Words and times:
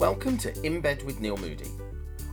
Welcome 0.00 0.38
to 0.38 0.66
In 0.66 0.80
Bed 0.80 1.02
with 1.02 1.20
Neil 1.20 1.36
Moody. 1.36 1.70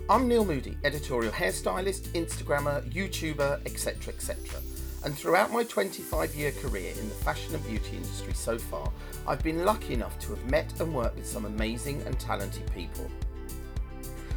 I'm 0.10 0.26
Neil 0.26 0.46
Moody, 0.46 0.78
editorial 0.86 1.34
hairstylist, 1.34 2.08
Instagrammer, 2.14 2.90
YouTuber, 2.94 3.60
etc. 3.66 4.14
etc. 4.14 4.62
And 5.04 5.14
throughout 5.14 5.52
my 5.52 5.66
25 5.66 6.34
year 6.34 6.54
career 6.54 6.94
in 6.98 7.10
the 7.10 7.16
fashion 7.16 7.54
and 7.54 7.68
beauty 7.68 7.98
industry 7.98 8.34
so 8.34 8.58
far, 8.58 8.90
I've 9.28 9.44
been 9.44 9.66
lucky 9.66 9.94
enough 9.96 10.18
to 10.20 10.30
have 10.30 10.50
met 10.50 10.80
and 10.80 10.96
worked 10.96 11.18
with 11.18 11.28
some 11.28 11.44
amazing 11.44 12.02
and 12.04 12.18
talented 12.18 12.72
people. 12.74 13.12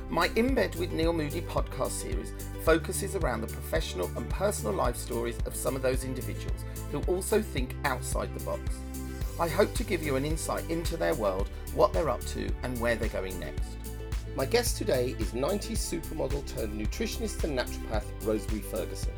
My 0.09 0.29
In 0.35 0.53
Bed 0.53 0.75
with 0.75 0.91
Neil 0.91 1.13
Moody 1.13 1.43
podcast 1.43 1.93
series 1.93 2.33
focuses 2.65 3.15
around 3.15 3.43
the 3.43 3.47
professional 3.47 4.11
and 4.17 4.29
personal 4.29 4.73
life 4.75 4.97
stories 4.97 5.39
of 5.47 5.55
some 5.55 5.77
of 5.77 5.83
those 5.83 6.03
individuals 6.03 6.65
who 6.91 7.01
also 7.03 7.41
think 7.41 7.77
outside 7.85 8.37
the 8.37 8.45
box. 8.45 8.81
I 9.41 9.49
hope 9.49 9.73
to 9.77 9.85
give 9.85 10.03
you 10.03 10.17
an 10.17 10.27
insight 10.27 10.69
into 10.69 10.99
their 10.99 11.15
world, 11.15 11.49
what 11.75 11.95
they're 11.95 12.11
up 12.11 12.21
to, 12.27 12.51
and 12.63 12.79
where 12.79 12.95
they're 12.95 13.09
going 13.09 13.41
next. 13.41 13.79
My 14.37 14.45
guest 14.45 14.77
today 14.77 15.17
is 15.19 15.33
90s 15.33 15.79
supermodel 15.79 16.47
turned 16.55 16.79
nutritionist 16.79 17.43
and 17.45 17.59
naturopath 17.59 18.05
Rosemary 18.23 18.61
Ferguson. 18.61 19.15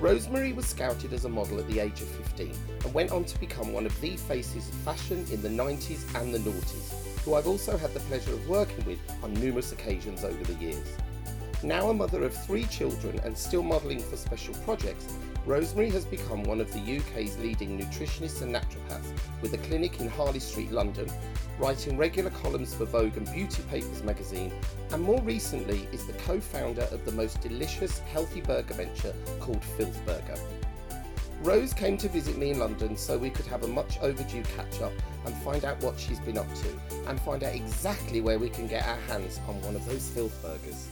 Rosemary 0.00 0.54
was 0.54 0.64
scouted 0.64 1.12
as 1.12 1.26
a 1.26 1.28
model 1.28 1.58
at 1.58 1.68
the 1.68 1.80
age 1.80 2.00
of 2.00 2.08
15 2.08 2.50
and 2.82 2.94
went 2.94 3.12
on 3.12 3.26
to 3.26 3.38
become 3.38 3.74
one 3.74 3.84
of 3.84 4.00
the 4.00 4.16
faces 4.16 4.70
of 4.70 4.74
fashion 4.76 5.26
in 5.30 5.42
the 5.42 5.50
90s 5.50 6.18
and 6.18 6.32
the 6.32 6.38
noughties, 6.38 7.20
who 7.22 7.34
I've 7.34 7.46
also 7.46 7.76
had 7.76 7.92
the 7.92 8.00
pleasure 8.00 8.32
of 8.32 8.48
working 8.48 8.86
with 8.86 9.00
on 9.22 9.34
numerous 9.34 9.70
occasions 9.70 10.24
over 10.24 10.44
the 10.44 10.54
years. 10.54 10.96
Now 11.62 11.90
a 11.90 11.94
mother 11.94 12.24
of 12.24 12.32
three 12.46 12.64
children 12.64 13.20
and 13.22 13.36
still 13.36 13.62
modelling 13.62 14.00
for 14.00 14.16
special 14.16 14.54
projects, 14.64 15.14
Rosemary 15.46 15.90
has 15.90 16.04
become 16.04 16.42
one 16.42 16.60
of 16.60 16.72
the 16.72 16.98
UK's 16.98 17.38
leading 17.38 17.78
nutritionists 17.78 18.42
and 18.42 18.52
naturopaths 18.52 19.12
with 19.40 19.54
a 19.54 19.58
clinic 19.58 20.00
in 20.00 20.08
Harley 20.08 20.40
Street, 20.40 20.72
London, 20.72 21.08
writing 21.60 21.96
regular 21.96 22.30
columns 22.30 22.74
for 22.74 22.84
Vogue 22.84 23.16
and 23.16 23.32
Beauty 23.32 23.62
Papers 23.70 24.02
magazine, 24.02 24.52
and 24.90 25.00
more 25.00 25.22
recently 25.22 25.86
is 25.92 26.04
the 26.04 26.14
co 26.14 26.40
founder 26.40 26.88
of 26.90 27.04
the 27.04 27.12
most 27.12 27.40
delicious 27.40 28.00
healthy 28.00 28.40
burger 28.40 28.74
venture 28.74 29.14
called 29.38 29.62
Filth 29.62 30.04
Burger. 30.04 30.36
Rose 31.42 31.72
came 31.72 31.96
to 31.98 32.08
visit 32.08 32.36
me 32.36 32.50
in 32.50 32.58
London 32.58 32.96
so 32.96 33.16
we 33.16 33.30
could 33.30 33.46
have 33.46 33.62
a 33.62 33.68
much 33.68 34.00
overdue 34.00 34.42
catch 34.56 34.80
up 34.80 34.92
and 35.26 35.34
find 35.36 35.64
out 35.64 35.80
what 35.80 35.96
she's 36.00 36.18
been 36.18 36.38
up 36.38 36.52
to 36.56 37.00
and 37.08 37.20
find 37.20 37.44
out 37.44 37.54
exactly 37.54 38.20
where 38.20 38.40
we 38.40 38.48
can 38.48 38.66
get 38.66 38.84
our 38.84 38.98
hands 39.02 39.38
on 39.46 39.62
one 39.62 39.76
of 39.76 39.86
those 39.86 40.08
filth 40.08 40.42
burgers. 40.42 40.88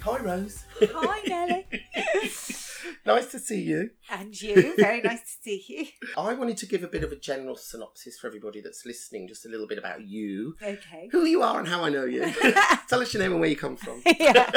Hi, 0.00 0.18
Rose. 0.18 0.64
Hi, 0.80 1.22
Nelly. 1.28 1.66
nice 3.06 3.30
to 3.32 3.38
see 3.38 3.60
you. 3.62 3.90
And 4.10 4.40
you. 4.40 4.74
Very 4.76 5.00
nice 5.00 5.20
to 5.20 5.42
see 5.42 5.64
you. 5.68 5.86
I 6.16 6.34
wanted 6.34 6.56
to 6.58 6.66
give 6.66 6.82
a 6.82 6.88
bit 6.88 7.04
of 7.04 7.12
a 7.12 7.16
general 7.16 7.56
synopsis 7.56 8.18
for 8.18 8.26
everybody 8.26 8.60
that's 8.60 8.84
listening, 8.86 9.28
just 9.28 9.46
a 9.46 9.48
little 9.48 9.66
bit 9.66 9.78
about 9.78 10.02
you, 10.06 10.56
Okay. 10.62 11.08
who 11.12 11.24
you 11.24 11.42
are, 11.42 11.58
and 11.58 11.68
how 11.68 11.82
I 11.84 11.90
know 11.90 12.04
you. 12.04 12.22
Tell 12.88 13.00
us 13.00 13.12
your 13.14 13.22
name 13.22 13.32
and 13.32 13.40
where 13.40 13.50
you 13.50 13.56
come 13.56 13.76
from. 13.76 14.02
yeah. 14.18 14.50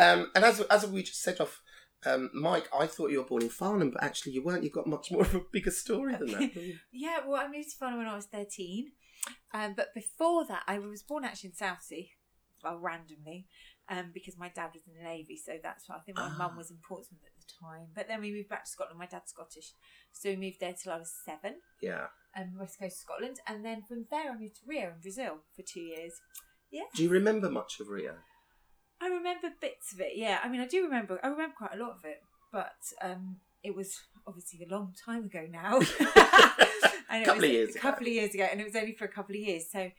Um, 0.00 0.30
and 0.34 0.44
as 0.44 0.60
as 0.62 0.86
we 0.86 1.02
just 1.02 1.22
said 1.22 1.40
off, 1.40 1.62
um, 2.06 2.30
Mike, 2.34 2.68
I 2.76 2.86
thought 2.86 3.10
you 3.10 3.18
were 3.18 3.24
born 3.24 3.42
in 3.42 3.48
Farnham, 3.50 3.90
but 3.90 4.02
actually 4.02 4.32
you 4.32 4.42
weren't. 4.42 4.64
You've 4.64 4.72
got 4.72 4.86
much 4.86 5.10
more 5.12 5.22
of 5.22 5.34
a 5.34 5.40
bigger 5.52 5.70
story 5.70 6.16
than 6.16 6.26
that. 6.32 6.50
Yeah, 6.92 7.18
well, 7.26 7.40
I 7.40 7.46
moved 7.48 7.70
to 7.70 7.76
Farnham 7.76 7.98
when 7.98 8.08
I 8.08 8.16
was 8.16 8.26
13. 8.26 8.90
Um, 9.54 9.74
but 9.76 9.94
before 9.94 10.44
that, 10.46 10.62
I 10.66 10.78
was 10.80 11.02
born 11.02 11.24
actually 11.24 11.50
in 11.50 11.54
Southsea, 11.56 12.06
well, 12.64 12.78
randomly, 12.78 13.46
um, 13.92 14.06
because 14.14 14.36
my 14.38 14.48
dad 14.48 14.70
was 14.74 14.82
in 14.88 14.94
the 14.98 15.04
Navy. 15.04 15.36
So 15.36 15.52
that's 15.62 15.88
why 15.88 15.96
I 15.96 16.00
think 16.00 16.16
my 16.16 16.30
Ah. 16.32 16.36
mum 16.38 16.56
was 16.56 16.70
in 16.70 16.78
Portsmouth 16.88 17.20
at 17.24 17.36
the 17.36 17.46
time. 17.64 17.88
But 17.94 18.08
then 18.08 18.20
we 18.20 18.32
moved 18.32 18.48
back 18.48 18.64
to 18.64 18.70
Scotland. 18.70 18.98
My 18.98 19.06
dad's 19.06 19.30
Scottish. 19.30 19.72
So 20.12 20.30
we 20.30 20.36
moved 20.36 20.60
there 20.60 20.72
till 20.72 20.92
I 20.92 20.98
was 20.98 21.12
seven, 21.24 21.56
yeah. 21.80 22.06
um, 22.36 22.56
west 22.58 22.78
coast 22.80 22.96
of 22.96 23.00
Scotland. 23.06 23.36
And 23.46 23.64
then 23.64 23.82
from 23.86 24.06
there, 24.10 24.32
I 24.32 24.36
moved 24.38 24.56
to 24.56 24.62
Rio 24.66 24.88
in 24.94 25.00
Brazil 25.00 25.34
for 25.54 25.62
two 25.62 25.80
years. 25.80 26.14
Yeah. 26.70 26.84
Do 26.94 27.02
you 27.02 27.10
remember 27.10 27.50
much 27.50 27.80
of 27.80 27.88
Rio? 27.88 28.14
I 29.00 29.08
remember 29.08 29.48
bits 29.60 29.92
of 29.92 30.00
it. 30.00 30.12
Yeah, 30.16 30.38
I 30.42 30.48
mean, 30.48 30.60
I 30.60 30.66
do 30.66 30.82
remember. 30.84 31.20
I 31.22 31.28
remember 31.28 31.54
quite 31.58 31.74
a 31.74 31.82
lot 31.84 31.90
of 31.98 32.04
it, 32.04 32.22
but 32.52 32.78
um, 33.02 33.36
it 33.62 33.74
was 33.74 33.98
obviously 34.26 34.64
a 34.64 34.72
long 34.72 34.94
time 35.04 35.24
ago 35.24 35.44
now. 35.50 35.78
and 37.10 37.22
it 37.22 37.26
Couple 37.26 37.42
was 37.42 37.44
of 37.44 37.50
years 37.50 37.68
A 37.68 37.72
ago. 37.72 37.80
couple 37.80 38.06
of 38.06 38.12
years 38.12 38.34
ago, 38.34 38.46
and 38.50 38.60
it 38.60 38.64
was 38.64 38.76
only 38.76 38.94
for 38.94 39.04
a 39.04 39.08
couple 39.12 39.34
of 39.34 39.40
years, 39.40 39.64
so 39.70 39.90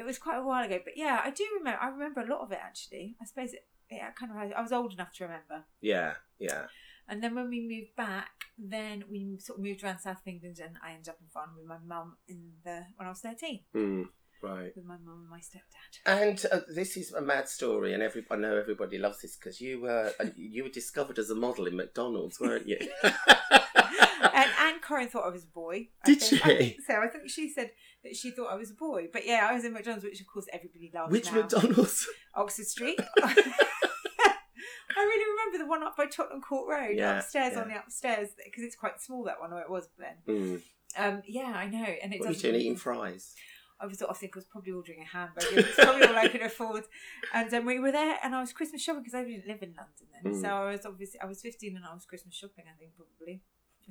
it 0.00 0.06
was 0.06 0.18
quite 0.18 0.38
a 0.38 0.42
while 0.42 0.64
ago. 0.64 0.78
But 0.82 0.94
yeah, 0.96 1.20
I 1.22 1.30
do 1.30 1.44
remember. 1.58 1.78
I 1.80 1.88
remember 1.88 2.20
a 2.22 2.26
lot 2.26 2.40
of 2.40 2.50
it 2.52 2.58
actually. 2.62 3.16
I 3.20 3.26
suppose 3.26 3.52
it. 3.52 3.66
Yeah, 3.90 4.10
kind 4.12 4.32
of. 4.32 4.52
I 4.56 4.62
was 4.62 4.72
old 4.72 4.92
enough 4.92 5.12
to 5.14 5.24
remember. 5.24 5.64
Yeah, 5.80 6.14
yeah. 6.38 6.64
And 7.08 7.22
then 7.22 7.34
when 7.34 7.48
we 7.50 7.60
moved 7.60 7.96
back, 7.96 8.30
then 8.56 9.04
we 9.10 9.36
sort 9.40 9.58
of 9.58 9.64
moved 9.64 9.82
around 9.82 9.98
south 9.98 10.20
of 10.20 10.26
England, 10.28 10.58
and 10.64 10.76
I 10.84 10.92
ended 10.92 11.08
up 11.08 11.18
in 11.20 11.26
Farnham 11.28 11.56
with 11.58 11.66
my 11.66 11.78
mum 11.84 12.16
in 12.28 12.52
the 12.64 12.84
when 12.96 13.06
I 13.06 13.10
was 13.10 13.20
thirteen 13.20 13.60
Mm, 13.74 14.04
right. 14.42 14.72
with 14.76 14.84
my 14.84 14.96
mum 15.04 15.22
and 15.22 15.28
my 15.30 15.40
stepdad. 15.40 15.92
And 16.06 16.46
uh, 16.52 16.60
this 16.72 16.96
is 16.96 17.12
a 17.12 17.20
mad 17.20 17.48
story, 17.48 17.94
and 17.94 18.02
every, 18.02 18.24
I 18.30 18.36
know 18.36 18.56
everybody 18.56 18.96
loves 18.98 19.22
this 19.22 19.36
because 19.36 19.60
you 19.60 19.80
were 19.82 20.12
uh, 20.20 20.26
you 20.36 20.62
were 20.62 20.70
discovered 20.70 21.18
as 21.18 21.30
a 21.30 21.34
model 21.34 21.66
in 21.66 21.76
McDonald's, 21.76 22.38
weren't 22.40 22.68
you? 22.68 22.78
and 23.02 24.50
Anne 24.60 24.79
Corinne 24.90 25.08
thought 25.08 25.24
I 25.24 25.30
was 25.30 25.44
a 25.44 25.48
boy. 25.48 25.88
I 26.04 26.06
Did 26.06 26.20
think. 26.20 26.42
she? 26.42 26.50
I 26.50 26.56
think 26.56 26.76
so. 26.84 26.94
I 26.94 27.06
think 27.06 27.30
she 27.30 27.48
said 27.48 27.70
that 28.02 28.16
she 28.16 28.32
thought 28.32 28.50
I 28.50 28.56
was 28.56 28.70
a 28.72 28.74
boy. 28.74 29.06
But 29.12 29.24
yeah, 29.24 29.46
I 29.48 29.54
was 29.54 29.64
in 29.64 29.72
McDonald's, 29.72 30.04
which 30.04 30.20
of 30.20 30.26
course 30.26 30.46
everybody 30.52 30.90
loves. 30.92 31.12
Which 31.12 31.32
now. 31.32 31.42
McDonald's? 31.42 32.08
Oxford 32.34 32.66
Street. 32.66 32.98
I 33.22 35.02
really 35.04 35.30
remember 35.30 35.58
the 35.58 35.66
one 35.70 35.84
up 35.84 35.96
by 35.96 36.06
Tottenham 36.06 36.40
Court 36.42 36.68
Road, 36.68 36.96
Yeah, 36.96 37.18
upstairs 37.18 37.52
yeah. 37.54 37.62
on 37.62 37.68
the 37.68 37.78
upstairs, 37.78 38.30
because 38.44 38.64
it's 38.64 38.74
quite 38.74 39.00
small 39.00 39.22
that 39.24 39.40
one, 39.40 39.52
or 39.52 39.60
it 39.60 39.70
was 39.70 39.88
then. 39.98 40.16
Mm. 40.28 40.62
Um, 40.98 41.22
yeah, 41.24 41.52
I 41.54 41.68
know, 41.68 41.86
and 42.02 42.12
it 42.12 42.18
What 42.18 42.30
were 42.30 42.34
you 42.34 42.40
doing? 42.40 42.56
Eating 42.56 42.76
fries? 42.76 43.34
I 43.80 43.86
was, 43.86 44.02
I 44.02 44.12
think, 44.12 44.36
I 44.36 44.38
was 44.38 44.44
probably 44.44 44.72
ordering 44.72 45.00
a 45.00 45.06
hamburger. 45.06 45.60
It's 45.60 45.76
probably 45.76 46.06
all 46.06 46.16
I 46.16 46.28
could 46.28 46.42
afford. 46.42 46.84
And 47.32 47.54
um, 47.54 47.64
we 47.64 47.78
were 47.78 47.92
there, 47.92 48.18
and 48.22 48.34
I 48.34 48.40
was 48.40 48.52
Christmas 48.52 48.82
shopping 48.82 49.02
because 49.04 49.14
I 49.14 49.22
didn't 49.24 49.46
live 49.46 49.62
in 49.62 49.74
London 49.74 50.06
then. 50.12 50.32
Mm. 50.32 50.42
So 50.42 50.48
I 50.48 50.72
was 50.72 50.84
obviously 50.84 51.20
I 51.20 51.26
was 51.26 51.40
fifteen, 51.40 51.76
and 51.76 51.84
I 51.86 51.94
was 51.94 52.04
Christmas 52.04 52.34
shopping. 52.34 52.64
I 52.66 52.76
think 52.78 52.90
probably. 52.96 53.40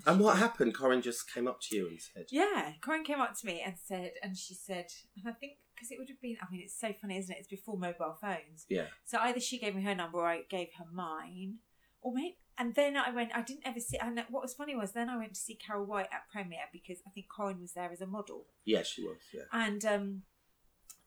And 0.06 0.20
what 0.20 0.38
happened? 0.38 0.74
Corinne 0.76 1.02
just 1.02 1.32
came 1.34 1.48
up 1.48 1.60
to 1.62 1.76
you 1.76 1.88
and 1.88 2.00
said, 2.02 2.26
Yeah, 2.30 2.74
Corinne 2.82 3.04
came 3.04 3.20
up 3.20 3.38
to 3.40 3.46
me 3.46 3.62
and 3.66 3.76
said, 3.78 4.12
and 4.24 4.38
she 4.38 4.54
said, 4.54 4.88
and 5.18 5.28
I 5.28 5.34
think 5.34 5.54
because 5.76 5.92
it 5.92 5.98
would 6.00 6.10
have 6.10 6.22
been, 6.22 6.38
I 6.42 6.52
mean, 6.52 6.62
it's 6.64 6.78
so 6.80 6.94
funny, 7.02 7.18
isn't 7.18 7.34
it? 7.34 7.40
It's 7.40 7.48
before 7.48 7.78
mobile 7.78 8.18
phones. 8.20 8.66
"Yeah, 8.70 8.88
So 9.06 9.18
either 9.22 9.40
she 9.40 9.58
gave 9.60 9.76
me 9.76 9.84
her 9.84 9.96
number 9.96 10.18
or 10.18 10.28
I 10.28 10.42
gave 10.50 10.68
her 10.78 10.86
mine, 10.92 11.60
or 12.02 12.14
maybe. 12.14 12.38
And 12.58 12.76
then 12.76 12.98
I 12.98 13.12
went. 13.12 13.32
I 13.34 13.42
didn't 13.42 13.66
ever 13.66 13.80
see. 13.80 13.98
And 13.98 14.22
what 14.30 14.42
was 14.42 14.54
funny 14.54 14.76
was 14.76 14.92
then 14.92 15.10
I 15.10 15.16
went 15.16 15.34
to 15.36 15.40
see 15.40 15.56
Carol 15.56 15.86
White 15.86 16.10
at 16.12 16.30
Premier 16.30 16.60
because 16.74 16.98
I 17.08 17.10
think 17.12 17.28
Corinne 17.34 17.62
was 17.62 17.72
there 17.72 17.90
as 17.90 18.02
a 18.02 18.06
model. 18.06 18.48
yeah, 18.66 18.84
she 18.84 19.02
was, 19.02 19.16
yeah." 19.34 19.44
And 19.54 19.86
um, 19.86 20.22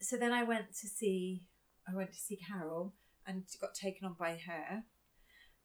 so 0.00 0.16
then 0.16 0.32
I 0.32 0.42
went 0.44 0.68
to 0.80 0.88
see. 0.88 1.42
I 1.86 1.94
went 1.94 2.12
to 2.14 2.18
see 2.18 2.36
Carol 2.48 2.94
and 3.26 3.44
got 3.60 3.74
taken 3.74 4.06
on 4.06 4.16
by 4.18 4.38
her. 4.46 4.84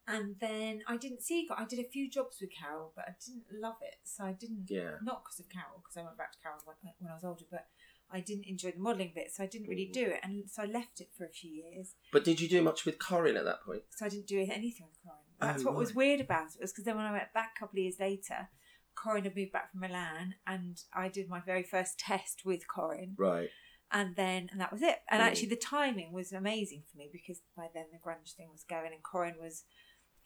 And 0.07 0.35
then 0.39 0.83
I 0.87 0.95
didn't 0.97 1.21
see. 1.21 1.47
I 1.55 1.65
did 1.65 1.79
a 1.79 1.83
few 1.89 2.09
jobs 2.09 2.37
with 2.39 2.49
Carol, 2.57 2.93
but 2.95 3.05
I 3.09 3.15
didn't 3.25 3.45
love 3.61 3.75
it. 3.81 3.99
So 4.05 4.23
I 4.23 4.31
didn't 4.31 4.69
Yeah. 4.69 4.95
not 5.01 5.23
because 5.23 5.39
of 5.41 5.49
Carol, 5.49 5.79
because 5.83 5.97
I 5.97 6.03
went 6.03 6.17
back 6.17 6.31
to 6.31 6.39
Carol 6.39 6.59
when, 6.63 6.77
when 6.99 7.11
I 7.11 7.13
was 7.15 7.25
older, 7.25 7.45
but 7.51 7.67
I 8.09 8.21
didn't 8.21 8.45
enjoy 8.45 8.71
the 8.71 8.79
modelling 8.79 9.11
bit, 9.13 9.33
so 9.33 9.43
I 9.43 9.47
didn't 9.47 9.67
really 9.67 9.87
Mhm. 9.89 9.93
do 9.93 10.05
it, 10.05 10.21
and 10.23 10.49
so 10.49 10.63
I 10.63 10.65
left 10.65 11.01
it 11.01 11.11
for 11.13 11.25
a 11.25 11.29
few 11.29 11.51
years. 11.51 11.95
But 12.13 12.23
did 12.23 12.39
you 12.39 12.47
do 12.47 12.61
much 12.61 12.85
with 12.85 12.99
Corinne 12.99 13.35
at 13.35 13.43
that 13.43 13.63
point? 13.63 13.83
So 13.91 14.05
I 14.05 14.09
didn't 14.09 14.27
do 14.27 14.39
anything 14.39 14.87
with 14.87 14.97
Corinne. 15.03 15.35
That's 15.39 15.63
Oh, 15.63 15.67
what 15.67 15.75
was 15.75 15.93
weird 15.93 16.21
about 16.21 16.55
it 16.55 16.61
was 16.61 16.71
because 16.71 16.85
then 16.85 16.95
when 16.95 17.05
I 17.05 17.11
went 17.11 17.33
back 17.33 17.55
a 17.57 17.59
couple 17.59 17.77
of 17.77 17.83
years 17.83 17.99
later, 17.99 18.47
Corinne 18.95 19.25
had 19.25 19.35
moved 19.35 19.51
back 19.51 19.71
from 19.71 19.81
Milan, 19.81 20.35
and 20.47 20.81
I 20.93 21.09
did 21.09 21.27
my 21.27 21.41
very 21.41 21.63
first 21.63 21.99
test 21.99 22.45
with 22.45 22.65
Corinne, 22.65 23.15
Right. 23.17 23.49
and 23.91 24.15
then 24.15 24.47
and 24.51 24.61
that 24.61 24.71
was 24.71 24.81
it. 24.81 25.03
And 25.09 25.21
Mm. 25.21 25.25
actually, 25.27 25.49
the 25.49 25.57
timing 25.57 26.13
was 26.13 26.31
amazing 26.31 26.83
for 26.89 26.97
me 26.97 27.09
because 27.11 27.41
by 27.57 27.67
then 27.73 27.87
the 27.91 27.99
grunge 27.99 28.35
thing 28.35 28.49
was 28.49 28.63
going, 28.63 28.93
and 28.93 29.03
Corinne 29.03 29.37
was 29.37 29.65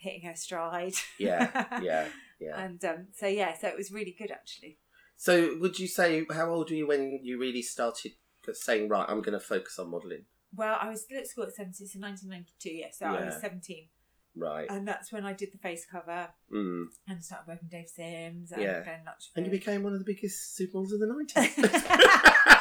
hitting 0.02 0.24
her 0.28 0.36
stride. 0.36 0.96
Yeah, 1.18 1.80
yeah, 1.82 2.08
yeah. 2.40 2.60
And 2.60 2.84
um, 2.86 3.08
so 3.14 3.28
yeah, 3.28 3.58
so 3.58 3.68
it 3.68 3.78
was 3.78 3.92
really 3.92 4.16
good 4.18 4.32
actually. 4.32 4.78
So, 5.16 5.56
would 5.60 5.78
you 5.80 5.88
say 5.88 6.26
how 6.32 6.50
old 6.50 6.70
were 6.72 6.76
you 6.76 6.88
when 6.88 7.20
you 7.24 7.40
really 7.40 7.62
started 7.62 8.14
saying, 8.54 8.90
"Right, 8.90 9.06
I'm 9.08 9.22
going 9.22 9.38
to 9.40 9.46
focus 9.46 9.78
on 9.78 9.92
modelling? 9.92 10.26
Well, 10.56 10.78
I 10.82 10.90
was 10.90 11.02
still 11.04 11.20
at 11.20 11.28
school 11.28 11.46
at 11.46 11.54
17, 11.56 11.88
so 11.88 12.00
1992, 12.00 12.70
yeah, 12.70 12.88
so 12.92 13.06
I 13.06 13.26
was 13.26 13.40
17. 13.40 13.88
Right. 14.36 14.68
And 14.70 14.88
that's 14.88 15.12
when 15.12 15.26
I 15.26 15.34
did 15.34 15.52
the 15.54 15.58
face 15.58 15.86
cover 15.90 16.30
Mm. 16.52 16.86
and 17.08 17.24
started 17.24 17.48
working 17.48 17.64
with 17.64 17.72
Dave 17.72 17.88
Sims 17.90 18.52
and 18.52 18.62
Yeah. 18.62 18.84
Glenn 18.84 19.02
Luchford. 19.06 19.32
And 19.36 19.46
you 19.46 19.52
became 19.52 19.84
one 19.84 19.94
of 19.94 20.00
the 20.00 20.06
biggest 20.06 20.58
supermodels 20.58 20.94
of 20.94 21.00
the 21.00 21.08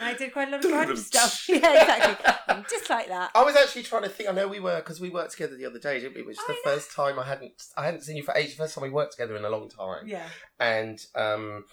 and 0.00 0.08
I 0.08 0.14
did 0.14 0.32
quite 0.32 0.48
a 0.48 0.50
lot 0.52 0.64
of 0.64 0.70
grunge 0.70 0.98
stuff. 1.12 1.44
Yeah, 1.48 1.56
exactly. 1.56 2.64
Just 2.70 2.90
like 2.90 3.08
that. 3.08 3.30
I 3.34 3.42
was 3.42 3.56
actually 3.56 3.82
trying 3.82 4.02
to 4.02 4.08
think. 4.08 4.28
I 4.28 4.32
know 4.32 4.48
we 4.48 4.60
were 4.60 4.76
because 4.76 5.00
we 5.00 5.10
worked 5.10 5.32
together 5.32 5.56
the 5.56 5.66
other 5.66 5.78
day, 5.78 6.00
didn't 6.00 6.14
we? 6.14 6.20
It 6.20 6.26
was 6.26 6.36
the 6.46 6.52
know. 6.52 6.58
first 6.64 6.92
time 6.92 7.18
I 7.18 7.24
hadn't 7.24 7.52
I 7.76 7.84
hadn't 7.84 8.02
seen 8.02 8.16
you 8.16 8.22
for 8.22 8.34
ages. 8.34 8.54
First 8.54 8.74
time 8.74 8.82
we 8.82 8.90
worked 8.90 9.12
together 9.12 9.36
in 9.36 9.44
a 9.44 9.50
long 9.50 9.68
time. 9.68 10.06
Yeah. 10.06 10.26
And 10.60 10.98
um, 11.14 11.64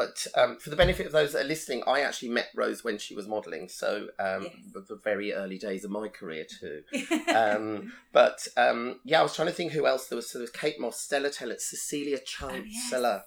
but 0.00 0.26
um, 0.40 0.56
for 0.58 0.70
the 0.70 0.76
benefit 0.76 1.04
of 1.06 1.12
those 1.12 1.32
that 1.32 1.42
are 1.44 1.48
listening, 1.48 1.82
I 1.86 2.00
actually 2.00 2.30
met 2.30 2.48
Rose 2.54 2.82
when 2.82 2.96
she 2.98 3.14
was 3.14 3.26
modelling. 3.28 3.68
So 3.68 4.08
um, 4.18 4.42
Yes. 4.44 4.54
the, 4.88 4.98
very 5.04 5.32
early 5.32 5.58
days 5.58 5.84
of 5.84 5.90
my 5.90 6.08
career 6.08 6.44
too. 6.60 6.82
Um, 7.44 7.92
but 8.12 8.38
um, 8.56 9.00
yeah, 9.04 9.20
I 9.20 9.22
was 9.22 9.34
trying 9.36 9.48
to 9.48 9.54
think 9.54 9.72
who 9.72 9.86
else 9.86 10.06
there 10.08 10.16
was. 10.16 10.30
So 10.30 10.38
there 10.38 10.44
was 10.48 10.50
Kate 10.62 10.80
Moss, 10.80 10.98
Stella 11.00 11.30
Tennant, 11.30 11.60
Cecilia 11.60 12.18
Oh, 12.42 12.50
yes, 12.54 12.90
Chancellor 12.90 13.22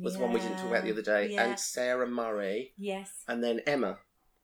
was 0.00 0.16
one 0.18 0.32
we 0.32 0.40
didn't 0.40 0.58
talk 0.58 0.70
about 0.70 0.84
the 0.84 0.92
other 0.92 1.02
day, 1.02 1.30
Yeah. 1.32 1.44
and 1.44 1.58
Sarah 1.58 2.06
Murray, 2.08 2.72
Yes. 2.76 3.10
and 3.26 3.42
then 3.42 3.60
Emma. 3.66 3.98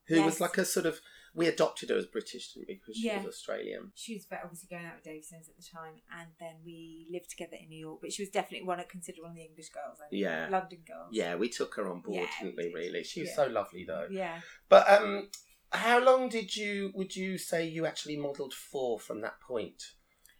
who 0.08 0.22
was 0.22 0.40
like 0.40 0.58
a 0.58 0.64
sort 0.64 0.86
of 0.86 1.00
we 1.34 1.48
adopted 1.48 1.90
her 1.90 1.96
as 1.96 2.06
British, 2.06 2.52
didn't 2.52 2.68
we? 2.68 2.74
Because 2.74 2.96
she 2.96 3.06
Yeah. 3.08 3.18
was 3.18 3.26
Australian. 3.34 3.92
She 3.94 4.14
was 4.14 4.26
obviously 4.30 4.68
going 4.70 4.84
out 4.86 4.94
with 4.96 5.04
Davison's 5.04 5.48
at 5.48 5.56
the 5.56 5.62
time, 5.62 6.00
and 6.18 6.28
then 6.38 6.56
we 6.64 7.06
lived 7.10 7.30
together 7.30 7.56
in 7.60 7.68
New 7.68 7.78
York. 7.78 8.00
But 8.00 8.12
she 8.12 8.22
was 8.22 8.30
definitely 8.30 8.66
one 8.66 8.78
of 8.80 8.88
considered 8.88 9.22
one 9.22 9.32
of 9.32 9.36
the 9.36 9.42
English 9.44 9.70
girls. 9.70 9.98
I 10.00 10.08
think. 10.08 10.22
Yeah. 10.22 10.48
London 10.48 10.84
girls. 10.86 11.08
Yeah, 11.12 11.34
we 11.36 11.48
took 11.48 11.74
her 11.74 11.90
on 11.90 12.00
board, 12.00 12.16
Yeah, 12.20 12.26
didn't 12.40 12.56
we 12.56 12.64
we? 12.64 12.68
did. 12.70 12.74
Really, 12.74 13.04
she 13.04 13.20
was 13.20 13.30
Yeah. 13.30 13.36
so 13.36 13.46
lovely 13.46 13.84
though. 13.84 14.08
Yeah. 14.10 14.40
But 14.68 14.88
um, 14.90 15.30
how 15.72 15.98
long 15.98 16.28
did 16.28 16.56
you 16.56 16.92
would 16.94 17.16
you 17.16 17.36
say 17.38 17.66
you 17.66 17.84
actually 17.86 18.16
modelled 18.16 18.54
for 18.54 18.98
from 19.00 19.20
that 19.22 19.40
point? 19.40 19.82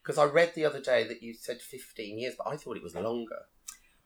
Because 0.02 0.18
I 0.18 0.24
read 0.24 0.54
the 0.54 0.64
other 0.66 0.80
day 0.80 1.02
that 1.08 1.22
you 1.22 1.34
said 1.34 1.60
fifteen 1.62 2.18
years, 2.18 2.34
but 2.38 2.46
I 2.46 2.56
thought 2.56 2.76
it 2.76 2.82
was 2.82 2.94
longer. 2.94 3.46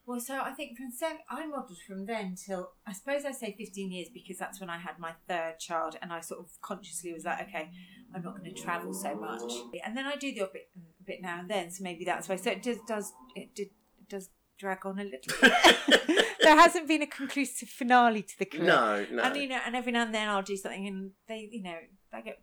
Well, 0.09 0.21
so 0.21 0.41
I 0.41 0.53
think 0.53 0.79
from 0.79 0.91
seven, 0.91 1.19
I 1.29 1.47
modelled 1.47 1.83
from 1.87 2.07
then 2.07 2.35
till 2.35 2.71
I 2.87 2.95
suppose 2.95 3.27
I 3.27 3.31
say 3.31 3.55
fifteen 3.59 3.93
years 3.93 4.09
because 4.09 4.39
that's 4.39 4.59
when 4.59 4.71
I 4.71 4.79
had 4.79 4.99
my 4.99 5.13
third 5.29 5.59
child, 5.59 5.99
and 6.01 6.11
I 6.11 6.23
sort 6.23 6.41
of 6.41 6.51
consciously 6.63 7.13
was 7.13 7.27
like, 7.27 7.43
okay, 7.43 7.69
I'm 8.15 8.23
not 8.23 8.39
going 8.39 8.55
to 8.55 8.59
travel 8.59 8.95
so 8.95 9.15
much, 9.15 9.53
and 9.85 9.95
then 9.95 10.07
I 10.07 10.17
do 10.17 10.33
the 10.33 10.45
odd 10.45 10.55
bit, 10.55 10.71
um, 10.75 10.85
bit 11.07 11.21
now 11.21 11.41
and 11.41 11.51
then, 11.51 11.71
so 11.71 11.85
maybe 11.85 12.07
that's 12.07 12.27
why. 12.27 12.37
So 12.37 12.53
it 12.53 12.63
does, 12.63 12.79
does 12.89 13.13
it 13.37 13.55
did 13.55 13.69
does 14.09 14.31
drag 14.57 14.87
on 14.87 14.99
a 14.99 15.05
little. 15.05 15.35
bit. 15.43 16.27
there 16.41 16.57
hasn't 16.57 16.89
been 16.89 17.03
a 17.03 17.07
conclusive 17.07 17.69
finale 17.69 18.23
to 18.23 18.39
the 18.39 18.47
career. 18.47 18.65
No, 18.65 19.07
no. 19.13 19.23
And 19.23 19.37
you 19.37 19.49
know, 19.51 19.61
and 19.67 19.77
every 19.77 19.93
now 19.93 20.05
and 20.05 20.15
then 20.15 20.27
I'll 20.27 20.41
do 20.41 20.57
something, 20.57 20.87
and 20.87 21.11
they, 21.29 21.51
you 21.53 21.63
know, 21.63 21.77
they 22.13 22.23
get. 22.23 22.41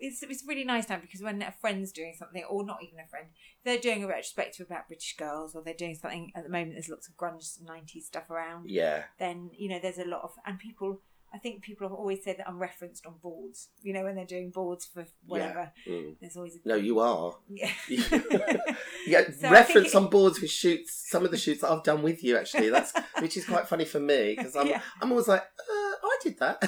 It's, 0.00 0.22
it's 0.22 0.44
really 0.46 0.64
nice 0.64 0.88
now 0.88 0.98
because 1.00 1.22
when 1.22 1.42
a 1.42 1.52
friend's 1.60 1.90
doing 1.92 2.14
something, 2.18 2.44
or 2.48 2.64
not 2.64 2.78
even 2.82 3.00
a 3.00 3.06
friend, 3.08 3.26
they're 3.64 3.78
doing 3.78 4.04
a 4.04 4.06
retrospective 4.06 4.66
about 4.66 4.86
British 4.88 5.16
girls, 5.16 5.54
or 5.54 5.62
they're 5.62 5.74
doing 5.74 5.94
something 5.96 6.30
at 6.36 6.44
the 6.44 6.50
moment. 6.50 6.74
There's 6.74 6.88
lots 6.88 7.08
of 7.08 7.16
grunge 7.16 7.60
'90s 7.62 8.02
stuff 8.04 8.30
around. 8.30 8.70
yeah, 8.70 9.04
Then 9.18 9.50
you 9.56 9.68
know, 9.68 9.78
there's 9.80 9.98
a 9.98 10.04
lot 10.04 10.22
of 10.22 10.32
and 10.46 10.58
people. 10.58 11.00
I 11.30 11.36
think 11.36 11.60
people 11.62 11.86
have 11.86 11.92
always 11.94 12.24
said 12.24 12.38
that 12.38 12.48
I'm 12.48 12.58
referenced 12.58 13.04
on 13.04 13.16
boards. 13.22 13.68
You 13.82 13.92
know, 13.92 14.02
when 14.04 14.14
they're 14.16 14.24
doing 14.24 14.48
boards 14.50 14.86
for 14.86 15.04
whatever, 15.26 15.72
Mm. 15.86 16.16
there's 16.22 16.36
always 16.38 16.54
a 16.56 16.58
no, 16.66 16.74
you 16.76 17.00
are. 17.00 17.34
yeah. 17.50 17.70
Yeah, 19.06 19.24
So 19.38 19.50
reference 19.50 19.88
it- 19.88 19.94
on 19.94 20.08
boards 20.08 20.40
with 20.40 20.50
shoots. 20.50 21.04
Some 21.10 21.24
of 21.26 21.30
the 21.30 21.36
shoots 21.36 21.60
that 21.62 21.70
I've 21.70 21.82
done 21.82 22.02
with 22.02 22.22
you, 22.24 22.36
actually, 22.38 22.70
that's 22.70 22.92
which 23.20 23.36
is 23.36 23.44
quite 23.44 23.66
funny 23.68 23.84
for 23.84 24.00
me 24.00 24.34
because 24.36 24.56
I'm 24.56 24.66
Yeah. 24.74 24.80
I'm 25.02 25.10
always 25.10 25.28
like, 25.28 25.42
uh, 25.42 25.72
I 26.02 26.18
did 26.22 26.38
that. 26.38 26.62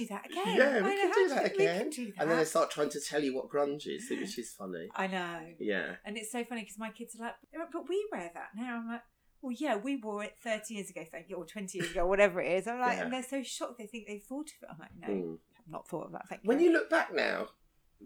Do 0.00 0.06
that 0.06 0.26
again. 0.26 0.56
Yeah, 0.56 0.80
we 0.82 0.88
I 0.90 0.94
can 0.96 1.10
do 1.12 1.28
that 1.34 1.54
again. 1.54 1.90
do 1.90 2.12
And 2.18 2.30
then 2.30 2.38
they 2.38 2.44
start 2.44 2.70
trying 2.70 2.90
to 2.90 3.00
tell 3.00 3.22
you 3.22 3.34
what 3.34 3.48
grunge 3.48 3.86
is, 3.86 4.08
which 4.10 4.38
is 4.42 4.52
funny. 4.52 4.88
I 4.94 5.06
know. 5.06 5.40
Yeah. 5.58 5.96
And 6.04 6.16
it's 6.16 6.30
so 6.32 6.44
funny 6.44 6.62
because 6.62 6.78
my 6.78 6.90
kids 6.90 7.16
are 7.18 7.22
like, 7.24 7.34
but 7.72 7.88
we 7.88 8.06
wear 8.12 8.30
that 8.34 8.48
now. 8.56 8.76
I'm 8.78 8.88
like, 8.88 9.02
well, 9.42 9.52
yeah, 9.58 9.76
we 9.76 9.96
wore 9.96 10.24
it 10.24 10.36
30 10.42 10.74
years 10.74 10.90
ago, 10.90 11.04
thank 11.10 11.28
you, 11.28 11.36
or 11.36 11.44
20 11.44 11.76
years 11.78 11.90
ago, 11.90 12.06
whatever 12.06 12.40
it 12.40 12.50
is. 12.58 12.66
I'm 12.66 12.80
like, 12.80 12.96
Yeah. 12.96 13.04
and 13.04 13.12
they're 13.12 13.22
so 13.22 13.42
shocked 13.42 13.76
they 13.78 13.86
think 13.86 14.06
they've 14.06 14.22
thought 14.22 14.48
of 14.48 14.62
it. 14.62 14.68
I'm 14.70 14.78
like, 14.78 14.90
no, 14.98 15.08
Mm. 15.08 15.38
I've 15.58 15.70
not 15.72 15.86
thought 15.88 16.06
of 16.06 16.12
that, 16.12 16.28
thank 16.28 16.40
When 16.44 16.60
you. 16.60 16.66
you 16.66 16.72
look 16.72 16.88
back 16.88 17.14
now, 17.14 17.48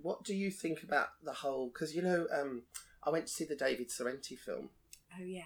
what 0.02 0.24
do 0.24 0.34
you 0.34 0.50
think 0.50 0.82
about 0.82 1.08
the 1.22 1.32
whole? 1.32 1.68
Because 1.72 1.94
you 1.94 2.02
know, 2.02 2.26
um, 2.32 2.62
I 3.04 3.10
went 3.10 3.26
to 3.28 3.32
see 3.32 3.44
the 3.44 3.56
David 3.56 3.88
Sorrenti 3.88 4.36
film. 4.38 4.70
Oh, 5.18 5.24
yeah, 5.24 5.42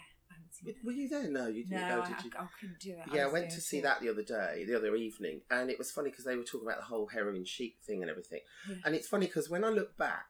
Were 0.85 0.93
you 0.93 1.09
there? 1.09 1.29
No, 1.31 1.49
you 1.49 1.65
didn't 1.65 1.89
go, 1.89 2.03
I, 2.03 2.09
did 2.09 2.25
you? 2.25 2.31
I, 2.39 2.43
I 2.43 2.47
couldn't 2.61 2.81
do 2.81 2.91
it. 2.93 2.99
Yeah, 3.13 3.23
I 3.23 3.25
was 3.25 3.33
went 3.33 3.51
to 3.51 3.61
see 3.61 3.79
it. 3.79 3.83
that 3.83 4.01
the 4.01 4.09
other 4.09 4.23
day, 4.23 4.65
the 4.67 4.77
other 4.77 4.95
evening, 4.95 5.41
and 5.51 5.71
it 5.71 5.79
was 5.79 5.91
funny 5.91 6.11
because 6.11 6.25
they 6.25 6.37
were 6.37 6.45
talking 6.45 6.67
about 6.69 6.79
the 6.79 6.85
whole 6.87 7.07
heroin 7.09 7.45
chic 7.45 7.77
thing 7.87 8.03
and 8.03 8.11
everything. 8.11 8.41
Yeah. 8.69 8.77
And 8.85 8.95
it's 8.95 9.09
funny 9.09 9.27
because 9.27 9.51
when 9.51 9.65
I 9.65 9.69
look 9.71 9.97
back 9.97 10.27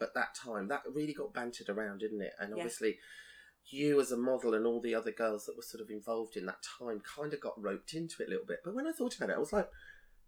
at 0.00 0.14
that 0.14 0.34
time, 0.34 0.68
that 0.68 0.82
really 0.92 1.14
got 1.14 1.32
bantered 1.32 1.68
around, 1.68 1.98
didn't 1.98 2.20
it? 2.22 2.32
And 2.38 2.50
Yeah. 2.50 2.56
obviously, 2.56 2.98
you 3.68 4.00
as 4.00 4.12
a 4.12 4.16
model 4.16 4.54
and 4.54 4.66
all 4.66 4.80
the 4.80 4.94
other 4.94 5.10
girls 5.12 5.46
that 5.46 5.56
were 5.56 5.62
sort 5.62 5.82
of 5.82 5.90
involved 5.90 6.36
in 6.36 6.46
that 6.46 6.62
time 6.78 7.00
kind 7.00 7.32
of 7.32 7.40
got 7.40 7.60
roped 7.60 7.94
into 7.94 8.22
it 8.22 8.28
a 8.28 8.30
little 8.30 8.46
bit. 8.46 8.60
But 8.64 8.74
when 8.74 8.86
I 8.86 8.92
thought 8.92 9.16
about 9.16 9.30
it, 9.30 9.36
I 9.36 9.40
was 9.40 9.52
like, 9.52 9.68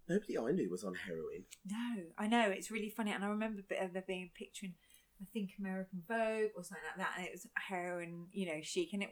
nobody 0.09 0.39
I 0.39 0.51
knew 0.53 0.71
was 0.71 0.85
on 0.85 0.95
heroin. 0.95 1.45
No, 1.67 2.03
I 2.17 2.27
know 2.27 2.49
it's 2.51 2.71
really 2.71 2.91
funny, 2.91 3.13
and 3.13 3.25
I 3.25 3.29
remember 3.29 3.63
bit 3.69 3.81
of 3.83 3.93
there 3.93 4.05
being 4.07 4.31
a 4.35 4.39
picture 4.39 4.67
in, 4.67 4.75
I 5.21 5.27
think 5.33 5.51
American 5.59 6.03
Vogue 6.09 6.51
or 6.57 6.65
something 6.65 6.83
like 6.89 6.97
that, 7.07 7.15
and 7.19 7.27
it 7.27 7.33
was 7.33 7.47
heroin, 7.69 8.27
you 8.33 8.47
know, 8.47 8.61
chic, 8.63 8.93
and 8.93 9.03
it 9.03 9.11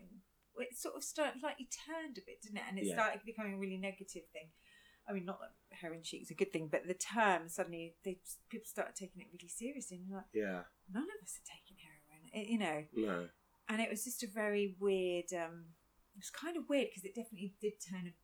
it 0.58 0.76
sort 0.76 0.96
of 0.96 1.04
started 1.04 1.42
like 1.42 1.60
it 1.60 1.68
turned 1.86 2.18
a 2.18 2.22
bit, 2.26 2.42
didn't 2.42 2.58
it? 2.58 2.64
And 2.68 2.78
it 2.78 2.86
Yeah. 2.86 2.94
started 2.94 3.22
becoming 3.24 3.54
a 3.54 3.58
really 3.58 3.78
negative 3.78 4.24
thing. 4.32 4.50
I 5.08 5.12
mean, 5.12 5.24
not 5.24 5.38
that 5.40 5.54
heroin 5.76 6.02
chic 6.02 6.22
is 6.22 6.30
a 6.30 6.34
good 6.34 6.52
thing, 6.52 6.68
but 6.68 6.86
the 6.86 6.94
term 6.94 7.48
suddenly 7.48 7.94
they 8.04 8.20
people 8.48 8.66
started 8.66 8.96
taking 8.96 9.22
it 9.22 9.28
really 9.32 9.48
seriously, 9.48 9.98
and 9.98 10.08
you're 10.08 10.16
like, 10.18 10.26
Yeah. 10.32 10.64
none 10.92 11.04
of 11.04 11.22
us 11.22 11.38
are 11.38 11.50
taking 11.56 11.76
heroin, 11.78 12.28
it, 12.32 12.48
you 12.48 12.58
know. 12.58 12.86
No. 12.92 13.30
And 13.68 13.80
it 13.80 13.90
was 13.90 14.04
just 14.04 14.22
a 14.22 14.26
very 14.28 14.76
weird. 14.80 15.32
um 15.32 15.74
It 16.14 16.20
was 16.20 16.30
kind 16.30 16.56
of 16.56 16.68
weird 16.68 16.88
because 16.88 17.04
it 17.04 17.14
definitely 17.14 17.54
did 17.60 17.74
turn 17.80 18.06
a 18.06 18.14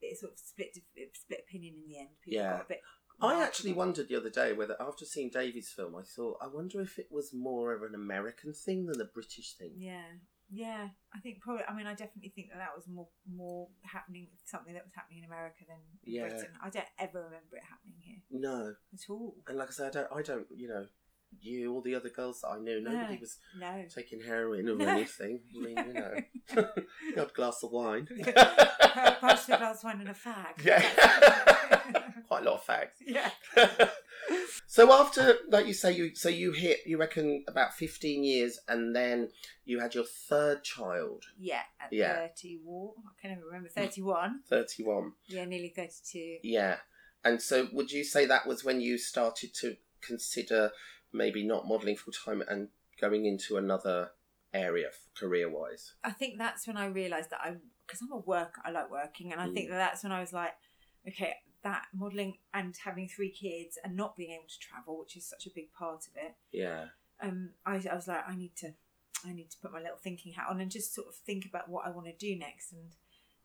bit 0.00 0.18
sort 0.18 0.32
of 0.32 0.38
split 0.38 0.76
split 1.14 1.40
opinion 1.48 1.74
in 1.76 1.86
the 1.86 1.98
end. 1.98 2.10
People 2.20 2.40
Yeah. 2.40 2.52
got 2.58 2.66
a 2.66 2.68
bit. 2.68 2.82
I 3.20 3.42
actually 3.42 3.72
wondered 3.72 4.08
the 4.08 4.16
other 4.16 4.30
day 4.30 4.52
whether, 4.52 4.76
after 4.82 5.04
seeing 5.04 5.30
David's 5.30 5.70
film, 5.70 5.94
I 5.94 6.02
thought, 6.02 6.38
I 6.40 6.48
wonder 6.48 6.80
if 6.80 6.98
it 6.98 7.10
was 7.10 7.32
more 7.32 7.72
of 7.72 7.82
an 7.84 7.94
American 7.94 8.52
thing 8.52 8.86
than 8.86 9.00
a 9.00 9.04
British 9.04 9.54
thing. 9.54 9.74
Yeah, 9.76 10.18
yeah. 10.52 10.88
I 11.14 11.18
think 11.20 11.40
probably. 11.40 11.64
I 11.68 11.74
mean, 11.74 11.86
I 11.86 11.94
definitely 11.94 12.30
think 12.34 12.48
that 12.50 12.58
that 12.58 12.76
was 12.76 12.86
more 12.88 13.08
more 13.26 13.68
happening 13.82 14.28
something 14.44 14.72
that 14.74 14.84
was 14.84 14.92
happening 14.94 15.18
in 15.20 15.24
America 15.24 15.64
than 15.66 15.78
in 16.04 16.12
Yeah. 16.14 16.28
Britain. 16.28 16.52
I 16.62 16.70
don't 16.70 16.84
ever 16.98 17.18
remember 17.24 17.56
it 17.56 17.62
happening 17.68 17.96
here 18.00 18.18
No. 18.30 18.74
at 18.92 19.10
all. 19.10 19.36
And 19.48 19.58
like 19.58 19.68
I 19.68 19.72
said, 19.72 19.96
I 19.96 20.00
don't, 20.02 20.12
I 20.18 20.22
don't, 20.22 20.46
you 20.54 20.68
know, 20.68 20.86
you, 21.40 21.72
all 21.72 21.80
the 21.80 21.94
other 21.94 22.10
girls 22.10 22.42
that 22.42 22.48
I 22.48 22.58
knew, 22.58 22.80
nobody 22.82 23.14
No. 23.14 23.20
was 23.20 23.38
No. 23.58 23.84
taking 23.94 24.20
heroin 24.20 24.68
or 24.68 24.76
No. 24.76 24.86
anything. 24.86 25.40
I 25.56 25.58
mean, 25.58 25.76
you 25.86 25.92
know, 25.94 26.14
the 27.14 27.26
a 27.26 27.32
glass 27.32 27.62
of 27.62 27.70
wine. 27.72 28.06
The 28.92 29.56
glass 29.58 29.78
of 29.78 29.84
wine 29.84 30.00
and 30.00 30.10
a 30.10 30.14
fag. 30.14 30.62
yeah. 30.64 30.82
Quite 32.28 32.42
a 32.46 32.50
lot 32.50 32.60
of 32.60 32.66
fags. 32.66 32.90
yeah. 33.06 33.30
so 34.66 34.92
after, 34.92 35.36
like 35.48 35.66
you 35.66 35.74
say, 35.74 35.92
you 35.92 36.14
so 36.14 36.28
you 36.28 36.52
hit, 36.52 36.80
you 36.86 36.98
reckon 36.98 37.44
about 37.48 37.74
fifteen 37.74 38.24
years, 38.24 38.58
and 38.68 38.94
then 38.94 39.28
you 39.64 39.80
had 39.80 39.94
your 39.94 40.04
third 40.04 40.62
child, 40.64 41.24
Yeah. 41.38 41.62
At 41.80 41.92
Yeah. 41.92 42.14
thirty 42.26 42.60
one. 42.64 42.94
I 43.06 43.20
can't 43.20 43.32
even 43.32 43.44
remember. 43.44 43.68
Thirty 43.68 44.02
one. 44.02 44.40
thirty-one. 44.48 45.12
Yeah, 45.26 45.44
nearly 45.44 45.68
thirty 45.74 45.92
two. 46.04 46.36
Yeah. 46.42 46.76
And 47.24 47.40
so, 47.40 47.68
would 47.72 47.90
you 47.92 48.02
say 48.04 48.26
that 48.26 48.46
was 48.46 48.64
when 48.64 48.80
you 48.80 48.98
started 48.98 49.54
to 49.60 49.76
consider 50.00 50.72
maybe 51.12 51.44
not 51.44 51.66
modelling 51.68 51.96
full 51.96 52.12
time 52.12 52.42
and 52.48 52.68
going 53.00 53.26
into 53.26 53.56
another 53.56 54.10
area 54.52 54.88
career 55.18 55.48
wise? 55.48 55.94
I 56.02 56.10
think 56.10 56.38
that's 56.38 56.66
when 56.66 56.76
I 56.76 56.86
realised 56.86 57.30
that 57.30 57.40
I, 57.42 57.54
because 57.86 58.00
I'm 58.02 58.12
a 58.12 58.16
worker, 58.18 58.60
I 58.64 58.70
like 58.70 58.90
working, 58.90 59.32
and 59.32 59.40
I 59.40 59.46
think 59.50 59.68
Mm. 59.68 59.70
that 59.72 59.78
that's 59.78 60.02
when 60.02 60.12
I 60.12 60.20
was 60.20 60.32
like, 60.32 60.52
okay, 61.06 61.34
that 61.62 61.84
modelling 61.94 62.38
and 62.52 62.76
having 62.84 63.08
three 63.08 63.30
kids 63.30 63.78
and 63.84 63.96
not 63.96 64.16
being 64.16 64.32
able 64.32 64.48
to 64.48 64.58
travel, 64.58 64.98
which 64.98 65.16
is 65.16 65.24
such 65.26 65.46
a 65.46 65.50
big 65.54 65.72
part 65.72 66.06
of 66.06 66.16
it. 66.16 66.34
Yeah. 66.52 66.86
Um, 67.20 67.50
I, 67.64 67.82
I 67.90 67.94
was 67.94 68.08
like, 68.08 68.28
I 68.28 68.34
need 68.34 68.56
to, 68.56 68.74
I 69.26 69.32
need 69.32 69.50
to 69.50 69.56
put 69.62 69.72
my 69.72 69.78
little 69.80 69.96
thinking 70.02 70.32
hat 70.32 70.46
on 70.50 70.60
and 70.60 70.70
just 70.70 70.94
sort 70.94 71.06
of 71.08 71.14
think 71.14 71.44
about 71.46 71.68
what 71.68 71.86
I 71.86 71.90
want 71.90 72.06
to 72.08 72.12
do 72.16 72.36
next. 72.36 72.72
And 72.72 72.90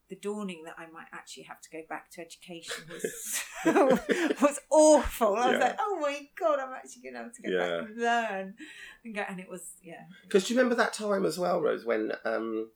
the 0.10 0.16
dawning 0.16 0.64
that 0.66 0.76
I 0.78 0.86
might 0.92 1.08
actually 1.14 1.44
have 1.44 1.62
to 1.62 1.70
go 1.70 1.82
back 1.88 2.10
to 2.12 2.22
education 2.22 2.86
was 2.90 3.44
was 4.42 4.60
awful. 4.72 5.36
I 5.36 5.48
was 5.52 5.60
Yeah. 5.60 5.66
like, 5.66 5.76
oh 5.80 6.00
my 6.02 6.28
god, 6.40 6.60
I'm 6.60 6.74
actually 6.74 7.02
going 7.04 7.14
to 7.16 7.20
have 7.24 7.34
to 7.34 7.42
go 7.42 7.50
Yeah. 7.50 7.60
back 7.82 7.90
and 7.90 7.98
learn 8.02 8.54
and 9.06 9.16
go. 9.16 9.22
And 9.28 9.40
it 9.40 9.50
was, 9.50 9.74
yeah, 9.84 10.06
Because 10.24 10.48
do 10.48 10.54
you 10.54 10.60
remember 10.60 10.76
that 10.76 10.94
time 10.94 11.26
as 11.26 11.38
well, 11.38 11.62
Rose, 11.62 11.86
when 11.86 12.14
um, 12.26 12.70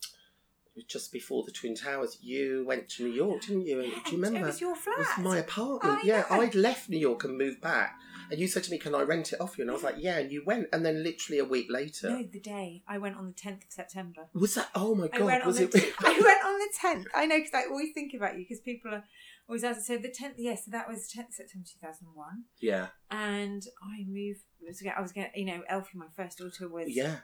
just 0.88 1.12
before 1.12 1.44
the 1.44 1.52
Twin 1.52 1.76
Towers, 1.76 2.18
you 2.22 2.64
went 2.66 2.90
to 2.90 3.04
New 3.04 3.12
York, 3.14 3.42
didn't 3.42 3.66
you? 3.68 3.82
Yeah, 3.82 4.00
do 4.06 4.12
you 4.12 4.18
remember? 4.22 4.40
It 4.40 4.46
was 4.52 4.62
your 4.62 4.76
flat. 4.76 4.96
It 5.00 5.00
was 5.00 5.26
my 5.26 5.38
apartment. 5.40 6.00
I 6.04 6.08
yeah, 6.08 6.24
know. 6.30 6.42
I'd 6.42 6.56
left 6.56 6.90
New 6.90 6.98
York 6.98 7.24
and 7.24 7.38
moved 7.38 7.62
back. 7.62 7.94
And 8.30 8.40
you 8.40 8.48
said 8.48 8.64
to 8.64 8.72
me, 8.72 8.78
Can 8.78 8.96
I 8.96 9.02
rent 9.02 9.34
it 9.34 9.42
off 9.42 9.58
you? 9.58 9.64
And 9.64 9.72
I 9.72 9.74
was 9.74 9.84
like, 9.84 9.96
Yeah, 9.98 10.18
and 10.20 10.32
you 10.32 10.44
went. 10.46 10.68
And 10.72 10.86
then 10.86 11.04
literally 11.04 11.40
a 11.40 11.46
week 11.46 11.68
later. 11.70 12.10
No, 12.10 12.24
the 12.24 12.40
day 12.40 12.82
I 12.88 12.98
went 12.98 13.18
on 13.18 13.28
the 13.28 13.34
tenth 13.34 13.66
of 13.66 13.72
September. 13.72 14.30
Was 14.34 14.56
that? 14.56 14.70
Oh 14.74 14.96
my 14.96 15.10
I 15.12 15.18
God. 15.18 15.26
went 15.26 15.42
on 15.42 15.48
was 15.48 15.58
the 15.58 15.66
it? 15.66 15.94
I 16.00 16.12
went 16.12 16.46
on 16.46 16.58
the 16.60 16.70
tenth. 16.80 17.08
I 17.14 17.26
know 17.26 17.38
because 17.38 17.54
I 17.54 17.66
always 17.70 17.90
think 17.94 18.14
about 18.14 18.38
you 18.38 18.46
because 18.48 18.62
people 18.62 18.94
are 18.94 19.04
always 19.50 19.66
asking. 19.66 19.84
So 19.84 19.98
the 20.02 20.10
tenth, 20.14 20.36
yes, 20.38 20.64
so 20.66 20.72
that 20.72 20.88
was 20.88 21.10
tenth 21.10 21.34
September 21.34 21.66
two 21.68 21.86
thousand 21.86 22.08
one, 22.14 22.46
yeah. 22.62 22.88
and 23.10 23.64
I 23.84 24.06
moved. 24.08 24.40
it 24.62 24.68
was- 24.68 24.82
I 24.98 25.02
was 25.02 25.12
going, 25.12 25.28
you 25.36 25.46
know, 25.46 25.64
Elfie, 25.68 25.98
my 25.98 26.06
first 26.16 26.38
daughter, 26.38 26.70
was 26.70 26.86
Yeah. 26.88 27.18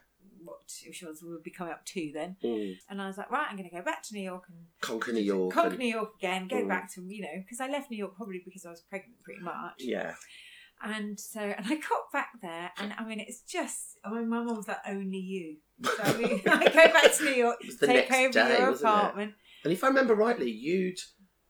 What 0.43 0.59
she 0.67 1.05
was 1.05 1.21
would 1.23 1.43
be 1.43 1.51
coming 1.51 1.73
up 1.73 1.85
two 1.85 2.11
then, 2.13 2.35
Mm. 2.43 2.75
and 2.89 3.01
I 3.01 3.07
was 3.07 3.17
like, 3.17 3.29
right, 3.31 3.47
I'm 3.49 3.57
going 3.57 3.69
to 3.69 3.75
go 3.75 3.81
back 3.81 4.03
to 4.03 4.13
New 4.13 4.21
York 4.23 4.43
and 4.49 4.57
Conquer 4.81 5.11
New 5.13 5.19
York. 5.21 5.53
conquer 5.53 5.69
and- 5.71 5.79
New 5.79 5.87
York 5.87 6.11
again, 6.19 6.47
go 6.47 6.57
Mm. 6.63 6.67
back 6.67 6.93
to 6.95 7.01
you 7.01 7.21
know 7.21 7.37
because 7.43 7.59
I 7.59 7.67
left 7.69 7.89
New 7.91 7.97
York 7.97 8.15
probably 8.15 8.41
because 8.45 8.65
I 8.65 8.69
was 8.69 8.81
pregnant 8.81 9.21
pretty 9.23 9.41
much. 9.41 9.75
Yeah. 9.79 10.15
And 10.83 11.19
so, 11.19 11.39
and 11.41 11.65
I 11.65 11.75
got 11.75 12.11
back 12.13 12.29
there, 12.39 12.71
and 12.77 12.93
I 12.99 13.03
mean, 13.03 13.19
it's 13.19 13.41
just, 13.41 13.97
I 14.05 14.11
mean, 14.11 14.29
my 14.29 14.43
mum 14.43 14.57
was 14.57 14.67
like, 14.67 14.77
only 14.87 15.17
you. 15.17 15.57
So 15.83 15.91
I 16.03 16.13
mean, 16.17 16.41
I 16.47 16.65
go 16.65 16.93
back 16.93 17.11
to 17.15 17.23
New 17.23 17.31
York, 17.31 17.57
It 17.61 17.65
was 17.67 17.77
the 17.77 17.87
take 17.87 18.11
over 18.11 18.29
day, 18.31 18.57
your 18.59 18.69
wasn't 18.71 18.87
it? 18.89 18.93
apartment. 18.93 19.33
And 19.63 19.73
if 19.73 19.83
I 19.83 19.87
remember 19.87 20.13
rightly, 20.13 20.51
you'd 20.51 20.99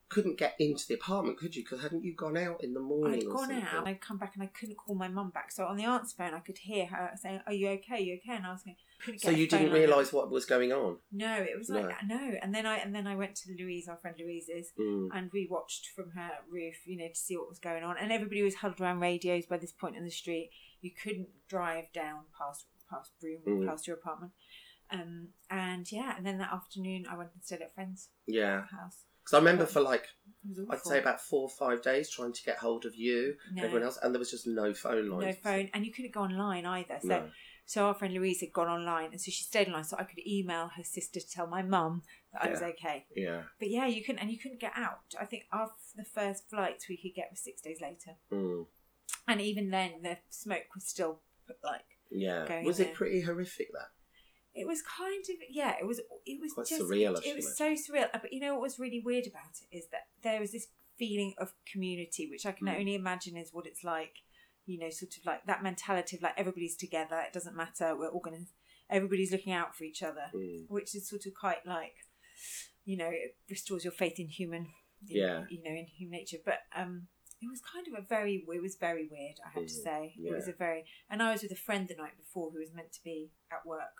couldn't 0.08 0.38
get 0.38 0.54
into 0.58 0.86
the 0.88 0.94
apartment, 0.94 1.38
could 1.38 1.54
you? 1.54 1.62
Because 1.62 1.82
hadn't 1.82 2.02
you 2.04 2.14
gone 2.14 2.36
out 2.36 2.62
in 2.64 2.72
the 2.74 2.80
morning? 2.80 3.20
I'd 3.20 3.28
gone 3.30 3.52
out, 3.52 3.86
I'd 3.86 4.00
come 4.00 4.16
back, 4.18 4.34
and 4.34 4.42
I 4.42 4.46
couldn't 4.46 4.76
call 4.76 4.94
my 4.94 5.08
mum 5.08 5.30
back. 5.30 5.52
So 5.52 5.64
on 5.66 5.76
the 5.76 5.84
answer 5.84 6.14
phone, 6.16 6.34
I 6.34 6.40
could 6.40 6.58
hear 6.58 6.86
her 6.86 7.10
saying, 7.20 7.40
"Are 7.46 7.52
you 7.52 7.68
okay? 7.70 7.94
Are 7.96 7.98
you 7.98 8.14
okay?" 8.14 8.36
And 8.36 8.46
I 8.46 8.52
was 8.52 8.62
going, 8.62 8.76
So 9.18 9.30
you 9.30 9.46
didn't 9.46 9.72
realise 9.72 10.12
what 10.12 10.30
was 10.30 10.44
going 10.44 10.72
on. 10.72 10.96
No, 11.12 11.34
it 11.36 11.56
was 11.56 11.68
like 11.68 11.94
no. 12.06 12.32
And 12.42 12.54
then 12.54 12.66
I 12.66 12.76
and 12.78 12.94
then 12.94 13.06
I 13.06 13.14
went 13.16 13.34
to 13.36 13.54
Louise, 13.58 13.86
our 13.88 13.96
friend 13.98 14.16
Louise's, 14.18 14.72
Mm. 14.78 15.08
and 15.12 15.30
we 15.32 15.46
watched 15.50 15.88
from 15.94 16.10
her 16.12 16.30
roof, 16.50 16.86
you 16.86 16.96
know, 16.98 17.08
to 17.08 17.14
see 17.14 17.36
what 17.36 17.48
was 17.48 17.58
going 17.58 17.84
on. 17.84 17.96
And 17.98 18.10
everybody 18.10 18.42
was 18.42 18.56
huddled 18.56 18.80
around 18.80 19.00
radios 19.00 19.46
by 19.46 19.58
this 19.58 19.72
point 19.72 19.96
in 19.96 20.04
the 20.04 20.10
street. 20.10 20.50
You 20.80 20.90
couldn't 20.92 21.28
drive 21.48 21.92
down 21.92 22.24
past 22.36 22.66
past 22.90 23.12
room, 23.22 23.40
Mm. 23.46 23.66
past 23.66 23.86
your 23.86 23.96
apartment. 23.96 24.32
Um, 24.90 25.28
and 25.50 25.90
yeah, 25.92 26.16
and 26.16 26.24
then 26.24 26.38
that 26.38 26.50
afternoon 26.52 27.04
I 27.10 27.16
went 27.18 27.30
and 27.34 27.44
stayed 27.44 27.60
at 27.60 27.74
friend's 27.74 28.08
Yeah, 28.26 28.62
house. 28.68 29.04
Because 29.28 29.34
I 29.36 29.38
remember 29.38 29.66
for 29.66 29.80
like 29.80 30.06
I'd 30.70 30.80
say 30.80 30.98
about 30.98 31.20
four 31.20 31.42
or 31.42 31.48
five 31.50 31.82
days 31.82 32.08
trying 32.08 32.32
to 32.32 32.42
get 32.42 32.56
hold 32.58 32.86
of 32.86 32.94
you, 32.94 33.34
No. 33.52 33.64
everyone 33.64 33.82
else, 33.84 33.98
and 34.02 34.14
there 34.14 34.18
was 34.18 34.30
just 34.30 34.46
no 34.46 34.72
phone 34.72 35.10
lines. 35.10 35.24
no 35.24 35.32
phone, 35.32 35.68
and 35.74 35.84
you 35.84 35.92
couldn't 35.92 36.12
go 36.14 36.22
online 36.22 36.64
either. 36.64 36.98
So 37.02 37.08
No. 37.08 37.30
So 37.66 37.84
our 37.84 37.92
friend 37.94 38.14
Louise 38.14 38.40
had 38.40 38.50
gone 38.54 38.68
online, 38.68 39.10
and 39.10 39.20
so 39.20 39.30
she 39.30 39.42
stayed 39.42 39.66
online, 39.66 39.84
so 39.84 39.96
I 39.98 40.04
could 40.04 40.20
email 40.26 40.68
her 40.74 40.82
sister 40.82 41.20
to 41.20 41.28
tell 41.30 41.46
my 41.46 41.60
mum 41.60 42.02
that 42.32 42.44
I 42.44 42.50
was 42.50 42.60
Yeah. 42.62 42.66
okay. 42.68 43.06
Yeah. 43.14 43.42
But 43.58 43.68
yeah, 43.68 43.86
you 43.86 44.02
couldn't, 44.02 44.20
and 44.20 44.30
you 44.30 44.38
couldn't 44.38 44.60
get 44.60 44.72
out. 44.74 45.00
I 45.20 45.26
think 45.26 45.44
after 45.52 45.74
the 45.96 46.04
first 46.04 46.48
flights 46.48 46.88
we 46.88 46.96
could 46.96 47.14
get 47.14 47.28
was 47.30 47.40
six 47.40 47.60
days 47.60 47.80
later, 47.82 48.12
Mm. 48.32 48.66
and 49.26 49.40
even 49.42 49.68
then 49.68 50.00
the 50.02 50.16
smoke 50.30 50.74
was 50.74 50.86
still 50.86 51.20
like 51.62 51.84
Yeah. 52.10 52.46
Going 52.48 52.64
Was 52.64 52.78
there. 52.78 52.88
it 52.88 52.94
pretty 52.94 53.20
horrific 53.20 53.70
that? 53.72 53.90
It 54.60 54.66
was 54.66 54.82
kind 54.82 55.24
of 55.28 55.36
yeah, 55.50 55.74
it 55.80 55.86
was 55.86 56.00
it 56.26 56.40
was 56.40 56.52
Quite 56.52 56.66
just 56.66 56.82
surreal, 56.82 57.16
I 57.16 57.20
It 57.28 57.36
was 57.36 57.56
so 57.56 57.72
surreal. 57.72 58.08
But 58.12 58.32
you 58.32 58.40
know 58.40 58.52
what 58.54 58.62
was 58.62 58.78
really 58.78 59.00
weird 59.04 59.26
about 59.26 59.52
it 59.62 59.76
is 59.76 59.88
that 59.92 60.08
there 60.22 60.40
was 60.40 60.52
this 60.52 60.66
feeling 60.98 61.34
of 61.38 61.52
community, 61.72 62.28
which 62.30 62.44
I 62.46 62.52
can 62.52 62.66
Mm. 62.66 62.78
only 62.80 62.94
imagine 62.94 63.36
is 63.36 63.52
what 63.52 63.66
it's 63.66 63.84
like. 63.84 64.14
You 64.66 64.78
know, 64.78 64.90
sort 64.90 65.12
of 65.16 65.24
like 65.24 65.46
that 65.46 65.62
mentality 65.62 66.16
of 66.16 66.22
like 66.22 66.34
everybody's 66.36 66.76
together. 66.76 67.18
It 67.26 67.32
doesn't 67.32 67.56
matter. 67.56 67.96
We're 67.96 68.08
all 68.10 68.20
gonna. 68.20 68.44
Everybody's 68.90 69.32
looking 69.32 69.52
out 69.54 69.74
for 69.74 69.84
each 69.84 70.02
other. 70.02 70.26
Mm. 70.34 70.66
which 70.68 70.94
is 70.94 71.08
sort 71.08 71.24
of 71.26 71.32
quite 71.34 71.64
like, 71.66 71.94
you 72.84 72.96
know, 72.96 73.08
it 73.08 73.36
restores 73.50 73.84
your 73.84 73.92
faith 73.92 74.18
in 74.18 74.28
human, 74.28 74.66
in, 75.08 75.16
Yeah. 75.16 75.44
you 75.50 75.62
know, 75.62 75.70
in 75.70 75.86
human 75.86 76.18
nature. 76.18 76.38
But 76.44 76.60
um, 76.74 77.08
it 77.40 77.48
was 77.48 77.60
kind 77.60 77.86
of 77.88 77.94
a 78.02 78.06
very, 78.06 78.44
it 78.46 78.62
was 78.62 78.76
very 78.76 79.06
weird. 79.10 79.36
I 79.46 79.50
have 79.58 79.66
to 79.66 79.72
Mm, 79.74 79.82
say, 79.84 80.14
it 80.18 80.34
was 80.34 80.48
a 80.48 80.52
very, 80.52 80.84
and 81.10 81.22
I 81.22 81.32
was 81.32 81.42
with 81.42 81.52
a 81.52 81.56
friend 81.66 81.86
the 81.88 81.94
night 81.94 82.16
before 82.18 82.50
who 82.50 82.58
was 82.58 82.72
meant 82.74 82.92
to 82.92 83.02
be 83.04 83.30
at 83.52 83.64
work 83.66 83.96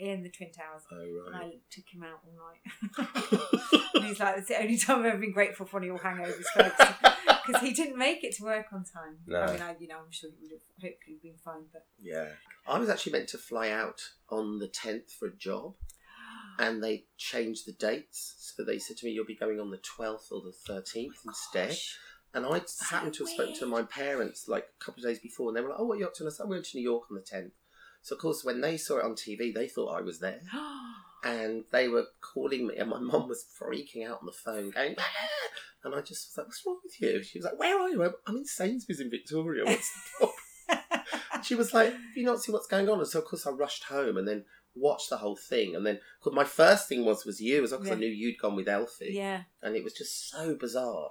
in 0.00 0.22
the 0.22 0.30
Twin 0.30 0.50
Towers. 0.50 0.82
Oh 0.90 1.04
And. 1.04 1.34
I 1.34 1.52
took 1.70 1.84
him 1.92 2.02
out 2.02 2.20
all 2.24 2.32
night. 2.34 3.80
and 3.94 4.04
he's 4.04 4.18
like, 4.18 4.38
it's 4.38 4.48
the 4.48 4.60
only 4.60 4.78
time 4.78 5.00
I've 5.00 5.06
ever 5.06 5.18
been 5.18 5.32
grateful 5.32 5.66
for 5.66 5.78
of 5.78 5.84
your 5.84 5.98
hangovers, 5.98 6.44
folks. 6.54 6.94
Because 7.46 7.62
he 7.62 7.72
didn't 7.72 7.98
make 7.98 8.22
it 8.22 8.36
to 8.36 8.44
work 8.44 8.66
on 8.72 8.84
time. 8.84 9.16
No. 9.26 9.40
I 9.40 9.52
mean, 9.52 9.62
I, 9.62 9.74
you 9.78 9.88
know, 9.88 9.96
I'm 9.96 10.10
sure 10.10 10.30
he 10.30 10.42
would 10.42 10.52
have 10.52 10.60
hopefully 10.90 11.18
been 11.22 11.36
fine, 11.42 11.62
but 11.72 11.84
yeah. 12.00 12.28
I 12.68 12.78
was 12.78 12.88
actually 12.88 13.12
meant 13.12 13.28
to 13.30 13.38
fly 13.38 13.70
out 13.70 14.02
on 14.28 14.58
the 14.58 14.68
tenth 14.68 15.10
for 15.10 15.26
a 15.26 15.34
job, 15.34 15.74
and 16.58 16.84
they 16.84 17.06
changed 17.16 17.66
the 17.66 17.72
dates. 17.72 18.52
So 18.56 18.62
they 18.62 18.78
said 18.78 18.98
to 18.98 19.06
me, 19.06 19.12
"You'll 19.12 19.24
be 19.24 19.34
going 19.34 19.58
on 19.58 19.70
the 19.70 19.78
twelfth 19.78 20.28
or 20.30 20.42
the 20.42 20.52
thirteenth 20.52 21.16
oh 21.26 21.30
instead." 21.30 21.70
Gosh. 21.70 21.98
And 22.34 22.46
I 22.46 22.60
So 22.66 22.84
happened 22.84 23.14
to 23.14 23.24
have 23.24 23.32
spoken 23.32 23.54
to 23.56 23.66
my 23.66 23.82
parents 23.82 24.46
like 24.46 24.66
a 24.80 24.84
couple 24.84 25.02
of 25.02 25.08
days 25.08 25.18
before, 25.18 25.48
and 25.48 25.56
they 25.56 25.62
were 25.62 25.70
like, 25.70 25.80
"Oh, 25.80 25.86
what 25.86 25.96
are 25.96 26.00
you 26.00 26.06
up 26.06 26.14
to?" 26.14 26.22
And 26.22 26.30
I 26.30 26.32
said, 26.32 26.44
"I'm 26.44 26.50
going 26.50 26.62
to 26.62 26.76
New 26.76 26.84
York 26.84 27.04
on 27.10 27.16
the 27.16 27.22
10th. 27.22 27.52
So 28.02 28.14
of 28.16 28.20
course, 28.22 28.44
when 28.44 28.60
they 28.60 28.76
saw 28.76 28.98
it 28.98 29.04
on 29.04 29.14
TV, 29.14 29.52
they 29.54 29.68
thought 29.68 29.96
I 29.96 30.00
was 30.00 30.20
there, 30.20 30.40
and 31.24 31.64
they 31.70 31.88
were 31.88 32.06
calling 32.20 32.66
me, 32.66 32.76
and 32.76 32.88
my 32.90 32.98
mum 33.00 33.28
was 33.28 33.44
freaking 33.60 34.06
out 34.08 34.20
on 34.20 34.26
the 34.26 34.32
phone, 34.32 34.70
going, 34.70 34.94
"Ah!" 34.98 35.04
and 35.84 35.94
I 35.94 36.00
just 36.00 36.28
was 36.30 36.34
like, 36.38 36.46
"What's 36.46 36.62
wrong 36.66 36.80
with 36.82 37.00
you?" 37.00 37.22
She 37.22 37.38
was 37.38 37.44
like, 37.44 37.58
"Where 37.58 37.78
are 37.78 37.88
you?" 37.90 38.02
I'm- 38.02 38.14
in 38.36 38.44
Sainsbury's 38.44 39.00
in 39.00 39.10
Victoria. 39.10 39.64
What's 39.64 39.90
the 39.92 40.28
problem? 40.68 41.04
she 41.42 41.54
was 41.54 41.74
like, 41.74 41.92
"Have 41.92 42.00
you 42.16 42.24
not 42.24 42.40
see 42.42 42.52
what's 42.52 42.66
going 42.66 42.88
on?" 42.88 42.98
And 42.98 43.08
so 43.08 43.18
of 43.20 43.26
course 43.26 43.46
I 43.46 43.50
rushed 43.50 43.84
home 43.84 44.16
and 44.16 44.26
then 44.26 44.44
watched 44.74 45.10
the 45.10 45.16
whole 45.18 45.36
thing, 45.36 45.74
and 45.76 45.84
then 45.86 46.00
'cause 46.22 46.32
my 46.32 46.44
first 46.44 46.88
thing 46.88 47.04
was 47.04 47.24
was 47.26 47.40
you, 47.40 47.62
as 47.64 47.70
well, 47.72 47.80
because 47.80 47.96
I 47.96 48.00
knew 48.00 48.06
you'd 48.08 48.38
gone 48.38 48.56
with 48.56 48.68
Elfie, 48.68 49.10
yeah. 49.12 49.42
and 49.62 49.76
it 49.76 49.84
was 49.84 49.92
just 49.92 50.30
so 50.30 50.54
bizarre. 50.54 51.10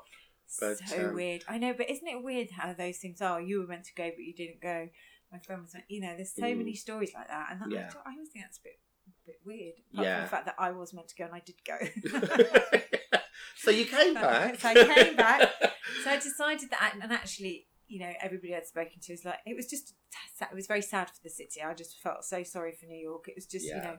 But, 0.59 0.79
so 0.79 1.09
um, 1.09 1.13
weird. 1.13 1.43
I 1.47 1.59
know, 1.59 1.73
but 1.73 1.89
isn't 1.91 2.07
it 2.07 2.23
weird 2.23 2.49
how 2.51 2.73
those 2.73 2.97
things 2.97 3.21
are? 3.21 3.39
You 3.39 3.59
were 3.61 3.67
meant 3.67 3.83
to 3.85 3.93
go, 3.93 4.09
but 4.09 4.17
you 4.23 4.33
didn't 4.33 4.61
go. 4.61 4.89
My 5.31 5.39
friend 5.39 5.61
was, 5.61 5.75
you 5.87 6.01
know, 6.01 6.15
there's 6.15 6.33
so 6.33 6.43
Mm. 6.43 6.57
many 6.57 6.75
stories 6.75 7.13
like 7.13 7.27
that, 7.27 7.47
and 7.51 7.61
that, 7.61 7.69
Yeah. 7.71 7.89
I, 8.05 8.09
I 8.09 8.13
always 8.13 8.29
think 8.29 8.45
that's 8.45 8.57
a 8.57 8.61
bit, 8.63 8.79
a 9.07 9.27
bit 9.27 9.39
weird. 9.45 9.75
Apart 9.93 9.95
from 9.95 10.03
Yeah. 10.03 10.21
the 10.21 10.27
fact 10.27 10.45
that 10.45 10.55
I 10.57 10.71
was 10.71 10.93
meant 10.93 11.07
to 11.09 11.15
go 11.15 11.25
and 11.25 11.35
I 11.35 11.39
did 11.45 11.55
go. 11.63 11.77
so 13.57 13.71
you 13.71 13.85
came 13.85 14.13
So- 14.15 14.21
back. 14.21 14.59
so 14.59 14.69
I 14.69 14.73
came 14.95 15.15
back. 15.15 15.49
so 16.03 16.09
I 16.11 16.17
decided 16.17 16.69
that, 16.71 16.95
and 17.01 17.11
actually, 17.11 17.67
you 17.87 17.99
know, 17.99 18.11
everybody 18.21 18.55
I'd 18.55 18.67
spoken 18.67 18.99
to 19.01 19.13
was 19.13 19.25
like, 19.25 19.39
it 19.45 19.55
was 19.55 19.67
just, 19.67 19.93
it 20.41 20.55
was 20.55 20.67
very 20.67 20.81
sad 20.81 21.09
for 21.09 21.21
the 21.23 21.29
city. 21.29 21.61
I 21.61 21.73
just 21.73 21.99
felt 21.99 22.23
so 22.23 22.43
sorry 22.43 22.71
for 22.71 22.85
New 22.85 22.97
York. 22.99 23.27
It 23.27 23.35
was 23.35 23.45
just, 23.45 23.65
you 23.65 23.75
know, 23.75 23.97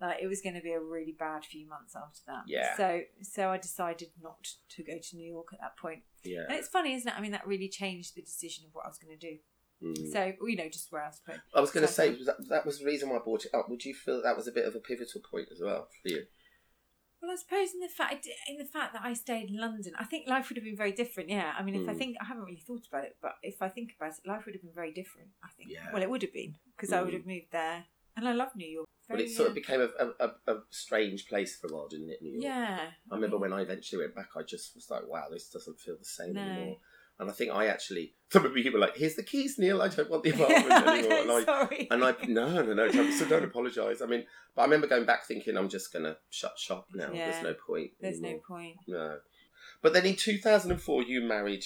like 0.00 0.18
it 0.22 0.26
was 0.26 0.40
going 0.40 0.54
to 0.54 0.60
be 0.62 0.72
a 0.72 0.80
really 0.80 1.14
bad 1.18 1.44
few 1.44 1.68
months 1.68 1.94
after 1.94 2.20
that. 2.26 2.42
Yeah. 2.46 2.76
So, 2.76 3.02
so 3.22 3.50
I 3.50 3.58
decided 3.58 4.08
not 4.20 4.46
to 4.70 4.82
go 4.82 4.94
to 5.00 5.16
New 5.16 5.30
York 5.30 5.48
at 5.52 5.60
that 5.60 5.76
point. 5.76 6.02
yeah. 6.24 6.44
And 6.48 6.52
it's 6.58 6.68
funny, 6.68 6.94
isn't 6.94 7.08
it? 7.08 7.14
I 7.16 7.20
mean, 7.20 7.32
that 7.32 7.46
really 7.46 7.68
changed 7.68 8.14
the 8.16 8.22
decision 8.22 8.64
of 8.66 8.74
what 8.74 8.84
I 8.86 8.88
was 8.88 8.98
going 8.98 9.16
to 9.16 9.26
do. 9.30 9.38
Mm. 9.82 10.12
So, 10.12 10.32
you 10.46 10.56
know, 10.56 10.68
just 10.68 10.92
where 10.92 11.02
I 11.02 11.08
was 11.08 11.20
put. 11.24 11.40
I 11.54 11.60
was 11.60 11.70
going 11.70 11.86
to 11.86 11.92
say 11.92 12.10
that, 12.24 12.48
that 12.48 12.66
was 12.66 12.78
the 12.80 12.84
reason 12.84 13.08
why 13.08 13.16
I 13.16 13.20
brought 13.20 13.44
it 13.46 13.54
up. 13.54 13.68
Would 13.68 13.84
you 13.84 13.94
feel 13.94 14.22
that 14.22 14.36
was 14.36 14.46
a 14.46 14.52
bit 14.52 14.66
of 14.66 14.74
a 14.74 14.78
pivotal 14.80 15.22
point 15.30 15.48
as 15.50 15.60
well 15.62 15.88
for 16.02 16.08
you? 16.08 16.24
Well, 17.22 17.30
I 17.30 17.36
suppose 17.36 17.74
in 17.74 17.80
the 17.80 17.88
fact 17.88 18.26
in 18.48 18.56
the 18.56 18.64
fact 18.64 18.94
that 18.94 19.02
I 19.04 19.12
stayed 19.12 19.50
in 19.50 19.58
London, 19.58 19.92
I 19.98 20.04
think 20.04 20.26
life 20.26 20.48
would 20.48 20.56
have 20.56 20.64
been 20.64 20.76
very 20.76 20.92
different. 20.92 21.28
Yeah, 21.28 21.52
I 21.58 21.62
mean, 21.62 21.74
if 21.74 21.86
I 21.88 21.92
Mm. 21.92 21.98
think 21.98 22.16
I 22.20 22.24
haven't 22.24 22.44
really 22.44 22.62
thought 22.66 22.86
about 22.90 23.04
it, 23.04 23.16
but 23.20 23.34
if 23.42 23.60
I 23.60 23.68
think 23.68 23.94
about 23.98 24.12
it, 24.12 24.26
life 24.26 24.46
would 24.46 24.54
have 24.54 24.62
been 24.62 24.72
very 24.74 24.92
different. 24.92 25.28
I 25.42 25.48
think. 25.56 25.70
Yeah. 25.70 25.92
Well, 25.92 26.02
it 26.02 26.08
would 26.08 26.22
have 26.22 26.32
been 26.32 26.56
because 26.76 26.92
I 26.94 27.02
would 27.02 27.12
Mm. 27.12 27.18
have 27.18 27.26
moved 27.26 27.52
there, 27.52 27.84
and 28.16 28.26
I 28.26 28.32
love 28.32 28.56
New 28.56 28.66
York. 28.68 28.86
But 29.06 29.18
Very, 29.18 29.28
it 29.28 29.32
sort 29.34 29.48
of 29.48 29.52
uh, 29.52 29.54
became 29.54 29.80
a, 29.80 29.88
a, 29.98 30.28
a, 30.46 30.54
a 30.54 30.62
strange 30.70 31.26
place 31.26 31.58
for 31.58 31.66
a 31.66 31.74
while, 31.74 31.88
didn't 31.88 32.10
it, 32.10 32.22
New 32.22 32.32
York? 32.32 32.44
yeah. 32.44 32.90
I 33.10 33.14
remember 33.14 33.38
when 33.38 33.52
I 33.52 33.60
eventually 33.62 34.00
went 34.02 34.14
back, 34.14 34.28
I 34.36 34.42
just 34.42 34.74
was 34.76 34.88
like, 34.88 35.06
wow, 35.06 35.26
this 35.30 35.48
doesn't 35.50 35.80
feel 35.80 35.96
the 35.98 36.04
same 36.04 36.34
No. 36.34 36.42
anymore. 36.42 36.78
And 37.20 37.28
I 37.30 37.32
think 37.34 37.52
I 37.52 37.66
actually, 37.66 38.14
some 38.32 38.46
of 38.46 38.56
you 38.56 38.72
were 38.72 38.78
like, 38.78 38.96
here's 38.96 39.14
the 39.14 39.22
keys, 39.22 39.56
Neil, 39.58 39.82
I 39.82 39.88
don't 39.88 40.08
want 40.10 40.22
the 40.24 40.30
apartment 40.34 40.72
anymore. 40.72 41.18
and 41.20 41.30
I, 41.30 41.44
Sorry. 41.44 41.88
and 41.90 42.02
I, 42.04 42.14
no, 42.26 42.62
no, 42.62 42.72
no, 42.74 42.88
don't- 42.90 43.12
so 43.12 43.26
don't 43.28 43.44
apologise. 43.44 44.00
I 44.00 44.06
mean, 44.06 44.24
but 44.56 44.62
I 44.62 44.64
remember 44.64 44.86
going 44.88 45.04
back 45.04 45.26
thinking, 45.26 45.56
I'm 45.56 45.68
just 45.68 45.92
going 45.92 46.06
to 46.06 46.16
shut 46.30 46.58
shop 46.58 46.86
now. 46.94 47.10
Yeah. 47.12 47.30
There's 47.30 47.42
no 47.44 47.54
point. 47.54 47.90
There's 48.00 48.20
no 48.20 48.38
point. 48.48 48.76
No. 48.88 49.18
But 49.82 49.92
then 49.92 50.06
in 50.06 50.16
2004, 50.16 51.02
you 51.04 51.20
married 51.22 51.62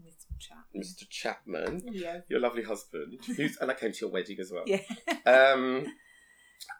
Mr. 0.00 0.26
Chat. 0.38 0.58
Mr. 0.76 1.08
Chapman, 1.08 1.82
Yeah. 1.90 2.20
your 2.28 2.38
lovely 2.40 2.62
husband, 2.62 3.18
who's, 3.36 3.56
and 3.56 3.70
I 3.70 3.74
came 3.74 3.90
to 3.92 3.98
your 4.02 4.10
wedding 4.10 4.38
as 4.40 4.50
well. 4.52 4.62
Yeah. 4.66 4.80
Um, 5.26 5.86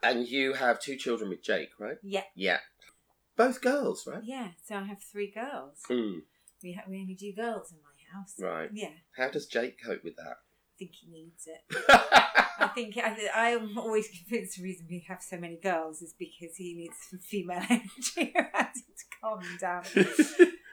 and 0.03 0.27
you 0.27 0.55
have 0.55 0.81
two 0.81 0.97
children 0.97 1.31
with 1.31 1.43
Jake, 1.43 1.71
right? 1.79 1.97
Yeah. 2.03 2.23
Yeah. 2.35 2.59
Both 3.37 3.61
girls, 3.61 4.07
right? 4.07 4.23
Yeah. 4.25 4.49
So 4.65 4.77
I 4.77 4.85
have 4.85 5.03
three 5.03 5.31
girls. 5.31 5.81
Mm, 5.91 6.23
We 6.63 6.73
ha- 6.73 6.85
we 6.89 7.01
only 7.01 7.15
do 7.15 7.33
girls 7.33 7.71
in 7.73 7.79
my 7.83 7.88
house. 8.13 8.35
right. 8.41 8.71
Yeah. 8.73 8.91
How 9.17 9.29
does 9.31 9.47
Jake 9.47 9.77
cope 9.85 10.05
with 10.05 10.17
that? 10.17 10.37
I 10.39 10.75
think 10.79 10.93
he 10.95 11.11
needs 11.11 11.47
it. 11.47 11.85
I 12.61 12.69
think 12.75 12.97
I, 12.99 13.17
I 13.35 13.49
am 13.51 13.77
always 13.79 14.09
convinced 14.09 14.57
the 14.59 14.65
reason 14.65 14.87
we 14.91 15.05
have 15.09 15.23
so 15.23 15.37
many 15.37 15.57
girls 15.57 16.03
is 16.03 16.15
because 16.19 16.57
he 16.57 16.75
needs 16.75 16.95
some 17.11 17.21
female 17.21 17.63
energy 17.71 18.33
around 18.35 18.75
him 18.75 18.95
to 18.97 19.05
calm 19.21 19.41
him 19.41 19.57
down. 19.61 19.83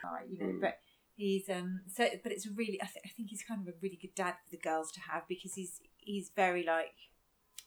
right, 0.03 0.25
you 0.29 0.39
know, 0.39 0.53
Mm. 0.53 0.61
but 0.61 0.77
he's 1.15 1.47
um 1.49 1.79
so 1.95 2.07
but 2.23 2.31
it's 2.31 2.45
really 2.55 2.79
I, 2.81 2.85
th- 2.85 3.05
I 3.05 3.09
think 3.15 3.29
he's 3.29 3.43
kind 3.47 3.61
of 3.61 3.67
a 3.73 3.77
really 3.81 3.97
good 4.01 4.13
dad 4.15 4.33
for 4.43 4.49
the 4.51 4.57
girls 4.57 4.91
to 4.93 4.99
have 5.11 5.23
because 5.29 5.53
he's 5.53 5.79
he's 5.97 6.29
very 6.35 6.63
like 6.65 6.93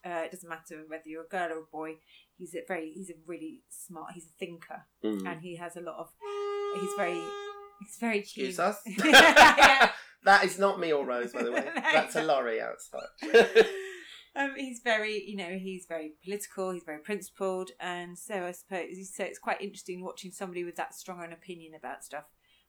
uh, 0.05 0.23
it 0.27 0.31
doesn't 0.33 0.49
matter 0.49 0.85
whether 0.87 1.03
you're 1.07 1.25
a 1.25 1.29
girl 1.29 1.51
or 1.53 1.61
a 1.61 1.65
boy. 1.73 1.95
He's 2.37 2.55
a 2.55 2.61
very 2.69 2.93
he's 2.93 3.11
a 3.11 3.15
really 3.27 3.63
smart. 3.69 4.13
He's 4.15 4.27
a 4.27 4.39
thinker 4.39 4.83
Mm. 5.05 5.27
and 5.27 5.41
he 5.41 5.57
has 5.57 5.77
a 5.77 5.81
lot 5.81 5.97
of. 5.99 6.09
He's 6.81 6.91
very 6.97 7.21
he's 7.81 7.97
very 8.01 8.23
keen. 8.23 8.47
Excuse 8.47 8.59
us. 8.59 8.79
Yeah. 8.87 9.91
that 10.25 10.45
is 10.45 10.59
not 10.59 10.81
me 10.81 10.93
or 10.93 11.05
Rose, 11.07 11.33
by 11.33 11.43
the 11.43 11.53
way. 11.53 11.67
That's 11.75 12.17
a 12.17 12.23
lorry 12.23 12.61
outside. 12.61 13.07
um, 14.37 14.55
he's 14.57 14.81
very, 14.83 15.23
you 15.27 15.37
know, 15.37 15.59
he's 15.59 15.87
very 15.89 16.13
political. 16.25 16.71
He's 16.73 16.85
very 16.85 17.01
principled, 17.01 17.71
and 17.81 18.19
so 18.19 18.45
I 18.45 18.53
suppose 18.53 18.87
so. 19.15 19.25
It's 19.25 19.39
quite 19.39 19.61
interesting 19.61 20.03
watching 20.03 20.33
somebody 20.33 20.65
with 20.65 20.77
that 20.77 20.95
strong 20.95 21.23
an 21.25 21.33
opinion 21.33 21.73
about 21.75 22.05
stuff 22.05 22.25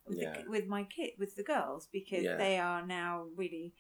with, 0.08 0.20
Yeah. 0.20 0.42
the, 0.44 0.50
with 0.50 0.68
my 0.68 0.84
kid, 0.84 1.12
with 1.18 1.36
the 1.36 1.44
girls, 1.44 1.88
because 1.92 2.24
Yeah. 2.24 2.38
they 2.38 2.58
are 2.60 2.86
now 2.86 3.26
really, 3.36 3.74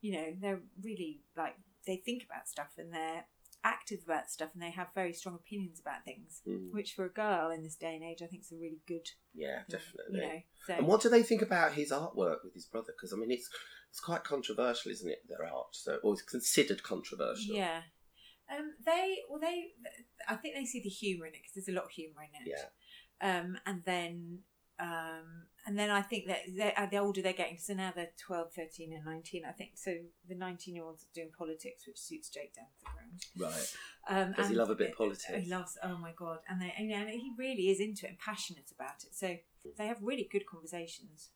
you 0.00 0.12
know, 0.12 0.34
they're 0.40 0.60
really 0.82 1.20
like 1.36 1.54
they 1.86 1.96
think 1.96 2.24
about 2.24 2.48
stuff 2.48 2.72
and 2.78 2.92
they're 2.92 3.24
active 3.64 4.00
about 4.04 4.30
stuff 4.30 4.50
and 4.54 4.62
they 4.62 4.70
have 4.70 4.88
very 4.94 5.12
strong 5.12 5.34
opinions 5.34 5.80
about 5.80 6.04
things. 6.04 6.42
Mm. 6.48 6.72
Which 6.72 6.94
for 6.94 7.04
a 7.04 7.10
girl 7.12 7.50
in 7.50 7.62
this 7.62 7.76
day 7.76 7.94
and 7.94 8.04
age, 8.04 8.18
I 8.22 8.26
think 8.26 8.42
is 8.42 8.52
a 8.52 8.56
really 8.56 8.80
good, 8.86 9.06
Yeah, 9.34 9.60
you 9.68 9.78
definitely. 9.78 10.20
know. 10.20 10.42
So 10.66 10.74
And 10.74 10.86
what 10.86 11.00
do 11.00 11.08
they 11.08 11.22
think 11.22 11.42
about 11.42 11.74
his 11.74 11.90
artwork 11.90 12.44
with 12.44 12.54
his 12.54 12.66
brother? 12.66 12.92
Because 12.96 13.12
I 13.12 13.16
mean, 13.16 13.30
it's 13.30 13.48
it's 13.90 14.00
quite 14.00 14.24
controversial, 14.24 14.90
isn't 14.90 15.10
it? 15.10 15.18
Their 15.28 15.46
art, 15.46 15.68
so 15.72 15.98
or 16.02 16.14
it's 16.14 16.22
considered 16.22 16.82
controversial. 16.82 17.54
Yeah. 17.54 17.82
Um, 18.50 18.72
they 18.84 19.18
well 19.28 19.40
they 19.40 19.68
I 20.28 20.34
think 20.36 20.54
they 20.54 20.64
see 20.64 20.82
the 20.82 20.88
humour 20.88 21.26
in 21.26 21.34
it 21.34 21.40
because 21.42 21.54
there's 21.54 21.68
a 21.74 21.78
lot 21.78 21.86
of 21.86 21.90
humour 21.90 22.22
in 22.22 22.46
it. 22.46 22.56
Yeah. 22.56 23.38
Um, 23.38 23.58
and 23.66 23.82
then 23.84 24.38
um, 24.80 25.46
and 25.66 25.78
then 25.78 25.90
I 25.90 26.02
think 26.02 26.26
that 26.26 26.74
uh, 26.76 26.86
the 26.86 26.98
older 26.98 27.22
they're 27.22 27.32
getting, 27.32 27.58
so 27.58 27.74
now 27.74 27.92
they're 27.94 28.10
12, 28.18 28.52
13 28.52 28.92
and 28.92 29.04
19, 29.04 29.44
I 29.48 29.52
think. 29.52 29.72
So 29.74 29.94
the 30.28 30.34
19 30.34 30.74
year 30.74 30.84
olds 30.84 31.04
are 31.04 31.14
doing 31.14 31.30
politics, 31.36 31.86
which 31.86 31.98
suits 31.98 32.28
Jake 32.28 32.54
down 32.54 32.66
to 32.66 32.84
the 32.84 32.90
ground. 32.90 33.54
Right. 33.54 33.76
Um, 34.08 34.32
Does 34.32 34.48
he 34.48 34.56
love 34.56 34.70
a 34.70 34.74
bit 34.74 34.90
of 34.90 34.96
politics? 34.96 35.44
He 35.44 35.48
loves, 35.48 35.78
oh 35.84 35.96
my 35.98 36.12
God. 36.16 36.38
And, 36.48 36.60
they, 36.60 36.74
and, 36.76 36.90
and 36.90 37.10
he 37.10 37.32
really 37.38 37.70
is 37.70 37.78
into 37.78 38.06
it 38.06 38.10
and 38.10 38.18
passionate 38.18 38.72
about 38.74 39.04
it. 39.04 39.14
So 39.14 39.36
they 39.78 39.86
have 39.86 39.98
really 40.02 40.28
good 40.30 40.46
conversations, 40.46 41.30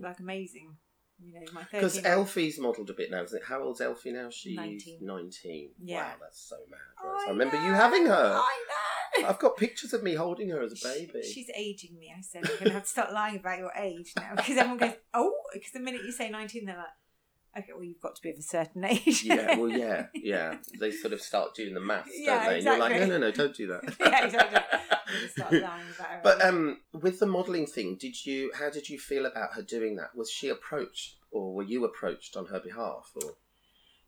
like 0.00 0.20
amazing. 0.20 0.76
You 1.24 1.34
know, 1.34 1.46
my 1.52 1.62
Because 1.70 2.04
Elfie's 2.04 2.58
modelled 2.58 2.90
a 2.90 2.94
bit 2.94 3.10
now, 3.10 3.22
isn't 3.22 3.38
it? 3.38 3.44
How 3.46 3.62
old's 3.62 3.80
Elfie 3.80 4.12
now? 4.12 4.30
She's 4.30 4.56
19. 4.56 4.98
19. 5.00 5.70
Yeah. 5.82 6.02
Wow, 6.02 6.12
that's 6.20 6.48
so 6.48 6.56
mad. 6.70 6.80
Grace. 6.96 7.22
I, 7.26 7.30
remember 7.30 7.56
you 7.56 7.72
having 7.72 8.06
her. 8.06 8.34
I 8.36 8.58
know. 9.20 9.28
I've 9.28 9.38
got 9.38 9.56
pictures 9.56 9.92
of 9.92 10.02
me 10.02 10.14
holding 10.14 10.48
her 10.48 10.62
as 10.62 10.72
a 10.72 10.88
baby. 10.88 11.22
She's 11.22 11.50
aging 11.54 11.98
me. 11.98 12.12
I 12.16 12.22
said, 12.22 12.42
I'm 12.44 12.54
going 12.54 12.64
to 12.64 12.72
have 12.72 12.84
to 12.84 12.88
start 12.88 13.12
lying 13.12 13.36
about 13.36 13.58
your 13.58 13.72
age 13.78 14.12
now 14.16 14.34
because 14.36 14.56
everyone 14.56 14.78
goes, 14.78 14.94
oh, 15.12 15.32
because 15.52 15.72
the 15.72 15.80
minute 15.80 16.02
you 16.04 16.12
say 16.12 16.30
19, 16.30 16.64
they're 16.64 16.76
like, 16.76 16.86
okay, 17.56 17.72
well, 17.74 17.84
you've 17.84 18.00
got 18.00 18.16
to 18.16 18.22
be 18.22 18.30
of 18.30 18.38
a 18.38 18.42
certain 18.42 18.84
age. 18.84 19.22
yeah, 19.24 19.56
well, 19.56 19.68
yeah, 19.68 20.06
yeah. 20.14 20.56
They 20.78 20.90
sort 20.90 21.12
of 21.12 21.20
start 21.20 21.54
doing 21.54 21.74
the 21.74 21.80
maths, 21.80 22.10
don't 22.12 22.24
Yeah, 22.24 22.48
they? 22.48 22.54
And 22.56 22.64
you're 22.64 22.78
like, 22.78 22.96
no, 23.00 23.06
no, 23.06 23.18
no, 23.18 23.30
don't 23.30 23.54
do 23.54 23.66
that. 23.68 23.82
yeah, 24.00 24.24
exactly. 24.24 24.58
I'm 24.80 25.14
going 25.14 25.22
to 25.22 25.28
start 25.28 25.52
lying 25.52 25.62
about 25.62 26.08
her 26.10 26.20
But 26.22 26.44
um, 26.44 26.80
with 26.92 27.18
the 27.20 27.26
modelling 27.26 27.66
thing, 27.66 27.96
did 28.00 28.24
you? 28.24 28.50
How 28.58 28.70
did 28.70 28.88
you 28.88 28.98
feel 28.98 29.26
about 29.26 29.54
her 29.54 29.62
doing 29.62 29.96
that? 29.96 30.14
Was 30.16 30.30
she 30.30 30.48
approached, 30.48 31.16
or 31.30 31.54
were 31.54 31.62
you 31.62 31.84
approached 31.84 32.36
on 32.36 32.46
her 32.46 32.60
behalf? 32.60 33.10
Or 33.22 33.34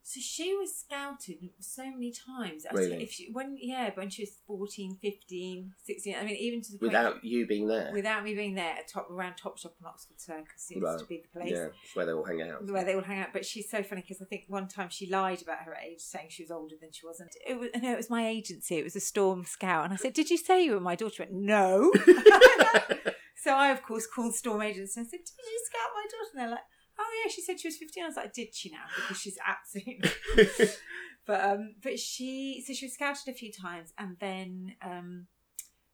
So 0.07 0.21
she 0.21 0.55
was 0.55 0.77
scouted 0.77 1.49
so 1.61 1.85
many 1.91 2.13
times. 2.13 2.67
I 2.71 2.75
Really? 2.75 3.03
If 3.03 3.13
she, 3.13 3.31
when 3.33 3.57
yeah, 3.59 3.91
when 3.95 4.11
she 4.11 4.25
was 4.25 4.33
14, 4.47 4.99
15, 5.01 5.73
16, 5.83 6.15
I 6.15 6.23
mean, 6.25 6.37
even 6.37 6.61
to 6.61 6.73
the 6.73 6.79
point 6.79 6.93
without 6.93 7.25
you 7.25 7.47
being 7.47 7.67
there? 7.69 7.91
without 7.91 8.23
me 8.23 8.35
being 8.35 8.55
there, 8.55 8.75
at 8.75 8.87
top 8.87 9.11
around 9.11 9.37
Top 9.37 9.57
Shop 9.57 9.75
and 9.79 9.87
Oxford 9.87 10.21
Circus 10.21 10.53
seems 10.59 10.83
Right. 10.83 10.99
to 10.99 11.07
be 11.07 11.23
the 11.23 11.41
place. 11.41 11.53
yeah, 11.53 11.69
where 11.95 12.05
they 12.05 12.13
all 12.13 12.23
hang 12.25 12.43
out. 12.43 12.67
where 12.71 12.85
they 12.85 12.95
all 12.95 13.01
hang 13.01 13.21
out. 13.21 13.29
But 13.33 13.47
she's 13.47 13.71
so 13.71 13.83
funny 13.83 14.03
because 14.03 14.21
I 14.21 14.27
think 14.27 14.45
one 14.49 14.69
time 14.69 14.91
she 14.91 15.09
lied 15.09 15.41
about 15.41 15.61
her 15.65 15.75
age, 15.75 16.01
saying 16.01 16.27
she 16.29 16.43
was 16.43 16.51
older 16.51 16.75
than 16.79 16.93
she 16.93 17.07
wasn't. 17.07 17.31
It 17.49 17.59
was 17.59 17.71
no, 17.83 17.91
it 17.93 17.97
was 17.97 18.11
my 18.11 18.29
agency. 18.29 18.77
It 18.77 18.85
was 18.85 18.97
a 18.97 19.01
Storm 19.01 19.47
Scout, 19.47 19.85
and 19.87 19.95
I 19.95 19.97
said, 19.97 20.13
"Did 20.13 20.29
you 20.29 20.37
say 20.37 20.63
you 20.67 20.73
were 20.73 20.81
my 20.81 20.97
daughter?" 20.97 21.15
She 21.15 21.23
went, 21.23 21.33
"No." 21.33 21.91
so 23.37 23.53
I, 23.55 23.71
of 23.71 23.83
course, 23.83 24.07
called 24.07 24.35
Storm 24.35 24.61
Agency 24.61 25.01
and 25.01 25.09
said, 25.09 25.21
"Did 25.21 25.47
you 25.51 25.61
scout 25.65 25.91
my 25.95 26.05
daughter?" 26.05 26.31
And 26.35 26.41
they're 26.43 26.51
like, 26.51 26.67
"Oh 26.99 27.23
yeah, 27.25 27.31
she 27.31 27.43
said 27.43 27.61
she 27.61 27.69
was 27.69 27.77
15. 27.77 28.03
I 28.03 28.07
was 28.07 28.17
like, 28.17 28.33
"Did 28.33 28.55
she 28.55 28.71
now?" 28.71 28.85
Because 28.97 29.19
she's 29.21 29.39
absolutely. 29.47 30.11
but 31.27 31.41
um, 31.45 31.75
but 31.83 31.99
she 31.99 32.63
so 32.67 32.73
she 32.73 32.87
was 32.87 32.95
scouted 32.95 33.29
a 33.29 33.33
few 33.33 33.53
times, 33.53 33.93
and 33.99 34.17
then 34.21 34.75
um, 34.83 35.27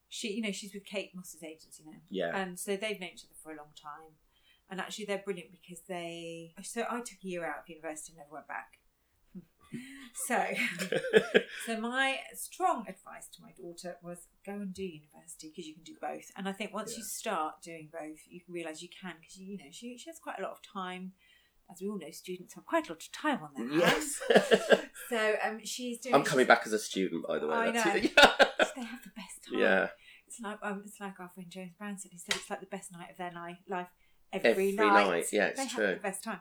she 0.09 0.33
you 0.33 0.43
know 0.43 0.53
she's 0.53 0.75
with 0.75 0.85
Kate 0.85 1.11
Moss's 1.15 1.43
agency 1.43 1.85
now. 1.87 1.99
yeah, 2.11 2.31
And 2.35 2.59
so 2.59 2.73
they've 2.77 3.01
known 3.01 3.11
each 3.15 3.25
other 3.25 3.35
for 3.43 3.53
a 3.53 3.57
long 3.57 3.73
time. 3.81 4.15
And 4.71 4.81
actually, 4.81 5.07
they're 5.07 5.19
brilliant 5.25 5.51
because 5.51 5.83
they. 5.89 6.55
So 6.63 6.85
I 6.89 7.01
took 7.01 7.19
a 7.25 7.27
year 7.27 7.45
out 7.45 7.61
of 7.65 7.69
university 7.69 8.13
and 8.13 8.19
never 8.19 8.35
went 8.35 8.47
back. 8.47 8.79
So, 10.27 10.45
so 11.67 11.81
my 11.81 12.19
strong 12.35 12.81
advice 12.89 13.29
to 13.35 13.43
my 13.43 13.51
daughter 13.57 13.97
was 14.03 14.27
go 14.45 14.53
and 14.53 14.73
do 14.75 14.83
university 14.83 15.49
because 15.51 15.67
you 15.67 15.75
can 15.75 15.85
do 15.85 15.95
both. 16.01 16.31
And 16.37 16.49
I 16.49 16.53
think 16.53 16.73
once 16.75 16.97
you 16.97 17.03
start 17.05 17.63
doing 17.63 17.89
both, 17.93 18.19
you 18.29 18.41
can 18.41 18.53
realise 18.55 18.83
you 18.83 18.89
can 18.89 19.15
because 19.21 19.37
you, 19.39 19.53
you 19.53 19.59
know 19.59 19.71
she 19.71 19.97
she 19.99 20.11
has 20.11 20.19
quite 20.19 20.39
a 20.39 20.43
lot 20.43 20.53
of 20.53 20.59
time. 20.63 21.13
As 21.71 21.81
we 21.81 21.89
all 21.89 21.99
know, 21.99 22.11
students 22.11 22.55
have 22.55 22.67
quite 22.67 22.89
a 22.89 22.93
lot 22.93 23.01
of 23.03 23.13
time 23.13 23.39
on 23.45 23.51
their 23.55 23.81
hands. 23.89 24.21
yes. 24.29 24.81
So 25.09 25.35
um, 25.45 25.61
she's 25.65 25.99
doing. 26.01 26.15
I'm 26.15 26.25
coming 26.25 26.47
back 26.47 26.63
as 26.67 26.73
a 26.73 26.79
student, 26.79 27.27
by 27.27 27.39
the 27.39 27.47
way. 27.49 27.55
I 27.55 27.71
know. 27.71 27.83
it. 27.87 28.13
They 28.77 28.83
have 28.87 29.03
the 29.03 29.11
best 29.17 29.45
time. 29.49 29.59
yeah, 29.61 29.89
It's 30.27 30.41
like 30.41 30.59
um, 30.63 30.83
it's 30.87 31.01
like 31.01 31.19
our 31.21 31.29
friend 31.29 31.51
James 31.51 31.73
Brown 31.77 31.99
said. 31.99 32.13
He 32.13 32.19
said 32.19 32.37
it's 32.37 32.49
like 32.49 32.61
the 32.61 32.67
best 32.67 32.93
night 32.93 33.11
of 33.11 33.17
their 33.19 33.33
life 33.33 33.59
every, 34.33 34.51
Every 34.51 34.73
night. 34.73 35.07
night, 35.09 35.27
yeah, 35.33 35.47
it's 35.47 35.61
they 35.61 35.67
true. 35.69 35.85
have 35.87 35.95
the 35.97 36.01
best 36.03 36.23
time. 36.25 36.41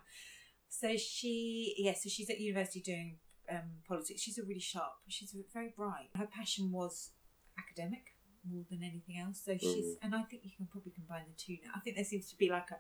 So 0.70 0.96
she, 0.98 1.76
yeah, 1.78 1.94
so 1.94 2.10
she's 2.10 2.30
at 2.30 2.40
university 2.40 2.80
doing 2.82 3.18
um, 3.52 3.82
politics. 3.88 4.22
She's 4.22 4.38
a 4.38 4.44
really 4.44 4.60
sharp. 4.60 4.94
She's 5.08 5.36
very 5.54 5.74
bright. 5.76 6.10
Her 6.16 6.28
passion 6.28 6.72
was 6.72 7.12
academic 7.58 8.16
more 8.50 8.64
than 8.70 8.84
anything 8.84 9.18
else. 9.18 9.42
So 9.44 9.58
she's, 9.58 9.96
Mm. 9.96 9.98
and 10.04 10.16
I 10.16 10.22
think 10.24 10.44
you 10.46 10.52
can 10.56 10.68
probably 10.68 10.92
combine 10.92 11.26
the 11.28 11.34
two 11.38 11.58
now. 11.64 11.72
I 11.76 11.80
think 11.80 11.96
there 11.96 12.06
seems 12.06 12.30
to 12.30 12.38
be 12.38 12.50
like 12.50 12.72
a 12.72 12.78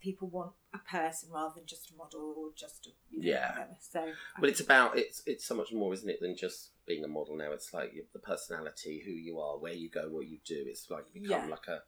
people 0.00 0.28
want 0.28 0.52
a 0.72 0.78
person 0.78 1.28
rather 1.32 1.54
than 1.56 1.66
just 1.66 1.90
a 1.90 1.94
model 1.96 2.32
or 2.36 2.50
just 2.54 2.86
a 2.86 2.90
you 3.10 3.20
know, 3.20 3.28
Yeah. 3.30 3.50
whatever. 3.52 3.76
So 3.80 4.00
I 4.00 4.40
but 4.40 4.48
it's 4.50 4.60
about 4.60 4.96
it's 4.98 5.22
it's 5.26 5.44
so 5.44 5.54
much 5.56 5.72
more, 5.72 5.92
isn't 5.92 6.08
it, 6.08 6.20
than 6.20 6.36
just 6.36 6.70
being 6.86 7.02
a 7.04 7.08
model 7.08 7.36
now? 7.36 7.50
It's 7.52 7.72
like 7.74 7.92
the 8.12 8.18
personality, 8.20 9.02
who 9.04 9.10
you 9.10 9.40
are, 9.40 9.58
where 9.58 9.72
you 9.72 9.88
go, 9.90 10.08
what 10.08 10.26
you 10.28 10.38
do. 10.44 10.64
It's 10.66 10.88
like 10.90 11.12
become 11.12 11.30
Yeah. 11.30 11.46
like 11.46 11.66
a 11.68 11.82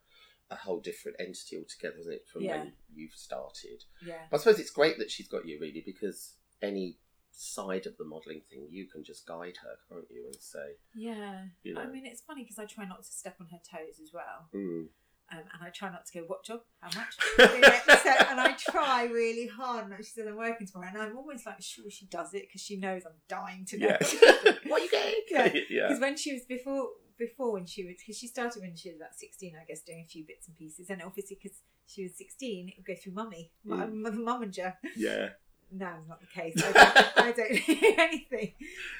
a 0.51 0.55
whole 0.55 0.79
different 0.79 1.17
entity 1.19 1.57
altogether, 1.57 1.97
isn't 2.01 2.13
it, 2.13 2.27
from 2.31 2.43
Yeah. 2.43 2.57
when 2.59 2.73
you've 2.93 3.15
started? 3.15 3.83
yeah. 4.05 4.25
I 4.31 4.37
suppose 4.37 4.59
it's 4.59 4.69
great 4.71 4.97
that 4.99 5.09
she's 5.09 5.27
got 5.27 5.47
you 5.47 5.57
really 5.59 5.81
because 5.85 6.35
any 6.61 6.97
side 7.31 7.87
of 7.87 7.95
the 7.97 8.03
modelling 8.05 8.41
thing 8.49 8.67
you 8.69 8.85
can 8.87 9.03
just 9.03 9.25
guide 9.25 9.57
her, 9.63 9.75
can't 9.89 10.05
you, 10.11 10.25
and 10.25 10.35
say, 10.35 10.75
Yeah, 10.93 11.45
You 11.63 11.79
I 11.79 11.85
mean, 11.87 12.05
it's 12.05 12.21
funny 12.21 12.43
because 12.43 12.59
I 12.59 12.65
try 12.65 12.85
not 12.85 13.03
to 13.03 13.11
step 13.11 13.37
on 13.39 13.47
her 13.47 13.59
toes 13.71 13.99
as 14.03 14.11
well, 14.13 14.49
mm. 14.53 14.87
um, 15.31 15.43
and 15.53 15.61
I 15.63 15.69
try 15.69 15.89
not 15.89 16.05
to 16.07 16.19
go, 16.19 16.25
"What 16.27 16.43
job? 16.43 16.61
How 16.81 16.89
much?" 16.99 17.15
So, 18.03 18.09
and 18.29 18.39
I 18.39 18.53
try 18.59 19.05
really 19.05 19.47
hard. 19.47 19.85
And 19.89 19.95
she 20.05 20.11
says, 20.11 20.27
"I'm 20.27 20.35
working 20.35 20.67
tomorrow," 20.67 20.89
and 20.93 21.01
I'm 21.01 21.17
always 21.17 21.45
like 21.45 21.61
sure 21.61 21.89
she 21.89 22.05
does 22.07 22.33
it 22.33 22.43
because 22.47 22.61
she 22.61 22.77
knows 22.77 23.03
I'm 23.05 23.13
dying 23.29 23.65
to 23.67 23.77
know. 23.77 23.87
yeah, 23.87 24.51
what 24.67 24.81
you 24.83 24.89
getting? 24.91 25.21
Yeah. 25.31 25.53
yeah. 25.69 25.87
Because 25.87 26.01
when 26.01 26.17
she 26.17 26.33
was 26.33 26.43
before, 26.43 26.89
before 27.27 27.53
when 27.53 27.65
she 27.65 27.85
was, 27.85 27.95
because 27.99 28.17
she 28.17 28.27
started 28.27 28.61
when 28.61 28.75
she 28.75 28.89
was 28.89 28.97
about 28.97 29.15
sixteen, 29.15 29.53
I 29.61 29.65
guess, 29.65 29.81
doing 29.81 30.03
a 30.05 30.09
few 30.09 30.25
bits 30.25 30.47
and 30.47 30.57
pieces, 30.57 30.89
and 30.89 31.01
obviously 31.01 31.37
because 31.41 31.57
she 31.87 32.03
was 32.03 32.17
sixteen, 32.17 32.69
it 32.69 32.75
would 32.77 32.85
go 32.85 32.95
through 33.01 33.13
mummy, 33.13 33.51
Mm. 33.67 33.93
mother 33.93 34.17
mumminger. 34.17 34.73
yeah. 34.95 35.29
No, 35.73 35.87
it's 35.99 36.09
not 36.09 36.19
the 36.19 36.27
case. 36.27 36.53
I 36.57 36.71
don't, 36.73 37.27
I 37.27 37.31
don't 37.31 37.65
do 37.65 37.93
anything. 37.97 38.51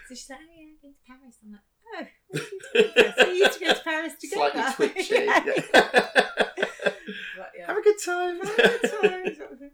So 0.08 0.16
she's 0.16 0.30
like, 0.30 0.40
oh 0.40 0.56
yeah, 0.56 0.68
I'm 0.70 0.78
going 0.82 0.94
to 0.94 1.00
Paris. 1.06 1.38
I'm 1.44 1.52
like, 1.52 1.62
oh, 1.86 2.08
what 2.30 2.86
are 2.86 2.88
you 2.88 2.94
doing? 2.96 3.14
So 3.18 3.26
we 3.30 3.38
used 3.40 3.54
to 3.60 3.66
go 3.66 3.74
to 3.74 3.82
Paris 3.84 4.14
together. 4.22 4.52
Slightly 4.54 4.74
twitchy. 4.94 5.16
yeah. 5.16 5.44
But, 7.38 7.52
yeah. 7.58 7.68
Have 7.68 7.78
a 7.78 7.82
good 7.82 7.96
time. 8.06 8.40
Have 8.40 8.50
a 8.50 8.56
good 8.56 8.82
time, 9.02 9.36
sort 9.36 9.52
of 9.52 9.60
thing. 9.60 9.72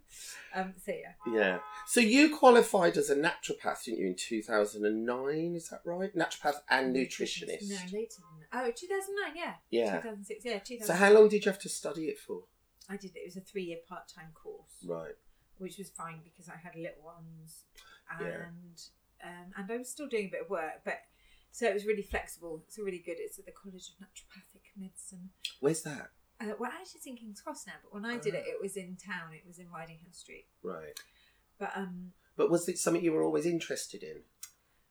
Um, 0.56 0.74
so 0.84 0.92
yeah. 0.92 1.34
yeah. 1.40 1.58
So 1.86 2.00
you 2.00 2.36
qualified 2.36 2.98
as 2.98 3.12
a 3.12 3.16
naturopath, 3.16 3.84
didn't 3.86 4.00
you, 4.00 4.08
in 4.08 4.16
2009? 4.18 5.56
Is 5.56 5.70
that 5.70 5.82
right? 5.86 6.16
Naturopath 6.16 6.62
and 6.70 6.96
nutritionist. 6.96 7.70
No, 7.70 7.76
later. 7.94 8.24
Oh, 8.54 8.72
2009, 8.72 9.36
yeah. 9.36 9.54
Yeah. 9.70 9.92
2006, 10.02 10.46
yeah. 10.46 10.60
2006. 10.60 10.88
So 10.88 10.94
how 10.94 11.12
long 11.12 11.28
did 11.30 11.46
you 11.46 11.52
have 11.52 11.60
to 11.62 11.70
study 11.70 12.06
it 12.06 12.20
for? 12.20 12.44
I 12.90 12.96
did 12.98 13.12
it. 13.16 13.20
It 13.20 13.26
was 13.26 13.38
a 13.38 13.42
three-year 13.42 13.80
part-time 13.88 14.32
course, 14.34 14.72
Right. 14.86 15.16
which 15.58 15.78
was 15.78 15.90
fine 15.90 16.22
because 16.24 16.48
I 16.50 16.56
had 16.56 16.76
little 16.76 17.04
ones, 17.04 17.64
Yeah. 18.22 18.48
and 18.48 18.82
um, 19.24 19.52
and 19.58 19.72
I 19.72 19.78
was 19.78 19.90
still 19.90 20.08
doing 20.08 20.28
a 20.28 20.30
bit 20.30 20.42
of 20.44 20.50
work, 20.50 20.84
but 20.86 21.00
so 21.52 21.68
it 21.68 21.74
was 21.74 21.86
really 21.86 22.04
flexible. 22.04 22.64
It's 22.68 22.78
really 22.78 23.00
good. 23.00 23.18
It's 23.18 23.40
at 23.40 23.46
the 23.48 23.52
College 23.52 23.90
of 23.90 23.96
Naturopathic 24.06 24.62
Medicine. 24.78 25.32
Where's 25.60 25.82
that? 25.82 26.12
Uh, 26.40 26.54
well, 26.60 26.70
actually, 26.72 26.98
it's 27.00 27.08
in 27.08 27.16
King's 27.18 27.42
Cross 27.42 27.66
now, 27.66 27.74
but 27.82 27.92
when 27.94 28.06
I 28.06 28.20
did 28.20 28.36
it, 28.36 28.44
Ah. 28.48 28.52
it 28.52 28.62
was 28.62 28.78
in 28.78 28.96
town. 28.96 29.34
It 29.34 29.44
was 29.48 29.58
in 29.58 29.72
Riding 29.72 29.98
House 30.06 30.18
Street. 30.20 30.46
Right. 30.62 30.98
But 31.58 31.76
um, 31.76 32.14
But 32.36 32.52
was 32.52 32.70
it 32.70 32.78
something 32.78 33.04
you 33.04 33.12
were 33.12 33.24
always 33.24 33.48
interested 33.48 34.04
in? 34.04 34.22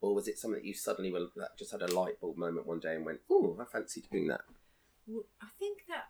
Or 0.01 0.15
was 0.15 0.29
it 0.29 0.39
something 0.39 0.61
that 0.61 0.67
you 0.67 0.75
suddenly 0.75 1.13
were, 1.13 1.29
that 1.37 1.59
just 1.59 1.73
had 1.73 1.83
a 1.83 1.93
light 1.93 2.21
bulb 2.21 2.37
moment 2.37 2.67
one 2.67 2.81
day 2.81 2.95
and 2.95 3.07
went, 3.07 3.21
oh, 3.31 3.57
I 3.61 3.65
fancy 3.65 4.05
doing 4.11 4.29
that? 4.29 4.43
Well, 5.07 5.25
I 5.41 5.47
think 5.59 5.79
that 5.89 6.05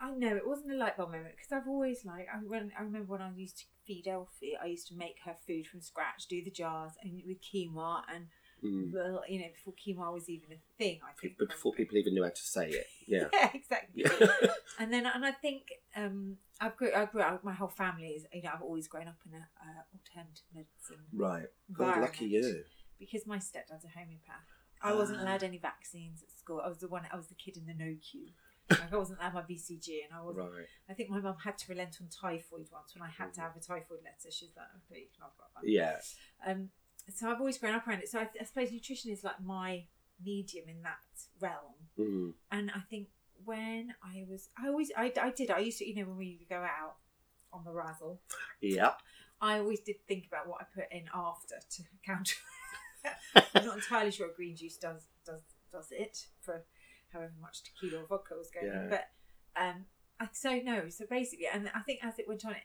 I 0.00 0.10
know 0.12 0.36
it 0.36 0.46
wasn't 0.46 0.72
a 0.72 0.76
light 0.76 0.96
bulb 0.96 1.10
moment 1.10 1.34
because 1.36 1.52
I've 1.52 1.68
always 1.68 2.04
like 2.04 2.26
I 2.32 2.38
when 2.38 2.72
I 2.78 2.82
remember 2.82 3.12
when 3.12 3.22
I 3.22 3.30
used 3.34 3.58
to 3.58 3.64
feed 3.86 4.08
Elfie, 4.08 4.56
I 4.60 4.66
used 4.66 4.88
to 4.88 4.94
make 4.94 5.16
her 5.24 5.36
food 5.46 5.66
from 5.66 5.80
scratch, 5.80 6.26
do 6.26 6.42
the 6.42 6.50
jars 6.50 6.92
and 7.02 7.22
with 7.26 7.38
quinoa 7.42 8.02
and 8.12 8.26
Mm. 8.62 8.92
well, 8.92 9.22
you 9.26 9.40
know 9.40 9.46
before 9.54 9.72
quinoa 9.72 10.12
was 10.12 10.28
even 10.28 10.52
a 10.52 10.58
thing. 10.76 11.00
I 11.02 11.18
think 11.18 11.38
Before 11.38 11.72
people 11.72 11.96
even 11.96 12.12
knew 12.12 12.22
how 12.24 12.28
to 12.28 12.42
say 12.42 12.68
it. 12.68 12.86
Yeah. 13.06 13.24
yeah, 13.32 13.50
exactly. 13.54 14.04
Yeah. 14.04 14.28
And 14.78 14.92
then 14.92 15.04
and 15.06 15.24
I 15.24 15.32
think 15.32 15.62
um, 15.96 16.36
I've 16.60 16.76
grew 16.76 16.92
I 16.94 17.06
grew 17.06 17.22
up. 17.22 17.42
My 17.42 17.52
whole 17.52 17.68
family 17.68 18.08
is 18.08 18.26
you 18.32 18.42
know 18.42 18.50
I've 18.54 18.62
always 18.62 18.86
grown 18.86 19.08
up 19.08 19.16
in 19.26 19.32
a 19.34 19.38
uh, 19.38 19.82
alternative 19.94 20.44
medicine 20.54 21.04
right. 21.12 21.48
God, 21.72 22.00
lucky 22.02 22.26
you. 22.26 22.64
Because 23.00 23.26
my 23.26 23.38
stepdad's 23.38 23.84
a 23.84 23.88
homeopath. 23.98 24.46
I 24.82 24.92
wasn't 24.92 25.18
Ah. 25.18 25.22
allowed 25.24 25.42
any 25.42 25.58
vaccines 25.58 26.22
at 26.22 26.30
school. 26.30 26.60
I 26.64 26.68
was 26.68 26.78
the 26.78 26.88
one. 26.88 27.02
I 27.12 27.16
was 27.16 27.26
the 27.26 27.34
kid 27.34 27.56
in 27.56 27.66
the 27.66 27.74
no 27.74 27.96
queue. 28.00 28.28
Like 28.70 28.92
I 28.92 28.96
wasn't 28.96 29.18
allowed 29.18 29.34
my 29.34 29.42
BCG, 29.42 30.04
and 30.04 30.14
I 30.16 30.22
wasn't. 30.22 30.48
Right. 30.52 30.66
I 30.88 30.94
think 30.94 31.10
my 31.10 31.18
mum 31.18 31.34
had 31.42 31.58
to 31.58 31.64
relent 31.72 31.96
on 32.00 32.06
typhoid 32.08 32.68
once 32.70 32.94
when 32.94 33.02
I 33.02 33.10
had 33.10 33.34
to 33.34 33.40
Mhm. 33.40 33.42
have 33.42 33.56
a 33.56 33.60
typhoid 33.60 33.98
letter. 34.04 34.30
She's 34.30 34.54
like, 34.56 34.68
"Okay, 34.76 35.00
you 35.00 35.08
can 35.12 35.22
have 35.22 35.32
that." 35.38 35.68
Yeah. 35.68 36.00
Um, 36.46 36.70
so 37.12 37.28
I've 37.28 37.40
always 37.40 37.58
grown 37.58 37.74
up 37.74 37.88
around 37.88 38.00
it. 38.04 38.08
So 38.08 38.20
I, 38.20 38.28
I 38.40 38.44
suppose 38.44 38.70
nutrition 38.70 39.10
is 39.10 39.24
like 39.24 39.40
my 39.40 39.88
medium 40.24 40.68
in 40.68 40.82
that 40.82 41.00
realm. 41.40 41.74
Mm. 41.98 42.34
And 42.52 42.70
I 42.70 42.80
think 42.88 43.08
when 43.44 43.94
I 44.04 44.24
was, 44.28 44.50
I 44.56 44.68
always, 44.68 44.92
I, 44.96 45.12
I 45.20 45.30
did. 45.30 45.50
I 45.50 45.58
used 45.58 45.78
to, 45.78 45.88
you 45.88 45.96
know, 45.96 46.04
when 46.08 46.18
we 46.18 46.36
would 46.38 46.48
go 46.48 46.62
out 46.62 46.98
on 47.52 47.64
the 47.64 47.72
razzle, 47.72 48.20
Yeah. 48.60 48.94
I 49.40 49.58
always 49.58 49.80
did 49.80 49.96
think 50.06 50.26
about 50.28 50.46
what 50.46 50.60
I 50.60 50.64
put 50.72 50.92
in 50.92 51.08
after 51.12 51.56
to 51.70 51.82
counter. 52.06 52.36
I'm 53.54 53.66
not 53.66 53.76
entirely 53.76 54.10
sure 54.10 54.28
green 54.34 54.56
juice 54.56 54.76
does 54.76 55.06
does 55.24 55.40
does 55.72 55.88
it 55.90 56.26
for 56.40 56.64
however 57.12 57.32
much 57.40 57.62
tequila 57.64 58.02
or 58.02 58.06
vodka 58.06 58.34
was 58.36 58.50
going 58.50 58.66
Yeah. 58.66 58.82
in, 58.84 58.88
but 58.90 59.04
um, 59.56 59.84
I, 60.20 60.28
so 60.32 60.56
no, 60.62 60.88
so 60.88 61.04
basically, 61.08 61.46
and 61.52 61.70
I 61.74 61.80
think 61.80 62.00
as 62.04 62.18
it 62.18 62.28
went 62.28 62.44
on, 62.44 62.52
it, 62.52 62.62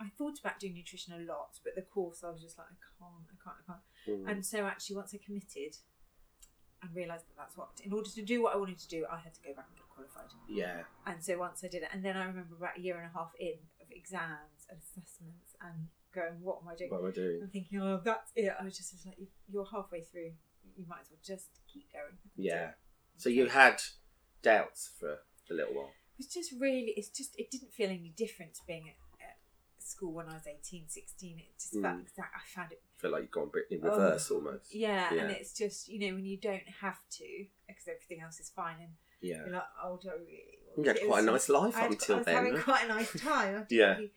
I 0.00 0.10
thought 0.16 0.38
about 0.38 0.58
doing 0.60 0.74
nutrition 0.74 1.12
a 1.14 1.18
lot, 1.24 1.58
but 1.64 1.74
the 1.74 1.82
course 1.82 2.22
I 2.24 2.30
was 2.30 2.40
just 2.40 2.56
like, 2.56 2.68
I 2.70 2.78
can't, 2.98 3.26
I 3.26 3.36
can't, 3.42 3.56
I 3.62 3.72
can't. 3.72 3.84
Mm. 4.26 4.30
And 4.30 4.46
so 4.46 4.64
actually, 4.64 4.96
once 4.96 5.12
I 5.14 5.18
committed, 5.18 5.76
and 6.82 6.94
realised 6.94 7.26
that 7.26 7.36
that's 7.36 7.56
what 7.56 7.70
in 7.84 7.92
order 7.92 8.08
to 8.08 8.22
do 8.22 8.42
what 8.42 8.54
I 8.54 8.58
wanted 8.58 8.78
to 8.78 8.88
do, 8.88 9.04
I 9.10 9.18
had 9.18 9.34
to 9.34 9.40
go 9.42 9.52
back 9.54 9.66
and 9.68 9.76
get 9.76 9.88
qualified. 9.90 10.30
yeah. 10.48 10.82
And 11.06 11.22
so 11.22 11.36
once 11.38 11.64
I 11.64 11.68
did 11.68 11.82
it, 11.82 11.88
and 11.92 12.04
then 12.04 12.16
I 12.16 12.24
remember 12.26 12.54
about 12.56 12.78
a 12.78 12.80
year 12.80 12.96
and 12.96 13.06
a 13.06 13.18
half 13.18 13.32
in 13.38 13.58
of 13.82 13.90
exams 13.90 14.66
and 14.70 14.78
assessments 14.78 15.56
and 15.60 15.88
going, 16.14 16.40
what 16.40 16.58
am 16.62 16.68
I 16.68 16.74
doing? 16.76 16.90
What 16.90 17.00
am 17.00 17.06
I 17.08 17.10
doing? 17.12 17.40
I'm 17.42 17.48
thinking, 17.48 17.80
oh, 17.80 18.00
that's 18.04 18.32
it. 18.36 18.52
I 18.58 18.64
was 18.64 18.76
just 18.76 18.92
was 18.94 19.06
like, 19.06 19.18
you're 19.50 19.66
halfway 19.66 20.02
through. 20.02 20.32
You 20.76 20.84
might 20.88 21.00
as 21.02 21.08
well 21.10 21.20
just 21.24 21.48
keep 21.72 21.92
going. 21.92 22.16
Yeah. 22.36 22.70
So 23.16 23.28
you 23.28 23.46
had 23.46 23.80
doubts 24.42 24.90
for 24.98 25.18
a 25.50 25.54
little 25.54 25.74
while. 25.74 25.90
It 26.18 26.24
was 26.24 26.26
just 26.28 26.52
really, 26.58 26.94
it's 26.96 27.08
just, 27.10 27.38
it 27.38 27.50
didn't 27.50 27.72
feel 27.72 27.88
any 27.90 28.12
different 28.16 28.54
to 28.54 28.60
being 28.66 28.84
at, 28.88 28.96
at 29.24 29.36
school 29.78 30.12
when 30.12 30.26
I 30.28 30.34
was 30.34 30.46
18, 30.46 30.84
16. 30.88 31.38
It 31.38 31.44
just 31.58 31.72
felt 31.74 31.84
Mm. 31.98 32.02
exact. 32.02 32.34
I 32.36 32.40
found 32.60 32.72
it, 32.72 32.82
feel 32.96 33.10
like 33.12 33.22
you've 33.22 33.30
gone 33.30 33.48
a 33.48 33.56
bit 33.56 33.64
in 33.70 33.80
Oh, 33.84 33.90
reverse 33.90 34.30
almost. 34.30 34.74
yeah, 34.74 35.12
Yeah. 35.14 35.22
And 35.22 35.30
it's 35.32 35.52
just, 35.52 35.88
you 35.88 35.98
know, 36.08 36.14
when 36.14 36.24
you 36.24 36.36
don't 36.36 36.68
have 36.80 36.98
to, 37.18 37.24
because 37.66 37.88
everything 37.88 38.20
else 38.22 38.38
is 38.40 38.50
fine, 38.50 38.76
and 38.80 38.90
Yeah. 39.20 39.38
you're 39.44 39.54
like, 39.54 39.62
oh, 39.82 39.98
do 40.02 40.10
I 40.10 40.12
really? 40.14 40.58
You 40.76 40.84
had 40.84 40.98
quite 41.06 41.22
a 41.24 41.26
nice 41.26 41.48
life 41.48 41.74
had- 41.74 41.90
until 41.90 42.22
then. 42.22 42.34
having 42.34 42.58
quite 42.62 42.84
a 42.84 42.88
nice 42.88 43.12
time. 43.20 43.66
Yeah. 43.70 43.94
really- 43.96 44.12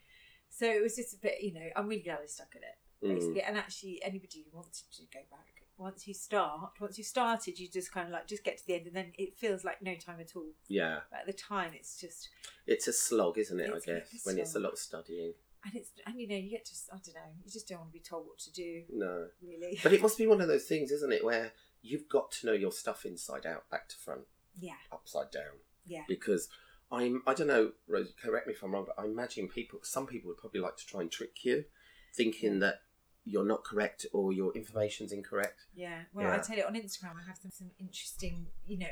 So 0.53 0.65
it 0.67 0.81
was 0.83 0.95
just 0.95 1.13
a 1.15 1.17
bit, 1.17 1.41
you 1.41 1.53
know, 1.53 1.67
I'm 1.75 1.87
really 1.87 2.03
glad 2.03 2.19
I 2.21 2.25
stuck 2.27 2.53
at 2.55 2.61
it, 2.61 2.77
Mm. 3.05 3.15
basically. 3.15 3.41
And 3.41 3.57
actually, 3.57 4.03
anybody 4.03 4.43
who 4.45 4.55
wanted 4.55 4.83
to 4.91 5.01
go 5.11 5.21
back, 5.31 5.47
once 5.77 6.07
you 6.07 6.13
start, 6.13 6.71
once 6.79 6.97
you 6.99 7.03
started, 7.03 7.57
you 7.57 7.67
just 7.67 7.91
kind 7.91 8.05
of 8.07 8.13
like 8.13 8.27
just 8.27 8.43
get 8.43 8.57
to 8.59 8.67
the 8.67 8.75
end, 8.75 8.85
and 8.87 8.95
then 8.95 9.11
it 9.17 9.35
feels 9.37 9.63
like 9.63 9.81
no 9.81 9.95
time 9.95 10.19
at 10.19 10.35
all. 10.35 10.51
Yeah. 10.67 10.99
But 11.09 11.21
at 11.21 11.25
the 11.25 11.33
time, 11.33 11.71
it's 11.73 11.99
just, 11.99 12.29
It's 12.67 12.87
a 12.87 12.93
slog, 12.93 13.37
isn't 13.39 13.59
it? 13.59 13.71
I 13.73 13.79
guess 13.79 14.25
when 14.25 14.37
it's 14.37 14.53
a 14.55 14.59
lot 14.59 14.73
of 14.73 14.77
studying. 14.79 15.33
and 15.63 15.73
it's, 15.75 15.89
and 16.05 16.19
you 16.19 16.27
know, 16.27 16.35
you 16.35 16.49
get 16.51 16.65
just, 16.65 16.89
I 16.91 16.97
don't 16.97 17.15
know, 17.15 17.31
you 17.45 17.49
just 17.51 17.67
don't 17.67 17.79
want 17.79 17.89
to 17.91 17.93
be 17.93 18.03
told 18.03 18.27
what 18.27 18.37
to 18.39 18.51
do, 18.51 18.83
No. 18.91 19.27
really. 19.41 19.79
But 19.81 19.93
it 19.93 20.01
must 20.01 20.17
be 20.17 20.27
one 20.33 20.41
of 20.41 20.47
those 20.47 20.65
things, 20.65 20.91
isn't 20.91 21.13
it, 21.13 21.23
where 21.23 21.53
you've 21.81 22.09
got 22.09 22.29
to 22.31 22.45
know 22.47 22.53
your 22.53 22.71
stuff 22.71 23.05
inside 23.05 23.45
out, 23.47 23.69
back 23.71 23.87
to 23.89 23.95
front, 23.97 24.25
yeah, 24.59 24.73
upside 24.91 25.31
down. 25.31 25.57
yeah, 25.87 26.03
Because 26.07 26.49
I'm, 26.91 27.21
I 27.25 27.33
don't 27.33 27.47
know, 27.47 27.71
Rose, 27.87 28.13
correct 28.21 28.47
me 28.47 28.53
if 28.53 28.63
I'm 28.63 28.73
wrong, 28.73 28.85
but 28.85 29.01
I 29.01 29.05
imagine 29.05 29.47
people, 29.47 29.79
some 29.83 30.05
people 30.07 30.27
would 30.29 30.37
probably 30.37 30.59
like 30.61 30.77
to 30.77 30.85
try 30.85 31.01
and 31.01 31.11
trick 31.11 31.43
you, 31.45 31.65
thinking 32.15 32.59
that 32.59 32.81
you're 33.23 33.45
not 33.45 33.63
correct 33.63 34.05
or 34.13 34.33
your 34.33 34.51
information's 34.53 35.11
incorrect. 35.11 35.65
yeah. 35.75 36.01
Well, 36.13 36.31
I 36.31 36.39
tell 36.39 36.57
you, 36.57 36.63
on 36.65 36.73
Instagram, 36.73 37.15
I 37.21 37.27
have 37.27 37.37
some, 37.41 37.51
some 37.51 37.71
interesting, 37.79 38.47
you 38.65 38.79
know, 38.79 38.87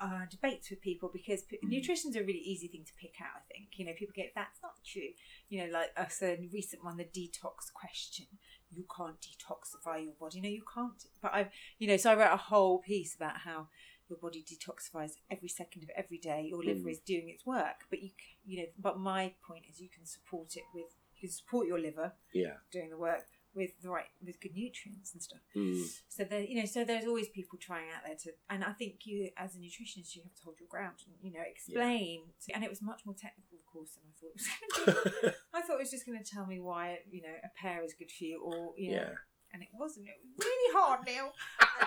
uh, 0.00 0.24
debates 0.30 0.70
with 0.70 0.80
people 0.80 1.10
because 1.12 1.42
p- 1.42 1.58
Mm. 1.62 1.68
nutrition's 1.68 2.16
a 2.16 2.20
really 2.20 2.38
easy 2.38 2.68
thing 2.68 2.84
to 2.84 2.92
pick 2.94 3.16
out. 3.20 3.36
I 3.36 3.52
think 3.52 3.68
you 3.76 3.84
know 3.84 3.92
people 3.92 4.14
get 4.16 4.32
that's 4.34 4.62
not 4.62 4.72
true. 4.86 5.10
You 5.50 5.66
know, 5.66 5.72
like 5.72 5.90
us 5.96 6.22
a 6.22 6.38
recent 6.52 6.82
one, 6.84 6.96
the 6.96 7.04
detox 7.04 7.70
question. 7.74 8.26
You 8.70 8.84
can't 8.96 9.16
detoxify 9.20 10.02
your 10.04 10.14
body. 10.14 10.40
No, 10.40 10.48
you 10.48 10.62
can't. 10.72 11.04
But 11.20 11.34
I've 11.34 11.48
you 11.78 11.88
know, 11.88 11.96
so 11.98 12.12
I 12.12 12.14
wrote 12.14 12.32
a 12.32 12.36
whole 12.38 12.78
piece 12.78 13.14
about 13.14 13.38
how 13.38 13.68
your 14.10 14.18
body 14.18 14.44
detoxifies 14.44 15.12
every 15.30 15.48
second 15.48 15.82
of 15.84 15.90
every 15.96 16.18
day. 16.18 16.46
Your 16.50 16.62
liver 16.62 16.88
Mm. 16.88 16.92
is 16.92 16.98
doing 17.00 17.28
its 17.28 17.46
work, 17.46 17.86
but 17.88 18.02
you 18.02 18.10
you 18.44 18.58
know. 18.60 18.68
But 18.78 18.98
my 18.98 19.34
point 19.46 19.64
is, 19.70 19.80
you 19.80 19.88
can 19.88 20.04
support 20.04 20.56
it 20.56 20.64
with 20.74 20.90
you 21.14 21.28
can 21.28 21.30
support 21.30 21.66
your 21.66 21.78
liver 21.78 22.12
Yeah. 22.32 22.56
doing 22.72 22.90
the 22.90 22.98
work 22.98 23.26
with 23.52 23.72
the 23.82 23.90
right 23.90 24.06
with 24.24 24.40
good 24.40 24.54
nutrients 24.54 25.12
and 25.12 25.20
stuff. 25.22 25.40
Mm. 25.56 25.84
So 26.08 26.24
there, 26.24 26.40
you 26.40 26.54
know, 26.60 26.64
so 26.66 26.84
there's 26.84 27.04
always 27.04 27.28
people 27.28 27.58
trying 27.58 27.88
out 27.90 28.04
there 28.06 28.14
to, 28.14 28.30
and 28.48 28.62
I 28.64 28.72
think 28.72 29.04
you, 29.06 29.30
as 29.36 29.56
a 29.56 29.58
nutritionist, 29.58 30.14
you 30.14 30.22
have 30.22 30.34
to 30.36 30.42
hold 30.44 30.56
your 30.60 30.68
ground 30.68 30.96
and 31.06 31.16
you 31.20 31.32
know 31.36 31.44
explain. 31.44 32.22
And 32.54 32.62
it 32.64 32.70
was 32.70 32.80
much 32.80 33.04
more 33.04 33.14
technical, 33.14 33.58
of 33.58 33.66
course, 33.66 33.96
than 33.96 34.04
I 34.08 34.12
thought 34.18 34.30
it 34.30 34.36
was. 34.36 34.46
Going 34.46 35.12
to 35.14 35.30
be. 35.30 35.34
I 35.54 35.60
thought 35.62 35.74
it 35.76 35.80
was 35.80 35.90
just 35.90 36.06
going 36.06 36.22
to 36.22 36.30
tell 36.30 36.46
me 36.46 36.60
why 36.60 37.00
you 37.10 37.22
know 37.22 37.34
a 37.44 37.48
pear 37.60 37.82
is 37.84 37.92
good 37.92 38.10
for 38.10 38.24
you, 38.24 38.40
or 38.40 38.72
you 38.78 38.92
know, 38.92 38.96
yeah. 39.02 39.14
And 39.52 39.62
it 39.62 39.68
wasn't. 39.72 40.06
It 40.08 40.14
was 40.36 40.46
really 40.46 40.74
hard, 40.78 41.00
Neil. 41.06 41.32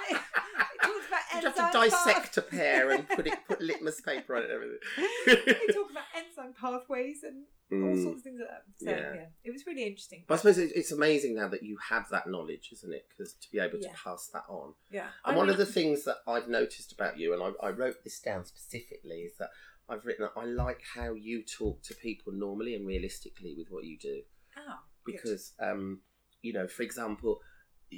It, 0.10 0.18
it 0.18 0.82
talks 0.82 1.08
about 1.08 1.20
You'd 1.36 1.44
have 1.44 1.72
to 1.72 1.78
dissect 1.80 2.38
a 2.38 2.42
path- 2.42 2.50
pear 2.52 2.92
and 2.92 3.08
put 3.10 3.28
it, 3.28 3.34
put 3.48 3.62
litmus 3.62 4.02
paper 4.02 4.36
on 4.36 4.44
it 4.44 4.50
and 4.50 4.54
everything. 4.54 5.58
they 5.68 5.74
talk 5.74 5.90
about 5.92 6.04
enzyme 6.16 6.54
pathways 6.60 7.24
and 7.24 7.44
all 7.72 7.80
Mm. 7.96 8.04
sorts 8.04 8.18
of 8.20 8.24
things 8.24 8.40
like 8.40 8.50
that. 8.50 8.64
So 8.78 8.90
Yeah. 8.92 9.14
yeah, 9.16 9.26
it 9.44 9.52
was 9.52 9.66
really 9.66 9.84
interesting. 9.84 10.26
But 10.28 10.36
I 10.36 10.38
suppose 10.38 10.58
it- 10.60 10.74
it's 10.76 10.92
amazing 10.92 11.36
now 11.36 11.48
that 11.48 11.64
you 11.64 11.78
have 11.90 12.08
that 12.12 12.28
knowledge, 12.28 12.70
isn't 12.72 12.94
it? 12.94 13.08
Because 13.10 13.34
to 13.34 13.52
be 13.52 13.60
able 13.60 13.80
to 13.80 13.90
pass 13.90 14.28
that 14.28 14.44
on. 14.48 14.76
Yeah, 14.92 15.08
And 15.26 15.36
I 15.36 15.38
one 15.38 15.50
of 15.50 15.58
the 15.58 15.66
things 15.66 16.04
that 16.06 16.18
I've 16.28 16.48
noticed 16.48 16.92
about 16.92 17.18
you, 17.18 17.34
and 17.34 17.42
I, 17.42 17.66
I 17.68 17.70
wrote 17.72 18.04
this 18.04 18.20
down 18.20 18.46
specifically, 18.46 19.22
is 19.22 19.38
that 19.38 19.50
I've 19.90 20.06
written 20.06 20.28
I 20.36 20.46
like 20.46 20.82
how 20.94 21.14
you 21.14 21.44
talk 21.44 21.82
to 21.84 21.96
people 21.96 22.32
normally 22.34 22.76
and 22.76 22.86
realistically 22.86 23.56
with 23.58 23.70
what 23.72 23.86
you 23.86 23.98
do. 23.98 24.22
oh. 24.58 24.80
Because, 25.06 25.54
um, 25.60 26.02
you 26.42 26.54
know, 26.54 26.68
for 26.68 26.84
example, 26.84 27.42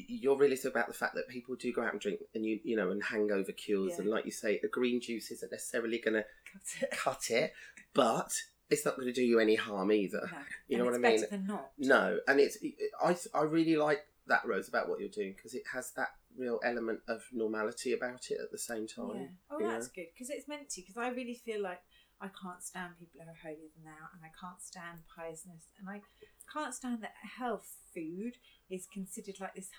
you're 0.08 0.38
realistic 0.38 0.72
about 0.72 0.88
the 0.88 0.94
fact 0.94 1.16
that 1.16 1.28
people 1.28 1.56
do 1.56 1.72
go 1.72 1.84
out 1.84 1.92
and 1.94 2.02
drink 2.02 2.20
and 2.34 2.46
you 2.46 2.60
you 2.64 2.76
know 2.76 2.92
and 2.92 3.04
hangover 3.04 3.52
cures 3.52 3.94
Yeah. 3.94 4.02
and 4.02 4.10
like 4.10 4.26
you 4.26 4.32
say 4.32 4.60
a 4.64 4.68
green 4.68 5.00
juice 5.02 5.32
isn't 5.32 5.52
necessarily 5.52 6.00
going 6.00 6.16
to 6.16 6.26
Cut 6.54 6.82
it. 6.84 6.92
cut 6.92 7.30
it 7.30 7.54
but 7.94 8.32
it's 8.70 8.84
not 8.86 8.96
going 8.96 9.08
to 9.08 9.14
do 9.14 9.24
you 9.24 9.40
any 9.40 9.56
harm 9.56 9.92
either 9.92 10.28
No. 10.32 10.38
you 10.68 10.78
know 10.78 10.84
And 10.88 10.92
what 10.92 11.08
I 11.08 11.12
mean 11.12 11.22
Better 11.22 11.32
than 11.32 11.48
not. 11.48 11.72
no, 11.78 12.20
and 12.28 12.40
it's 12.40 12.58
I 13.04 13.16
I 13.34 13.44
really 13.44 13.76
like 13.78 14.02
that 14.28 14.46
Rose 14.46 14.68
about 14.68 14.90
what 14.90 15.00
you're 15.00 15.10
doing 15.10 15.34
because 15.36 15.54
it 15.54 15.64
has 15.72 15.92
that 15.98 16.10
real 16.38 16.60
element 16.64 17.00
of 17.08 17.22
normality 17.32 17.94
about 17.94 18.32
it 18.32 18.40
at 18.44 18.52
the 18.52 18.58
same 18.58 18.88
Yeah. 18.90 19.04
time. 19.04 19.38
Oh, 19.52 19.60
that's 19.60 19.86
know? 19.88 19.92
good 19.96 20.08
because 20.14 20.30
it's 20.32 20.48
meant 20.48 20.68
to. 20.72 20.82
Because 20.82 20.98
I 20.98 21.10
really 21.10 21.36
feel 21.36 21.62
like 21.62 21.82
I 22.20 22.28
can't 22.42 22.64
stand 22.64 22.98
people 22.98 23.22
who 23.22 23.30
are 23.30 23.36
holier 23.44 23.70
than 23.76 23.84
thou, 23.86 24.04
and 24.14 24.22
I 24.24 24.32
can't 24.42 24.60
stand 24.62 25.00
piousness, 25.16 25.68
and 25.80 25.88
I 25.90 26.02
can't 26.52 26.74
stand 26.74 27.02
that 27.04 27.14
health 27.38 27.76
food 27.94 28.34
is 28.70 28.88
considered 28.92 29.36
like 29.40 29.56
this 29.56 29.70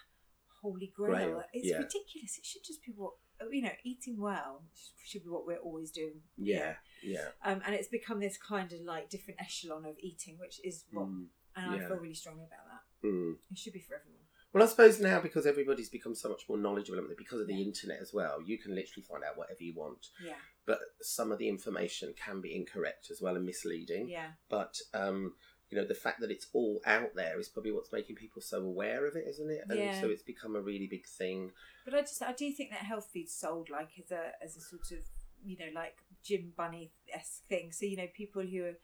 holy 0.63 0.93
grail. 0.95 1.15
Grail, 1.15 1.43
It's 1.53 1.69
yeah. 1.69 1.77
ridiculous. 1.79 2.39
It 2.39 2.47
should 2.47 2.65
just 2.65 2.85
be 2.85 2.93
what 2.97 3.13
you 3.51 3.63
know. 3.63 3.71
Eating 3.85 4.17
well 4.19 4.63
should 5.05 5.23
be 5.25 5.29
what 5.31 5.47
we're 5.47 5.59
always 5.59 5.91
doing. 5.91 6.21
Yeah, 6.39 6.75
yeah. 7.03 7.29
Um, 7.45 7.61
and 7.67 7.75
it's 7.75 7.89
become 7.89 8.21
this 8.21 8.39
kind 8.39 8.73
of 8.73 8.81
like 8.81 9.11
different 9.11 9.41
echelon 9.41 9.85
of 9.85 9.97
eating, 10.01 10.37
which 10.39 10.61
is 10.65 10.85
what, 10.93 11.07
Mm, 11.07 11.27
and 11.57 11.71
I 11.71 11.77
yeah. 11.77 11.89
feel 11.89 11.97
really 11.99 12.15
strongly 12.15 12.45
about 12.45 12.67
that. 12.71 13.09
mm. 13.09 13.35
It 13.51 13.59
should 13.59 13.73
be 13.75 13.81
for 13.81 13.95
everyone. 13.97 14.21
Well, 14.53 14.63
I 14.63 14.67
suppose 14.69 14.99
now 15.01 15.21
because 15.21 15.45
everybody's 15.47 15.91
become 15.91 16.15
so 16.15 16.31
much 16.31 16.45
more 16.49 16.57
knowledgeable 16.57 17.03
because 17.19 17.41
of 17.43 17.47
the 17.47 17.55
Yeah. 17.55 17.67
internet 17.67 18.01
as 18.01 18.15
well, 18.15 18.41
you 18.41 18.57
can 18.59 18.75
literally 18.75 19.03
find 19.03 19.23
out 19.23 19.37
whatever 19.37 19.63
you 19.63 19.75
want. 19.75 20.07
Yeah. 20.25 20.37
But 20.65 20.79
some 21.03 21.31
of 21.31 21.39
the 21.39 21.49
information 21.51 22.15
can 22.15 22.41
be 22.41 22.57
incorrect 22.57 23.11
as 23.11 23.21
well 23.21 23.37
and 23.37 23.45
misleading. 23.45 24.09
Yeah. 24.09 24.31
But 24.49 24.79
um, 24.95 25.35
you 25.71 25.77
know, 25.79 25.85
the 25.87 25.95
fact 25.95 26.21
that 26.21 26.31
it's 26.31 26.47
all 26.53 26.81
out 26.87 27.15
there 27.15 27.41
is 27.41 27.49
probably 27.49 27.73
what's 27.73 27.93
making 27.93 28.17
people 28.17 28.41
so 28.41 28.63
aware 28.63 29.07
of 29.07 29.17
it, 29.17 29.27
isn't 29.29 29.51
it? 29.51 29.63
And 29.69 29.79
Yeah. 29.79 30.01
so 30.01 30.09
it's 30.09 30.23
become 30.23 30.55
a 30.55 30.61
really 30.61 30.87
big 30.87 31.07
thing. 31.07 31.51
But 31.85 31.95
I 31.95 32.01
just 32.03 32.23
I 32.23 32.33
do 32.33 32.51
think 32.53 32.71
that 32.71 32.81
health 32.81 33.09
food's 33.13 33.33
sold 33.33 33.69
like 33.71 33.91
as 34.03 34.11
a 34.11 34.33
as 34.43 34.57
a 34.57 34.61
sort 34.61 34.91
of 34.93 34.99
you 35.45 35.57
know 35.59 35.71
like 35.75 35.97
gym 36.23 36.53
bunny 36.57 36.91
esque 37.13 37.45
thing. 37.49 37.73
So 37.73 37.87
you 37.87 37.97
know 37.97 38.07
people 38.15 38.43
who 38.43 38.65
are 38.65 38.77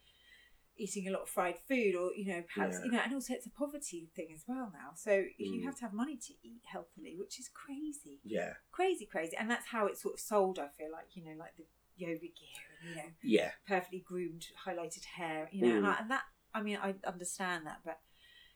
eating 0.76 1.06
a 1.06 1.10
lot 1.12 1.22
of 1.22 1.28
fried 1.28 1.58
food 1.68 1.94
or 1.94 2.12
you 2.16 2.26
know 2.26 2.42
perhaps 2.54 2.78
Yeah. 2.78 2.84
you 2.86 2.92
know 2.92 3.00
and 3.04 3.14
also 3.14 3.34
it's 3.34 3.46
a 3.46 3.50
poverty 3.50 4.08
thing 4.16 4.28
as 4.34 4.44
well 4.48 4.70
now. 4.72 4.90
So 4.94 5.10
if 5.12 5.52
you 5.52 5.60
Mm. 5.62 5.64
have 5.66 5.76
to 5.76 5.82
have 5.82 5.92
money 5.92 6.16
to 6.16 6.32
eat 6.42 6.62
healthily, 6.64 7.16
which 7.16 7.38
is 7.38 7.48
crazy, 7.48 8.20
Yeah, 8.24 8.54
crazy, 8.72 9.06
crazy, 9.06 9.36
and 9.36 9.50
that's 9.50 9.66
how 9.66 9.86
it's 9.86 10.02
sort 10.02 10.14
of 10.14 10.20
sold. 10.20 10.58
I 10.58 10.68
feel 10.68 10.90
like 10.90 11.14
you 11.14 11.24
know 11.24 11.36
like 11.38 11.56
the 11.56 11.64
yoga 11.96 12.20
gear 12.20 12.62
and 12.80 12.88
you 12.90 12.96
know 12.96 13.10
yeah. 13.22 13.50
perfectly 13.68 14.00
groomed 14.00 14.46
highlighted 14.66 15.04
hair 15.04 15.48
you 15.52 15.62
know 15.62 15.76
and, 15.76 15.86
Mm. 15.86 15.90
I, 15.90 15.96
and 16.00 16.10
that 16.10 16.22
I 16.54 16.62
mean 16.62 16.78
I 16.82 16.94
understand 17.06 17.66
that 17.66 17.80
but. 17.84 17.98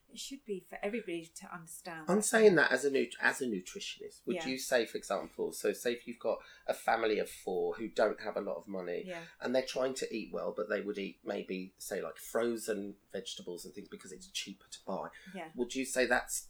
It 0.08 0.20
should 0.20 0.44
be 0.46 0.64
for 0.70 0.78
everybody 0.84 1.28
to 1.40 1.52
understand. 1.52 2.04
I'm 2.08 2.22
saying 2.22 2.54
that 2.54 2.70
as 2.70 2.84
a 2.84 2.90
nu- 2.92 3.10
as 3.20 3.42
a 3.42 3.46
nutritionist, 3.46 4.20
would 4.24 4.36
Yeah. 4.36 4.46
you 4.46 4.56
say, 4.56 4.86
for 4.86 4.96
example, 4.96 5.52
so 5.52 5.72
say 5.72 5.94
if 5.94 6.06
you've 6.06 6.20
got 6.20 6.38
a 6.68 6.72
family 6.74 7.18
of 7.18 7.28
four 7.28 7.74
who 7.74 7.88
don't 7.88 8.20
have 8.20 8.36
a 8.36 8.40
lot 8.40 8.56
of 8.56 8.68
money 8.68 9.02
Yeah. 9.04 9.24
and 9.40 9.52
they're 9.52 9.66
trying 9.66 9.94
to 9.94 10.06
eat 10.16 10.32
well, 10.32 10.54
but 10.56 10.68
they 10.68 10.80
would 10.80 10.96
eat 10.96 11.18
maybe 11.24 11.74
say 11.78 12.00
like 12.00 12.18
frozen 12.18 12.94
vegetables 13.12 13.64
and 13.64 13.74
things 13.74 13.88
because 13.88 14.12
it's 14.12 14.28
cheaper 14.28 14.66
to 14.70 14.78
buy. 14.86 15.08
Yeah. 15.34 15.48
Would 15.56 15.74
you 15.74 15.84
say 15.84 16.06
that's 16.06 16.48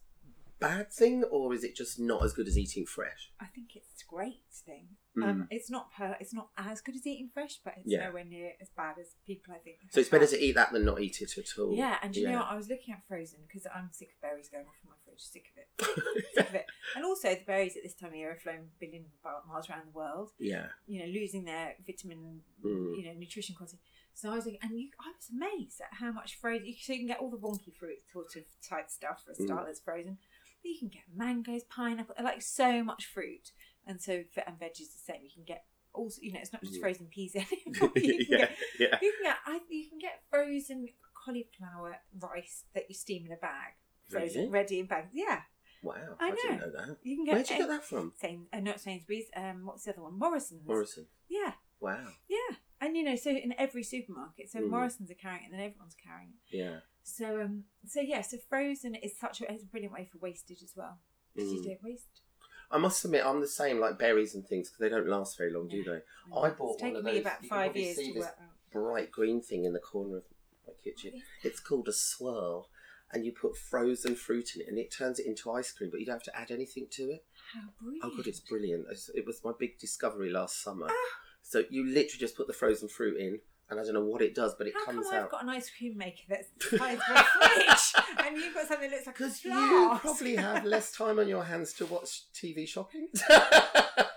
bad 0.59 0.93
thing 0.93 1.23
or 1.25 1.53
is 1.55 1.65
it 1.65 1.77
just 1.77 1.99
not 2.01 2.25
as 2.25 2.33
good 2.33 2.49
as 2.49 2.57
eating 2.59 2.87
fresh? 2.87 3.31
I 3.41 3.47
think 3.47 3.77
it's 3.77 4.03
a 4.03 4.07
great 4.15 4.43
thing. 4.53 4.89
Mm. 5.17 5.25
Um, 5.25 5.49
it's 5.51 5.71
not 5.71 5.93
per, 5.93 6.17
it's 6.21 6.35
not 6.35 6.49
as 6.59 6.81
good 6.81 6.95
as 6.95 7.07
eating 7.07 7.31
fresh, 7.33 7.59
but 7.65 7.75
it's 7.79 7.87
Yeah. 7.91 8.07
nowhere 8.07 8.25
near 8.25 8.53
as 8.61 8.69
bad 8.71 8.97
as 9.01 9.15
people 9.27 9.55
I 9.55 9.59
think. 9.59 9.79
So 9.91 10.01
it's 10.01 10.09
better 10.11 10.27
to 10.27 10.39
eat 10.45 10.53
that 10.53 10.73
than 10.73 10.85
not 10.85 11.01
eat 11.01 11.21
it 11.23 11.37
at 11.39 11.59
all. 11.59 11.75
Yeah, 11.75 11.97
and 12.03 12.15
you 12.15 12.29
know 12.29 12.37
what? 12.39 12.49
I 12.51 12.57
was 12.57 12.69
looking 12.69 12.93
at 12.95 13.07
frozen 13.09 13.41
because 13.47 13.67
I'm 13.75 13.91
sick 13.93 14.11
of 14.15 14.21
berries 14.21 14.49
going 14.49 14.67
off 14.67 14.75
in 14.83 14.91
my 14.91 14.97
fridge. 15.05 15.21
Sick 15.21 15.47
of 15.53 15.63
it. 15.63 16.25
Sick 16.35 16.49
of 16.49 16.55
it. 16.55 16.67
And 16.97 17.05
also 17.05 17.29
the 17.35 17.41
berries 17.47 17.77
at 17.77 17.83
this 17.83 17.95
time 17.95 18.11
of 18.11 18.17
year 18.17 18.31
are 18.33 18.37
flown 18.37 18.69
billion 18.81 19.07
miles 19.49 19.69
around 19.71 19.87
the 19.87 19.93
world. 19.97 20.31
yeah. 20.39 20.69
You 20.87 21.01
know, 21.01 21.07
losing 21.07 21.45
their 21.45 21.75
vitamin, 21.87 22.43
Mm. 22.65 22.97
you 22.99 23.05
know, 23.05 23.13
nutrition 23.15 23.55
content. 23.55 23.81
So 24.15 24.31
I 24.31 24.35
was 24.37 24.47
like, 24.47 24.59
and 24.63 24.79
you, 24.81 24.89
I 24.99 25.13
was 25.15 25.29
amazed 25.31 25.79
at 25.83 25.89
how 25.99 26.11
much 26.11 26.37
frozen. 26.41 26.67
You, 26.67 26.75
so 26.81 26.93
you 26.95 27.01
can 27.01 27.07
get 27.09 27.19
all 27.21 27.29
the 27.31 27.37
wonky 27.37 27.75
fruit 27.75 27.99
sort 28.13 28.35
of 28.37 28.45
type 28.67 28.91
stuff 28.91 29.23
for 29.25 29.33
a 29.33 29.35
start 29.35 29.65
Mm. 29.65 29.67
that's 29.67 29.81
frozen. 29.81 30.19
You 30.67 30.79
can 30.79 30.89
get 30.89 31.03
mangoes, 31.15 31.63
pineapple, 31.65 32.15
like 32.23 32.43
so 32.43 32.83
much 32.85 33.07
fruit, 33.07 33.53
and 33.87 34.01
so 34.01 34.25
and 34.47 34.59
veggies 34.59 34.93
the 34.93 35.03
same. 35.05 35.21
You 35.23 35.31
can 35.35 35.45
get 35.45 35.65
also 35.93 36.21
you 36.23 36.33
know 36.33 36.41
it's 36.41 36.53
not 36.53 36.63
just 36.63 36.75
Mm. 36.77 36.81
frozen 36.81 37.07
peas 37.07 37.35
anymore. 37.37 37.93
you, 37.97 38.19
can 38.19 38.27
yeah, 38.29 38.39
get, 38.39 38.51
yeah. 38.79 38.99
you 39.03 39.13
can 39.13 39.23
get 39.23 39.37
I, 39.47 39.61
you 39.71 39.89
can 39.89 39.99
get 39.99 40.23
frozen 40.31 40.89
cauliflower 41.25 41.97
rice 42.21 42.65
that 42.75 42.85
you 42.89 42.95
steam 42.95 43.27
in 43.27 43.33
a 43.33 43.37
bag, 43.37 43.73
frozen 44.09 44.43
Really? 44.43 44.51
ready 44.53 44.79
in 44.81 44.87
bags. 44.87 45.11
Yeah, 45.15 45.41
Wow, 45.83 45.95
I 46.21 46.27
I, 46.29 46.31
didn't 46.35 46.59
know. 46.61 46.67
know 46.67 46.73
that. 46.87 46.97
you 47.03 47.17
can 47.17 47.25
get. 47.25 47.35
Where'd 47.35 47.51
you 47.51 47.57
get 47.59 47.69
that 47.69 47.85
from? 47.85 48.13
Sain, 48.21 48.47
uh, 48.53 48.61
not 48.61 48.81
Sainsbury's. 48.81 49.27
Um, 49.37 49.63
what's 49.65 49.85
the 49.85 49.93
other 49.93 50.03
one? 50.03 50.19
Morrison's. 50.19 50.67
Morrison. 50.67 51.07
Yeah, 51.29 51.53
Wow. 51.81 52.07
yeah, 52.29 52.57
and 52.81 52.97
you 52.97 53.03
know, 53.05 53.17
so 53.17 53.31
in 53.31 53.55
every 53.59 53.83
supermarket, 53.83 54.51
so 54.51 54.61
Mm. 54.61 54.71
Morrison's 54.71 55.11
are 55.11 55.15
carrying 55.15 55.43
it, 55.43 55.47
and 55.47 55.55
then 55.55 55.61
everyone's 55.61 55.95
carrying 56.03 56.31
it. 56.51 56.57
Yeah. 56.57 56.79
So 57.07 57.41
um, 57.41 57.65
so 57.87 58.01
yeah, 58.01 58.21
so 58.21 58.37
frozen 58.49 58.97
is 58.97 59.17
such 59.19 59.41
a, 59.41 59.51
is 59.53 59.63
a 59.63 59.67
brilliant 59.67 59.95
way 59.95 60.09
for 60.11 60.19
wastage 60.19 60.63
as 60.63 60.73
well. 60.77 60.99
'Cause 61.35 61.53
you 61.53 61.61
Mm. 61.61 61.65
don't 61.65 61.83
waste. 61.85 62.21
I 62.69 62.79
must 62.79 63.05
admit, 63.05 63.25
I'm 63.25 63.41
the 63.41 63.47
same 63.47 63.79
like 63.79 63.97
berries 63.97 64.35
and 64.35 64.45
things 64.47 64.69
because 64.69 64.81
they 64.81 64.89
don't 64.89 65.07
last 65.07 65.39
very 65.39 65.53
long, 65.53 65.69
do 65.69 65.85
they? 65.85 66.03
I 66.37 66.51
bought 66.51 66.75
It's 66.75 66.83
one 66.83 66.97
of 66.97 67.05
me 67.05 67.19
about 67.19 67.47
five 67.47 67.77
years 67.77 67.97
to 67.97 68.13
work 68.19 68.35
out. 68.41 68.73
Bright 68.73 69.13
green 69.13 69.41
thing 69.41 69.65
in 69.65 69.73
the 69.73 69.79
corner 69.79 70.17
of 70.17 70.25
my 70.67 70.73
kitchen. 70.83 71.23
It's 71.45 71.61
called 71.61 71.87
a 71.87 71.93
swirl, 71.93 72.69
and 73.13 73.25
you 73.25 73.33
put 73.33 73.57
frozen 73.57 74.17
fruit 74.17 74.57
in 74.57 74.63
it, 74.63 74.69
and 74.69 74.77
it 74.79 74.91
turns 74.91 75.21
it 75.21 75.27
into 75.27 75.53
ice 75.53 75.71
cream, 75.71 75.91
but 75.91 76.01
you 76.01 76.07
don't 76.07 76.17
have 76.17 76.23
to 76.25 76.37
add 76.37 76.51
anything 76.51 76.89
to 76.89 77.11
it. 77.13 77.25
How 77.53 77.71
brilliant! 77.79 78.05
Oh 78.05 78.17
god, 78.17 78.27
it's 78.27 78.41
brilliant! 78.41 78.89
It 79.15 79.25
was 79.25 79.45
my 79.45 79.53
big 79.57 79.79
discovery 79.79 80.31
last 80.31 80.61
summer. 80.61 80.89
Ah. 80.91 81.21
So 81.43 81.65
you 81.71 81.85
literally 81.85 82.19
just 82.19 82.35
put 82.37 82.49
the 82.49 82.53
frozen 82.53 82.89
fruit 82.89 83.17
in, 83.17 83.41
and 83.71 83.81
I 83.81 83.83
don't 83.85 83.95
know 83.95 84.05
what 84.05 84.23
it 84.23 84.35
does, 84.35 84.55
but 84.57 84.67
it 84.67 84.75
How 84.75 84.85
come 84.87 84.95
comes 84.97 85.09
I've 85.09 85.23
out. 85.25 85.31
got 85.31 85.43
an 85.43 85.49
ice 85.51 85.71
cream 85.77 85.97
maker 85.97 86.23
that's 86.29 86.49
the 86.71 86.79
size 86.79 86.99
of 87.09 87.17
a 87.17 87.23
fridge, 87.25 88.05
and 88.27 88.37
you've 88.37 88.55
got 88.55 88.69
something 88.69 88.91
that 88.91 88.97
looks 88.97 89.07
like 89.07 89.17
a 89.21 89.23
Because 89.25 89.45
you 89.45 89.51
flask? 89.51 90.03
probably 90.03 90.37
have 90.37 90.65
less 90.65 90.93
time 90.93 91.19
on 91.19 91.29
your 91.29 91.45
hands 91.45 91.73
to 91.75 91.87
watch 91.87 92.23
TV 92.33 92.67
shopping. 92.69 93.09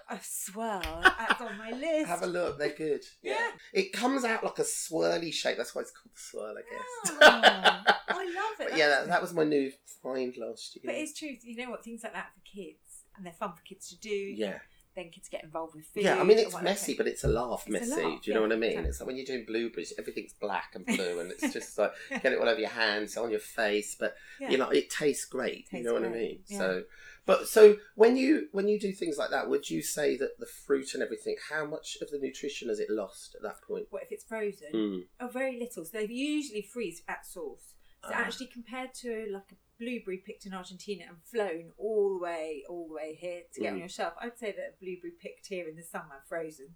a 0.09 0.19
swirl. 0.21 0.81
That's 1.03 1.41
on 1.41 1.57
my 1.57 1.71
list. 1.71 2.07
have 2.07 2.23
a 2.23 2.27
look, 2.27 2.57
they're 2.59 2.69
good. 2.75 3.03
Yeah. 3.21 3.49
It 3.73 3.93
comes 3.93 4.23
out 4.23 4.43
like 4.43 4.59
a 4.59 4.63
swirly 4.63 5.31
shape. 5.33 5.57
That's 5.57 5.73
why 5.75 5.81
it's 5.81 5.91
called 5.91 6.13
the 6.13 6.19
swirl, 6.19 6.55
I 6.57 6.61
guess. 6.61 7.17
Oh, 7.21 8.17
I 8.19 8.25
love 8.25 8.59
it. 8.59 8.69
but 8.69 8.77
yeah, 8.77 8.87
that, 8.89 9.07
that 9.07 9.21
was 9.21 9.33
my 9.33 9.43
new 9.43 9.71
find 10.01 10.35
last 10.37 10.75
year. 10.75 10.83
But 10.85 10.95
it's 10.95 11.17
true. 11.17 11.35
You 11.43 11.55
know 11.63 11.71
what? 11.71 11.83
Things 11.83 12.03
like 12.03 12.13
that 12.13 12.29
for 12.33 12.41
kids, 12.41 13.03
and 13.15 13.25
they're 13.25 13.33
fun 13.33 13.53
for 13.55 13.61
kids 13.63 13.89
to 13.89 13.97
do. 13.99 14.09
yeah. 14.09 14.59
Then 14.99 15.11
kids 15.11 15.29
get 15.29 15.43
involved 15.45 15.75
with 15.75 15.85
food. 15.85 16.03
Yeah, 16.03 16.19
I 16.19 16.23
mean 16.23 16.39
it's 16.39 16.61
messy, 16.61 16.93
but 16.93 17.07
it's 17.07 17.23
a 17.23 17.27
laugh 17.29 17.63
It's 17.65 17.69
a 17.69 17.71
messy. 17.71 18.01
laugh, 18.03 18.21
Do 18.21 18.29
you 18.31 18.33
know 18.35 18.41
yeah, 18.41 18.47
what 18.47 18.53
I 18.55 18.59
mean? 18.59 18.69
exactly. 18.71 18.89
It's 18.89 18.99
like 18.99 19.07
when 19.07 19.15
you're 19.17 19.25
doing 19.25 19.45
blueberries, 19.45 19.93
everything's 19.97 20.33
black 20.33 20.71
and 20.75 20.85
blue, 20.85 21.19
and 21.21 21.31
it's 21.31 21.53
just 21.57 21.77
like 21.77 21.93
get 22.21 22.33
it 22.33 22.39
all 22.39 22.49
over 22.49 22.59
your 22.59 22.69
hands, 22.69 23.15
on 23.15 23.31
your 23.31 23.39
face, 23.39 23.95
but 23.99 24.15
Yeah. 24.41 24.49
you 24.51 24.57
know 24.57 24.69
it 24.69 24.89
tastes 24.89 25.25
great. 25.25 25.57
you 25.59 25.63
Tastes 25.71 25.85
know 25.87 25.93
what 25.93 26.03
I 26.03 26.09
mean? 26.09 26.39
So, 26.45 26.83
but 27.25 27.47
so 27.47 27.77
when 27.95 28.17
you 28.17 28.49
when 28.51 28.67
you 28.67 28.77
do 28.79 28.91
things 28.91 29.17
like 29.17 29.29
that, 29.29 29.49
would 29.49 29.69
you 29.69 29.81
say 29.81 30.17
that 30.17 30.37
the 30.39 30.45
fruit 30.65 30.93
and 30.93 31.01
everything, 31.01 31.35
how 31.49 31.65
much 31.65 31.97
of 32.01 32.09
the 32.11 32.19
nutrition 32.19 32.67
has 32.67 32.79
it 32.79 32.89
lost 32.89 33.35
at 33.35 33.41
that 33.43 33.61
point? 33.65 33.85
What 33.91 34.03
if 34.03 34.11
it's 34.11 34.25
frozen? 34.25 34.71
Mm. 34.73 35.01
Oh, 35.21 35.27
very 35.27 35.57
little. 35.57 35.85
So 35.85 35.91
they 35.97 36.07
usually 36.07 36.61
freeze 36.61 37.01
at 37.07 37.25
source. 37.25 37.73
So 38.03 38.11
Ah. 38.13 38.17
actually, 38.25 38.47
compared 38.47 38.93
to 39.03 39.27
like 39.31 39.51
a 39.51 39.55
blueberry 39.79 40.17
picked 40.17 40.45
in 40.45 40.53
Argentina 40.53 41.05
and 41.07 41.17
flown 41.23 41.71
all 41.77 42.17
the 42.17 42.23
way, 42.23 42.63
all 42.69 42.87
the 42.87 42.93
way 42.93 43.15
here 43.19 43.43
to 43.53 43.61
get 43.61 43.69
on 43.71 43.77
Mm. 43.77 43.79
your 43.79 43.89
shelf, 43.89 44.13
I'd 44.19 44.37
say 44.37 44.51
that 44.51 44.75
a 44.75 44.83
blueberry 44.83 45.13
picked 45.19 45.47
here 45.47 45.67
in 45.67 45.75
the 45.75 45.83
summer, 45.83 46.21
frozen. 46.27 46.75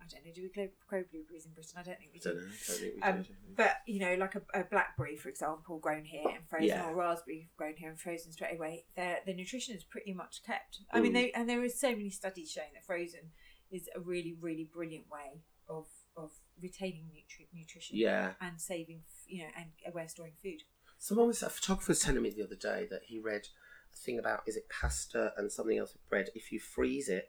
I 0.00 0.04
don't 0.06 0.26
know. 0.26 0.32
Do 0.32 0.42
we 0.42 0.48
grow, 0.48 0.68
grow 0.88 1.04
blueberries 1.04 1.46
in 1.46 1.52
Britain? 1.52 1.74
I 1.78 1.82
don't 1.84 1.96
think 1.98 2.12
we 2.12 2.18
I 2.18 2.22
don't 2.24 2.36
know. 2.36 2.42
I 2.42 2.46
don't 2.66 2.78
think 2.80 2.94
we 2.96 3.02
Um, 3.02 3.22
do. 3.22 3.54
but 3.54 3.76
you 3.86 4.00
know, 4.00 4.14
like 4.16 4.34
a, 4.34 4.42
a 4.52 4.64
blackberry, 4.64 5.16
for 5.16 5.28
example, 5.28 5.78
grown 5.78 6.04
here 6.04 6.28
and 6.28 6.44
frozen, 6.48 6.66
Yeah. 6.68 6.90
or 6.90 6.96
raspberry 6.96 7.50
grown 7.56 7.76
here 7.76 7.88
and 7.88 8.00
frozen 8.00 8.32
straight 8.32 8.54
away, 8.56 8.86
their 8.96 9.22
the 9.24 9.32
nutrition 9.32 9.76
is 9.76 9.84
pretty 9.84 10.12
much 10.12 10.42
kept. 10.42 10.80
I 10.90 11.00
mean, 11.00 11.12
Mm. 11.12 11.14
they 11.14 11.32
and 11.32 11.48
there 11.48 11.62
are 11.62 11.68
so 11.68 11.90
many 11.92 12.10
studies 12.10 12.50
showing 12.50 12.72
that 12.74 12.84
frozen 12.84 13.30
is 13.70 13.88
a 13.94 14.00
really, 14.00 14.32
really 14.34 14.64
brilliant 14.64 15.08
way 15.08 15.42
of 15.68 15.86
of 16.16 16.32
retaining 16.60 17.08
nutri- 17.14 17.48
nutrition 17.54 17.96
Yeah. 17.96 18.34
and 18.40 18.60
saving, 18.60 19.04
f- 19.06 19.24
you 19.28 19.44
know, 19.44 19.50
and 19.56 19.70
a 19.86 19.92
way 19.92 20.06
storing 20.08 20.34
food. 20.42 20.62
Someone 21.02 21.26
was 21.26 21.42
a 21.42 21.50
photographer 21.50 21.90
was 21.90 21.98
telling 21.98 22.22
me 22.22 22.30
the 22.30 22.44
other 22.44 22.54
day 22.54 22.86
that 22.88 23.00
he 23.08 23.18
read 23.18 23.48
a 23.92 23.96
thing 23.96 24.20
about 24.20 24.44
is 24.46 24.54
it 24.56 24.68
pasta 24.68 25.32
and 25.36 25.50
something 25.50 25.76
else 25.76 25.92
with 25.94 26.08
bread. 26.08 26.28
If 26.32 26.52
you 26.52 26.60
freeze 26.60 27.08
it 27.08 27.28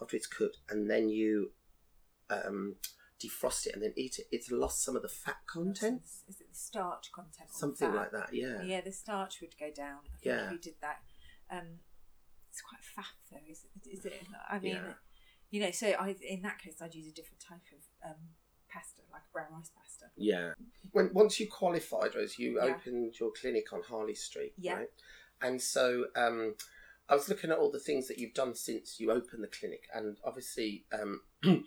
after 0.00 0.16
it's 0.16 0.26
cooked 0.26 0.58
and 0.68 0.90
then 0.90 1.08
you 1.08 1.52
um, 2.30 2.74
defrost 3.24 3.66
it 3.68 3.74
and 3.74 3.82
then 3.84 3.92
eat 3.96 4.18
it, 4.18 4.26
it's 4.32 4.50
lost 4.50 4.82
some 4.82 4.96
of 4.96 5.02
the 5.02 5.08
fat 5.08 5.36
content. 5.46 6.02
Is 6.28 6.40
it 6.40 6.48
the 6.50 6.58
starch 6.58 7.12
content? 7.14 7.48
Something 7.52 7.90
fat? 7.92 7.96
like 7.96 8.10
that. 8.10 8.30
Yeah. 8.34 8.60
Yeah, 8.64 8.80
the 8.80 8.90
starch 8.90 9.40
would 9.40 9.56
go 9.56 9.70
down. 9.72 9.98
I 10.06 10.16
think 10.16 10.24
Yeah. 10.24 10.46
if 10.46 10.50
you 10.54 10.58
did 10.58 10.74
that. 10.80 10.96
Um, 11.48 11.78
it's 12.50 12.60
quite 12.60 12.80
faff 12.82 13.14
though, 13.30 13.38
is 13.48 13.64
it? 13.64 13.88
Is 13.88 14.04
it? 14.04 14.26
I 14.50 14.58
mean, 14.58 14.74
Yeah. 14.74 14.94
you 15.50 15.60
know, 15.60 15.70
so 15.70 15.90
I 15.90 16.16
in 16.28 16.42
that 16.42 16.58
case 16.58 16.82
I'd 16.82 16.96
use 16.96 17.06
a 17.06 17.12
different 17.14 17.38
type 17.40 17.62
of 17.72 18.10
um, 18.10 18.16
pasta, 18.72 19.02
like 19.12 19.22
a 19.28 19.32
brown 19.32 19.46
rice 19.52 19.70
pasta. 19.76 20.06
Yeah. 20.16 20.52
When 20.92 21.10
once 21.12 21.38
you 21.40 21.48
qualified, 21.48 22.14
Rose, 22.14 22.38
you 22.38 22.56
Yeah. 22.56 22.74
opened 22.74 23.18
your 23.20 23.30
clinic 23.32 23.72
on 23.72 23.82
Harley 23.82 24.14
Street, 24.14 24.54
Yeah. 24.58 24.74
right? 24.74 24.90
And 25.40 25.60
so 25.60 26.06
um, 26.16 26.54
I 27.08 27.14
was 27.14 27.28
looking 27.28 27.50
at 27.50 27.58
all 27.58 27.70
the 27.70 27.80
things 27.80 28.08
that 28.08 28.18
you've 28.18 28.34
done 28.34 28.54
since 28.54 28.98
you 29.00 29.10
opened 29.10 29.42
the 29.42 29.48
clinic, 29.48 29.88
and 29.92 30.16
obviously 30.24 30.84
um, 30.92 31.20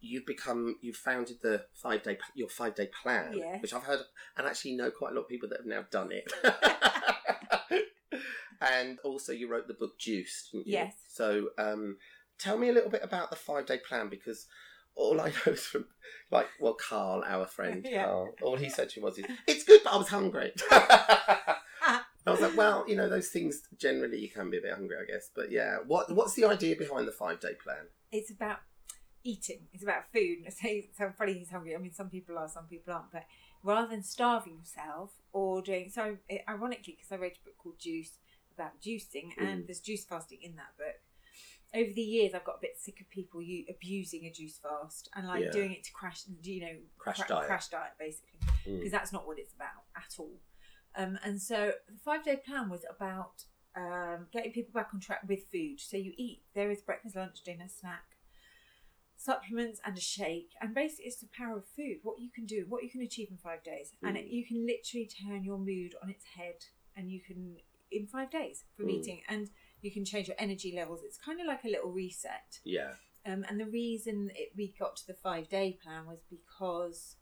you've 0.00 0.26
become 0.26 0.76
you've 0.82 0.96
founded 0.96 1.38
the 1.42 1.64
five 1.72 2.02
day 2.02 2.18
your 2.34 2.48
five 2.48 2.74
day 2.74 2.88
plan, 3.02 3.32
Yes. 3.36 3.62
which 3.62 3.72
I've 3.72 3.84
heard 3.84 4.00
and 4.36 4.46
actually 4.46 4.76
know 4.76 4.90
quite 4.90 5.12
a 5.12 5.14
lot 5.14 5.22
of 5.22 5.28
people 5.28 5.48
that 5.48 5.58
have 5.60 5.66
now 5.66 5.84
done 5.90 6.10
it. 6.12 6.30
and 8.60 8.98
also, 9.04 9.32
you 9.32 9.48
wrote 9.48 9.66
the 9.68 9.74
book 9.74 9.98
Juiced, 9.98 10.52
didn't 10.52 10.66
you? 10.66 10.72
Yes. 10.74 10.94
So, 11.08 11.48
um, 11.58 11.96
tell 12.38 12.58
me 12.58 12.68
a 12.68 12.72
little 12.72 12.90
bit 12.90 13.02
about 13.02 13.30
the 13.30 13.36
five 13.36 13.66
day 13.66 13.78
plan 13.78 14.08
because 14.08 14.46
all 14.96 15.20
I 15.20 15.28
know 15.46 15.52
is 15.52 15.60
from, 15.66 15.86
like, 16.30 16.46
well, 16.60 16.74
Carl, 16.74 17.22
our 17.26 17.46
friend, 17.46 17.86
Yeah. 17.90 18.04
Carl, 18.04 18.34
all 18.42 18.56
he 18.56 18.68
said 18.70 18.90
to 18.90 19.00
me 19.00 19.04
was, 19.04 19.20
It's 19.46 19.64
good, 19.64 19.80
but 19.84 19.92
I 19.92 19.96
was 19.96 20.08
hungry. 20.08 20.52
I 22.26 22.30
was 22.30 22.40
like, 22.40 22.56
well, 22.56 22.84
you 22.88 22.96
know, 22.96 23.08
those 23.08 23.28
things 23.28 23.62
generally 23.78 24.18
you 24.18 24.30
can 24.30 24.48
be 24.50 24.56
a 24.58 24.60
bit 24.62 24.72
hungry, 24.72 24.96
I 25.00 25.04
guess. 25.10 25.30
But 25.34 25.50
yeah, 25.50 25.78
what 25.86 26.10
what's 26.14 26.32
the 26.34 26.46
idea 26.46 26.74
behind 26.74 27.06
the 27.06 27.12
five 27.12 27.38
day 27.40 27.52
plan? 27.62 27.84
It's 28.12 28.30
about 28.30 28.60
eating. 29.22 29.66
It's 29.74 29.82
about 29.82 30.04
food. 30.12 30.38
I 30.46 30.50
say 30.50 30.88
so 30.96 31.12
funny 31.18 31.34
he's 31.34 31.50
hungry. 31.50 31.74
I 31.74 31.78
mean, 31.78 31.92
some 31.92 32.08
people 32.08 32.38
are, 32.38 32.48
some 32.48 32.64
people 32.64 32.94
aren't. 32.94 33.12
But 33.12 33.24
rather 33.62 33.88
than 33.88 34.02
starving 34.02 34.56
yourself 34.58 35.10
or 35.34 35.60
doing 35.60 35.90
so, 35.90 36.16
ironically, 36.48 36.96
because 36.96 37.12
I 37.12 37.16
read 37.16 37.32
a 37.32 37.44
book 37.44 37.58
called 37.62 37.78
Juice 37.78 38.12
about 38.54 38.80
juicing, 38.80 39.30
and 39.36 39.64
Mm. 39.64 39.66
there's 39.66 39.80
juice 39.80 40.04
fasting 40.06 40.38
in 40.40 40.56
that 40.56 40.76
book. 40.78 40.96
Over 41.74 41.90
the 41.92 42.02
years, 42.02 42.34
I've 42.34 42.44
got 42.44 42.56
a 42.56 42.60
bit 42.60 42.78
sick 42.78 43.00
of 43.00 43.08
people 43.10 43.42
you, 43.42 43.64
abusing 43.68 44.24
a 44.26 44.30
juice 44.30 44.58
fast 44.58 45.08
and 45.14 45.26
like 45.26 45.42
Yeah. 45.44 45.50
doing 45.50 45.72
it 45.72 45.82
to 45.84 45.92
crash, 45.92 46.22
you 46.42 46.60
know, 46.60 46.78
Crash 46.98 47.16
cra- 47.18 47.28
diet. 47.28 47.46
crash 47.48 47.68
diet 47.68 47.92
basically, 47.98 48.38
Mm. 48.64 48.78
because 48.78 48.92
that's 48.92 49.12
not 49.12 49.26
what 49.26 49.38
it's 49.38 49.52
about 49.54 49.82
at 49.96 50.14
all. 50.18 50.40
Um, 50.94 51.18
and 51.24 51.42
so 51.42 51.72
the 51.88 51.98
five 51.98 52.22
day 52.24 52.36
plan 52.36 52.68
was 52.70 52.84
about 52.88 53.44
um, 53.76 54.28
getting 54.32 54.52
people 54.52 54.72
back 54.72 54.94
on 54.94 55.00
track 55.00 55.22
with 55.26 55.48
food. 55.50 55.80
So 55.80 55.96
you 55.96 56.14
eat, 56.16 56.44
there 56.54 56.70
is 56.70 56.80
breakfast, 56.80 57.16
lunch, 57.16 57.42
dinner, 57.42 57.66
snack, 57.68 58.04
supplements, 59.16 59.80
and 59.84 59.98
a 59.98 60.00
shake. 60.00 60.50
And 60.60 60.72
basically, 60.74 61.06
it's 61.06 61.16
the 61.20 61.26
power 61.36 61.56
of 61.58 61.66
food, 61.66 61.98
what 62.04 62.20
you 62.20 62.30
can 62.30 62.46
do, 62.46 62.66
what 62.68 62.84
you 62.84 62.90
can 62.90 63.00
achieve 63.00 63.30
in 63.32 63.36
five 63.36 63.64
days. 63.64 63.92
And 64.02 64.16
it, 64.16 64.26
Mm. 64.26 64.30
you 64.32 64.46
can 64.46 64.64
literally 64.64 65.06
turn 65.08 65.42
your 65.42 65.58
mood 65.58 65.96
on 66.02 66.08
its 66.08 66.24
head, 66.24 66.66
and 66.94 67.10
you 67.10 67.20
can, 67.20 67.60
in 67.90 68.06
five 68.06 68.30
days 68.30 68.62
from 68.76 68.86
Mm. 68.86 68.90
eating, 69.00 69.22
and 69.28 69.50
you 69.84 69.92
can 69.92 70.04
change 70.04 70.28
your 70.28 70.36
energy 70.38 70.72
levels. 70.74 71.00
It's 71.04 71.18
kind 71.18 71.40
of 71.40 71.46
like 71.46 71.64
a 71.64 71.68
little 71.68 71.90
reset. 71.90 72.60
Yeah. 72.64 72.92
Um, 73.26 73.44
and 73.48 73.58
the 73.60 73.66
reason 73.66 74.30
it, 74.34 74.52
we 74.56 74.74
got 74.78 74.96
to 74.96 75.06
the 75.06 75.14
five 75.14 75.48
day 75.48 75.78
plan 75.82 76.06
was 76.06 76.18
because 76.30 77.16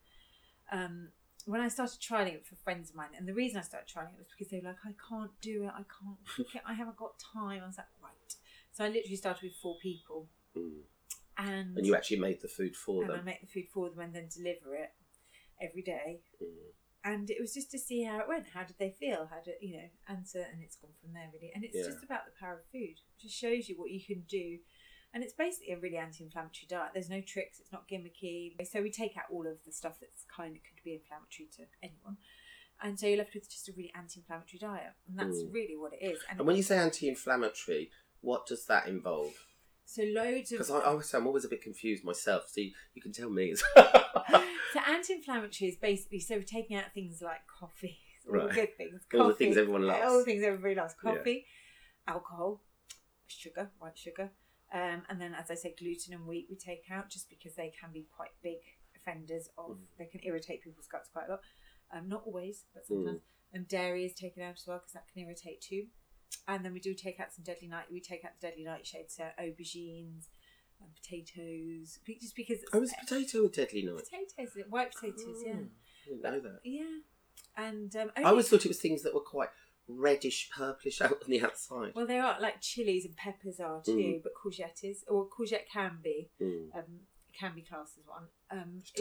um, 0.70 1.08
when 1.44 1.60
I 1.60 1.68
started 1.68 2.00
trialing 2.00 2.34
it 2.34 2.46
for 2.46 2.54
friends 2.56 2.90
of 2.90 2.96
mine, 2.96 3.08
and 3.16 3.26
the 3.28 3.34
reason 3.34 3.58
I 3.58 3.62
started 3.62 3.88
trialing 3.92 4.14
it 4.14 4.18
was 4.18 4.28
because 4.36 4.50
they 4.50 4.58
were 4.60 4.68
like, 4.68 4.78
I 4.84 4.94
can't 5.08 5.30
do 5.40 5.64
it, 5.64 5.72
I 5.74 5.82
can't 5.82 6.18
cook 6.36 6.54
it, 6.54 6.62
I 6.66 6.74
haven't 6.74 6.96
got 6.96 7.18
time. 7.18 7.60
I 7.62 7.66
was 7.66 7.78
like, 7.78 7.86
right. 8.02 8.34
So 8.72 8.84
I 8.84 8.88
literally 8.88 9.16
started 9.16 9.42
with 9.42 9.56
four 9.56 9.76
people, 9.82 10.28
Mm. 10.56 10.82
and, 11.38 11.78
And 11.78 11.86
you 11.86 11.94
actually 11.94 12.18
made 12.20 12.42
the 12.42 12.48
food 12.48 12.76
for 12.76 13.02
and 13.04 13.12
I 13.12 13.16
them. 13.16 13.24
make 13.24 13.40
the 13.40 13.46
food 13.46 13.68
for 13.72 13.88
them 13.88 14.00
and 14.00 14.14
then 14.14 14.28
deliver 14.28 14.74
it 14.74 14.90
every 15.62 15.80
day. 15.82 16.20
Mm. 16.42 16.46
And 17.04 17.28
it 17.30 17.38
was 17.40 17.52
just 17.54 17.70
to 17.72 17.78
see 17.78 18.04
how 18.04 18.20
it 18.20 18.28
went. 18.28 18.46
How 18.54 18.62
did 18.62 18.76
they 18.78 18.90
feel? 18.90 19.26
How 19.30 19.40
did 19.44 19.54
you 19.60 19.76
know? 19.76 19.88
And 20.08 20.26
so, 20.26 20.38
and 20.40 20.62
it's 20.62 20.76
gone 20.76 20.92
from 21.00 21.12
there 21.12 21.28
really. 21.32 21.50
And 21.54 21.64
it's 21.64 21.76
Yeah. 21.76 21.84
just 21.86 22.04
about 22.04 22.26
the 22.26 22.32
power 22.38 22.60
of 22.60 22.66
food. 22.66 23.00
It 23.00 23.18
just 23.18 23.34
shows 23.36 23.68
you 23.68 23.76
what 23.76 23.90
you 23.90 24.00
can 24.04 24.20
do. 24.22 24.60
And 25.14 25.22
it's 25.22 25.32
basically 25.34 25.72
a 25.74 25.78
really 25.78 25.96
anti-inflammatory 25.98 26.66
diet. 26.68 26.92
There's 26.94 27.10
no 27.10 27.20
tricks. 27.20 27.60
It's 27.60 27.72
not 27.72 27.88
gimmicky. 27.88 28.54
So 28.66 28.80
we 28.80 28.90
take 28.90 29.16
out 29.16 29.24
all 29.30 29.46
of 29.46 29.58
the 29.64 29.72
stuff 29.72 29.98
that's 30.00 30.24
kind 30.24 30.56
of 30.56 30.62
could 30.62 30.82
be 30.84 30.94
inflammatory 30.94 31.48
to 31.56 31.66
anyone, 31.82 32.16
and 32.80 32.98
so 32.98 33.06
you're 33.06 33.18
left 33.18 33.34
with 33.34 33.48
just 33.50 33.68
a 33.68 33.72
really 33.72 33.92
anti-inflammatory 33.94 34.58
diet, 34.58 34.94
and 35.06 35.18
that's 35.18 35.42
Mm. 35.42 35.52
really 35.52 35.76
what 35.76 35.92
it 35.92 36.02
is. 36.02 36.18
And, 36.30 36.38
And 36.40 36.46
when 36.46 36.56
you 36.56 36.62
say 36.62 36.78
anti-inflammatory, 36.78 37.90
what 38.22 38.46
does 38.46 38.64
that 38.66 38.86
involve? 38.88 39.46
So 39.84 40.02
loads 40.04 40.52
of 40.52 40.58
Because 40.58 40.70
I, 40.70 40.78
I 40.78 40.84
always 40.86 41.08
say 41.08 41.18
I'm 41.18 41.26
always 41.26 41.44
a 41.44 41.48
bit 41.48 41.62
confused 41.62 42.04
myself. 42.04 42.44
So 42.48 42.60
you, 42.60 42.72
you 42.94 43.02
can 43.02 43.12
tell 43.12 43.30
me 43.30 43.54
so 44.72 44.80
anti-inflammatory 44.86 45.70
is 45.70 45.76
basically 45.76 46.20
so 46.20 46.36
we're 46.36 46.42
taking 46.42 46.76
out 46.76 46.92
things 46.94 47.20
like 47.22 47.40
coffee, 47.46 47.98
all 48.28 48.34
Right. 48.36 48.52
good 48.54 48.76
things, 48.76 49.02
All 49.14 49.28
the 49.28 49.34
things 49.34 49.56
everyone 49.56 49.86
loves. 49.86 50.02
all 50.04 50.18
the 50.18 50.24
things 50.24 50.42
everybody 50.44 50.74
loves, 50.74 50.94
Yeah. 51.04 51.12
coffee, 51.16 51.46
alcohol, 52.06 52.62
sugar, 53.26 53.70
white 53.78 53.98
sugar, 53.98 54.30
Um, 54.72 55.02
and 55.10 55.20
then, 55.20 55.34
as 55.34 55.50
I 55.50 55.54
said, 55.54 55.72
gluten 55.78 56.14
and 56.14 56.26
wheat 56.26 56.46
we 56.48 56.56
take 56.56 56.84
out 56.90 57.10
just 57.10 57.28
because 57.28 57.54
they 57.56 57.70
can 57.78 57.92
be 57.92 58.06
quite 58.16 58.30
big 58.42 58.56
offenders 58.96 59.48
of. 59.58 59.72
Mm. 59.76 59.78
They 59.98 60.06
can 60.06 60.20
irritate 60.24 60.62
people's 60.62 60.86
guts 60.86 61.10
quite 61.12 61.26
a 61.28 61.32
lot. 61.32 61.40
Um, 61.90 62.08
not 62.08 62.22
always, 62.24 62.64
but 62.72 62.84
Mm. 62.84 62.86
sometimes. 62.86 63.20
And 63.52 63.68
dairy 63.68 64.06
is 64.06 64.14
taken 64.14 64.42
out 64.42 64.54
as 64.56 64.66
well 64.66 64.78
because 64.78 64.94
that 64.94 65.06
can 65.12 65.20
irritate 65.22 65.60
too. 65.60 65.88
And 66.48 66.64
then 66.64 66.72
we 66.72 66.80
do 66.80 66.94
take 66.94 67.20
out 67.20 67.32
some 67.32 67.44
deadly 67.44 67.68
night. 67.68 67.84
We 67.90 68.00
take 68.00 68.24
out 68.24 68.32
the 68.40 68.46
deadly 68.48 68.64
nightshade, 68.64 69.10
so 69.10 69.24
aubergines, 69.40 70.26
and 70.80 70.90
potatoes, 70.94 71.98
just 72.20 72.34
because 72.36 72.58
it's 72.62 72.70
Oh, 72.72 72.80
was 72.80 72.92
potato 73.06 73.44
a 73.44 73.48
deadly 73.48 73.82
night? 73.84 74.02
potatoes, 74.10 74.64
white 74.68 74.92
potatoes, 74.94 75.42
yeah, 75.44 75.52
Oh, 75.54 75.58
I 75.58 76.08
didn't 76.08 76.22
know 76.22 76.40
that. 76.40 76.60
yeah. 76.64 76.98
And 77.56 77.94
um, 77.96 78.10
I 78.16 78.22
always 78.24 78.48
thought 78.48 78.64
it 78.64 78.68
was 78.68 78.80
things 78.80 79.02
that 79.02 79.14
were 79.14 79.20
quite 79.20 79.50
reddish, 79.88 80.48
purplish 80.56 81.00
out 81.00 81.12
on 81.22 81.28
the 81.28 81.42
outside. 81.42 81.92
well, 81.94 82.06
there 82.06 82.22
are 82.24 82.40
like 82.40 82.60
chilies 82.60 83.04
and 83.04 83.16
peppers 83.16 83.60
are 83.60 83.82
too, 83.82 83.92
Mm. 83.96 84.22
but 84.22 84.32
courgette 84.34 84.82
is, 84.82 85.04
or 85.08 85.28
courgette 85.28 85.66
can 85.72 85.98
be, 86.02 86.30
Mm. 86.40 86.74
um, 86.76 87.00
can 87.38 87.54
be 87.54 87.62
classed 87.62 87.98
as 87.98 88.06
one. 88.06 88.28
Um, 88.50 88.82
it- 88.84 88.96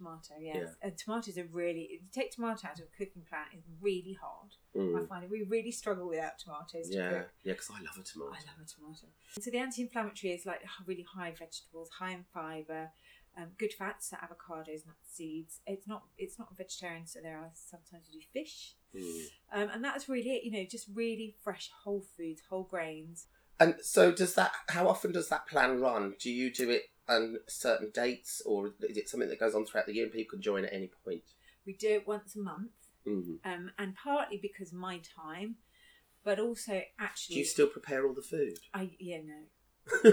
Tomato. 0.00 0.34
yes. 0.40 0.74
And 0.82 0.96
tomatoes 0.96 1.36
are 1.36 1.44
really, 1.52 1.82
if 1.92 2.00
you 2.02 2.08
take 2.12 2.30
tomato 2.32 2.66
out 2.68 2.78
of 2.78 2.86
a 2.86 2.96
cooking 2.96 3.22
plan, 3.28 3.44
it's 3.52 3.66
really 3.80 4.16
hard. 4.20 4.50
I 4.74 4.78
Mm. 4.78 5.08
find 5.08 5.24
it 5.24 5.30
we 5.30 5.42
really 5.42 5.70
struggle 5.72 6.08
without 6.08 6.38
tomatoes 6.38 6.88
to 6.88 6.96
Yeah, 6.96 7.10
cook. 7.10 7.30
yeah, 7.44 7.52
because 7.52 7.70
I 7.70 7.80
love 7.82 7.98
a 7.98 8.02
tomato. 8.02 8.32
I 8.32 8.36
love 8.50 8.60
a 8.62 8.64
tomato. 8.64 9.06
So 9.40 9.50
the 9.50 9.58
anti-inflammatory 9.58 10.32
is 10.32 10.46
like 10.46 10.62
really 10.86 11.02
high 11.02 11.32
vegetables, 11.32 11.90
high 11.90 12.12
in 12.12 12.24
fibre, 12.32 12.92
um, 13.36 13.50
good 13.58 13.72
fats, 13.74 14.08
so 14.10 14.16
avocados, 14.16 14.86
nuts, 14.86 15.08
seeds. 15.12 15.60
It's 15.66 15.86
not 15.86 16.04
it's 16.18 16.38
not 16.38 16.56
vegetarian, 16.56 17.06
so 17.06 17.20
there 17.20 17.38
are 17.38 17.50
sometimes 17.54 18.08
you 18.10 18.20
do 18.20 18.26
fish, 18.32 18.74
Mm. 18.94 19.26
um, 19.52 19.68
and 19.70 19.84
that's 19.84 20.08
really 20.08 20.30
it. 20.30 20.44
You 20.44 20.50
know, 20.50 20.64
just 20.64 20.88
really 20.94 21.36
fresh 21.44 21.70
whole 21.84 22.00
foods, 22.16 22.40
whole 22.48 22.64
grains. 22.64 23.26
And 23.60 23.76
so, 23.82 24.10
does 24.10 24.34
that? 24.36 24.52
How 24.70 24.88
often 24.88 25.12
does 25.12 25.28
that 25.28 25.46
plan 25.46 25.80
run? 25.80 26.14
Do 26.18 26.30
you 26.30 26.50
do 26.52 26.70
it 26.70 26.84
on 27.10 27.38
certain 27.48 27.90
dates, 27.92 28.40
or 28.46 28.68
is 28.80 28.96
it 28.96 29.08
something 29.08 29.28
that 29.28 29.40
goes 29.40 29.54
on 29.54 29.66
throughout 29.66 29.86
the 29.86 29.94
year 29.94 30.04
and 30.04 30.12
people 30.12 30.36
can 30.36 30.42
join 30.42 30.64
at 30.64 30.72
any 30.72 30.90
point? 31.04 31.22
We 31.66 31.74
do 31.74 31.88
it 31.90 32.06
once 32.06 32.34
a 32.36 32.40
month, 32.40 32.70
Mm. 33.06 33.38
um, 33.44 33.70
and 33.78 33.94
partly 33.96 34.36
because 34.36 34.72
my 34.72 34.98
time, 34.98 35.56
but 36.22 36.38
also 36.38 36.82
actually, 36.98 37.34
Do 37.36 37.38
you 37.40 37.44
still 37.46 37.66
prepare 37.66 38.06
all 38.06 38.12
the 38.14 38.22
food? 38.22 38.58
I 38.74 38.90
yeah 38.98 39.20
no. 39.24 40.12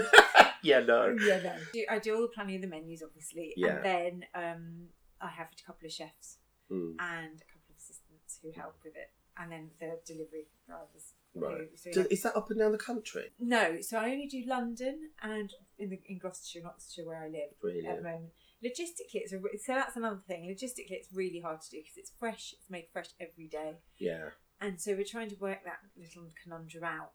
yeah, 0.62 0.80
no. 0.80 1.14
Yeah, 1.20 1.40
no. 1.42 1.52
Do, 1.72 1.84
I 1.90 1.98
do 1.98 2.14
all 2.16 2.22
the 2.22 2.28
planning 2.28 2.56
of 2.56 2.62
the 2.62 2.68
menus, 2.68 3.02
obviously, 3.02 3.52
Yeah. 3.56 3.76
and 3.76 3.84
then 3.84 4.24
um, 4.34 4.88
I 5.20 5.28
have 5.28 5.48
a 5.52 5.66
couple 5.66 5.86
of 5.86 5.92
chefs 5.92 6.38
Mm. 6.70 6.96
and 6.98 7.40
a 7.40 7.44
couple 7.52 7.70
of 7.70 7.76
assistants 7.78 8.38
who 8.42 8.50
help 8.52 8.76
with 8.84 8.94
it, 8.96 9.10
and 9.38 9.50
then 9.52 9.70
the 9.80 9.98
delivery 10.06 10.48
drivers. 10.66 11.14
Right. 11.34 11.68
who- 11.70 11.76
so 11.76 11.92
Do, 12.02 12.08
is 12.10 12.22
that 12.22 12.36
up 12.36 12.50
and 12.50 12.58
down 12.58 12.72
the 12.72 12.78
country? 12.78 13.30
No, 13.38 13.80
so 13.80 13.98
I 13.98 14.10
only 14.10 14.26
do 14.26 14.42
London 14.46 15.10
and 15.22 15.52
in 15.78 15.90
the 15.90 16.00
in 16.06 16.18
Gloucestershire, 16.18 16.60
and 16.60 16.68
Oxfordshire, 16.68 17.06
where 17.06 17.22
I 17.22 17.28
live 17.28 17.50
Really? 17.62 17.86
at 17.86 17.96
the 17.96 18.02
moment. 18.02 18.32
Logistically, 18.64 19.14
it's 19.22 19.32
a, 19.32 19.38
so 19.40 19.74
that's 19.74 19.96
another 19.96 20.20
thing. 20.26 20.44
Logistically, 20.48 20.90
it's 20.92 21.08
really 21.12 21.40
hard 21.40 21.60
to 21.60 21.70
do 21.70 21.78
because 21.78 21.96
it's 21.96 22.12
fresh. 22.18 22.52
It's 22.58 22.68
made 22.68 22.86
fresh 22.92 23.08
every 23.20 23.46
day, 23.48 23.76
Yeah. 23.98 24.30
and 24.60 24.80
so 24.80 24.94
we're 24.94 25.04
trying 25.04 25.28
to 25.30 25.36
work 25.36 25.64
that 25.64 25.78
little 25.96 26.28
conundrum 26.42 26.84
out. 26.84 27.12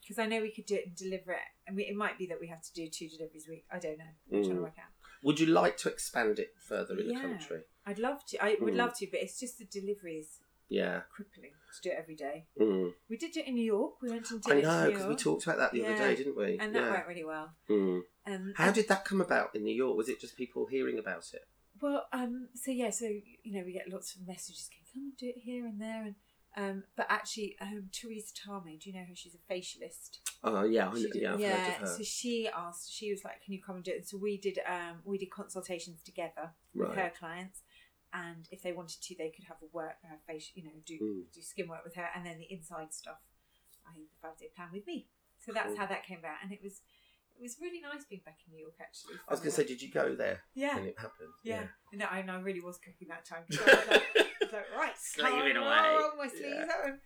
Because 0.00 0.18
I 0.18 0.26
know 0.26 0.40
we 0.40 0.50
could 0.52 0.66
do 0.66 0.74
it 0.76 0.86
and 0.86 0.96
deliver 0.96 1.32
it, 1.32 1.48
and 1.66 1.76
we, 1.76 1.84
it 1.84 1.94
might 1.96 2.18
be 2.18 2.26
that 2.26 2.40
we 2.40 2.48
have 2.48 2.62
to 2.62 2.72
do 2.74 2.88
two 2.88 3.08
deliveries 3.08 3.46
a 3.46 3.50
week. 3.50 3.64
I 3.70 3.78
don't 3.78 3.98
know. 3.98 4.04
We're 4.28 4.42
trying 4.42 4.52
Mm. 4.54 4.56
to 4.56 4.62
work 4.62 4.78
out. 4.78 4.90
Would 5.22 5.38
you 5.38 5.46
like 5.46 5.76
to 5.78 5.88
expand 5.88 6.40
it 6.40 6.54
further 6.58 6.98
in 6.98 7.10
Yeah. 7.10 7.22
the 7.22 7.28
country? 7.28 7.62
I'd 7.86 7.98
love 8.00 8.24
to. 8.26 8.44
I 8.44 8.56
would 8.60 8.74
Mm. 8.74 8.78
love 8.78 8.94
to, 8.98 9.06
but 9.08 9.20
it's 9.20 9.38
just 9.38 9.58
the 9.58 9.64
deliveries 9.64 10.40
Yeah. 10.72 11.00
crippling 11.14 11.52
to 11.74 11.88
do 11.88 11.90
it 11.90 11.98
every 11.98 12.16
day. 12.16 12.46
Mm. 12.60 12.92
We 13.08 13.16
did 13.16 13.36
it 13.36 13.46
in 13.46 13.54
New 13.54 13.64
York. 13.64 13.94
We 14.02 14.10
went 14.10 14.30
and 14.30 14.42
did 14.42 14.52
I 14.52 14.56
it 14.56 14.62
know 14.62 14.90
because 14.90 15.06
we 15.06 15.16
talked 15.16 15.44
about 15.44 15.58
that 15.58 15.72
the 15.72 15.84
other 15.84 15.96
day, 15.96 16.16
didn't 16.16 16.36
we? 16.36 16.58
and 16.58 16.74
that 16.74 16.82
yeah. 16.82 16.90
went 16.90 17.06
really 17.06 17.24
well. 17.24 17.50
Mm. 17.68 18.02
Um, 18.26 18.54
How 18.56 18.70
did 18.70 18.88
that 18.88 19.04
come 19.04 19.20
about 19.20 19.54
in 19.54 19.64
New 19.64 19.74
York? 19.74 19.96
Was 19.96 20.08
it 20.08 20.20
just 20.20 20.36
people 20.36 20.66
hearing 20.66 20.98
about 20.98 21.30
it? 21.32 21.46
Well, 21.80 22.06
um, 22.12 22.48
so 22.54 22.70
yeah, 22.70 22.90
so 22.90 23.06
you 23.06 23.52
know, 23.52 23.62
we 23.64 23.72
get 23.72 23.90
lots 23.90 24.14
of 24.14 24.26
messages. 24.26 24.68
Can 24.70 24.80
you 24.80 24.92
come 24.92 25.02
and 25.04 25.16
do 25.16 25.26
it 25.26 25.42
here 25.42 25.66
and 25.66 25.80
there? 25.80 26.04
And 26.04 26.14
um, 26.54 26.84
but 26.96 27.06
actually, 27.08 27.56
um, 27.60 27.88
Teresa 27.92 28.34
Tarmey, 28.34 28.78
do 28.78 28.90
you 28.90 28.94
know 28.94 29.04
her? 29.08 29.14
She's 29.14 29.34
a 29.34 29.52
facialist. 29.52 30.18
Oh 30.44 30.64
yeah, 30.64 30.92
She 30.94 31.10
yeah, 31.14 31.34
I've 31.34 31.80
her. 31.80 31.86
So 31.86 32.02
she 32.02 32.48
asked. 32.54 32.92
She 32.92 33.10
was 33.10 33.24
like, 33.24 33.42
"Can 33.42 33.54
you 33.54 33.62
come 33.62 33.76
and 33.76 33.84
do 33.84 33.92
it?" 33.92 33.96
And 33.96 34.06
so 34.06 34.18
we 34.18 34.36
did. 34.36 34.58
Um, 34.66 34.98
we 35.04 35.18
did 35.18 35.30
consultations 35.30 36.02
together 36.02 36.52
with 36.74 36.94
her 36.94 37.10
clients, 37.18 37.62
and 38.12 38.48
if 38.50 38.62
they 38.62 38.72
wanted 38.72 39.00
to, 39.02 39.14
they 39.16 39.30
could 39.30 39.44
have 39.44 39.56
a 39.62 39.66
work, 39.72 39.96
her 40.02 40.18
face, 40.26 40.50
you 40.54 40.64
know, 40.64 40.70
do 40.84 40.98
Mm. 40.98 41.32
do 41.32 41.40
skin 41.42 41.68
work 41.68 41.84
with 41.84 41.94
her, 41.96 42.08
and 42.14 42.24
then 42.26 42.38
the 42.38 42.50
inside 42.52 42.92
stuff, 42.92 43.20
I 43.86 43.94
the 43.94 44.06
five 44.20 44.36
day 44.38 44.48
plan 44.54 44.68
with 44.72 44.86
me. 44.86 45.08
So 45.38 45.52
that's 45.52 45.68
Cool. 45.68 45.76
how 45.78 45.86
that 45.86 46.04
came 46.04 46.18
about, 46.20 46.36
and 46.42 46.52
it 46.52 46.62
was 46.62 46.82
it 47.34 47.40
was 47.42 47.56
really 47.60 47.80
nice 47.80 48.04
being 48.04 48.20
back 48.24 48.38
in 48.46 48.52
New 48.52 48.60
York. 48.60 48.74
Actually, 48.80 49.14
I 49.26 49.32
was 49.32 49.40
going 49.40 49.50
to 49.50 49.56
say, 49.56 49.64
did 49.64 49.80
you 49.82 49.90
go 49.90 50.14
there 50.14 50.42
yeah, 50.54 50.76
and 50.76 50.86
it 50.86 50.98
happened? 50.98 51.32
yeah. 51.42 51.66
No, 51.92 52.04
I, 52.06 52.18
and 52.20 52.30
I 52.30 52.38
really 52.40 52.60
was 52.60 52.78
cooking 52.78 53.08
that 53.08 53.24
time. 53.24 53.44
I 53.50 53.56
was 53.56 53.66
like, 53.88 53.88
I 53.88 54.44
was 54.44 54.52
like, 54.52 54.76
right, 54.76 54.98
Slaving 54.98 55.54
come 55.54 55.62
away. 55.64 55.96
on, 55.96 56.18
my 56.18 56.28
sleeves 56.28 56.44
Yeah. 56.44 56.96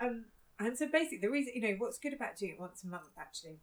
Um, 0.00 0.26
and 0.58 0.76
so 0.76 0.88
basically, 0.88 1.18
the 1.18 1.30
reason, 1.30 1.52
you 1.54 1.62
know, 1.62 1.74
what's 1.78 1.98
good 1.98 2.12
about 2.12 2.36
doing 2.36 2.52
it 2.52 2.60
once 2.60 2.82
a 2.82 2.88
month, 2.88 3.06
actually, 3.18 3.60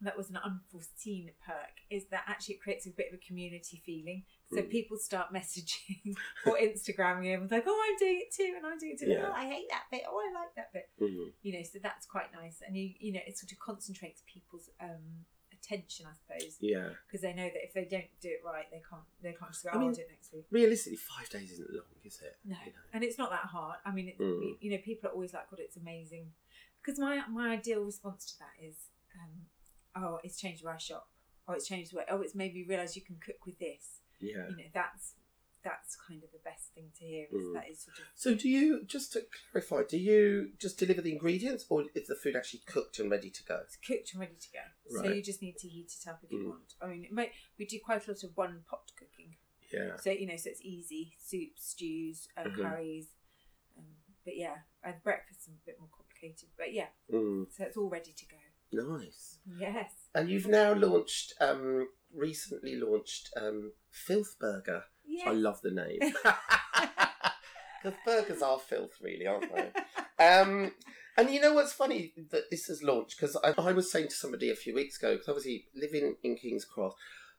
that 0.00 0.16
was 0.16 0.28
an 0.28 0.36
unforeseen 0.44 1.30
perk, 1.46 1.72
is 1.90 2.06
that 2.10 2.24
actually 2.26 2.56
it 2.56 2.60
creates 2.60 2.86
a 2.86 2.90
bit 2.90 3.06
of 3.12 3.14
a 3.14 3.26
community 3.26 3.80
feeling. 3.86 4.24
So 4.52 4.62
Mm. 4.62 4.70
people 4.70 4.96
start 4.96 5.32
messaging 5.32 6.14
or 6.46 6.56
Instagramming 6.56 7.24
him, 7.24 7.48
like, 7.50 7.64
oh, 7.66 7.84
I'm 7.90 7.96
doing 7.98 8.20
it 8.22 8.32
too, 8.32 8.54
and 8.56 8.64
I'm 8.64 8.78
doing 8.78 8.92
it 8.92 8.98
too. 9.00 9.10
Yeah. 9.10 9.26
Oh, 9.28 9.32
I 9.32 9.46
hate 9.46 9.68
that 9.70 9.84
bit. 9.90 10.02
Oh, 10.08 10.18
I 10.18 10.32
like 10.40 10.54
that 10.54 10.72
bit. 10.72 10.88
Mhm. 11.00 11.32
You 11.42 11.52
know, 11.54 11.62
so 11.64 11.78
that's 11.82 12.06
quite 12.06 12.32
nice. 12.32 12.62
And, 12.64 12.76
you, 12.76 12.92
you 13.00 13.12
know, 13.12 13.20
it 13.26 13.36
sort 13.36 13.50
of 13.52 13.58
concentrates 13.58 14.22
people's 14.32 14.70
um, 14.80 15.24
attention, 15.52 16.06
I 16.06 16.14
suppose 16.14 16.58
Yeah. 16.60 16.90
because 17.06 17.22
they 17.22 17.32
know 17.32 17.48
that 17.48 17.64
if 17.64 17.72
they 17.74 17.86
don't 17.86 18.06
do 18.20 18.28
it 18.28 18.40
right, 18.44 18.70
they 18.70 18.82
can't 18.88 19.02
they 19.20 19.32
can't 19.32 19.50
just 19.50 19.64
go. 19.64 19.70
I 19.70 19.74
Oh, 19.74 19.78
mean- 19.80 19.88
I'll 19.88 19.94
do 19.94 20.02
it 20.02 20.10
next 20.10 20.32
week. 20.32 20.46
Realistically, 20.50 20.96
five 20.96 21.28
days 21.28 21.50
isn't 21.50 21.70
long, 21.72 21.82
is 22.04 22.20
it? 22.22 22.36
No, 22.44 22.56
You 22.64 22.70
know? 22.72 22.78
and 22.92 23.02
it's 23.02 23.18
not 23.18 23.30
that 23.30 23.46
hard. 23.46 23.78
I 23.84 23.90
mean, 23.90 24.08
it's, 24.10 24.20
Mm. 24.20 24.56
you 24.60 24.70
know, 24.70 24.78
people 24.78 25.08
are 25.10 25.12
always 25.12 25.34
like, 25.34 25.50
"God, 25.50 25.58
it's 25.58 25.76
amazing," 25.76 26.32
because 26.80 27.00
my 27.00 27.26
my 27.26 27.48
ideal 27.54 27.82
response 27.82 28.32
to 28.32 28.38
that 28.38 28.54
is, 28.64 28.90
um, 29.20 29.46
"Oh, 29.96 30.20
it's 30.22 30.38
changed 30.40 30.62
where 30.62 30.74
I 30.74 30.78
shop. 30.78 31.10
Oh, 31.48 31.54
it's 31.54 31.66
changed 31.66 31.92
where. 31.94 32.06
Oh, 32.08 32.20
it's 32.22 32.34
made 32.36 32.54
me 32.54 32.62
realise 32.62 32.94
you 32.94 33.02
can 33.02 33.16
cook 33.18 33.44
with 33.44 33.58
this." 33.58 34.02
Yeah. 34.20 34.48
You 34.48 34.56
know, 34.56 34.70
that's 34.74 35.14
that's 35.64 35.96
kind 36.06 36.22
of 36.22 36.30
the 36.30 36.38
best 36.44 36.72
thing 36.74 36.90
to 36.96 37.04
hear. 37.04 37.24
Is 37.32 37.42
Mm. 37.44 37.54
that 37.54 37.68
is 37.68 37.82
sort 37.82 37.98
of 37.98 38.04
So, 38.14 38.34
do 38.34 38.48
you 38.48 38.84
just 38.84 39.12
to 39.14 39.22
clarify? 39.50 39.82
Do 39.88 39.98
you 39.98 40.52
just 40.60 40.78
deliver 40.78 41.00
the 41.02 41.10
ingredients, 41.12 41.66
or 41.68 41.86
is 41.94 42.06
the 42.06 42.14
food 42.14 42.36
actually 42.36 42.60
cooked 42.66 43.00
and 43.00 43.10
ready 43.10 43.30
to 43.30 43.42
go? 43.44 43.56
it's 43.64 43.76
cooked 43.76 44.12
and 44.12 44.20
ready 44.20 44.36
to 44.36 44.48
go. 44.52 44.96
right. 44.96 45.04
So 45.08 45.12
you 45.12 45.22
just 45.24 45.42
need 45.42 45.56
to 45.58 45.68
heat 45.68 45.92
it 45.92 46.08
up 46.08 46.20
if 46.22 46.30
you 46.30 46.38
Mm. 46.38 46.48
want. 46.50 46.74
I 46.80 46.86
mean, 46.86 47.04
it 47.04 47.10
might, 47.12 47.32
we 47.58 47.66
do 47.66 47.80
quite 47.84 48.06
a 48.06 48.10
lot 48.12 48.22
of 48.22 48.36
one 48.36 48.62
pot 48.70 48.92
cooking. 48.96 49.36
Yeah. 49.72 49.96
So 49.96 50.10
you 50.10 50.26
know, 50.26 50.36
so 50.36 50.50
it's 50.50 50.62
easy 50.62 51.16
soups, 51.18 51.66
stews, 51.70 52.28
uh, 52.36 52.44
Mhm. 52.44 52.54
curries. 52.62 53.08
Um, 53.76 53.86
but 54.24 54.36
yeah, 54.36 54.58
and 54.84 55.02
breakfast 55.02 55.48
is 55.48 55.54
a 55.56 55.66
bit 55.66 55.80
more 55.80 55.88
complicated. 55.90 56.50
But 56.56 56.72
yeah, 56.74 56.90
Mm, 57.10 57.50
so 57.52 57.64
it's 57.64 57.76
all 57.76 57.88
ready 57.90 58.12
to 58.12 58.26
go. 58.26 58.36
nice. 58.72 59.38
Yes. 59.46 59.92
And 60.14 60.30
you've 60.30 60.46
now 60.46 60.72
launched, 60.74 61.34
um, 61.40 61.88
recently 62.16 62.76
launched, 62.76 63.30
um, 63.36 63.72
Filth 63.90 64.36
Burger. 64.40 64.84
Yeah. 65.06 65.30
I 65.30 65.32
love 65.32 65.60
the 65.62 65.70
name 65.70 65.98
because 67.82 67.98
burgers 68.04 68.42
are 68.42 68.58
filth, 68.58 68.92
really, 69.00 69.26
aren't 69.26 69.52
they? 69.54 69.70
Um, 70.24 70.72
and 71.16 71.30
you 71.30 71.40
know 71.40 71.54
what's 71.54 71.72
funny 71.72 72.12
that 72.30 72.50
this 72.50 72.66
has 72.66 72.82
launched 72.82 73.18
because 73.18 73.36
I, 73.42 73.54
I 73.58 73.72
was 73.72 73.90
saying 73.90 74.08
to 74.08 74.14
somebody 74.14 74.50
a 74.50 74.56
few 74.56 74.74
weeks 74.74 74.98
ago 74.98 75.14
because 75.14 75.28
obviously 75.28 75.66
living 75.74 76.16
in 76.22 76.36
King's 76.36 76.64
Cross, 76.64 76.94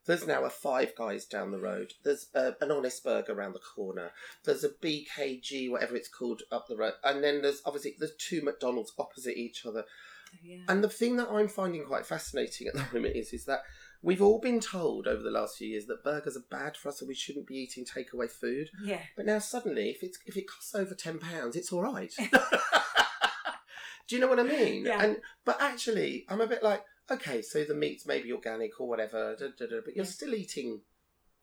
there's 0.06 0.26
now 0.26 0.46
a 0.46 0.50
Five 0.50 0.96
Guys 0.96 1.26
down 1.26 1.52
the 1.52 1.60
road. 1.60 1.94
There's 2.04 2.28
a, 2.34 2.54
an 2.62 2.72
Honest 2.72 3.04
Burger 3.04 3.34
around 3.34 3.54
the 3.54 3.60
corner. 3.60 4.12
There's 4.46 4.64
a 4.64 4.70
BKG, 4.70 5.70
whatever 5.70 5.96
it's 5.96 6.10
called, 6.10 6.42
up 6.52 6.68
the 6.68 6.78
road, 6.78 6.94
and 7.04 7.24
then 7.24 7.42
there's 7.42 7.62
obviously 7.66 7.96
there's 8.00 8.16
two 8.18 8.42
McDonald's 8.42 8.94
opposite 8.98 9.38
each 9.38 9.66
other. 9.66 9.84
Oh, 9.84 10.38
yeah. 10.42 10.64
And 10.68 10.84
the 10.84 10.90
thing 10.90 11.18
that 11.18 11.30
I'm 11.30 11.48
finding 11.48 11.86
quite 11.86 12.06
fascinating 12.06 12.68
at 12.68 12.74
the 12.74 12.86
moment 12.94 13.16
is 13.16 13.34
is 13.34 13.46
that 13.46 13.62
we've 14.02 14.22
all 14.22 14.40
been 14.40 14.60
told 14.60 15.08
over 15.08 15.22
the 15.24 15.32
last 15.32 15.58
few 15.58 15.68
years 15.68 15.86
that 15.88 16.04
burgers 16.04 16.38
are 16.38 16.44
bad 16.50 16.78
for 16.78 16.90
us 16.90 17.02
and 17.02 17.08
we 17.08 17.16
shouldn't 17.16 17.48
be 17.48 17.56
eating 17.56 17.86
takeaway 17.86 18.30
food. 18.30 18.70
yeah. 18.84 19.02
But 19.16 19.26
now 19.26 19.40
suddenly, 19.40 19.90
if 19.90 20.04
it's 20.04 20.20
if 20.26 20.38
it 20.38 20.48
costs 20.48 20.74
over 20.76 20.94
ten 20.96 21.20
pounds, 21.20 21.56
it's 21.56 21.72
all 21.72 21.82
right. 21.82 22.14
Do 24.08 24.16
you 24.16 24.22
know 24.22 24.28
what 24.28 24.40
I 24.40 24.44
mean? 24.44 24.86
Yeah. 24.86 25.04
And 25.04 25.18
but 25.44 25.58
actually, 25.62 26.26
I'm 26.30 26.40
a 26.40 26.48
bit 26.48 26.64
like, 26.64 26.84
okay, 27.12 27.42
so 27.42 27.64
the 27.66 27.76
meat's 27.76 28.06
maybe 28.08 28.32
organic 28.32 28.80
or 28.80 28.88
whatever, 28.88 29.36
da, 29.38 29.48
da, 29.58 29.66
da, 29.66 29.82
but 29.84 29.96
you're 29.96 30.06
Yeah. 30.06 30.12
still 30.12 30.34
eating 30.34 30.82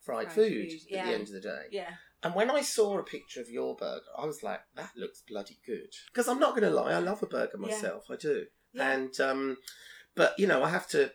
fried, 0.01 0.27
Fried 0.27 0.35
food, 0.35 0.71
food, 0.71 0.81
at 0.87 0.91
yeah. 0.91 1.07
the 1.07 1.13
end 1.15 1.23
of 1.29 1.33
the 1.35 1.41
day. 1.41 1.63
Yeah. 1.71 1.91
And 2.23 2.35
when 2.35 2.51
I 2.51 2.63
saw 2.63 2.99
a 2.99 3.03
picture 3.03 3.43
of 3.43 3.51
your 3.51 3.77
burger, 3.77 4.01
I 4.19 4.25
was 4.25 4.43
like, 4.43 4.61
that 4.77 4.93
looks 4.97 5.23
bloody 5.29 5.59
good. 5.67 5.93
Because 6.11 6.27
I'm 6.27 6.39
not 6.41 6.53
going 6.57 6.63
to 6.63 6.71
lie, 6.71 6.93
I 6.93 6.99
love 7.01 7.23
a 7.23 7.27
burger 7.27 7.59
myself. 7.59 8.07
I 8.11 8.17
do. 8.17 8.47
And 8.77 9.19
um, 9.21 9.59
but 10.17 10.35
you 10.39 10.47
know, 10.47 10.63
I 10.63 10.71
have 10.71 10.89
to 10.89 11.13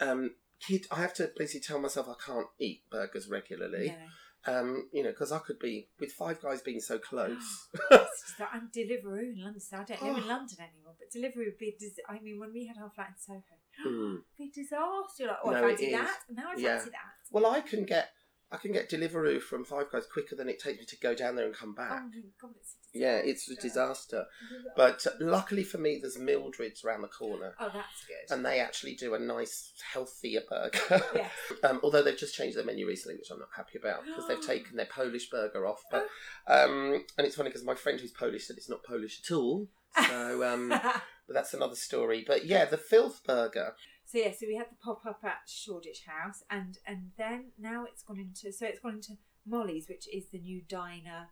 um, 0.00 0.30
kid, 0.66 0.86
I 0.90 0.96
have 1.00 1.14
to 1.14 1.30
basically 1.36 1.60
tell 1.66 1.78
myself 1.80 2.08
I 2.08 2.14
can't 2.24 2.46
eat 2.58 2.82
burgers 2.90 3.28
regularly. 3.28 3.88
No. 3.88 3.96
Um, 4.44 4.88
you 4.92 5.04
know, 5.04 5.10
because 5.10 5.30
I 5.30 5.38
could 5.38 5.60
be 5.60 5.88
with 6.00 6.10
Five 6.12 6.40
Guys 6.42 6.62
being 6.62 6.80
so 6.80 6.98
close. 6.98 7.68
I'm 7.92 8.70
Deliveroo 8.76 9.34
in 9.34 9.40
London. 9.42 9.60
So 9.60 9.76
I 9.76 9.84
don't 9.84 10.02
live 10.02 10.16
in 10.18 10.24
Oh. 10.24 10.26
London 10.26 10.56
anymore, 10.58 10.94
but 10.98 11.10
Deliveroo 11.16 11.44
would 11.46 11.58
be. 11.58 11.76
Des- 11.78 12.02
I 12.08 12.18
mean, 12.20 12.40
when 12.40 12.52
we 12.52 12.66
had 12.66 12.76
our 12.82 12.90
flat 12.90 13.10
in 13.10 13.14
Soho, 13.20 13.42
Mm. 13.86 14.18
Be 14.38 14.50
disaster. 14.50 15.22
You're 15.22 15.28
like, 15.28 15.38
oh, 15.44 15.50
No, 15.50 15.56
I 15.58 15.60
fancy 15.68 15.92
that. 15.92 16.18
Now 16.28 16.50
I 16.50 16.58
Yeah. 16.58 16.76
fancy 16.76 16.90
that. 16.90 17.14
Well, 17.30 17.46
I 17.46 17.60
can 17.60 17.84
get 17.84 18.10
I 18.52 18.58
can 18.58 18.72
get 18.72 18.90
Deliveroo 18.90 19.40
from 19.40 19.64
Five 19.64 19.90
Guys 19.90 20.06
quicker 20.06 20.36
than 20.36 20.48
it 20.48 20.60
takes 20.60 20.78
me 20.78 20.84
to 20.84 20.96
go 20.98 21.14
down 21.14 21.36
there 21.36 21.46
and 21.46 21.54
come 21.54 21.74
back. 21.74 22.02
Oh 22.04 22.20
god, 22.40 22.50
it's 22.60 22.76
yeah, 22.92 23.16
it's 23.16 23.48
a 23.50 23.54
disaster. 23.54 24.26
disaster. 24.50 24.72
But 24.76 25.06
luckily 25.20 25.64
for 25.64 25.78
me, 25.78 25.98
there's 26.00 26.18
Mildred's 26.18 26.84
around 26.84 27.00
the 27.00 27.08
corner. 27.08 27.54
oh, 27.58 27.70
that's 27.72 28.04
good. 28.06 28.34
And 28.34 28.44
they 28.44 28.60
actually 28.60 28.94
do 28.94 29.14
a 29.14 29.18
nice, 29.18 29.72
healthier 29.92 30.42
burger. 30.48 31.02
yes. 31.14 31.30
um, 31.64 31.80
although 31.82 32.02
they've 32.02 32.16
just 32.16 32.34
changed 32.34 32.56
their 32.56 32.64
menu 32.64 32.86
recently, 32.86 33.16
which 33.16 33.30
I'm 33.30 33.38
not 33.38 33.48
happy 33.56 33.78
about 33.78 34.04
because 34.04 34.28
they've 34.28 34.46
taken 34.46 34.76
their 34.76 34.86
Polish 34.86 35.30
burger 35.30 35.66
off. 35.66 35.82
But 35.90 36.06
um, 36.46 37.04
and 37.16 37.26
it's 37.26 37.36
funny 37.36 37.48
because 37.48 37.64
my 37.64 37.74
friend 37.74 37.98
who's 37.98 38.12
Polish 38.12 38.46
said 38.46 38.58
it's 38.58 38.70
not 38.70 38.84
Polish 38.84 39.22
at 39.24 39.34
all. 39.34 39.68
So, 40.08 40.44
um, 40.44 40.68
but 41.26 41.34
that's 41.34 41.54
another 41.54 41.76
story. 41.76 42.24
But 42.26 42.46
yeah, 42.46 42.66
the 42.66 42.76
filth 42.76 43.22
burger. 43.26 43.74
So 44.12 44.18
yeah, 44.18 44.32
so 44.32 44.44
we 44.46 44.56
had 44.56 44.66
the 44.70 44.76
pop 44.84 45.06
up 45.06 45.20
at 45.24 45.48
Shoreditch 45.48 46.04
House, 46.06 46.42
and 46.50 46.76
and 46.86 47.12
then 47.16 47.52
now 47.58 47.84
it's 47.90 48.02
gone 48.02 48.18
into 48.20 48.52
so 48.52 48.66
it's 48.66 48.78
gone 48.80 48.96
into 48.96 49.14
Mollie's, 49.46 49.88
which 49.88 50.06
is 50.12 50.28
the 50.30 50.38
new 50.38 50.60
diner 50.68 51.28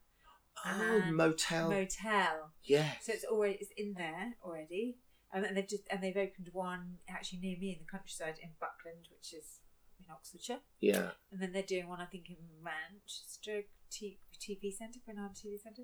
Oh, 0.65 1.03
motel. 1.13 1.69
motel. 1.71 2.53
yes. 2.65 2.97
So 3.05 3.13
it's 3.13 3.25
already 3.25 3.59
it's 3.61 3.71
in 3.77 3.93
there 3.99 4.35
already, 4.43 4.97
um, 5.35 5.45
and 5.45 5.55
they've 5.57 5.69
just 5.69 5.83
and 5.91 6.03
they've 6.03 6.17
opened 6.17 6.49
one 6.53 6.97
actually 7.07 7.41
near 7.41 7.59
me 7.59 7.73
in 7.73 7.81
the 7.85 7.91
countryside 7.91 8.37
in 8.43 8.49
Buckland, 8.59 9.09
which 9.11 9.35
is 9.35 9.61
in 9.99 10.07
Oxfordshire, 10.11 10.61
yeah. 10.81 11.11
and 11.31 11.43
then 11.43 11.53
they're 11.53 11.63
doing 11.63 11.87
one 11.87 12.01
I 12.01 12.07
think 12.07 12.31
in 12.31 12.37
Manchester 12.65 13.65
T- 13.91 14.21
TV 14.41 14.73
Centre, 14.75 15.01
Granada 15.05 15.35
TV 15.35 15.61
Centre. 15.61 15.83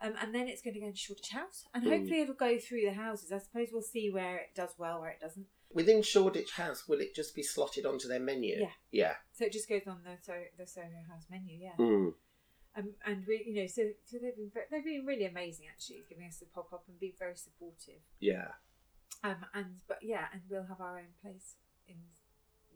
Um, 0.00 0.14
and 0.22 0.32
then 0.32 0.46
it's 0.46 0.62
going 0.62 0.74
to 0.74 0.80
go 0.80 0.86
into 0.86 0.98
Shoreditch 0.98 1.30
House, 1.30 1.64
and 1.74 1.82
Mm. 1.82 1.88
hopefully 1.90 2.20
it'll 2.20 2.34
go 2.36 2.56
through 2.60 2.82
the 2.82 2.92
houses. 2.92 3.32
I 3.32 3.38
suppose 3.38 3.70
we'll 3.72 3.82
see 3.82 4.10
where 4.10 4.36
it 4.36 4.54
does 4.54 4.74
well, 4.78 5.00
where 5.00 5.10
it 5.10 5.18
doesn't. 5.20 5.46
Within 5.72 6.02
Shoreditch 6.02 6.52
House, 6.52 6.88
will 6.88 7.00
it 7.00 7.14
just 7.14 7.34
be 7.34 7.42
slotted 7.42 7.84
onto 7.84 8.08
their 8.08 8.20
menu? 8.20 8.56
Yeah. 8.58 8.70
Yeah. 8.90 9.14
So 9.32 9.44
it 9.44 9.52
just 9.52 9.68
goes 9.68 9.86
on 9.86 9.98
the 10.04 10.16
so 10.22 10.34
the 10.58 10.66
Soho 10.66 10.86
House 11.10 11.26
menu, 11.30 11.58
yeah. 11.60 11.76
Mm. 11.78 12.14
Um, 12.76 12.90
and 13.04 13.24
we, 13.26 13.44
you 13.46 13.54
know, 13.54 13.66
so 13.66 13.82
so 14.04 14.18
they've 14.22 14.36
been 14.36 14.50
they've 14.70 14.84
been 14.84 15.04
really 15.04 15.26
amazing 15.26 15.66
actually, 15.70 16.04
giving 16.08 16.26
us 16.26 16.38
the 16.38 16.46
pop 16.46 16.72
up 16.72 16.84
and 16.88 16.98
being 16.98 17.14
very 17.18 17.36
supportive. 17.36 18.00
Yeah. 18.20 18.48
Um, 19.24 19.44
and 19.54 19.66
but 19.86 19.98
yeah, 20.02 20.26
and 20.32 20.42
we'll 20.48 20.66
have 20.66 20.80
our 20.80 20.98
own 20.98 21.12
place 21.22 21.56
in 21.86 21.96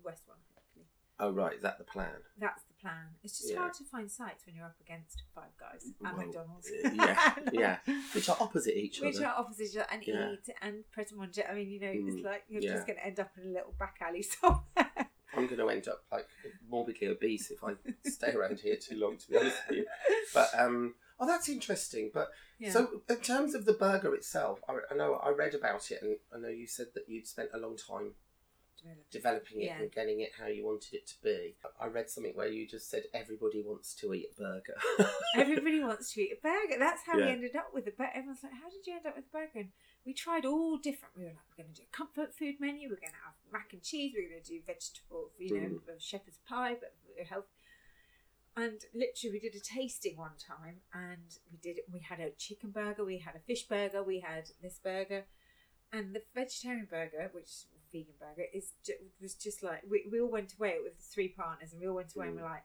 West 0.05 0.23
One 0.27 0.39
hopefully. 0.55 0.87
Oh, 1.19 1.31
right. 1.31 1.57
Is 1.57 1.63
that 1.63 1.79
the 1.79 1.85
plan? 1.85 2.11
That's 2.39 2.63
the 2.65 2.72
plan. 2.83 3.15
It's 3.23 3.39
just 3.39 3.51
Yeah. 3.53 3.59
hard 3.61 3.75
to 3.75 3.85
find 3.85 4.11
sites 4.11 4.45
when 4.45 4.57
you're 4.57 4.67
up 4.67 4.77
against 4.81 5.23
Five 5.35 5.57
Guys 5.59 5.85
and 5.85 5.95
Well, 6.01 6.27
McDonald's. 6.27 6.69
uh, 6.71 6.91
yeah. 6.93 7.35
yeah. 7.87 7.97
Which 8.15 8.29
are 8.29 8.37
opposite 8.41 8.77
each 8.77 9.01
Which 9.01 9.15
other. 9.17 9.19
Which 9.21 9.27
are 9.29 9.35
opposite 9.39 9.63
each 9.71 9.77
other 9.77 9.87
and 9.91 10.03
Yeah. 10.07 10.33
eat 10.33 10.55
and 10.61 10.85
Pret 10.91 11.13
a 11.13 11.17
Manger. 11.17 11.45
I 11.49 11.55
mean, 11.55 11.71
you 11.71 11.81
know, 11.81 11.87
Mm, 11.93 12.09
it's 12.17 12.25
like 12.25 12.45
you're 12.49 12.63
yeah. 12.63 12.75
just 12.75 12.87
going 12.87 12.99
to 12.99 13.07
end 13.07 13.21
up 13.21 13.31
in 13.39 13.45
a 13.51 13.53
little 13.53 13.73
back 13.79 13.97
alley 14.03 14.23
somewhere. 14.41 15.09
I'm 15.35 15.47
going 15.47 15.59
to 15.59 15.69
end 15.71 15.89
up 15.89 16.05
like 16.13 16.27
morbidly 16.69 17.07
obese 17.09 17.51
if 17.51 17.65
I 17.65 17.75
stay 18.05 18.33
around 18.33 18.61
here 18.61 18.77
too 18.77 18.97
long, 18.97 19.17
to 19.17 19.31
be 19.31 19.39
honest 19.39 19.57
with 19.69 19.79
you. 19.79 19.87
But 20.35 20.51
um, 20.59 20.95
oh, 21.19 21.27
that's 21.27 21.49
interesting. 21.49 22.11
But 22.13 22.29
yeah. 22.59 22.71
so, 22.71 23.01
in 23.09 23.17
terms 23.17 23.55
of 23.55 23.65
the 23.65 23.73
burger 23.73 24.15
itself, 24.15 24.61
I, 24.69 24.75
I 24.91 24.95
know 24.95 25.15
I 25.15 25.31
read 25.31 25.55
about 25.55 25.91
it, 25.91 26.03
and 26.03 26.19
I 26.35 26.39
know 26.39 26.49
you 26.49 26.67
said 26.67 26.89
that 26.95 27.05
you'd 27.09 27.27
spent 27.27 27.49
a 27.55 27.59
long 27.59 27.79
time 27.79 28.13
developing 29.11 29.61
it 29.63 29.67
Yeah. 29.67 29.81
and 29.81 29.93
getting 29.93 30.21
it 30.21 30.31
how 30.39 30.47
you 30.47 30.65
wanted 30.65 30.95
it 30.95 31.07
to 31.09 31.15
be. 31.23 31.57
I 31.81 31.87
read 31.87 32.11
something 32.11 32.35
where 32.35 32.49
you 32.49 32.67
just 32.67 32.91
said 32.91 33.05
everybody 33.15 33.63
wants 33.63 33.95
to 33.97 34.13
eat 34.15 34.27
a 34.37 34.41
burger. 34.41 34.77
Everybody 35.37 35.81
wants 35.83 36.13
to 36.15 36.21
eat 36.23 36.33
a 36.39 36.41
burger. 36.43 36.79
That's 36.79 37.03
how 37.07 37.17
we 37.17 37.25
ended 37.25 37.57
up 37.57 37.69
with 37.75 37.85
the 37.85 37.91
burger. 37.93 38.11
Everyone's 38.15 38.43
like, 38.43 38.53
"How 38.53 38.69
did 38.71 38.87
you 38.87 38.95
end 38.97 39.07
up 39.07 39.17
with 39.17 39.27
a 39.27 39.33
burger?" 39.33 39.61
And 39.61 39.73
we 40.05 40.13
tried 40.15 40.45
all 40.45 40.77
different. 40.79 41.17
We 41.17 41.25
were 41.25 41.31
like, 41.31 41.39
"We're 41.57 41.65
going 41.65 41.75
to 41.75 41.81
do 41.83 41.87
a 41.93 41.97
comfort 41.97 42.35
food 42.35 42.57
menu. 42.61 42.89
We're 42.89 42.97
going 43.01 43.13
to 43.13 43.25
have 43.25 43.35
mac 43.53 43.73
and 43.73 43.83
cheese. 43.83 44.13
We're 44.17 44.29
going 44.29 44.43
to 44.43 44.49
do 44.49 44.61
vegetable, 44.67 45.31
you 45.39 45.61
know, 45.61 45.69
Mm. 45.69 46.01
shepherd's 46.01 46.39
pie, 46.49 46.75
but 46.75 46.93
health." 47.27 47.47
And 48.55 48.85
literally, 48.95 49.33
we 49.33 49.41
did 49.41 49.55
a 49.55 49.61
tasting 49.65 50.17
one 50.19 50.37
time, 50.37 50.83
and 50.93 51.39
we 51.51 51.57
did. 51.59 51.79
We 51.91 52.01
had 52.01 52.21
a 52.21 52.31
chicken 52.33 52.71
burger, 52.71 53.05
we 53.05 53.19
had 53.19 53.35
a 53.35 53.39
fish 53.41 53.63
burger, 53.67 54.03
we 54.03 54.21
had 54.21 54.51
this 54.61 54.79
burger, 54.79 55.25
and 55.91 56.15
the 56.15 56.23
vegetarian 56.35 56.87
burger, 56.91 57.31
which 57.33 57.65
vegan 57.93 58.15
burger, 58.19 58.47
is 58.55 58.73
ju- 58.85 58.95
was 59.21 59.35
just 59.35 59.63
like 59.63 59.83
we, 59.89 60.07
we 60.11 60.21
all 60.21 60.31
went 60.31 60.55
away 60.59 60.77
with 60.83 60.97
the 60.97 61.03
three 61.03 61.29
partners, 61.29 61.73
and 61.73 61.81
we 61.81 61.87
all 61.89 61.95
went 61.97 62.15
away 62.17 62.27
and 62.29 62.37
Mm. 62.39 62.43
we're 62.43 62.49
like, 62.49 62.65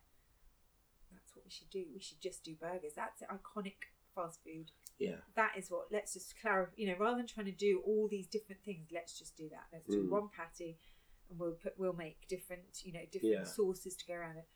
"That's 1.11 1.35
what 1.35 1.45
we 1.45 1.51
should 1.51 1.69
do. 1.69 1.85
We 1.93 1.99
should 1.99 2.21
just 2.21 2.43
do 2.43 2.55
burgers. 2.59 2.93
That's 2.95 3.21
iconic 3.23 3.75
fast 4.15 4.39
food. 4.43 4.71
yeah. 4.99 5.17
That 5.35 5.53
is 5.57 5.69
what. 5.69 5.87
Let's 5.91 6.13
just 6.13 6.39
clarify. 6.41 6.71
You 6.75 6.87
know, 6.87 6.97
rather 6.99 7.17
than 7.17 7.27
trying 7.27 7.45
to 7.47 7.51
do 7.51 7.81
all 7.85 8.07
these 8.09 8.27
different 8.27 8.63
things, 8.63 8.87
let's 8.91 9.17
just 9.17 9.35
do 9.37 9.47
that. 9.49 9.65
Let's 9.71 9.87
do 9.87 10.03
Mm. 10.03 10.09
one 10.09 10.29
patty, 10.35 10.79
and 11.29 11.37
we'll 11.39 11.51
put 11.53 11.77
we'll 11.77 11.93
make 11.93 12.27
different, 12.27 12.83
you 12.83 12.93
know, 12.93 13.05
different 13.11 13.33
Yeah. 13.33 13.43
sauces 13.43 13.95
to 13.97 14.05
go 14.07 14.13
around 14.15 14.37
it." 14.37 14.47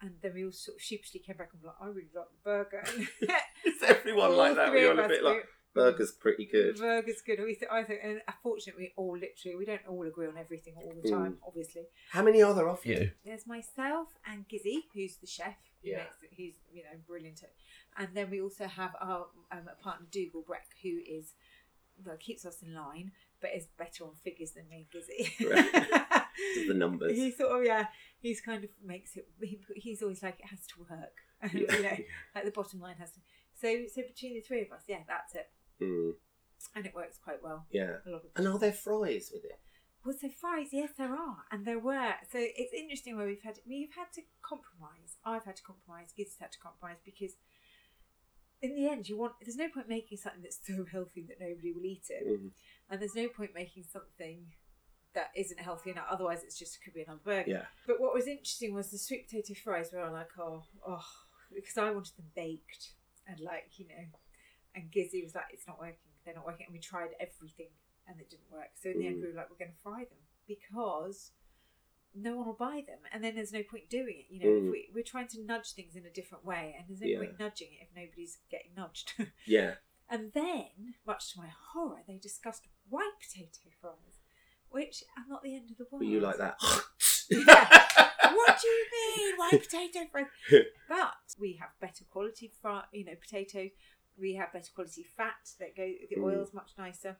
And 0.00 0.20
then 0.20 0.34
we 0.34 0.44
all 0.44 0.50
sort 0.52 0.76
of 0.78 0.82
sheepishly 0.82 1.20
came 1.20 1.36
back 1.36 1.50
and 1.52 1.62
were 1.62 1.68
like, 1.68 1.80
"I 1.80 1.86
really 1.86 2.10
like 2.14 2.30
the 2.30 2.42
burger." 2.42 2.82
Is 3.64 3.82
everyone 3.82 4.36
like 4.36 4.56
that? 4.56 4.72
We're 4.72 4.90
all 4.90 4.98
a 4.98 5.06
bit 5.08 5.22
like 5.22 5.46
burgers 5.74 6.12
pretty 6.12 6.46
good. 6.46 6.78
Burger's 6.78 7.22
good. 7.22 7.38
We 7.40 7.54
th- 7.54 7.70
I 7.70 7.82
think, 7.84 8.00
and 8.02 8.20
unfortunately, 8.28 8.92
we 8.96 9.02
all 9.02 9.16
literally 9.18 9.56
we 9.56 9.64
don't 9.64 9.86
all 9.88 10.06
agree 10.06 10.26
on 10.26 10.36
everything 10.36 10.74
all 10.76 10.92
the 11.02 11.08
Mm. 11.08 11.10
time. 11.10 11.38
Obviously, 11.46 11.82
How 12.10 12.22
many 12.22 12.42
are 12.42 12.54
there 12.54 12.68
of 12.68 12.84
you? 12.86 13.12
there's 13.24 13.46
myself 13.46 14.08
and 14.26 14.48
Gizzi, 14.48 14.84
who's 14.94 15.16
the 15.16 15.26
chef. 15.26 15.56
Yeah. 15.82 15.98
makes 15.98 16.22
it- 16.22 16.28
he's 16.32 16.54
you 16.72 16.82
know 16.84 16.98
brilliant. 17.06 17.42
At, 17.42 17.52
and 17.96 18.08
then 18.16 18.30
we 18.30 18.40
also 18.40 18.66
have 18.66 18.94
our 19.00 19.26
um, 19.50 19.68
partner 19.82 20.06
Dougal 20.10 20.42
Breck, 20.42 20.66
who 20.82 21.00
is 21.06 21.34
well 22.04 22.16
keeps 22.18 22.44
us 22.44 22.62
in 22.62 22.74
line, 22.74 23.12
but 23.40 23.50
is 23.54 23.66
better 23.78 24.04
on 24.04 24.14
figures 24.14 24.52
than 24.52 24.68
me 24.68 24.86
and 24.92 25.02
Gizzi. 25.02 25.50
Right. 25.50 26.22
The 26.66 26.72
numbers. 26.74 27.14
He 27.14 27.30
sort 27.30 27.60
of 27.60 27.66
yeah, 27.66 27.86
he's 28.18 28.40
kind 28.40 28.64
of 28.64 28.70
makes 28.82 29.16
it. 29.16 29.28
He, 29.42 29.60
he's 29.76 30.02
always 30.02 30.22
like 30.22 30.40
it 30.40 30.46
has 30.46 30.66
to 30.68 30.86
work. 30.88 31.16
you 31.52 31.66
know, 31.82 31.96
like 32.34 32.44
the 32.46 32.50
bottom 32.50 32.80
line 32.80 32.96
has 32.98 33.10
to. 33.12 33.20
So 33.60 33.84
so 33.94 34.00
between 34.02 34.34
the 34.34 34.40
three 34.40 34.62
of 34.62 34.72
us, 34.72 34.82
yeah, 34.88 35.00
that's 35.06 35.34
it, 35.34 35.50
Mm, 35.80 36.12
and 36.74 36.86
it 36.86 36.94
works 36.94 37.18
quite 37.22 37.42
well. 37.42 37.66
yeah. 37.70 37.96
A 38.06 38.10
lot 38.10 38.22
of 38.24 38.30
And 38.36 38.46
are 38.46 38.58
there 38.58 38.72
fries 38.72 39.30
with 39.32 39.44
it? 39.44 39.58
Well, 40.04 40.16
so 40.20 40.28
fries, 40.28 40.68
yes, 40.72 40.90
there 40.98 41.12
are, 41.14 41.38
and 41.52 41.64
there 41.64 41.78
were. 41.78 42.14
So 42.30 42.38
it's 42.40 42.72
interesting 42.74 43.16
where 43.16 43.26
we've 43.26 43.42
had 43.42 43.58
we've 43.68 43.94
had 43.96 44.12
to 44.14 44.22
compromise. 44.42 45.16
I've 45.24 45.44
had 45.44 45.56
to 45.56 45.62
compromise. 45.62 46.12
Giz 46.16 46.28
has 46.34 46.38
had 46.40 46.52
to 46.52 46.58
compromise 46.58 46.96
because, 47.04 47.34
in 48.60 48.74
the 48.74 48.88
end, 48.88 49.08
you 49.08 49.16
want. 49.16 49.34
There's 49.40 49.56
no 49.56 49.68
point 49.68 49.88
making 49.88 50.18
something 50.18 50.42
that's 50.42 50.58
so 50.66 50.84
healthy 50.90 51.24
that 51.28 51.38
nobody 51.40 51.72
will 51.72 51.84
eat 51.84 52.06
it, 52.08 52.26
Mm, 52.26 52.50
and 52.90 53.00
there's 53.00 53.14
no 53.14 53.28
point 53.28 53.50
making 53.54 53.84
something 53.84 54.46
that 55.14 55.30
isn't 55.36 55.60
healthy 55.60 55.90
enough. 55.90 56.06
Otherwise, 56.10 56.42
it's 56.42 56.58
just 56.58 56.82
could 56.82 56.94
be 56.94 57.02
another 57.02 57.20
burger. 57.24 57.50
yeah. 57.50 57.64
But 57.86 58.00
what 58.00 58.12
was 58.14 58.26
interesting 58.26 58.74
was 58.74 58.90
the 58.90 58.98
sweet 58.98 59.28
potato 59.28 59.54
fries 59.62 59.90
were 59.92 60.10
like, 60.10 60.30
oh, 60.38 60.64
oh, 60.86 61.04
because 61.54 61.76
I 61.78 61.90
wanted 61.90 62.16
them 62.16 62.26
baked 62.34 62.94
and 63.28 63.38
like 63.38 63.78
you 63.78 63.86
know, 63.86 64.04
and 64.74 64.90
Gizzi 64.90 65.22
was 65.22 65.34
like, 65.34 65.44
it's 65.52 65.66
not 65.66 65.78
working. 65.78 65.96
They're 66.24 66.34
not 66.34 66.46
working, 66.46 66.66
and 66.66 66.72
we 66.72 66.80
tried 66.80 67.10
everything 67.20 67.68
and 68.08 68.18
it 68.20 68.30
didn't 68.30 68.50
work. 68.50 68.70
So 68.74 68.90
in 68.90 68.98
the 68.98 69.06
end, 69.06 69.16
Mm. 69.16 69.22
we 69.22 69.28
were 69.28 69.34
like, 69.34 69.50
we're 69.50 69.56
going 69.56 69.72
to 69.72 69.78
fry 69.82 70.04
them 70.04 70.18
because 70.46 71.32
no 72.14 72.36
one 72.36 72.46
will 72.46 72.52
buy 72.54 72.82
them, 72.86 72.98
and 73.12 73.22
then 73.24 73.34
there's 73.34 73.52
no 73.52 73.62
point 73.62 73.88
doing 73.88 74.16
it. 74.18 74.26
You 74.32 74.40
know, 74.40 74.46
Mm. 74.46 74.66
if 74.66 74.72
we, 74.72 74.90
we're 74.94 75.02
trying 75.04 75.28
to 75.28 75.42
nudge 75.42 75.72
things 75.72 75.96
in 75.96 76.04
a 76.04 76.10
different 76.10 76.44
way, 76.44 76.74
and 76.76 76.86
there's 76.88 77.00
no 77.00 77.06
Yeah. 77.06 77.18
point 77.18 77.38
nudging 77.38 77.68
it 77.72 77.82
if 77.88 77.94
nobody's 77.94 78.38
getting 78.50 78.72
nudged. 78.76 79.12
Yeah. 79.46 79.76
and 80.08 80.32
then, 80.32 80.94
much 81.06 81.32
to 81.32 81.40
my 81.40 81.48
horror, 81.72 82.02
they 82.06 82.18
discussed 82.18 82.66
white 82.88 83.12
potato 83.20 83.70
fries, 83.80 84.20
which 84.68 85.04
are 85.16 85.24
not 85.28 85.42
the 85.42 85.54
end 85.54 85.70
of 85.70 85.76
the 85.78 85.84
world 85.90 86.02
Were 86.02 86.10
you 86.10 86.20
like 86.20 86.36
that? 86.38 86.56
what 88.34 88.60
do 88.60 88.68
you 88.68 88.86
mean 89.16 89.36
white 89.36 89.52
potato 89.62 90.00
fries? 90.10 90.26
but 90.88 91.14
we 91.38 91.54
have 91.54 91.70
better 91.80 92.04
quality 92.10 92.52
fry, 92.60 92.84
you 92.92 93.04
know, 93.04 93.14
potatoes. 93.14 93.70
We 94.18 94.34
have 94.34 94.52
better 94.52 94.70
quality 94.74 95.02
fat 95.02 95.50
that 95.58 95.74
go. 95.76 95.84
The 96.10 96.16
Mm. 96.16 96.24
oil's 96.24 96.52
much 96.52 96.72
nicer, 96.78 97.18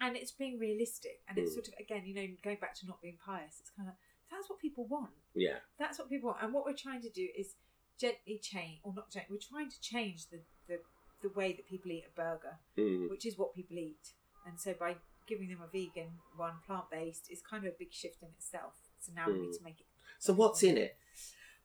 and 0.00 0.16
it's 0.16 0.32
being 0.32 0.58
realistic. 0.58 1.22
And 1.28 1.38
it's 1.38 1.50
Mm. 1.52 1.54
sort 1.54 1.68
of 1.68 1.74
again, 1.78 2.06
you 2.06 2.14
know, 2.14 2.26
going 2.42 2.58
back 2.58 2.74
to 2.76 2.86
not 2.86 3.00
being 3.02 3.18
pious. 3.18 3.60
It's 3.60 3.70
kind 3.70 3.88
of 3.88 3.94
that's 4.30 4.48
what 4.48 4.58
people 4.60 4.86
want. 4.86 5.14
yeah. 5.34 5.60
That's 5.78 5.98
what 5.98 6.08
people 6.08 6.28
want. 6.30 6.42
And 6.42 6.52
what 6.54 6.64
we're 6.64 6.76
trying 6.76 7.02
to 7.02 7.10
do 7.10 7.28
is 7.36 7.56
gently 7.98 8.38
change, 8.38 8.80
or 8.84 8.94
not 8.94 9.10
gently. 9.10 9.34
We're 9.36 9.40
trying 9.40 9.70
to 9.70 9.80
change 9.80 10.28
the 10.28 10.40
the, 10.66 10.80
the 11.22 11.28
way 11.30 11.52
that 11.52 11.66
people 11.66 11.90
eat 11.90 12.04
a 12.06 12.10
burger 12.10 12.58
Mm, 12.76 13.10
which 13.10 13.26
is 13.26 13.36
what 13.36 13.54
people 13.54 13.76
eat. 13.78 14.14
And 14.46 14.58
so 14.58 14.72
by 14.72 14.96
giving 15.26 15.48
them 15.48 15.60
a 15.62 15.66
vegan 15.68 16.20
one, 16.36 16.60
plant 16.66 16.88
based, 16.90 17.30
is 17.30 17.42
kind 17.42 17.64
of 17.66 17.74
a 17.74 17.76
big 17.78 17.92
shift 17.92 18.22
in 18.22 18.28
itself. 18.30 18.74
So 19.00 19.12
now 19.12 19.26
we 19.28 19.38
need 19.38 19.50
Mm. 19.50 19.58
to 19.58 19.62
make 19.64 19.80
it. 19.80 19.86
So 20.18 20.32
what's 20.32 20.62
in 20.62 20.78
it? 20.78 20.96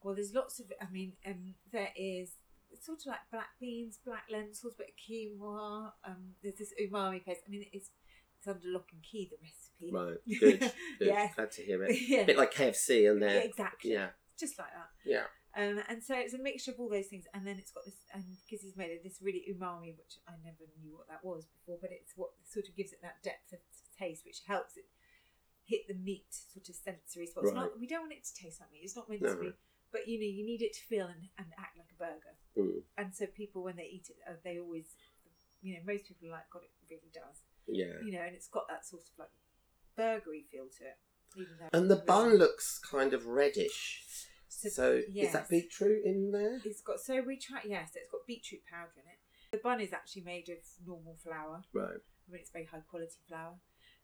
Well, 0.03 0.13
there's 0.15 0.33
lots 0.33 0.59
of. 0.59 0.71
I 0.81 0.89
mean, 0.89 1.17
um, 1.25 1.55
there 1.71 1.91
is 1.95 2.37
it's 2.75 2.85
sort 2.85 2.99
of 3.01 3.07
like 3.07 3.19
black 3.31 3.49
beans, 3.59 3.99
black 4.05 4.23
lentils, 4.31 4.73
but 4.77 4.87
quinoa. 4.97 5.91
Um, 6.05 6.35
there's 6.43 6.55
this 6.57 6.73
umami 6.81 7.23
paste. 7.23 7.41
I 7.47 7.49
mean, 7.51 7.65
it's 7.71 7.89
it's 8.37 8.47
under 8.47 8.67
lock 8.67 8.89
and 8.93 9.01
key 9.01 9.29
the 9.31 9.37
recipe. 9.41 9.91
Right. 9.91 10.39
Good. 10.39 10.59
Good. 10.99 11.07
Yes. 11.07 11.35
Glad 11.35 11.51
to 11.51 11.61
hear 11.63 11.83
it. 11.83 11.97
yeah. 12.07 12.19
A 12.21 12.25
bit 12.25 12.37
like 12.37 12.53
KFC 12.53 13.09
and 13.09 13.21
Yeah, 13.21 13.27
there. 13.27 13.41
exactly. 13.41 13.91
Yeah. 13.93 14.07
Just 14.39 14.59
like 14.59 14.69
that. 14.73 14.89
Yeah. 15.09 15.23
Um, 15.57 15.81
and 15.87 16.03
so 16.03 16.15
it's 16.17 16.33
a 16.33 16.37
mixture 16.37 16.71
of 16.71 16.79
all 16.81 16.89
those 16.89 17.07
things, 17.07 17.23
and 17.33 17.47
then 17.47 17.55
it's 17.57 17.71
got 17.71 17.85
this, 17.85 17.95
and 18.13 18.23
Gizzi's 18.51 18.75
made 18.75 18.91
it 18.91 19.03
this 19.05 19.19
really 19.21 19.41
umami, 19.49 19.95
which 19.95 20.19
I 20.27 20.33
never 20.43 20.67
knew 20.83 20.91
what 20.97 21.07
that 21.07 21.23
was 21.23 21.45
before, 21.45 21.77
but 21.79 21.91
it's 21.93 22.11
what 22.17 22.31
sort 22.43 22.67
of 22.67 22.75
gives 22.75 22.91
it 22.91 22.99
that 23.01 23.23
depth 23.23 23.53
of 23.53 23.59
taste, 23.97 24.25
which 24.25 24.41
helps 24.47 24.75
it 24.75 24.83
hit 25.63 25.87
the 25.87 25.93
meat 25.95 26.25
sort 26.29 26.67
of 26.67 26.75
sensory 26.75 27.25
spots. 27.27 27.47
Right. 27.47 27.55
Not 27.55 27.79
we 27.79 27.87
don't 27.87 28.01
want 28.01 28.11
it 28.13 28.25
to 28.25 28.35
taste 28.35 28.59
like 28.59 28.69
meat. 28.73 28.81
It's 28.83 28.97
not 28.97 29.09
meant 29.09 29.21
No, 29.21 29.33
to 29.33 29.41
be. 29.41 29.53
But 29.95 30.09
you 30.09 30.19
know, 30.19 30.27
you 30.27 30.45
need 30.45 30.61
it 30.61 30.73
to 30.73 30.83
feel 30.83 31.05
and, 31.07 31.29
and 31.39 31.47
act 31.57 31.77
like 31.77 31.87
a 31.87 31.97
burger. 32.03 32.35
Mm. 32.59 32.83
And 32.97 33.15
so 33.15 33.27
people, 33.27 33.63
when 33.63 33.77
they 33.77 33.87
eat 33.87 34.07
it, 34.09 34.17
uh, 34.27 34.33
they 34.43 34.59
always, 34.59 34.87
you 35.61 35.73
know, 35.73 35.79
most 35.87 36.03
people 36.05 36.27
are 36.27 36.31
like, 36.31 36.49
God, 36.51 36.63
it 36.63 36.71
really 36.91 37.11
does. 37.13 37.43
Yeah. 37.65 37.95
You 38.03 38.11
know, 38.11 38.25
and 38.27 38.35
it's 38.35 38.49
got 38.49 38.67
that 38.67 38.85
sort 38.85 39.03
of 39.07 39.15
like 39.17 39.31
burgery 39.97 40.43
feel 40.51 40.67
to 40.79 40.83
it. 40.83 40.97
Even 41.37 41.55
And 41.71 41.89
the 41.89 41.95
bun 41.95 42.25
really- 42.25 42.39
looks 42.39 42.77
kind 42.79 43.13
of 43.13 43.25
reddish. 43.25 44.03
So, 44.49 44.67
So 44.67 45.01
is 45.15 45.31
that 45.31 45.47
beetroot 45.47 46.03
in 46.03 46.31
there? 46.31 46.59
It's 46.65 46.81
got 46.81 46.99
so 46.99 47.21
we 47.21 47.37
try 47.37 47.61
yes, 47.63 47.91
it's 47.95 48.09
got 48.11 48.27
beetroot 48.27 48.65
powder 48.69 48.91
in 48.95 49.07
it. 49.07 49.19
The 49.51 49.59
bun 49.63 49.79
is 49.79 49.93
actually 49.93 50.23
made 50.23 50.49
of 50.49 50.57
normal 50.85 51.15
flour. 51.23 51.63
Right. 51.73 52.03
I 52.03 52.27
mean, 52.31 52.41
it's 52.41 52.51
very 52.51 52.65
high 52.65 52.83
quality 52.89 53.15
flour. 53.27 53.55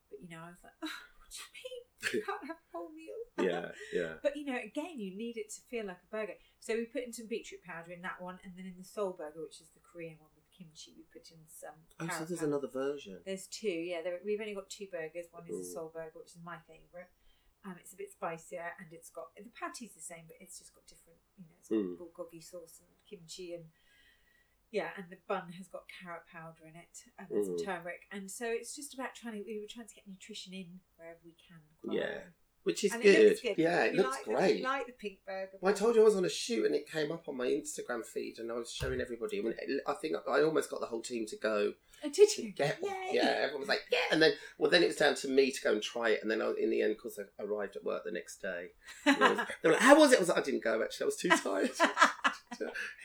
But 0.09 0.19
you 0.21 0.29
know, 0.29 0.39
I 0.43 0.47
was 0.55 0.63
like, 0.63 0.73
oh, 0.83 0.87
what 1.19 1.29
do 1.31 1.39
you 1.39 1.51
mean? 1.67 1.83
You 2.13 2.23
can't 2.25 2.47
have 2.47 2.57
wholemeal. 2.73 3.19
Yeah, 3.41 3.71
yeah. 3.93 4.21
But 4.21 4.37
you 4.37 4.45
know, 4.45 4.57
again, 4.57 4.99
you 4.99 5.17
need 5.17 5.37
it 5.37 5.49
to 5.55 5.61
feel 5.69 5.87
like 5.87 5.97
a 6.03 6.09
burger. 6.11 6.37
So 6.59 6.75
we 6.75 6.85
put 6.85 7.03
in 7.03 7.13
some 7.13 7.25
beetroot 7.27 7.63
powder 7.63 7.91
in 7.91 8.01
that 8.03 8.21
one, 8.21 8.37
and 8.43 8.53
then 8.55 8.65
in 8.65 8.75
the 8.77 8.85
soul 8.85 9.15
burger, 9.17 9.41
which 9.41 9.61
is 9.61 9.69
the 9.73 9.81
Korean 9.81 10.17
one 10.21 10.29
with 10.35 10.45
kimchi, 10.53 10.93
we 10.93 11.05
put 11.09 11.31
in 11.31 11.41
some. 11.49 11.77
Oh, 11.97 12.05
so 12.05 12.25
there's 12.25 12.45
powder. 12.45 12.53
another 12.53 12.69
version. 12.69 13.17
There's 13.25 13.47
two, 13.47 13.71
yeah. 13.71 14.01
There, 14.03 14.19
we've 14.25 14.41
only 14.41 14.53
got 14.53 14.69
two 14.69 14.85
burgers. 14.91 15.25
One 15.31 15.47
is 15.49 15.57
a 15.57 15.69
soul 15.73 15.89
burger, 15.89 16.21
which 16.21 16.37
is 16.37 16.41
my 16.43 16.57
favourite. 16.69 17.09
Um, 17.65 17.77
it's 17.77 17.93
a 17.93 17.97
bit 17.97 18.11
spicier, 18.11 18.73
and 18.77 18.89
it's 18.91 19.09
got 19.09 19.33
the 19.37 19.49
patty's 19.53 19.93
the 19.93 20.01
same, 20.01 20.25
but 20.25 20.37
it's 20.41 20.57
just 20.57 20.73
got 20.73 20.85
different. 20.85 21.17
You 21.37 21.45
know, 21.45 21.57
it's 21.57 21.69
got 21.69 21.97
bulgogi 21.97 22.41
sauce 22.41 22.81
and 22.81 22.89
kimchi, 23.05 23.53
and 23.53 23.65
yeah, 24.71 24.89
and 24.97 25.05
the 25.09 25.17
bun 25.27 25.51
has 25.57 25.67
got 25.67 25.83
carrot 26.01 26.23
powder 26.31 26.65
in 26.65 26.75
it 26.75 27.03
and 27.19 27.27
some 27.45 27.55
Mm. 27.55 27.63
turmeric, 27.65 28.07
and 28.11 28.29
so 28.31 28.45
it's 28.47 28.75
just 28.75 28.93
about 28.93 29.13
trying 29.15 29.33
to. 29.35 29.43
We 29.45 29.59
were 29.59 29.67
trying 29.69 29.87
to 29.87 29.95
get 29.95 30.07
nutrition 30.07 30.53
in 30.53 30.79
wherever 30.97 31.19
we 31.23 31.33
can. 31.47 31.59
quite 31.83 31.97
Yeah. 31.97 32.21
Which 32.63 32.83
is 32.83 32.93
and 32.93 33.01
good. 33.01 33.15
It 33.15 33.27
looks 33.29 33.41
good. 33.41 33.55
Yeah, 33.57 33.83
it 33.85 33.93
You 33.95 34.01
looks 34.03 34.17
like 34.17 34.25
the- 34.25 34.31
great. 34.33 34.55
you 34.57 34.63
like 34.63 34.85
the 34.85 34.91
pink 34.93 35.19
burger? 35.25 35.49
Well, 35.61 35.73
I 35.73 35.75
told 35.75 35.95
you 35.95 36.01
I 36.01 36.05
was 36.05 36.15
on 36.15 36.25
a 36.25 36.29
shoot 36.29 36.65
and 36.65 36.75
it 36.75 36.87
came 36.89 37.11
up 37.11 37.27
on 37.27 37.35
my 37.35 37.47
Instagram 37.47 38.05
feed 38.05 38.37
and 38.37 38.51
I 38.51 38.55
was 38.55 38.71
showing 38.71 39.01
everybody. 39.01 39.39
I, 39.39 39.41
mean, 39.41 39.53
I 39.87 39.93
think 39.93 40.15
I 40.29 40.41
almost 40.43 40.69
got 40.69 40.79
the 40.79 40.85
whole 40.85 41.01
team 41.01 41.25
to 41.27 41.37
go 41.37 41.73
Oh, 42.03 42.09
did 42.09 42.35
you? 42.37 42.51
get 42.51 42.81
one. 42.81 42.91
Yay. 42.91 43.09
Yeah, 43.13 43.33
everyone 43.41 43.59
was 43.61 43.69
like, 43.69 43.81
yeah. 43.91 43.99
And 44.11 44.19
then, 44.21 44.33
well, 44.57 44.71
then 44.71 44.81
it 44.81 44.87
was 44.87 44.95
down 44.95 45.13
to 45.15 45.27
me 45.27 45.51
to 45.51 45.61
go 45.61 45.71
and 45.73 45.81
try 45.83 46.09
it. 46.09 46.19
And 46.23 46.31
then 46.31 46.41
I, 46.41 46.51
in 46.59 46.71
the 46.71 46.81
end, 46.81 46.95
because 46.97 47.19
I 47.19 47.43
arrived 47.43 47.75
at 47.75 47.83
work 47.83 48.03
the 48.05 48.11
next 48.11 48.41
day. 48.41 48.69
Was- 49.05 49.17
they 49.61 49.69
were 49.69 49.73
like, 49.73 49.81
how 49.83 49.99
was 49.99 50.11
it? 50.11 50.17
I 50.17 50.19
was 50.19 50.29
like, 50.29 50.39
I 50.39 50.41
didn't 50.41 50.63
go 50.63 50.81
actually. 50.81 51.03
I 51.03 51.05
was 51.05 51.17
too 51.17 51.29
tired 51.43 51.69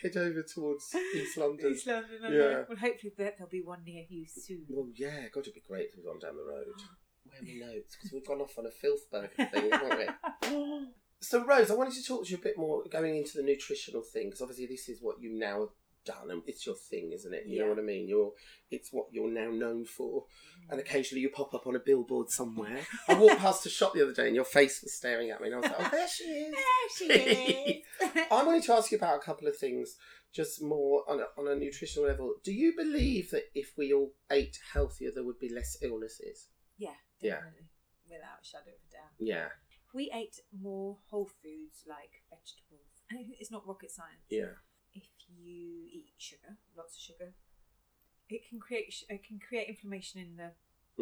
head 0.01 0.17
over 0.17 0.41
towards 0.43 0.93
East 1.15 1.37
London. 1.37 1.71
East 1.73 1.87
London. 1.87 2.09
Yeah. 2.23 2.29
know. 2.29 2.65
Well, 2.69 2.77
hopefully 2.77 3.13
there- 3.17 3.33
there'll 3.37 3.49
be 3.51 3.61
one 3.61 3.83
near 3.85 4.03
you 4.09 4.25
soon. 4.27 4.65
Well, 4.69 4.87
yeah, 4.95 5.27
God, 5.33 5.41
it'd 5.41 5.53
be 5.53 5.61
great 5.67 5.89
if 5.89 5.93
it 5.93 5.97
was 6.03 6.07
on 6.07 6.19
down 6.19 6.35
the 6.37 6.43
road. 6.43 6.65
Oh, 6.77 6.83
Where 7.29 7.41
are 7.41 7.45
my 7.45 7.73
notes? 7.73 7.95
Because 7.95 8.11
we've 8.13 8.25
gone 8.25 8.41
off 8.41 8.57
on 8.57 8.65
a 8.65 8.71
filth 8.71 9.09
burger 9.11 9.29
thing, 9.35 9.71
haven't 9.71 9.97
we? 10.51 10.87
So, 11.19 11.43
Rose, 11.43 11.71
I 11.71 11.73
wanted 11.73 11.95
to 11.95 12.03
talk 12.03 12.25
to 12.25 12.31
you 12.31 12.37
a 12.37 12.41
bit 12.41 12.59
more 12.59 12.83
going 12.91 13.17
into 13.17 13.37
the 13.37 13.43
nutritional 13.43 14.03
thing 14.03 14.27
because 14.27 14.41
obviously 14.41 14.67
this 14.67 14.87
is 14.87 15.01
what 15.01 15.19
you 15.19 15.33
now 15.33 15.61
have 15.61 15.69
done 16.07 16.31
and 16.31 16.41
it's 16.47 16.65
your 16.65 16.75
thing, 16.75 17.11
isn't 17.13 17.33
it? 17.33 17.43
You 17.45 17.59
know 17.59 17.69
what 17.69 17.79
I 17.79 17.81
mean? 17.81 18.07
You're 18.07 18.31
it's 18.71 18.89
what 18.91 19.07
you're 19.11 19.29
now 19.29 19.49
known 19.51 19.85
for, 19.85 20.23
mm. 20.23 20.71
and 20.71 20.79
occasionally 20.79 21.21
you 21.21 21.29
pop 21.29 21.53
up 21.53 21.67
on 21.67 21.75
a 21.75 21.79
billboard 21.79 22.29
somewhere. 22.29 22.79
I 23.07 23.15
walked 23.15 23.39
past 23.39 23.65
a 23.65 23.69
shop 23.69 23.93
the 23.93 24.03
other 24.03 24.13
day 24.13 24.27
and 24.27 24.35
your 24.35 24.45
face 24.45 24.81
was 24.81 24.93
staring 24.93 25.29
at 25.29 25.41
me, 25.41 25.47
and 25.47 25.55
I 25.55 25.59
was 25.59 25.69
like, 25.69 25.79
"Oh, 25.79 25.89
there 25.91 26.07
she 26.07 26.23
is." 26.23 26.55
There 26.99 27.09
she 27.09 27.13
is. 27.13 27.83
I 28.31 28.43
wanted 28.43 28.63
to 28.63 28.73
ask 28.73 28.91
you 28.91 28.97
about 28.97 29.17
a 29.17 29.21
couple 29.21 29.47
of 29.47 29.57
things, 29.57 29.97
just 30.33 30.61
more 30.61 31.03
on 31.09 31.19
a, 31.19 31.25
on 31.39 31.47
a 31.47 31.55
nutritional 31.55 32.07
level. 32.07 32.35
Do 32.43 32.53
you 32.53 32.73
believe 32.77 33.31
that 33.31 33.43
if 33.53 33.73
we 33.77 33.91
all 33.91 34.13
ate 34.31 34.57
healthier, 34.73 35.11
there 35.13 35.25
would 35.25 35.39
be 35.39 35.49
less 35.49 35.77
illnesses? 35.81 36.47
Yeah, 37.21 37.35
definitely. 37.35 37.67
Without 38.09 38.39
a 38.41 38.45
shadow 38.45 38.71
of 38.71 38.81
a 38.87 38.91
doubt. 38.91 39.13
Yeah, 39.19 39.49
we 39.93 40.11
ate 40.13 40.39
more 40.51 40.97
whole 41.09 41.29
foods 41.41 41.83
like 41.87 42.23
vegetables, 42.29 42.87
it's 43.39 43.51
not 43.51 43.67
rocket 43.67 43.91
science. 43.91 44.27
yeah, 44.29 44.57
If 44.93 45.03
you 45.27 45.87
eat 45.91 46.13
sugar, 46.17 46.57
lots 46.77 46.95
of 46.95 47.01
sugar, 47.01 47.33
it 48.29 48.47
can 48.47 48.59
create 48.59 48.93
it 49.09 49.23
can 49.25 49.39
create 49.39 49.69
inflammation 49.69 50.21
in 50.21 50.35
the 50.35 50.51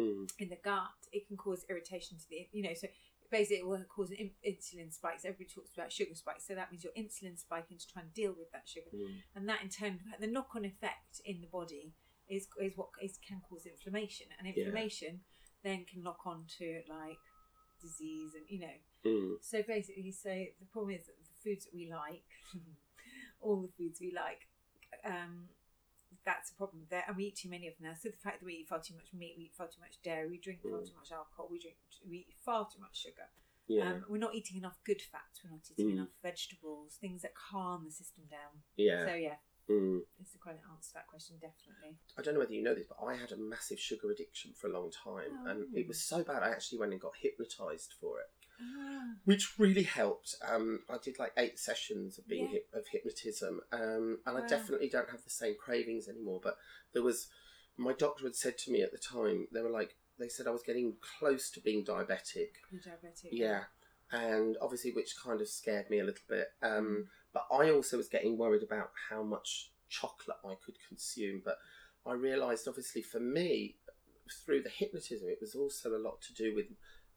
mm. 0.00 0.30
in 0.38 0.48
the 0.48 0.58
gut. 0.62 0.96
It 1.12 1.26
can 1.26 1.36
cause 1.36 1.64
irritation 1.68 2.18
to 2.18 2.24
the 2.28 2.48
you 2.52 2.62
know 2.62 2.74
so. 2.74 2.88
Basically, 3.28 3.56
it 3.56 3.66
will 3.66 3.82
cause 3.88 4.12
in- 4.12 4.38
insulin 4.46 4.94
spikes. 4.94 5.24
Everybody 5.24 5.50
talks 5.52 5.72
about 5.74 5.90
sugar 5.90 6.14
spikes, 6.14 6.46
so 6.46 6.54
that 6.54 6.70
means 6.70 6.84
your 6.84 6.92
insulin 6.92 7.36
spiking 7.36 7.76
to 7.76 7.84
try 7.92 8.02
and 8.02 8.14
deal 8.14 8.32
with 8.38 8.52
that 8.52 8.68
sugar. 8.68 8.86
Mm. 8.94 9.16
and 9.34 9.48
that 9.48 9.62
in 9.64 9.68
turn 9.68 9.98
the 10.20 10.28
knock-on 10.28 10.64
effect 10.64 11.20
in 11.24 11.40
the 11.40 11.48
body 11.48 11.92
is 12.28 12.46
is 12.62 12.74
what 12.76 12.90
is 13.02 13.18
can 13.18 13.40
cause 13.48 13.66
inflammation 13.66 14.26
and 14.38 14.46
inflammation 14.46 15.22
then 15.66 15.84
can 15.84 16.02
lock 16.04 16.20
on 16.26 16.44
to 16.58 16.80
like 16.88 17.18
disease 17.82 18.32
and 18.34 18.44
you 18.48 18.60
know 18.60 18.76
Mm. 19.04 19.36
so 19.40 19.62
basically 19.62 20.10
so 20.10 20.30
the 20.58 20.66
problem 20.72 20.96
is 20.98 21.06
that 21.06 21.14
the 21.22 21.36
foods 21.44 21.64
that 21.66 21.74
we 21.74 21.88
like 21.88 22.26
all 23.40 23.60
the 23.62 23.70
foods 23.78 24.00
we 24.00 24.10
like 24.10 24.48
um 25.04 25.46
that's 26.24 26.50
a 26.50 26.54
problem 26.54 26.82
there 26.90 27.04
and 27.06 27.16
we 27.16 27.26
eat 27.26 27.36
too 27.36 27.48
many 27.48 27.68
of 27.68 27.74
them 27.78 27.86
now 27.86 27.94
so 27.94 28.08
the 28.08 28.16
fact 28.16 28.40
that 28.40 28.46
we 28.46 28.54
eat 28.54 28.68
far 28.68 28.80
too 28.80 28.94
much 28.94 29.06
meat 29.14 29.34
we 29.38 29.44
eat 29.44 29.54
far 29.54 29.68
too 29.68 29.78
much 29.80 30.02
dairy 30.02 30.28
we 30.28 30.38
drink 30.38 30.58
far 30.62 30.80
Mm. 30.80 30.86
too 30.90 30.96
much 30.98 31.12
alcohol 31.12 31.46
we 31.50 31.58
drink 31.60 31.76
we 32.08 32.16
eat 32.26 32.34
far 32.44 32.66
too 32.66 32.80
much 32.80 32.96
sugar 33.02 33.28
yeah, 33.68 33.90
um, 33.92 34.04
we're 34.08 34.18
not 34.26 34.34
eating 34.34 34.56
enough 34.56 34.78
good 34.84 35.02
fats 35.02 35.42
we're 35.44 35.50
not 35.50 35.60
eating 35.70 35.90
Mm. 35.90 35.98
enough 36.02 36.14
vegetables 36.22 36.96
things 37.00 37.22
that 37.22 37.34
calm 37.36 37.84
the 37.84 37.92
system 37.92 38.24
down 38.30 38.62
yeah. 38.76 39.06
so 39.06 39.14
yeah 39.14 39.36
Mm. 39.68 40.02
it's 40.20 40.32
the 40.32 40.38
correct 40.38 40.62
answer 40.70 40.88
to 40.90 40.94
that 40.94 41.06
question, 41.08 41.36
definitely. 41.40 41.98
I 42.16 42.22
don't 42.22 42.34
know 42.34 42.40
whether 42.40 42.52
you 42.54 42.62
know 42.62 42.74
this, 42.74 42.86
but 42.88 43.04
I 43.04 43.16
had 43.16 43.32
a 43.32 43.36
massive 43.36 43.80
sugar 43.80 44.10
addiction 44.10 44.52
for 44.54 44.68
a 44.68 44.72
long 44.72 44.90
time, 44.92 45.38
and 45.46 45.74
it 45.74 45.84
Oh. 45.84 45.88
was 45.88 46.00
so 46.00 46.22
bad 46.22 46.42
I 46.44 46.50
actually 46.50 46.78
went 46.78 46.92
and 46.92 47.00
got 47.00 47.16
hypnotized 47.16 47.92
for 48.00 48.20
it, 48.20 48.30
Ah, 48.60 49.16
which 49.24 49.58
really 49.58 49.82
helped. 49.82 50.36
Um, 50.40 50.84
I 50.88 50.98
did 50.98 51.18
like 51.18 51.32
eight 51.36 51.58
sessions 51.58 52.16
of 52.18 52.26
being 52.28 52.44
Yeah. 52.46 52.52
hip, 52.52 52.68
of 52.72 52.86
hypnotism, 52.86 53.60
um, 53.72 54.22
and 54.24 54.38
I 54.38 54.46
definitely 54.46 54.88
don't 54.88 55.10
have 55.10 55.24
the 55.24 55.30
same 55.30 55.56
cravings 55.56 56.08
anymore. 56.08 56.40
But 56.40 56.56
there 56.92 57.02
was, 57.02 57.28
my 57.76 57.92
doctor 57.92 58.24
had 58.24 58.36
said 58.36 58.58
to 58.58 58.70
me 58.70 58.82
at 58.82 58.92
the 58.92 58.98
time, 58.98 59.48
they 59.52 59.62
were 59.62 59.70
like, 59.70 59.96
they 60.18 60.28
said 60.28 60.46
I 60.46 60.50
was 60.52 60.62
getting 60.62 60.96
close 61.18 61.50
to 61.50 61.60
being 61.60 61.84
diabetic. 61.84 62.52
pre-diabetic. 62.68 63.28
Yeah, 63.32 63.64
and 64.12 64.56
obviously, 64.62 64.92
which 64.92 65.16
kind 65.18 65.40
of 65.40 65.48
scared 65.48 65.90
me 65.90 65.98
a 65.98 66.04
little 66.04 66.24
bit. 66.28 66.48
Mm. 66.62 66.78
Um, 66.78 67.08
but 67.36 67.54
I 67.54 67.70
also 67.70 67.98
was 67.98 68.08
getting 68.08 68.38
worried 68.38 68.62
about 68.62 68.90
how 69.10 69.22
much 69.22 69.70
chocolate 69.90 70.38
I 70.42 70.54
could 70.64 70.76
consume. 70.88 71.42
But 71.44 71.58
I 72.06 72.14
realised, 72.14 72.66
obviously, 72.66 73.02
for 73.02 73.20
me, 73.20 73.76
through 74.44 74.62
the 74.62 74.70
hypnotism, 74.70 75.28
it 75.28 75.38
was 75.40 75.54
also 75.54 75.90
a 75.94 75.98
lot 76.00 76.22
to 76.22 76.32
do 76.34 76.54
with 76.54 76.66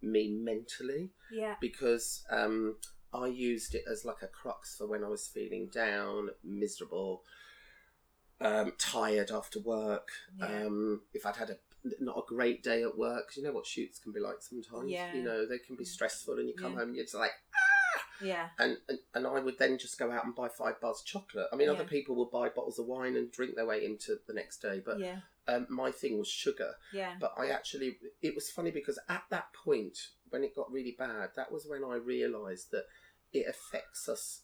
me 0.01 0.27
mentally 0.29 1.11
Yeah. 1.31 1.55
because 1.61 2.23
um, 2.29 2.75
I 3.13 3.27
used 3.27 3.75
it 3.75 3.83
as 3.89 4.03
like 4.03 4.21
a 4.21 4.27
crux 4.27 4.75
for 4.77 4.87
when 4.87 5.05
I 5.05 5.07
was 5.07 5.25
feeling 5.27 5.69
down, 5.73 6.31
miserable, 6.43 7.23
um, 8.41 8.73
tired 8.77 9.31
after 9.31 9.59
work. 9.61 10.09
Yeah. 10.37 10.65
Um, 10.65 11.01
if 11.13 11.25
I'd 11.25 11.37
had 11.37 11.49
a 11.51 11.57
not 12.01 12.17
a 12.17 12.21
great 12.27 12.61
day 12.61 12.83
at 12.83 12.97
work, 12.97 13.31
you 13.37 13.43
know 13.43 13.53
what 13.53 13.65
shoots 13.65 13.99
can 13.99 14.11
be 14.11 14.19
like 14.19 14.41
sometimes. 14.41 14.91
Yeah. 14.91 15.13
You 15.13 15.23
know 15.23 15.45
they 15.47 15.59
can 15.59 15.77
be 15.77 15.85
stressful, 15.85 16.37
and 16.39 16.47
you 16.49 16.53
come 16.55 16.73
Yeah. 16.73 16.79
home 16.79 16.87
and 16.89 16.95
you're 16.97 17.05
just 17.05 17.15
like, 17.15 17.31
Yeah. 18.21 18.49
and, 18.57 18.77
and 18.87 18.99
and 19.13 19.27
I 19.27 19.39
would 19.39 19.57
then 19.59 19.77
just 19.77 19.97
go 19.97 20.11
out 20.11 20.25
and 20.25 20.35
buy 20.35 20.47
five 20.49 20.79
bars 20.81 20.99
of 21.01 21.05
chocolate. 21.05 21.47
I 21.51 21.55
mean, 21.55 21.69
other 21.69 21.83
people 21.85 22.15
would 22.17 22.31
buy 22.31 22.49
bottles 22.49 22.79
of 22.79 22.85
wine 22.85 23.15
and 23.15 23.31
drink 23.31 23.55
their 23.55 23.65
way 23.65 23.85
into 23.85 24.17
the 24.27 24.33
next 24.33 24.61
day, 24.61 24.81
but 24.85 24.99
yeah. 24.99 25.19
um, 25.47 25.67
my 25.69 25.91
thing 25.91 26.17
was 26.17 26.27
sugar. 26.27 26.73
Yeah. 26.93 27.13
But 27.19 27.33
I 27.37 27.47
actually, 27.49 27.97
it 28.21 28.35
was 28.35 28.49
funny 28.49 28.71
because 28.71 28.99
at 29.09 29.23
that 29.29 29.53
point, 29.53 29.97
when 30.29 30.43
it 30.43 30.55
got 30.55 30.71
really 30.71 30.95
bad, 30.97 31.29
that 31.35 31.51
was 31.51 31.65
when 31.67 31.83
I 31.83 31.95
realised 31.95 32.71
that 32.71 32.85
it 33.33 33.45
affects 33.47 34.07
us. 34.09 34.41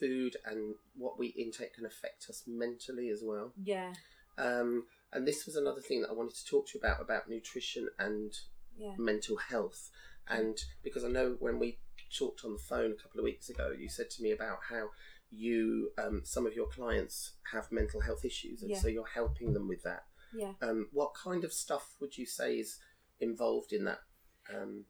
Food 0.00 0.36
and 0.44 0.74
what 0.96 1.18
we 1.18 1.28
intake 1.28 1.74
can 1.74 1.86
affect 1.86 2.26
us 2.28 2.42
mentally 2.46 3.08
as 3.08 3.22
well. 3.24 3.52
Yeah. 3.62 3.92
Um, 4.36 4.84
and 5.12 5.26
this 5.26 5.46
was 5.46 5.54
another 5.54 5.80
thing 5.80 6.02
that 6.02 6.10
I 6.10 6.12
wanted 6.12 6.34
to 6.34 6.44
talk 6.44 6.66
to 6.66 6.72
you 6.74 6.80
about 6.80 7.00
about 7.00 7.28
nutrition 7.30 7.88
and 7.98 8.32
Yeah. 8.76 8.94
mental 8.98 9.36
health. 9.36 9.90
And 10.28 10.58
because 10.82 11.04
I 11.04 11.08
know 11.08 11.36
when 11.38 11.58
we 11.58 11.78
talked 12.10 12.44
on 12.44 12.52
the 12.52 12.58
phone 12.58 12.92
a 12.92 13.02
couple 13.02 13.20
of 13.20 13.24
weeks 13.24 13.48
ago, 13.48 13.72
you 13.76 13.88
said 13.88 14.10
to 14.10 14.22
me 14.22 14.30
about 14.32 14.58
how 14.68 14.90
you, 15.30 15.90
um, 15.98 16.22
some 16.24 16.46
of 16.46 16.54
your 16.54 16.66
clients 16.68 17.32
have 17.52 17.70
mental 17.72 18.00
health 18.00 18.24
issues, 18.24 18.62
and 18.62 18.70
Yeah. 18.70 18.78
so 18.80 18.88
you're 18.88 19.06
helping 19.06 19.52
them 19.52 19.68
with 19.68 19.82
that. 19.82 20.04
Yeah. 20.32 20.52
Um, 20.62 20.88
what 20.92 21.14
kind 21.14 21.44
of 21.44 21.52
stuff 21.52 21.94
would 22.00 22.16
you 22.18 22.26
say 22.26 22.58
is 22.58 22.78
involved 23.20 23.72
in 23.72 23.84
that? 23.84 24.00
Um, 24.52 24.84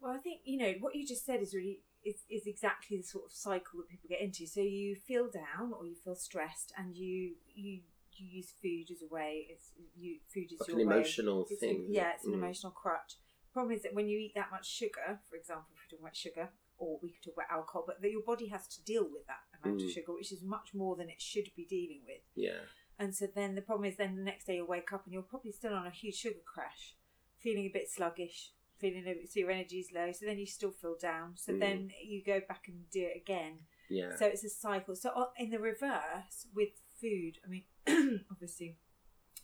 Well, 0.00 0.12
I 0.12 0.18
think 0.18 0.40
you 0.44 0.58
know 0.58 0.74
what 0.80 0.94
you 0.94 1.06
just 1.06 1.24
said 1.26 1.40
is 1.40 1.54
really 1.54 1.82
is, 2.04 2.24
is 2.28 2.46
exactly 2.46 2.96
the 2.96 3.02
sort 3.04 3.24
of 3.26 3.32
cycle 3.32 3.78
that 3.78 3.88
people 3.88 4.08
get 4.08 4.20
into. 4.20 4.46
So 4.46 4.60
you 4.60 4.96
feel 4.96 5.28
down 5.30 5.72
or 5.72 5.86
you 5.86 5.94
feel 5.94 6.16
stressed, 6.16 6.72
and 6.76 6.96
you 6.96 7.34
you 7.54 7.80
you 8.14 8.26
use 8.26 8.52
food 8.62 8.90
as 8.90 9.02
a 9.02 9.12
way. 9.14 9.46
It's 9.50 9.70
you 9.96 10.18
food 10.32 10.52
is 10.52 10.60
like 10.60 10.68
your 10.68 10.80
an 10.80 10.86
way. 10.88 10.94
emotional 10.96 11.46
It's 11.48 11.60
thing. 11.60 11.86
yeah, 11.88 12.12
it's 12.14 12.24
an 12.26 12.32
Mm. 12.32 12.42
emotional 12.42 12.72
crutch. 12.72 13.16
Problem 13.52 13.76
is 13.76 13.82
that 13.82 13.94
when 13.94 14.08
you 14.08 14.18
eat 14.18 14.34
that 14.34 14.50
much 14.50 14.66
sugar, 14.66 15.20
for 15.28 15.36
example, 15.36 15.66
if 15.74 15.78
we're 15.82 15.96
talking 15.96 16.04
about 16.04 16.16
sugar, 16.16 16.48
or 16.82 16.98
we 17.00 17.10
could 17.10 17.22
talk 17.22 17.34
about 17.34 17.50
alcohol, 17.58 17.84
but 17.86 18.02
that 18.02 18.10
your 18.10 18.22
body 18.22 18.48
has 18.48 18.66
to 18.66 18.82
deal 18.82 19.04
with 19.04 19.24
that 19.28 19.42
amount 19.62 19.80
of 19.80 19.86
Mm. 19.88 19.92
sugar, 19.94 20.12
which 20.12 20.32
is 20.32 20.42
much 20.42 20.74
more 20.74 20.96
than 20.96 21.08
it 21.08 21.20
should 21.20 21.48
be 21.54 21.64
dealing 21.64 22.02
with. 22.04 22.22
Yeah. 22.34 22.58
And 22.98 23.14
so 23.14 23.26
then 23.26 23.54
the 23.54 23.62
problem 23.62 23.88
is 23.88 23.96
then 23.96 24.16
the 24.16 24.22
next 24.22 24.46
day 24.46 24.56
you'll 24.56 24.66
wake 24.66 24.92
up 24.92 25.04
and 25.04 25.12
you're 25.12 25.22
probably 25.22 25.52
still 25.52 25.74
on 25.74 25.86
a 25.86 25.90
huge 25.90 26.16
sugar 26.16 26.40
crash, 26.44 26.96
feeling 27.38 27.66
a 27.66 27.68
bit 27.68 27.88
sluggish, 27.88 28.52
feeling 28.78 29.02
a 29.06 29.14
bit, 29.14 29.30
so 29.30 29.38
your 29.40 29.50
energy's 29.52 29.92
low. 29.92 30.10
So 30.10 30.26
then 30.26 30.38
you 30.38 30.46
still 30.46 30.72
feel 30.72 30.96
down. 31.00 31.36
So 31.36 31.52
Mm. 31.52 31.60
then 31.60 31.92
you 32.02 32.22
go 32.24 32.40
back 32.40 32.66
and 32.66 32.90
do 32.90 33.04
it 33.04 33.16
again. 33.16 33.66
Yeah. 33.88 34.16
So 34.16 34.26
it's 34.26 34.42
a 34.44 34.50
cycle. 34.50 34.96
So 34.96 35.30
in 35.38 35.50
the 35.50 35.60
reverse 35.60 36.48
with 36.52 36.70
food, 37.00 37.38
I 37.44 37.48
mean, 37.48 37.64
obviously, 38.30 38.76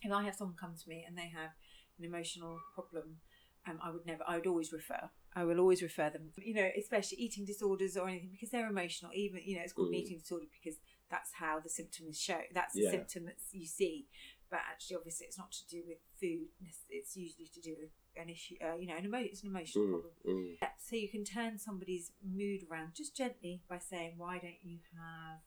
if 0.01 0.11
I 0.11 0.23
have 0.23 0.35
someone 0.35 0.57
come 0.57 0.75
to 0.75 0.89
me 0.89 1.05
and 1.07 1.17
they 1.17 1.29
have 1.29 1.51
an 1.97 2.03
emotional 2.05 2.59
problem, 2.75 3.21
um, 3.65 3.79
I 3.83 3.91
would 3.91 4.05
never. 4.05 4.23
I 4.27 4.35
would 4.37 4.47
always 4.47 4.71
refer. 4.73 5.09
I 5.35 5.43
will 5.43 5.59
always 5.59 5.81
refer 5.81 6.09
them. 6.09 6.31
You 6.37 6.53
know, 6.55 6.69
especially 6.77 7.19
eating 7.19 7.45
disorders 7.45 7.95
or 7.97 8.07
anything 8.09 8.29
because 8.31 8.49
they're 8.49 8.67
emotional. 8.69 9.11
Even 9.13 9.41
you 9.43 9.55
know, 9.57 9.61
it's 9.63 9.73
called 9.73 9.89
an 9.89 9.93
Mm. 9.95 9.97
eating 10.03 10.17
disorder 10.19 10.45
because 10.51 10.79
that's 11.09 11.33
how 11.33 11.59
the 11.59 11.69
symptoms 11.69 12.19
show. 12.19 12.41
That's 12.53 12.73
the 12.73 12.81
Yeah. 12.83 12.91
symptom 12.91 13.25
that 13.25 13.37
you 13.51 13.65
see. 13.65 14.07
But 14.49 14.61
actually, 14.67 14.97
obviously, 14.97 15.27
it's 15.27 15.37
not 15.37 15.51
to 15.51 15.67
do 15.67 15.83
with 15.87 15.99
food. 16.19 16.47
It's 16.89 17.15
usually 17.15 17.47
to 17.47 17.61
do 17.61 17.75
with 17.79 17.91
an 18.15 18.29
issue. 18.29 18.55
Uh, 18.59 18.75
you 18.77 18.87
know, 18.87 18.95
an 18.95 19.05
emo- 19.05 19.19
It's 19.19 19.43
an 19.43 19.49
emotional 19.49 19.85
Mm, 19.85 19.91
problem. 19.91 20.13
mm. 20.25 20.57
So 20.79 20.95
you 20.95 21.07
can 21.09 21.23
turn 21.23 21.57
somebody's 21.59 22.11
mood 22.23 22.65
around 22.69 22.95
just 22.95 23.15
gently 23.15 23.61
by 23.67 23.77
saying, 23.77 24.17
"Why 24.17 24.39
don't 24.39 24.63
you 24.63 24.79
have, 24.97 25.41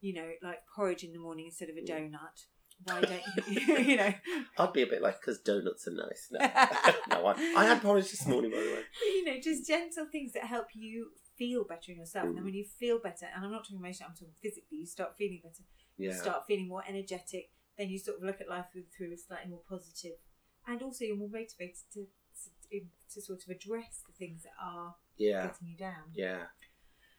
you 0.00 0.12
know, 0.12 0.34
like 0.42 0.66
porridge 0.66 1.02
in 1.02 1.12
the 1.12 1.18
morning 1.18 1.46
instead 1.46 1.70
of 1.70 1.76
a 1.78 1.80
Mm. 1.80 1.86
donut? 2.12 2.46
Why 2.82 3.00
don't 3.00 3.22
you, 3.48 3.76
you 3.78 3.96
know?" 3.96 4.12
I'd 4.58 4.72
be 4.72 4.82
a 4.82 4.86
bit 4.86 5.02
like, 5.02 5.20
because 5.20 5.38
donuts 5.40 5.86
are 5.88 5.92
nice. 5.92 6.28
No, 6.30 6.38
no 7.10 7.26
I, 7.26 7.54
I 7.56 7.64
had 7.66 7.80
porridge 7.82 8.10
this 8.10 8.26
morning, 8.26 8.50
by 8.50 8.58
the 8.58 8.64
way. 8.64 8.82
you 9.06 9.24
know, 9.24 9.40
just 9.40 9.66
gentle 9.66 10.06
things 10.10 10.32
that 10.32 10.44
help 10.44 10.68
you 10.74 11.10
feel 11.38 11.64
better 11.64 11.92
in 11.92 11.98
yourself. 11.98 12.26
And 12.26 12.36
then 12.36 12.42
Mm. 12.42 12.46
when 12.46 12.54
you 12.54 12.64
feel 12.64 12.98
better, 12.98 13.26
and 13.34 13.44
I'm 13.44 13.50
not 13.52 13.64
talking 13.64 13.78
emotionally, 13.78 14.08
I'm 14.10 14.14
talking 14.16 14.34
physically, 14.42 14.78
you 14.78 14.86
start 14.86 15.16
feeling 15.16 15.40
better. 15.42 15.62
Yeah. 15.96 16.10
You 16.10 16.16
start 16.16 16.46
feeling 16.46 16.68
more 16.68 16.82
energetic. 16.88 17.50
Then 17.78 17.88
you 17.88 17.98
sort 17.98 18.18
of 18.18 18.24
look 18.24 18.40
at 18.40 18.48
life 18.48 18.66
through, 18.72 18.84
through 18.96 19.12
a 19.14 19.16
slightly 19.16 19.50
more 19.50 19.62
positive, 19.68 20.12
and 20.66 20.80
also 20.82 21.04
you're 21.04 21.16
more 21.16 21.28
motivated 21.28 21.76
to 21.94 22.06
to, 22.70 22.80
to 23.12 23.20
sort 23.22 23.40
of 23.44 23.50
address 23.50 24.02
the 24.06 24.12
things 24.12 24.42
that 24.42 24.52
are 24.60 24.94
Yeah. 25.16 25.46
getting 25.46 25.68
you 25.68 25.76
down. 25.76 26.10
Yeah. 26.14 26.46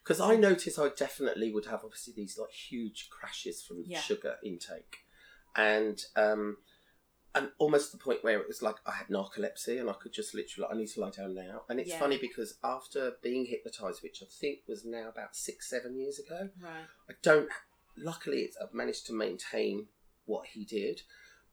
Because 0.04 0.20
I 0.20 0.36
noticed 0.36 0.78
I 0.78 0.90
definitely 0.90 1.52
would 1.52 1.66
have 1.68 1.84
obviously 1.84 2.14
these 2.16 2.38
like 2.38 2.52
huge 2.52 3.10
crashes 3.10 3.64
from 3.64 3.84
Yeah. 3.86 4.00
sugar 4.02 4.36
intake, 4.44 5.05
and 5.56 6.02
um, 6.16 6.58
and 7.34 7.50
almost 7.58 7.92
the 7.92 7.98
point 7.98 8.24
where 8.24 8.40
it 8.40 8.48
was 8.48 8.62
like 8.62 8.76
I 8.86 8.92
had 8.94 9.08
narcolepsy 9.08 9.80
and 9.80 9.90
I 9.90 9.94
could 9.94 10.14
just 10.14 10.34
literally 10.34 10.70
I 10.72 10.76
need 10.78 10.88
to 10.90 11.02
lie 11.02 11.10
down 11.12 11.36
now. 11.36 11.64
And 11.70 11.80
it's 11.80 11.90
Yeah. 11.92 12.00
funny 12.00 12.18
because 12.18 12.58
after 12.64 13.14
being 13.22 13.46
hypnotized, 13.46 14.02
which 14.04 14.22
I 14.24 14.26
think 14.30 14.60
was 14.68 14.86
now 14.86 15.10
about 15.10 15.36
six 15.36 15.70
seven 15.70 15.98
years 15.98 16.18
ago, 16.20 16.50
Right. 16.62 16.88
I 17.10 17.14
don't. 17.22 17.50
Luckily, 17.98 18.42
it's, 18.42 18.58
I've 18.58 18.74
managed 18.74 19.06
to 19.08 19.14
maintain 19.14 19.88
what 20.26 20.48
he 20.48 20.66
did. 20.66 21.02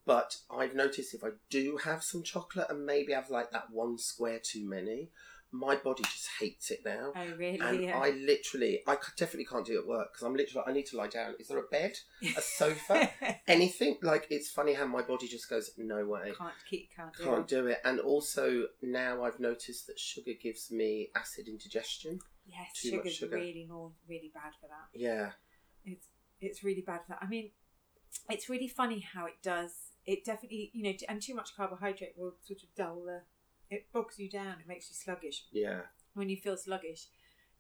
But 0.05 0.39
I've 0.51 0.75
noticed 0.75 1.15
if 1.15 1.23
I 1.23 1.29
do 1.49 1.77
have 1.85 2.03
some 2.03 2.25
chocolate 2.25 2.67
and 2.69 2.85
maybe 2.85 3.13
have 3.13 3.31
like 3.31 3.53
that 3.53 3.71
one 3.71 3.99
square 3.99 4.41
too 4.43 4.65
many, 4.69 5.11
my 5.53 5.77
body 5.77 6.03
just 6.03 6.29
hates 6.41 6.71
it 6.71 6.81
now. 6.85 7.13
Oh, 7.15 7.27
really? 7.37 7.61
And 7.61 7.83
yeah. 7.85 7.99
I 7.99 8.11
literally, 8.11 8.81
I 8.87 8.97
definitely 9.17 9.45
can't 9.45 9.67
do 9.67 9.75
it 9.77 9.81
at 9.81 9.87
work 9.87 10.13
because 10.13 10.27
I'm 10.27 10.35
literally, 10.35 10.67
I 10.67 10.73
need 10.73 10.87
to 10.87 10.97
lie 10.97 11.09
down. 11.09 11.35
Is 11.39 11.49
there 11.49 11.59
a 11.59 11.69
bed, 11.71 11.93
a 12.37 12.41
sofa, 12.41 13.11
anything? 13.47 13.99
Like 14.03 14.27
it's 14.31 14.51
funny 14.51 14.73
how 14.73 14.87
my 14.87 15.03
body 15.03 15.29
just 15.29 15.49
goes, 15.51 15.71
no 15.77 16.07
way, 16.07 16.33
can't 16.37 16.55
keep 16.69 16.89
can't 16.97 17.15
do 17.17 17.25
can't 17.25 17.41
it. 17.41 17.49
do 17.49 17.67
it. 17.67 17.79
And 17.85 18.01
also 18.01 18.65
now 18.81 19.25
I've 19.25 19.39
noticed 19.41 19.87
that 19.89 19.99
sugar 19.99 20.33
gives 20.41 20.71
me 20.71 21.11
acid 21.15 21.49
indigestion. 21.49 22.19
Yes, 22.47 22.73
too 22.81 22.91
sugar's 22.91 23.15
sugar. 23.15 23.37
really 23.37 23.67
more 23.69 23.93
really 24.09 24.31
bad 24.35 24.53
for 24.61 24.69
that. 24.69 24.99
Yeah, 24.99 25.31
It's 25.85 26.07
it's 26.41 26.65
really 26.65 26.83
bad 26.83 27.01
for 27.07 27.11
that. 27.11 27.19
I 27.23 27.27
mean, 27.29 27.51
it's 28.31 28.49
really 28.49 28.69
funny 28.69 29.01
how 29.01 29.27
it 29.27 29.37
does. 29.43 29.73
It 30.05 30.25
definitely, 30.25 30.71
you 30.73 30.83
know, 30.83 30.93
and 31.09 31.21
too 31.23 31.35
much 31.35 31.55
carbohydrate 31.57 32.15
will 32.17 32.35
sort 32.43 32.63
of 32.63 32.75
dull 32.75 33.03
the. 33.05 33.21
It 33.75 33.87
bogs 33.93 34.19
you 34.19 34.29
down. 34.31 34.57
It 34.61 34.69
makes 34.69 34.89
you 34.91 34.95
sluggish. 34.95 35.45
yeah, 35.53 35.81
When 36.15 36.29
you 36.29 36.37
feel 36.37 36.57
sluggish, 36.57 37.07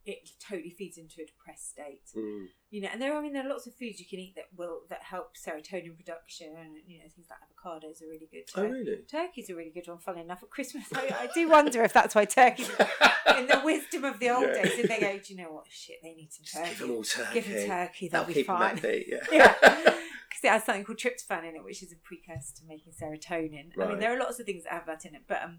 it 0.05 0.29
totally 0.47 0.71
feeds 0.77 0.99
into 0.99 1.23
a 1.23 1.27
depressed 1.27 1.71
state. 1.71 2.03
mm, 2.17 2.47
You 2.71 2.81
know, 2.83 2.89
and 2.93 3.01
there. 3.01 3.17
I 3.17 3.21
mean, 3.23 3.33
there 3.33 3.47
are 3.47 3.49
lots 3.49 3.67
of 3.69 3.75
foods 3.77 4.01
you 4.01 4.07
can 4.07 4.19
eat 4.19 4.35
that 4.35 4.47
will 4.57 4.81
that 4.91 5.03
help 5.03 5.37
serotonin 5.37 5.97
production. 5.97 6.49
And 6.61 6.73
you 6.87 6.99
know, 6.99 7.05
things 7.15 7.29
like 7.31 7.39
avocados 7.47 8.03
are 8.03 8.09
really 8.11 8.29
good. 8.31 8.45
Oh, 8.57 8.65
really? 8.67 8.99
Turkey's 9.11 9.49
a 9.49 9.55
really 9.55 9.71
good 9.71 9.87
one. 9.87 9.99
Funnily 9.99 10.25
enough, 10.25 10.43
at 10.43 10.51
Christmas, 10.51 10.85
I, 10.95 11.17
I 11.21 11.29
do 11.33 11.49
wonder 11.49 11.83
if 11.85 11.93
that's 11.93 12.15
why 12.17 12.25
turkey 12.25 12.65
in 13.39 13.47
the 13.47 13.63
wisdom 13.65 14.05
of 14.05 14.19
the 14.19 14.31
old 14.31 14.43
Yeah. 14.49 14.63
days, 14.65 14.79
if 14.81 14.89
they 14.89 14.99
go, 15.01 15.19
do 15.25 15.35
you 15.35 15.41
know 15.41 15.53
what? 15.53 15.67
Shit, 15.71 15.99
they 16.03 16.15
need 16.15 16.33
some 16.33 16.43
Just 16.45 16.57
turkey. 16.57 16.69
give 16.71 16.79
them 16.81 16.91
all 16.91 17.03
turkey. 17.05 17.35
Give 17.35 17.47
them 17.49 17.69
turkey, 17.69 18.09
they'll 18.09 18.21
That'll 18.25 18.35
be 18.35 18.43
fine. 18.43 18.81
yeah. 18.83 19.19
yeah. 19.33 19.95
Because 20.33 20.45
it 20.45 20.49
has 20.51 20.65
something 20.65 20.85
called 20.85 20.97
tryptophan 20.99 21.47
in 21.51 21.57
it, 21.57 21.63
which 21.63 21.83
is 21.83 21.93
a 21.93 21.97
precursor 22.03 22.55
to 22.57 22.63
making 22.67 22.95
serotonin. 22.95 23.71
I 23.79 23.87
mean, 23.87 23.99
there 24.01 24.17
are 24.17 24.19
lots 24.19 24.41
of 24.41 24.47
things 24.47 24.65
that 24.65 24.73
have 24.73 24.87
that 24.87 25.05
in 25.05 25.15
it, 25.15 25.25
but 25.29 25.43
um, 25.43 25.59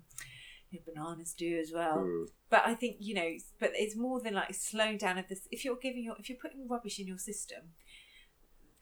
bananas 0.85 1.33
do 1.33 1.59
as 1.59 1.71
well. 1.73 1.99
Mm, 1.99 2.27
But 2.49 2.63
I 2.65 2.75
think 2.75 2.97
you 2.99 3.13
know, 3.13 3.29
but 3.59 3.71
it's 3.73 3.95
more 3.95 4.19
than 4.21 4.33
like 4.33 4.53
slowing 4.53 4.97
down 4.97 5.17
of 5.17 5.27
this. 5.27 5.47
If 5.51 5.65
you're 5.65 5.77
giving 5.77 6.03
your, 6.03 6.15
if 6.19 6.29
you're 6.29 6.37
putting 6.37 6.67
rubbish 6.67 6.99
in 6.99 7.07
your 7.07 7.17
system, 7.17 7.73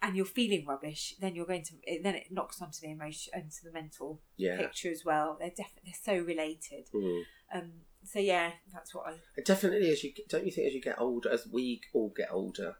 and 0.01 0.15
you're 0.15 0.25
feeling 0.25 0.65
rubbish, 0.65 1.15
then 1.19 1.35
you're 1.35 1.45
going 1.45 1.63
to, 1.63 1.73
it, 1.83 2.03
then 2.03 2.15
it 2.15 2.27
knocks 2.31 2.61
onto 2.61 2.79
the 2.81 2.91
emotion, 2.91 3.31
onto 3.35 3.63
the 3.63 3.71
mental 3.71 4.19
yeah. 4.35 4.57
picture 4.57 4.89
as 4.89 5.03
well. 5.05 5.37
They're 5.39 5.49
definitely 5.49 5.93
they're 6.05 6.17
so 6.17 6.23
related. 6.25 6.89
Mm. 6.93 7.21
Um, 7.53 7.71
so 8.03 8.19
yeah, 8.19 8.51
that's 8.73 8.95
what 8.95 9.07
I. 9.07 9.13
It 9.37 9.45
definitely, 9.45 9.91
as 9.91 10.03
you 10.03 10.13
don't 10.27 10.45
you 10.45 10.51
think 10.51 10.67
as 10.67 10.73
you 10.73 10.81
get 10.81 10.99
older, 10.99 11.29
as 11.31 11.47
we 11.51 11.81
all 11.93 12.11
get 12.15 12.29
older, 12.31 12.77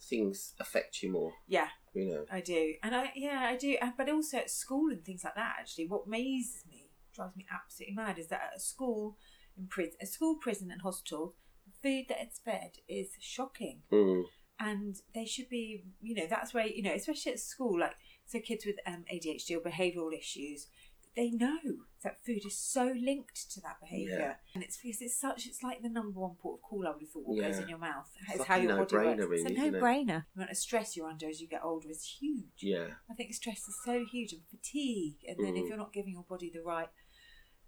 things 0.00 0.54
affect 0.60 1.02
you 1.02 1.10
more. 1.10 1.32
Yeah, 1.48 1.68
You 1.94 2.08
know. 2.08 2.24
I 2.30 2.40
do, 2.40 2.74
and 2.82 2.94
I 2.94 3.12
yeah 3.16 3.40
I 3.48 3.56
do, 3.56 3.76
but 3.96 4.08
also 4.08 4.38
at 4.38 4.50
school 4.50 4.90
and 4.90 5.04
things 5.04 5.24
like 5.24 5.34
that. 5.34 5.56
Actually, 5.60 5.88
what 5.88 6.06
amazes 6.06 6.62
me, 6.68 6.81
drives 7.14 7.36
me 7.36 7.46
absolutely 7.52 7.94
mad, 7.94 8.18
is 8.18 8.28
that 8.28 8.42
at 8.52 8.56
a 8.56 8.60
school, 8.60 9.16
in 9.56 9.66
prison, 9.66 9.96
a 10.00 10.06
school, 10.06 10.36
prison, 10.36 10.70
and 10.70 10.82
hospital, 10.82 11.34
the 11.66 11.72
food 11.88 12.06
that 12.08 12.18
it's 12.20 12.38
fed 12.38 12.72
is 12.88 13.10
shocking, 13.20 13.82
Mm. 13.90 14.24
and 14.58 14.96
they 15.14 15.24
should 15.26 15.48
be, 15.48 15.84
you 16.00 16.14
know, 16.14 16.26
that's 16.28 16.54
where 16.54 16.66
you 16.66 16.82
know, 16.82 16.92
especially 16.94 17.32
at 17.32 17.40
school, 17.40 17.78
like 17.80 17.94
so 18.26 18.40
kids 18.40 18.64
with 18.64 18.76
um, 18.86 19.04
ADHD 19.12 19.56
or 19.56 19.60
behavioural 19.60 20.16
issues. 20.16 20.68
They 21.14 21.28
know 21.30 21.58
that 22.02 22.24
food 22.24 22.46
is 22.46 22.56
so 22.56 22.86
linked 22.86 23.50
to 23.52 23.60
that 23.60 23.76
behaviour, 23.82 24.16
Yeah. 24.18 24.34
and 24.54 24.64
it's 24.64 24.78
because 24.78 25.02
it's 25.02 25.14
such. 25.14 25.46
It's 25.46 25.62
like 25.62 25.82
the 25.82 25.90
number 25.90 26.18
one 26.18 26.36
port 26.36 26.60
of 26.60 26.62
call. 26.62 26.86
I 26.86 26.90
would 26.92 27.02
have 27.02 27.10
thought 27.10 27.26
what 27.26 27.38
goes 27.38 27.58
in 27.58 27.68
your 27.68 27.76
mouth. 27.76 28.08
It's 28.22 28.30
It's 28.30 28.38
like 28.38 28.48
how 28.48 28.56
a 28.56 28.62
your 28.62 28.68
body 28.78 28.96
works. 28.96 29.20
It's 29.20 29.28
really, 29.28 29.30
a 29.30 29.34
isn't 29.34 29.58
it? 29.58 29.72
no-brainer. 29.72 30.06
The 30.34 30.36
amount 30.36 30.50
of 30.52 30.56
stress 30.56 30.96
you're 30.96 31.06
under 31.10 31.28
as 31.28 31.38
you 31.42 31.48
get 31.48 31.62
older 31.62 31.90
is 31.90 32.16
huge. 32.18 32.62
Yeah. 32.62 32.94
I 33.10 33.14
think 33.14 33.34
stress 33.34 33.68
is 33.68 33.76
so 33.84 34.06
huge 34.10 34.32
and 34.32 34.40
fatigue, 34.48 35.18
and 35.28 35.36
then 35.44 35.54
if 35.54 35.64
Mm. 35.64 35.68
you're 35.68 35.76
not 35.76 35.92
giving 35.92 36.14
your 36.14 36.22
body 36.22 36.48
the 36.48 36.62
right 36.62 36.88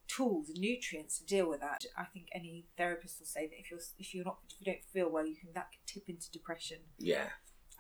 tools 0.09 0.49
and 0.49 0.59
nutrients 0.59 1.19
to 1.19 1.25
deal 1.27 1.49
with 1.49 1.61
that, 1.61 1.85
I 1.97 2.05
think 2.05 2.27
any 2.33 2.67
therapist 2.77 3.19
will 3.21 3.27
say 3.27 3.47
that 3.47 3.59
if 3.59 3.71
you're 3.71 3.81
if 3.99 4.15
you're 4.15 4.25
not 4.25 4.39
if 4.51 4.57
you 4.61 4.73
don't 4.73 4.85
feel 4.93 5.11
well, 5.11 5.27
you 5.27 5.37
can 5.37 5.51
that 5.55 5.71
can 5.73 5.81
tip 5.87 6.09
into 6.09 6.31
depression. 6.31 6.79
Yeah. 6.99 7.29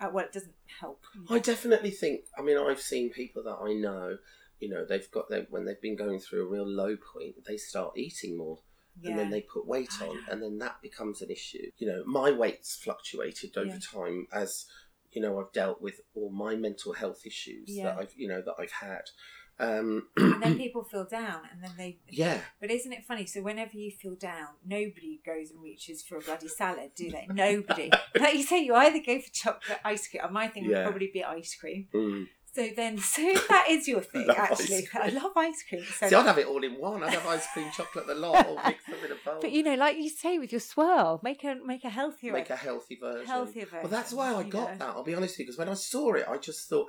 Uh, 0.00 0.10
well, 0.12 0.24
it 0.24 0.32
doesn't 0.32 0.54
help. 0.80 1.04
I 1.30 1.38
definitely 1.38 1.90
think. 1.90 2.22
I 2.36 2.42
mean, 2.42 2.58
I've 2.58 2.80
seen 2.80 3.10
people 3.10 3.44
that 3.44 3.58
I 3.62 3.74
know. 3.74 4.18
You 4.58 4.68
know, 4.68 4.84
they've 4.84 5.10
got 5.10 5.28
their 5.28 5.46
when 5.50 5.64
they've 5.64 5.80
been 5.80 5.96
going 5.96 6.18
through 6.18 6.42
a 6.46 6.50
real 6.50 6.66
low 6.66 6.96
point, 6.96 7.44
they 7.46 7.56
start 7.56 7.96
eating 7.96 8.36
more, 8.36 8.58
yeah. 9.00 9.10
and 9.10 9.18
then 9.18 9.30
they 9.30 9.40
put 9.42 9.66
weight 9.66 9.92
on, 10.02 10.18
and 10.30 10.42
then 10.42 10.58
that 10.58 10.80
becomes 10.82 11.22
an 11.22 11.30
issue. 11.30 11.70
You 11.76 11.88
know, 11.88 12.02
my 12.06 12.30
weight's 12.30 12.74
fluctuated 12.76 13.56
over 13.56 13.68
Yeah. 13.68 13.78
time 13.92 14.26
as 14.32 14.66
you 15.12 15.22
know 15.22 15.38
I've 15.38 15.52
dealt 15.52 15.80
with 15.80 16.00
all 16.14 16.30
my 16.30 16.56
mental 16.56 16.92
health 16.92 17.24
issues 17.24 17.68
Yeah. 17.68 17.84
that 17.84 17.98
I've 17.98 18.14
you 18.16 18.26
know 18.26 18.42
that 18.42 18.54
I've 18.58 18.72
had. 18.72 19.10
Um, 19.58 20.08
and 20.16 20.42
then 20.42 20.56
people 20.64 20.84
feel 20.84 21.04
down, 21.04 21.42
and 21.52 21.62
then 21.62 21.72
they. 21.76 21.98
yeah, 22.08 22.40
But 22.60 22.70
isn't 22.70 22.92
it 22.92 23.04
funny? 23.06 23.26
So 23.26 23.40
whenever 23.42 23.76
you 23.76 23.90
feel 23.92 24.14
down, 24.16 24.48
nobody 24.66 25.20
goes 25.24 25.50
and 25.50 25.62
reaches 25.62 26.02
for 26.02 26.16
a 26.16 26.20
bloody 26.20 26.48
salad, 26.48 26.90
do 26.96 27.10
they? 27.10 27.28
Nobody. 27.32 27.90
like 28.18 28.34
you 28.34 28.42
say, 28.42 28.60
you 28.64 28.74
either 28.74 29.00
go 29.04 29.20
for 29.20 29.30
chocolate 29.32 29.78
ice 29.84 30.08
cream. 30.08 30.22
My 30.32 30.48
thing 30.48 30.64
Yeah. 30.64 30.78
would 30.78 30.84
probably 30.90 31.10
be 31.12 31.22
ice 31.24 31.54
cream. 31.54 31.88
mm. 31.94 32.26
So 32.54 32.68
then, 32.76 32.98
so 32.98 33.20
that 33.48 33.66
is 33.68 33.88
your 33.88 34.00
thing, 34.12 34.28
actually, 34.30 34.86
I 34.94 35.08
love 35.08 35.32
ice 35.36 35.64
cream. 35.68 35.82
So 35.82 36.08
see, 36.08 36.14
I'd 36.14 36.24
have 36.24 36.38
it 36.38 36.46
all 36.46 36.62
in 36.62 36.74
one. 36.74 37.02
I'd 37.02 37.12
have 37.12 37.26
ice 37.26 37.48
cream, 37.52 37.66
chocolate, 37.72 38.06
the 38.06 38.14
lot, 38.14 38.46
all 38.46 38.60
mixed 38.64 38.88
up 38.90 39.04
in 39.04 39.10
a 39.10 39.16
bowl. 39.24 39.38
But 39.40 39.50
you 39.50 39.64
know, 39.64 39.74
like 39.74 39.96
you 39.96 40.08
say 40.08 40.38
with 40.38 40.52
your 40.52 40.60
swirl, 40.60 41.18
make 41.24 41.42
a 41.42 41.56
make 41.64 41.82
a 41.82 41.90
healthier, 41.90 42.32
make 42.32 42.50
a 42.50 42.54
healthy 42.56 42.96
version. 43.02 43.26
healthier 43.26 43.64
version. 43.64 43.80
Well, 43.82 43.90
that's 43.90 44.12
why 44.12 44.32
I 44.32 44.44
got 44.44 44.70
know. 44.70 44.78
that. 44.78 44.88
I'll 44.94 45.02
be 45.02 45.16
honest 45.16 45.32
with 45.34 45.40
you, 45.40 45.44
because 45.46 45.58
when 45.58 45.68
I 45.68 45.74
saw 45.74 46.12
it, 46.12 46.26
I 46.28 46.36
just 46.38 46.68
thought, 46.68 46.86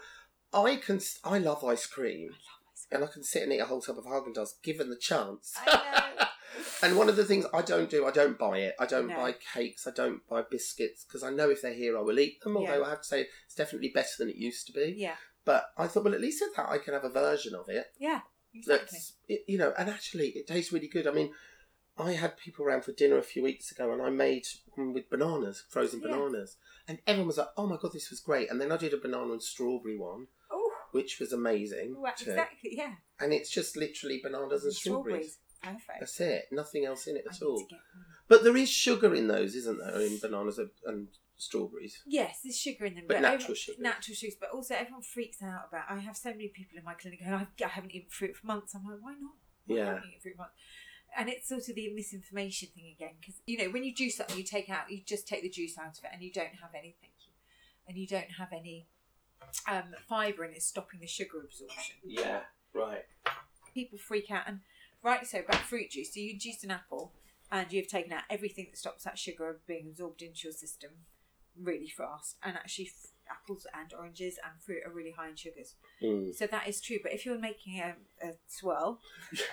I 0.54 0.76
can. 0.76 1.00
I 1.24 1.40
love 1.40 1.64
ice 1.64 1.88
cream, 1.88 2.28
I 2.30 2.34
love 2.34 2.55
and 2.92 3.04
I 3.04 3.08
can 3.08 3.24
sit 3.24 3.44
and 3.44 3.52
eat 3.54 3.60
a 3.60 3.66
whole 3.66 3.82
tub 3.82 3.98
of 3.98 4.06
Haagen 4.06 4.36
Dazs 4.36 4.62
given 4.64 4.90
the 4.90 4.98
chance. 4.98 5.54
I 5.58 5.66
know. 6.20 6.26
and 6.88 6.98
one 6.98 7.10
of 7.10 7.16
the 7.16 7.26
things 7.26 7.46
I 7.54 7.62
don't 7.62 7.90
do, 7.90 8.06
I 8.06 8.12
don't 8.12 8.38
buy 8.38 8.60
it. 8.60 8.76
I 8.80 8.86
don't 8.86 9.08
No. 9.08 9.16
buy 9.16 9.34
cakes. 9.54 9.86
I 9.88 9.92
don't 9.92 10.28
buy 10.28 10.44
biscuits 10.50 11.04
because 11.06 11.24
I 11.24 11.30
know 11.32 11.50
if 11.50 11.62
they're 11.62 11.74
here, 11.74 11.98
I 11.98 12.02
will 12.02 12.20
eat 12.20 12.42
them. 12.42 12.56
Although 12.58 12.80
Yeah. 12.80 12.86
I 12.86 12.90
have 12.90 13.02
to 13.02 13.08
say, 13.08 13.28
it's 13.46 13.56
definitely 13.56 13.90
better 13.90 14.10
than 14.20 14.30
it 14.30 14.36
used 14.36 14.68
to 14.68 14.74
be. 14.74 14.94
yeah, 14.98 15.16
But 15.44 15.66
I 15.78 15.88
thought, 15.88 16.06
well, 16.06 16.14
at 16.16 16.22
least 16.22 16.42
with 16.46 16.56
that, 16.56 16.70
I 16.70 16.78
can 16.78 16.94
have 16.94 17.04
a 17.04 17.10
version 17.10 17.54
of 17.56 17.68
it 17.70 17.88
yeah, 18.00 18.22
exactly. 18.54 18.88
that's 18.98 19.14
it, 19.28 19.44
you 19.48 19.58
know, 19.58 19.74
and 19.78 19.90
actually 19.90 20.30
it 20.30 20.48
tastes 20.48 20.72
really 20.72 20.88
good. 20.88 21.08
I 21.08 21.12
mean, 21.12 21.34
I 21.98 22.12
had 22.12 22.36
people 22.38 22.66
around 22.66 22.84
for 22.84 22.92
dinner 22.92 23.18
a 23.18 23.24
few 23.24 23.42
weeks 23.44 23.72
ago, 23.72 23.92
and 23.94 24.02
I 24.02 24.10
made 24.10 24.46
one 24.76 24.92
with 24.94 25.10
bananas, 25.10 25.64
frozen 25.70 26.02
Yeah. 26.02 26.10
bananas, 26.10 26.58
and 26.90 27.00
everyone 27.08 27.28
was 27.28 27.38
like, 27.38 27.48
"Oh 27.56 27.68
my 27.68 27.78
god, 27.78 27.94
this 27.94 28.10
was 28.10 28.20
great!" 28.20 28.50
And 28.50 28.60
then 28.60 28.72
I 28.72 28.76
did 28.78 28.94
a 28.94 28.98
banana 28.98 29.32
and 29.32 29.42
strawberry 29.42 29.98
one, 29.98 30.28
which 30.96 31.20
was 31.20 31.32
amazing 31.34 31.96
well, 32.00 32.14
too. 32.18 32.30
exactly. 32.32 32.70
Yeah, 32.74 32.94
And 33.20 33.34
it's 33.34 33.50
just 33.50 33.76
literally 33.76 34.20
bananas 34.24 34.64
and 34.64 34.74
strawberries. 34.74 35.38
perfect. 35.62 36.00
That's 36.00 36.20
it. 36.22 36.46
Nothing 36.52 36.86
else 36.86 37.06
in 37.08 37.18
it 37.18 37.26
at 37.30 37.42
all. 37.42 37.58
to 37.60 37.66
get 37.66 37.80
one. 37.94 38.06
But 38.28 38.44
there 38.44 38.58
is 38.58 38.70
sugar 38.70 39.14
in 39.14 39.28
those, 39.28 39.56
isn't 39.56 39.78
there? 39.78 40.00
In 40.02 40.18
bananas 40.20 40.60
and- 40.86 41.10
strawberries. 41.38 42.02
Yes, 42.08 42.40
there's 42.44 42.58
sugar 42.58 42.86
in 42.86 42.96
them, 42.96 43.04
But 43.08 43.16
natural 43.22 43.34
everyone- 43.34 43.56
sugars. 43.58 43.80
Natural 43.80 44.16
sugars, 44.16 44.36
but 44.40 44.50
also 44.52 44.74
everyone 44.74 45.02
freaks 45.04 45.44
out 45.44 45.64
about. 45.68 45.84
I 45.90 46.00
have 46.00 46.16
so 46.16 46.30
many 46.32 46.48
people 46.48 46.78
in 46.78 46.86
my 46.86 46.94
clinic, 46.94 47.20
and 47.26 47.36
I've, 47.36 47.48
I 47.64 47.68
haven't 47.68 47.92
eaten 47.94 48.10
fruit 48.10 48.38
for 48.38 48.48
months. 48.48 48.74
I'm 48.74 48.86
like, 48.86 49.02
why 49.02 49.16
not? 49.20 49.36
Why 49.66 49.76
Yeah. 49.76 49.86
haven't 49.88 50.06
eaten 50.08 50.22
fruit 50.22 50.36
for 50.38 50.44
months? 50.44 50.56
And 51.18 51.28
it's 51.30 51.50
sort 51.50 51.68
of 51.68 51.76
the 51.76 51.94
misinformation 51.94 52.70
thing 52.74 52.88
again, 52.96 53.16
because 53.20 53.36
you 53.46 53.58
know 53.58 53.70
when 53.70 53.84
you 53.84 53.94
juice 53.94 54.16
something, 54.16 54.38
you 54.38 54.46
take 54.46 54.70
out, 54.70 54.90
you 54.90 55.02
just 55.06 55.28
take 55.28 55.42
the 55.42 55.50
juice 55.50 55.78
out 55.78 55.98
of 55.98 56.04
it, 56.06 56.12
and 56.14 56.22
you 56.24 56.32
don't 56.32 56.56
have 56.64 56.72
any, 56.74 56.96
thank 57.02 57.14
you, 57.28 57.34
and 57.88 57.98
you 57.98 58.08
don't 58.08 58.32
have 58.40 58.54
any 58.54 58.88
um, 59.70 59.96
fibre, 60.08 60.44
and 60.44 60.56
it's 60.56 60.66
stopping 60.68 61.00
the 61.00 61.08
sugar 61.08 61.42
absorption. 61.44 61.96
Yeah. 62.06 62.42
Right. 62.74 63.06
people 63.74 63.98
freak 63.98 64.30
out, 64.32 64.44
and 64.48 64.60
rightly 65.04 65.26
so, 65.28 65.40
about 65.40 65.62
fruit 65.62 65.92
juice. 65.92 66.14
So 66.14 66.20
you 66.20 66.38
juice 66.38 66.64
an 66.64 66.72
apple, 66.72 67.14
and 67.52 67.72
you've 67.72 67.88
taken 67.88 68.12
out 68.12 68.24
everything 68.30 68.68
that 68.72 68.78
stops 68.78 69.04
that 69.04 69.18
sugar 69.18 69.60
being 69.68 69.88
absorbed 69.90 70.22
into 70.22 70.42
your 70.46 70.54
system 70.54 70.92
really 71.62 71.88
fast. 71.88 72.36
And 72.44 72.56
actually, 72.56 72.88
f- 72.88 73.12
apples 73.30 73.66
and 73.74 73.94
oranges 73.98 74.38
and 74.44 74.62
fruit 74.62 74.82
are 74.86 74.92
really 74.92 75.12
high 75.12 75.30
in 75.30 75.36
sugars. 75.36 75.76
Mm. 76.04 76.36
So 76.36 76.48
that 76.48 76.68
is 76.68 76.82
true. 76.82 76.98
But 77.02 77.14
if 77.14 77.26
you're 77.26 77.40
making 77.40 77.80
a, 77.80 77.96
a 78.26 78.32
swirl, 78.48 79.00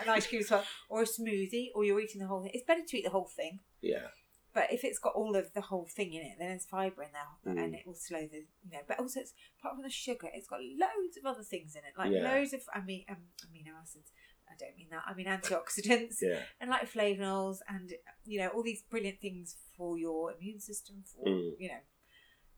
an 0.03 0.09
ice 0.09 0.27
cream 0.27 0.43
swirl, 0.43 0.65
or 0.89 1.03
a 1.03 1.07
smoothie, 1.07 1.69
or 1.75 1.85
you're 1.85 2.01
eating 2.01 2.21
the 2.21 2.27
whole 2.27 2.43
thing, 2.43 2.51
it's 2.55 2.67
better 2.67 2.83
to 2.87 2.99
eat 2.99 3.05
the 3.05 3.11
whole 3.11 3.31
thing. 3.37 3.61
Yeah. 3.81 4.09
But 4.55 4.73
if 4.73 4.85
it's 4.85 4.99
got 4.99 5.15
all 5.15 5.35
of 5.35 5.53
the 5.55 5.63
whole 5.63 5.87
thing 5.87 6.13
in 6.13 6.23
it, 6.23 6.37
then 6.39 6.49
there's 6.49 6.67
fibre 6.67 7.03
in 7.03 7.09
there, 7.13 7.55
Mm. 7.55 7.65
and 7.65 7.75
it 7.75 7.87
will 7.87 7.95
slow 7.95 8.27
the 8.27 8.45
you 8.65 8.71
know. 8.73 8.81
But 8.87 8.99
also, 9.01 9.21
it's 9.21 9.33
apart 9.59 9.75
from 9.77 9.83
the 9.83 9.91
sugar, 9.91 10.29
it's 10.35 10.47
got 10.47 10.61
loads 10.61 11.17
of 11.17 11.25
other 11.27 11.43
things 11.43 11.75
in 11.75 11.83
it, 11.85 11.95
like 11.97 12.13
Yeah. 12.13 12.31
loads 12.33 12.53
of 12.53 12.63
I 12.75 12.81
mean 12.83 13.05
um, 13.09 13.29
amino 13.47 13.73
acids. 13.81 14.11
I 14.51 14.55
don't 14.59 14.77
mean 14.77 14.89
that. 14.91 15.05
I 15.07 15.15
mean 15.15 15.27
antioxidants 15.27 16.17
Yeah. 16.21 16.43
and 16.61 16.69
like 16.69 16.91
flavonols, 16.91 17.59
and 17.69 17.95
you 18.25 18.39
know 18.41 18.49
all 18.49 18.63
these 18.63 18.83
brilliant 18.83 19.21
things 19.21 19.57
for 19.77 19.97
your 19.99 20.33
immune 20.35 20.61
system, 20.61 21.03
for 21.07 21.27
Mm. 21.27 21.53
you 21.59 21.69
know 21.69 21.81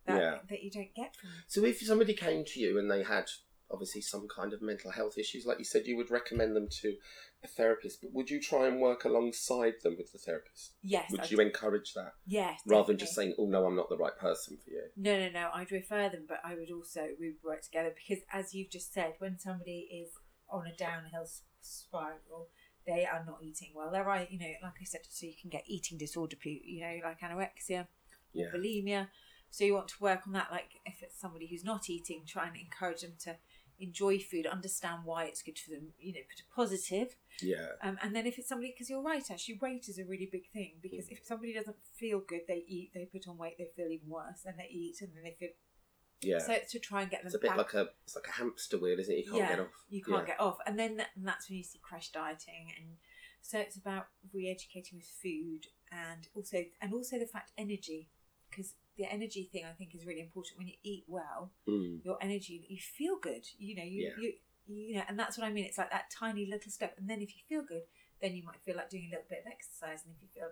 that 0.06 0.20
Yeah. 0.20 0.38
that 0.48 0.62
you 0.64 0.70
don't 0.70 0.94
get 0.94 1.14
from. 1.16 1.30
So 1.46 1.64
if 1.64 1.80
somebody 1.80 2.14
came 2.14 2.44
to 2.44 2.60
you 2.60 2.78
and 2.78 2.90
they 2.90 3.02
had 3.04 3.26
obviously 3.70 4.00
some 4.00 4.28
kind 4.28 4.52
of 4.52 4.62
mental 4.62 4.90
health 4.90 5.18
issues, 5.18 5.46
like 5.46 5.58
you 5.58 5.64
said, 5.64 5.86
you 5.86 5.96
would 5.96 6.10
recommend 6.10 6.54
them 6.54 6.68
to 6.70 6.96
a 7.42 7.48
therapist, 7.48 8.00
but 8.00 8.12
would 8.12 8.30
you 8.30 8.40
try 8.40 8.66
and 8.66 8.80
work 8.80 9.04
alongside 9.04 9.74
them 9.82 9.96
with 9.98 10.12
the 10.12 10.18
therapist? 10.18 10.74
Yes, 10.82 11.10
Would 11.10 11.20
I- 11.22 11.26
you 11.28 11.40
encourage 11.40 11.92
that 11.94 12.14
yes, 12.26 12.60
rather 12.66 12.88
than 12.88 12.98
just 12.98 13.14
saying, 13.14 13.34
"Oh 13.38 13.46
no, 13.46 13.66
I'm 13.66 13.76
not 13.76 13.88
the 13.88 13.96
right 13.96 14.16
person 14.16 14.56
for 14.58 14.70
you"? 14.70 14.90
No, 14.96 15.18
no, 15.18 15.28
no. 15.30 15.50
I'd 15.52 15.72
refer 15.72 16.08
them, 16.08 16.24
but 16.28 16.40
I 16.44 16.54
would 16.54 16.70
also 16.70 17.14
we 17.18 17.30
would 17.32 17.42
work 17.42 17.62
together 17.62 17.94
because, 17.94 18.22
as 18.32 18.54
you've 18.54 18.70
just 18.70 18.92
said, 18.92 19.14
when 19.18 19.38
somebody 19.38 19.80
is 19.92 20.14
on 20.48 20.66
a 20.66 20.74
downhill 20.76 21.26
spiral, 21.60 22.48
they 22.86 23.04
are 23.06 23.24
not 23.24 23.42
eating 23.42 23.72
well. 23.74 23.90
They're 23.90 24.04
right, 24.04 24.30
you 24.30 24.38
know, 24.38 24.52
like 24.62 24.74
I 24.80 24.84
said, 24.84 25.00
so 25.08 25.26
you 25.26 25.34
can 25.40 25.50
get 25.50 25.64
eating 25.66 25.98
disorder, 25.98 26.36
you 26.44 26.80
know, 26.80 27.00
like 27.02 27.20
anorexia, 27.20 27.88
Yeah. 28.32 28.50
bulimia. 28.54 29.10
So 29.50 29.64
you 29.64 29.74
want 29.74 29.88
to 29.88 30.02
work 30.02 30.26
on 30.26 30.32
that. 30.34 30.50
Like 30.50 30.80
if 30.84 31.02
it's 31.02 31.18
somebody 31.18 31.46
who's 31.46 31.64
not 31.64 31.88
eating, 31.88 32.24
try 32.26 32.48
and 32.48 32.56
encourage 32.56 33.02
them 33.02 33.16
to 33.20 33.38
enjoy 33.80 34.18
food, 34.18 34.46
understand 34.46 35.00
why 35.04 35.24
it's 35.24 35.42
good 35.42 35.58
for 35.58 35.70
them. 35.70 35.88
You 35.98 36.12
know, 36.14 36.20
put 36.28 36.40
a 36.40 36.54
positive. 36.54 37.16
Yeah. 37.42 37.68
Um, 37.82 37.98
and 38.02 38.14
then 38.14 38.26
if 38.26 38.38
it's 38.38 38.48
somebody, 38.48 38.72
because 38.72 38.88
you're 38.88 39.02
right, 39.02 39.28
actually, 39.30 39.58
weight 39.60 39.88
is 39.88 39.98
a 39.98 40.04
really 40.04 40.28
big 40.30 40.50
thing. 40.52 40.74
Because 40.80 41.08
if 41.08 41.24
somebody 41.24 41.52
doesn't 41.52 41.76
feel 41.94 42.20
good, 42.20 42.42
they 42.46 42.64
eat, 42.68 42.92
they 42.94 43.06
put 43.06 43.28
on 43.28 43.38
weight, 43.38 43.56
they 43.58 43.68
feel 43.76 43.90
even 43.90 44.08
worse, 44.08 44.44
and 44.46 44.58
they 44.58 44.68
eat, 44.70 44.96
and 45.00 45.10
then 45.14 45.24
they 45.24 45.36
feel. 45.38 45.50
Yeah. 46.20 46.38
So 46.38 46.52
it's 46.52 46.72
to 46.72 46.78
try 46.78 47.02
and 47.02 47.10
get 47.10 47.20
them 47.20 47.26
it's 47.26 47.34
a 47.34 47.38
bit 47.38 47.50
back. 47.50 47.58
like 47.58 47.74
a 47.74 47.88
it's 48.04 48.14
like 48.14 48.28
a 48.28 48.32
hamster 48.32 48.78
wheel, 48.78 48.98
isn't 48.98 49.12
it? 49.12 49.18
You 49.18 49.24
can't 49.24 49.36
yeah, 49.36 49.48
get 49.48 49.60
off. 49.60 49.84
you 49.90 50.02
can't 50.02 50.22
Yeah. 50.22 50.26
get 50.26 50.40
off, 50.40 50.58
and 50.66 50.78
then 50.78 50.96
that, 50.96 51.08
and 51.16 51.26
that's 51.26 51.50
when 51.50 51.58
you 51.58 51.64
see 51.64 51.80
crash 51.82 52.10
dieting, 52.10 52.72
and 52.78 52.96
so 53.42 53.58
it's 53.58 53.76
about 53.76 54.06
re-educating 54.32 54.98
with 54.98 55.06
food, 55.06 55.66
and 55.92 56.28
also 56.34 56.64
and 56.80 56.94
also 56.94 57.18
the 57.18 57.26
fact 57.26 57.50
energy, 57.58 58.08
because 58.48 58.74
the 58.96 59.04
energy 59.12 59.48
thing 59.52 59.64
I 59.64 59.72
think 59.72 59.94
is 59.94 60.06
really 60.06 60.20
important. 60.20 60.58
When 60.58 60.68
you 60.68 60.74
eat 60.82 61.04
well, 61.08 61.52
Mm. 61.66 62.04
your 62.04 62.18
energy, 62.22 62.64
you 62.68 62.78
feel 62.78 63.18
good. 63.18 63.46
You 63.58 63.74
know, 63.76 63.82
you, 63.82 64.02
Yeah. 64.04 64.16
you 64.18 64.32
you 64.66 64.94
know, 64.94 65.02
and 65.08 65.18
that's 65.18 65.36
what 65.36 65.46
I 65.46 65.52
mean. 65.52 65.66
It's 65.66 65.76
like 65.76 65.90
that 65.90 66.10
tiny 66.10 66.46
little 66.46 66.72
step, 66.72 66.94
and 66.96 67.08
then 67.10 67.20
if 67.20 67.36
you 67.36 67.42
feel 67.46 67.62
good, 67.62 67.82
then 68.22 68.34
you 68.34 68.42
might 68.42 68.62
feel 68.62 68.76
like 68.76 68.88
doing 68.88 69.08
a 69.08 69.10
little 69.10 69.26
bit 69.28 69.40
of 69.44 69.52
exercise, 69.52 70.06
and 70.06 70.14
if 70.16 70.22
you 70.22 70.28
feel, 70.32 70.48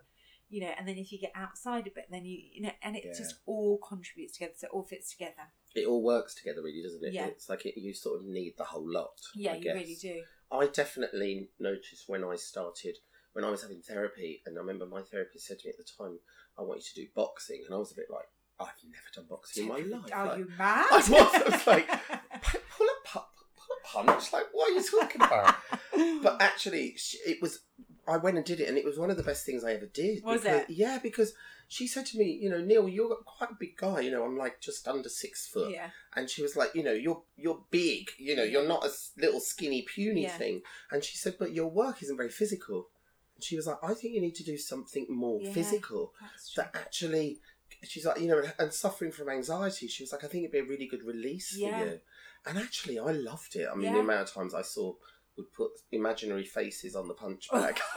you 0.51 0.61
know, 0.61 0.73
and 0.77 0.87
then 0.87 0.99
if 0.99 1.11
you 1.13 1.19
get 1.19 1.33
outside 1.35 1.87
a 1.87 1.91
bit, 1.91 2.09
then 2.11 2.27
you 2.27 2.37
you 2.53 2.61
know, 2.61 2.73
and 2.83 2.95
it 2.95 3.05
Yeah. 3.07 3.15
just 3.17 3.37
all 3.47 3.79
contributes 3.79 4.35
together, 4.35 4.53
so 4.55 4.67
it 4.67 4.71
all 4.75 4.85
fits 4.85 5.13
together. 5.13 5.51
It 5.75 5.87
all 5.87 6.03
works 6.03 6.35
together, 6.35 6.61
really, 6.63 6.83
doesn't 6.83 7.03
it? 7.03 7.15
Yeah. 7.15 7.29
It's 7.29 7.49
like 7.49 7.65
it, 7.65 7.79
you 7.81 7.95
sort 7.95 8.21
of 8.21 8.27
need 8.27 8.59
the 8.59 8.65
whole 8.65 8.87
lot. 8.87 9.19
Yeah, 9.35 9.53
I 9.53 9.57
you 9.57 9.63
guess. 9.63 9.75
really 9.77 9.95
do. 9.97 10.25
I 10.51 10.67
definitely 10.67 11.49
noticed 11.59 12.07
when 12.07 12.23
I 12.23 12.37
started, 12.37 12.99
when 13.33 13.47
I 13.47 13.51
was 13.51 13.63
having 13.63 13.81
therapy, 13.81 14.43
and 14.45 14.59
I 14.59 14.61
remember 14.61 14.85
my 14.85 15.01
therapist 15.01 15.47
said 15.47 15.61
to 15.61 15.69
me 15.69 15.71
at 15.73 15.79
the 15.79 15.85
time, 15.85 16.21
I 16.59 16.63
want 16.63 16.81
you 16.81 16.85
to 16.95 17.01
do 17.03 17.09
boxing. 17.15 17.63
And 17.67 17.75
I 17.75 17.79
was 17.79 17.93
a 17.93 17.95
bit 17.97 18.07
like, 18.11 18.29
I've 18.61 18.69
never 18.85 19.09
done 19.15 19.27
boxing 19.29 19.65
in 19.65 19.69
my 19.69 19.79
life. 19.97 20.11
Are 20.13 20.27
Like, 20.27 20.39
you 20.39 20.49
mad? 20.59 20.87
I 20.91 20.97
was, 20.97 21.11
I 21.11 21.51
was 21.57 21.67
like, 21.67 21.89
pull 22.43 22.87
a, 22.87 23.09
pull 23.09 23.25
a 23.25 23.87
punch? 24.05 24.33
Like, 24.33 24.47
what 24.53 24.71
are 24.71 24.75
you 24.75 24.83
talking 24.83 25.23
about? 25.23 25.55
but 26.23 26.41
actually, 26.41 26.97
it 27.27 27.41
was, 27.43 27.61
I 28.07 28.17
went 28.19 28.37
and 28.37 28.45
did 28.47 28.61
it, 28.61 28.69
and 28.69 28.77
it 28.79 28.85
was 28.85 28.99
one 28.99 29.11
of 29.11 29.17
the 29.17 29.23
best 29.23 29.45
things 29.47 29.65
I 29.65 29.73
ever 29.73 29.87
did. 29.87 30.23
Was 30.25 30.43
because, 30.43 30.61
it? 30.63 30.71
Yeah, 30.71 30.99
because 31.03 31.33
she 31.69 31.87
said 31.87 32.05
to 32.07 32.19
me, 32.19 32.39
you 32.41 32.51
know, 32.51 32.61
Neil, 32.61 32.89
you're 32.89 33.17
quite 33.25 33.51
a 33.51 33.57
big 33.59 33.77
guy. 33.77 34.01
You 34.01 34.11
know, 34.11 34.25
I'm 34.25 34.37
like 34.37 34.61
just 34.61 34.87
under 34.87 35.09
six 35.09 35.47
foot. 35.49 35.71
yeah, 35.73 35.89
And 36.15 36.29
she 36.29 36.43
was 36.43 36.55
like, 36.57 36.75
you 36.75 36.83
know, 36.83 36.93
you're 36.93 37.23
you're 37.37 37.63
big, 37.71 38.11
you 38.19 38.37
know, 38.37 38.43
you're 38.43 38.69
not 38.69 38.85
a 38.85 38.91
little 39.17 39.41
skinny 39.41 39.83
puny 39.83 40.23
Yeah. 40.25 40.37
thing. 40.37 40.61
And 40.91 41.03
she 41.03 41.17
said, 41.17 41.37
but 41.39 41.53
your 41.53 41.69
work 41.69 42.03
isn't 42.03 42.17
very 42.17 42.29
physical. 42.29 42.89
She 43.43 43.57
was 43.57 43.67
like, 43.67 43.79
I 43.83 43.95
think 43.95 44.15
you 44.15 44.21
need 44.21 44.35
to 44.37 44.45
do 44.45 44.57
something 44.57 45.07
more 45.09 45.41
Yeah. 45.43 45.53
physical 45.53 46.15
that 46.57 46.71
actually. 46.75 47.41
She's 47.85 48.05
like, 48.07 48.21
you 48.21 48.29
know, 48.29 48.43
and 48.59 48.73
suffering 48.73 49.11
from 49.11 49.29
anxiety. 49.29 49.89
She 49.89 50.03
was 50.05 50.13
like, 50.13 50.23
I 50.23 50.29
think 50.29 50.45
it'd 50.45 50.53
be 50.53 50.59
a 50.59 50.65
really 50.65 50.87
good 50.87 51.03
release 51.05 51.57
Yeah. 51.57 51.71
for 51.71 51.79
you. 51.87 52.01
And 52.47 52.59
actually, 52.59 52.99
I 52.99 53.11
loved 53.13 53.57
it. 53.57 53.67
I 53.71 53.75
mean, 53.75 53.87
Yeah. 53.87 53.95
the 53.95 54.01
amount 54.01 54.29
of 54.29 54.35
times 54.35 54.55
I 54.55 54.63
saw 54.63 54.95
would 55.37 55.53
put 55.53 55.71
imaginary 55.91 56.45
faces 56.45 56.95
on 56.95 57.09
the 57.09 57.15
punch 57.15 57.49
bag. 57.51 57.81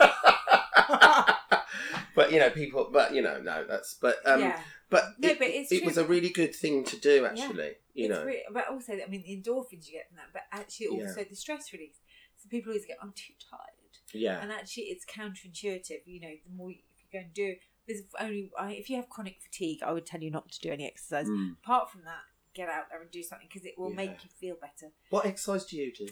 but 2.14 2.32
you 2.32 2.38
know, 2.38 2.50
people. 2.50 2.88
But 2.92 3.14
you 3.14 3.22
know, 3.22 3.40
no, 3.40 3.64
that's. 3.66 3.94
But 3.94 4.16
um, 4.26 4.40
yeah, 4.40 4.60
but 4.90 5.04
No, 5.18 5.28
it, 5.30 5.38
but 5.38 5.48
it's 5.48 5.72
it 5.72 5.84
was 5.84 5.98
a 5.98 6.04
really 6.04 6.30
good 6.30 6.54
thing 6.54 6.84
to 6.84 6.96
do. 6.96 7.26
Actually, 7.26 7.72
you 7.94 8.06
it's 8.06 8.14
know, 8.14 8.30
but 8.52 8.68
also, 8.70 8.94
I 8.94 9.06
mean, 9.08 9.22
the 9.22 9.36
endorphins 9.36 9.86
you 9.86 9.92
get 9.92 10.08
from 10.08 10.16
that, 10.16 10.32
but 10.32 10.42
actually 10.52 10.88
Yeah. 10.98 11.04
also 11.04 11.24
the 11.24 11.36
stress 11.36 11.72
release. 11.72 12.00
So 12.38 12.48
people 12.48 12.70
always 12.72 12.86
get, 12.86 12.98
I'm 13.02 13.12
too 13.12 13.34
tired. 13.50 13.75
Yeah. 14.16 14.40
and 14.42 14.50
actually 14.52 14.84
it's 14.84 15.04
counterintuitive 15.04 16.00
you 16.06 16.20
know 16.20 16.32
the 16.46 16.54
more 16.54 16.70
you, 16.70 16.78
if 16.96 17.02
you 17.04 17.08
go 17.20 17.22
and 17.24 17.32
do 17.34 17.54
there's 17.86 18.02
only 18.20 18.50
I, 18.58 18.72
if 18.72 18.90
you 18.90 18.96
have 18.96 19.08
chronic 19.08 19.36
fatigue 19.42 19.78
i 19.84 19.92
would 19.92 20.06
tell 20.06 20.20
you 20.22 20.30
not 20.30 20.50
to 20.52 20.60
do 20.60 20.70
any 20.72 20.86
exercise 20.86 21.26
Mm. 21.28 21.52
apart 21.62 21.90
from 21.90 22.02
that 22.04 22.22
get 22.54 22.68
out 22.68 22.84
there 22.90 23.00
and 23.02 23.10
do 23.10 23.22
something 23.22 23.48
because 23.52 23.66
it 23.66 23.74
will 23.78 23.90
make 23.90 24.24
you 24.24 24.30
feel 24.40 24.56
better 24.60 24.92
What 25.10 25.26
exercise 25.26 25.64
do 25.66 25.76
you 25.76 25.92
do? 25.92 26.08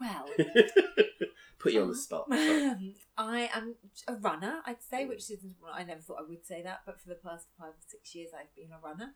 well 0.00 0.26
Put 1.58 1.74
you 1.74 1.82
on 1.82 1.88
the 1.88 1.94
spot. 1.96 2.26
sorry. 2.30 2.94
i 3.18 3.50
am 3.52 3.74
a 4.08 4.14
runner 4.14 4.60
i'd 4.66 4.82
say 4.82 5.04
which 5.06 5.30
isn't 5.30 5.56
i 5.74 5.82
never 5.84 6.00
thought 6.00 6.18
i 6.20 6.28
would 6.28 6.44
say 6.46 6.62
that 6.62 6.80
but 6.86 7.00
for 7.00 7.08
the 7.10 7.16
past 7.16 7.46
five 7.58 7.70
or 7.70 7.84
six 7.86 8.14
years 8.14 8.30
i've 8.38 8.54
been 8.56 8.70
a 8.72 8.80
runner 8.86 9.14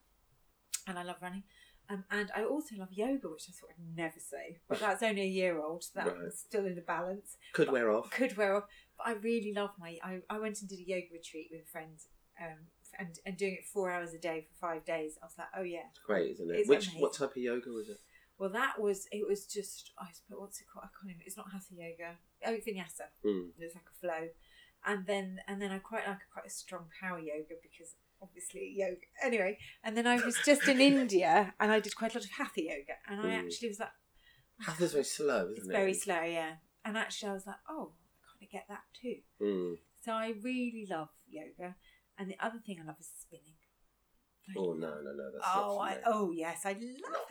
and 0.87 0.99
i 0.99 1.03
love 1.03 1.17
running 1.23 1.43
um, 1.91 2.05
and 2.11 2.31
I 2.35 2.45
also 2.45 2.77
love 2.77 2.89
yoga, 2.93 3.29
which 3.29 3.45
I 3.49 3.53
thought 3.53 3.71
I'd 3.71 3.97
never 3.97 4.19
say, 4.19 4.59
but 4.69 4.81
that's 4.81 5.03
only 5.03 5.23
a 5.23 5.27
year 5.27 5.61
old. 5.61 5.85
So 5.85 5.91
that's 5.95 6.11
Right. 6.11 6.33
still 6.33 6.65
in 6.67 6.75
the 6.75 6.81
balance. 6.83 7.37
Could 7.53 7.71
wear 7.71 7.91
off. 7.91 8.11
could 8.11 8.37
wear 8.37 8.57
off. 8.57 8.65
But 8.97 9.07
I 9.09 9.13
really 9.15 9.53
love 9.55 9.71
my. 9.79 9.99
I, 10.03 10.21
I 10.31 10.39
went 10.39 10.61
and 10.61 10.69
did 10.69 10.79
a 10.79 10.89
yoga 10.89 11.07
retreat 11.13 11.49
with 11.51 11.63
a 11.63 11.71
friend, 11.71 11.99
um, 12.41 12.59
and 12.99 13.19
and 13.27 13.37
doing 13.37 13.55
it 13.55 13.67
four 13.67 13.91
hours 13.91 14.15
a 14.15 14.19
day 14.19 14.47
for 14.51 14.67
five 14.69 14.85
days. 14.85 15.19
I 15.23 15.27
was 15.27 15.35
like, 15.37 15.49
oh 15.57 15.63
yeah. 15.63 15.89
Great, 16.07 16.33
isn't 16.33 16.51
it? 16.51 16.59
It's 16.61 16.69
Which 16.69 16.87
amazing. 16.87 17.01
what 17.03 17.15
type 17.15 17.31
of 17.33 17.37
yoga 17.37 17.71
was 17.71 17.89
it? 17.89 17.99
Well, 18.39 18.51
that 18.51 18.81
was 18.81 19.07
it. 19.13 19.27
Was 19.29 19.47
just 19.47 19.93
I 19.99 20.07
suppose 20.13 20.41
what's 20.41 20.61
it 20.61 20.67
called? 20.73 20.87
I 20.87 20.91
can't 20.99 21.11
even. 21.11 21.23
It's 21.27 21.37
not 21.37 21.47
hatha 21.53 21.75
yoga. 21.75 22.17
Oh, 22.47 22.53
vinyasa. 22.53 23.07
Mm. 23.25 23.51
It's 23.59 23.75
like 23.75 23.85
a 23.91 24.01
flow, 24.01 24.29
and 24.87 25.07
then 25.07 25.39
and 25.47 25.61
then 25.63 25.71
I 25.71 25.79
quite 25.79 26.07
like 26.09 26.19
a 26.19 26.33
quite 26.33 26.47
a 26.47 26.51
strong 26.51 26.87
power 27.01 27.19
yoga 27.19 27.55
because 27.63 27.95
obviously 28.23 28.73
yoga. 28.77 28.97
Anyway, 29.23 29.59
and 29.83 29.97
then 29.97 30.07
I 30.07 30.17
was 30.25 30.37
just 30.45 30.67
in 30.69 30.81
India 30.93 31.55
and 31.61 31.71
I 31.73 31.81
did 31.81 31.95
quite 31.97 32.15
a 32.15 32.19
lot 32.19 32.25
of 32.25 32.31
hatha 32.33 32.63
yoga, 32.63 32.95
and 33.09 33.21
I 33.21 33.25
Mm. 33.35 33.45
actually 33.45 33.69
was 33.69 33.81
like, 33.81 33.91
Hatha's 34.61 34.93
very 34.93 35.05
slow, 35.05 35.45
isn't 35.51 35.57
it's 35.59 35.67
it? 35.69 35.73
very 35.73 35.95
slow, 35.95 36.23
yeah. 36.23 36.55
And 36.85 36.97
actually, 36.97 37.31
I 37.31 37.35
was 37.35 37.47
like, 37.47 37.57
oh, 37.69 37.93
I 38.23 38.23
kind 38.31 38.43
of 38.43 38.51
get 38.51 38.67
that 38.69 38.83
too. 39.01 39.17
Mm. 39.43 39.77
So 40.05 40.13
I 40.13 40.35
really 40.43 40.87
love 40.89 41.09
yoga, 41.29 41.75
and 42.19 42.31
the 42.31 42.37
other 42.41 42.59
thing 42.65 42.79
I 42.81 42.87
love 42.87 42.97
is 43.01 43.11
spinning. 43.21 43.55
I 44.49 44.53
Oh 44.59 44.73
no, 44.75 45.01
no, 45.03 45.13
no, 45.13 45.31
that's 45.33 45.45
Oh, 45.55 45.79
not 45.79 45.89
I, 45.89 45.95
me. 45.95 46.01
oh 46.07 46.31
yes, 46.33 46.61
I 46.67 46.73
love 46.73 46.81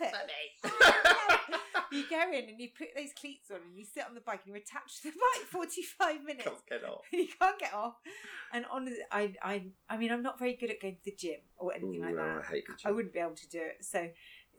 it. 0.00 0.14
for 0.14 1.52
me. 1.52 1.98
you 1.98 2.04
go 2.10 2.22
in 2.32 2.48
and 2.48 2.58
you 2.60 2.68
put 2.76 2.88
those 2.96 3.10
cleats 3.18 3.50
on 3.50 3.58
and 3.66 3.76
you 3.76 3.84
sit 3.84 4.04
on 4.08 4.14
the 4.14 4.20
bike 4.20 4.40
and 4.44 4.48
you're 4.54 4.62
attached 4.62 5.02
to 5.02 5.10
the 5.10 5.16
bike 5.16 5.46
forty 5.48 5.82
five 5.82 6.22
minutes. 6.26 6.44
You 6.46 6.52
can't 6.52 6.68
get 6.68 6.84
off. 6.84 7.00
you 7.12 7.28
can't 7.40 7.58
get 7.58 7.74
off. 7.74 7.94
And 8.52 8.64
honestly, 8.70 8.98
I, 9.12 9.34
I, 9.42 9.62
I 9.88 9.96
mean, 9.96 10.10
I'm 10.12 10.22
not 10.22 10.38
very 10.38 10.54
good 10.54 10.70
at 10.70 10.80
going 10.80 10.96
to 10.96 11.04
the 11.04 11.16
gym 11.16 11.40
or 11.56 11.72
anything 11.74 12.00
like 12.00 12.14
no, 12.16 12.22
that. 12.24 12.44
I 12.48 12.52
hate 12.52 12.64
the 12.66 12.88
I 12.88 12.92
wouldn't 12.92 13.12
be 13.14 13.20
able 13.20 13.34
to 13.36 13.48
do 13.48 13.58
it. 13.60 13.84
So 13.84 14.08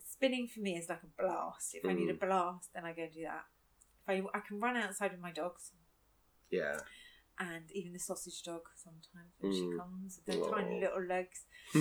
spinning 0.09 0.47
for 0.47 0.59
me 0.61 0.77
is 0.77 0.87
like 0.89 1.01
a 1.03 1.21
blast. 1.21 1.75
If 1.75 1.85
I 1.85 1.93
need 1.93 2.09
a 2.09 2.13
Mm. 2.13 2.19
blast, 2.27 2.69
then 2.73 2.85
I 2.85 2.93
go 2.93 3.03
and 3.03 3.11
do 3.13 3.23
that. 3.23 3.45
If 4.07 4.25
I, 4.33 4.37
I 4.37 4.41
can 4.41 4.59
run 4.59 4.77
outside 4.77 5.11
with 5.11 5.21
my 5.21 5.31
dogs. 5.31 5.71
Yeah. 6.51 6.77
And 7.39 7.69
even 7.73 7.93
the 7.93 7.99
sausage 7.99 8.41
dog 8.43 8.61
sometimes 8.75 9.33
when 9.39 9.51
she 9.53 9.61
Mm. 9.63 9.77
comes, 9.77 10.19
with 10.25 10.25
their 10.41 10.49
tiny 10.51 10.79
little 10.79 11.03
legs. 11.03 11.45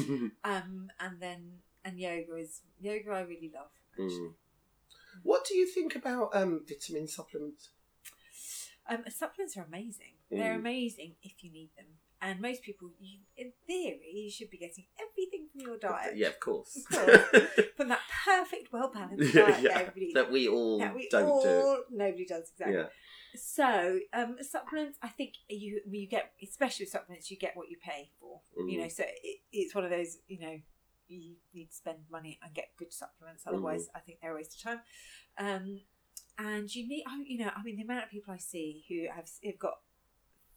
Um, 0.45 0.91
and 1.01 1.21
then 1.21 1.59
and 1.85 1.99
yoga 1.99 2.37
is 2.37 2.63
yoga. 2.81 3.11
I 3.11 3.21
really 3.21 3.51
love 3.55 3.71
actually. 3.93 4.29
Mm. 4.29 4.35
what 5.23 5.45
do 5.47 5.57
you 5.57 5.67
think 5.67 5.95
about 5.95 6.35
um, 6.35 6.65
vitamin 6.69 7.07
supplements? 7.09 7.71
Um, 8.89 9.05
supplements 9.09 9.57
are 9.57 9.65
amazing. 9.65 10.15
They're 10.31 10.55
Mm. 10.55 10.59
amazing 10.61 11.17
if 11.23 11.43
you 11.45 11.51
need 11.53 11.71
them. 11.77 11.87
And 12.21 12.41
most 12.41 12.63
people, 12.63 12.91
you, 13.01 13.19
in 13.37 13.53
theory, 13.67 14.11
you 14.15 14.31
should 14.31 14.51
be 14.51 14.57
getting 14.57 14.87
everything 14.99 15.47
from 15.53 15.61
your 15.61 15.77
diet. 15.77 16.17
Yeah, 16.17 16.29
of 16.29 16.41
course. 16.41 16.75
Of 16.77 16.87
course. 16.89 17.43
From 17.77 17.89
that 17.89 18.01
perfect, 18.25 18.73
well 18.73 18.91
balanced 18.93 19.35
diet 19.35 19.63
Yeah, 19.63 19.69
that 19.75 19.89
everybody 19.89 20.13
that 20.15 20.31
we 20.33 20.49
all 20.49 20.79
that 20.79 20.95
we 20.95 21.09
don't 21.11 21.29
all 21.29 21.43
do. 21.43 21.85
nobody 21.91 22.25
does 22.25 22.51
exactly. 22.53 22.77
Yeah. 22.77 22.87
So 23.37 23.99
um, 24.13 24.37
supplements, 24.43 24.99
I 25.03 25.09
think 25.09 25.35
you 25.49 25.81
you 25.89 26.07
get, 26.07 26.33
especially 26.43 26.85
with 26.85 26.93
supplements, 26.93 27.31
you 27.31 27.37
get 27.37 27.57
what 27.57 27.69
you 27.69 27.77
pay 27.83 28.11
for. 28.21 28.41
You 28.57 28.79
Mm. 28.79 28.83
know, 28.83 28.89
so 28.89 29.05
it, 29.07 29.41
it's 29.53 29.75
one 29.75 29.85
of 29.85 29.91
those. 29.91 30.19
You 30.29 30.41
know, 30.41 30.61
you 31.09 31.35
need 31.53 31.71
to 31.71 31.77
spend 31.77 31.99
money 32.11 32.39
and 32.43 32.55
get 32.55 32.71
good 32.77 32.93
supplements. 32.93 33.45
Otherwise, 33.47 33.89
I 33.95 33.99
think 34.01 34.21
they're 34.21 34.33
a 34.33 34.37
waste 34.37 34.57
of 34.57 34.63
time. 34.63 34.81
Um, 35.39 35.81
and 36.39 36.75
you 36.75 36.89
need, 36.89 37.05
oh, 37.09 37.23
you 37.25 37.39
know, 37.39 37.51
I 37.55 37.63
mean, 37.63 37.77
the 37.77 37.83
amount 37.83 38.05
of 38.05 38.11
people 38.11 38.35
I 38.35 38.39
see 38.39 38.85
who 38.89 39.07
have, 39.15 39.29
have 39.45 39.59
got 39.59 39.79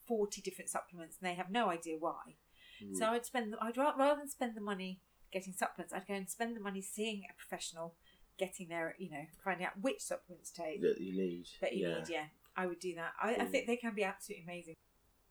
forty 0.08 0.42
different 0.42 0.70
supplements 0.70 1.18
and 1.20 1.30
they 1.30 1.36
have 1.36 1.50
no 1.52 1.70
idea 1.70 1.98
why. 2.00 2.36
Mm. 2.84 2.96
So 2.96 3.08
I'd 3.08 3.26
spend, 3.26 3.56
I'd 3.62 3.78
rather 3.78 4.16
than 4.16 4.30
spend 4.30 4.56
the 4.56 4.62
money 4.62 5.02
getting 5.32 5.54
supplements, 5.54 5.94
I'd 5.94 6.08
go 6.08 6.14
and 6.14 6.30
spend 6.30 6.56
the 6.56 6.62
money 6.62 6.82
seeing 6.82 7.24
a 7.30 7.34
professional, 7.34 7.96
getting 8.38 8.70
there, 8.70 8.96
you 8.98 9.10
know, 9.10 9.26
finding 9.44 9.66
out 9.66 9.74
which 9.82 10.02
supplements 10.02 10.52
to 10.52 10.62
take 10.64 10.82
that 10.82 11.02
you 11.02 11.14
need. 11.14 11.48
that 11.62 11.76
you 11.76 11.88
yeah. 11.88 11.96
need. 11.96 12.10
Yeah, 12.10 12.26
I 12.58 12.66
would 12.66 12.80
do 12.80 12.96
that. 12.96 13.14
I, 13.22 13.36
I 13.36 13.38
Mm. 13.46 13.52
think 13.52 13.68
they 13.68 13.78
can 13.78 13.94
be 13.96 14.04
absolutely 14.04 14.44
amazing. 14.44 14.74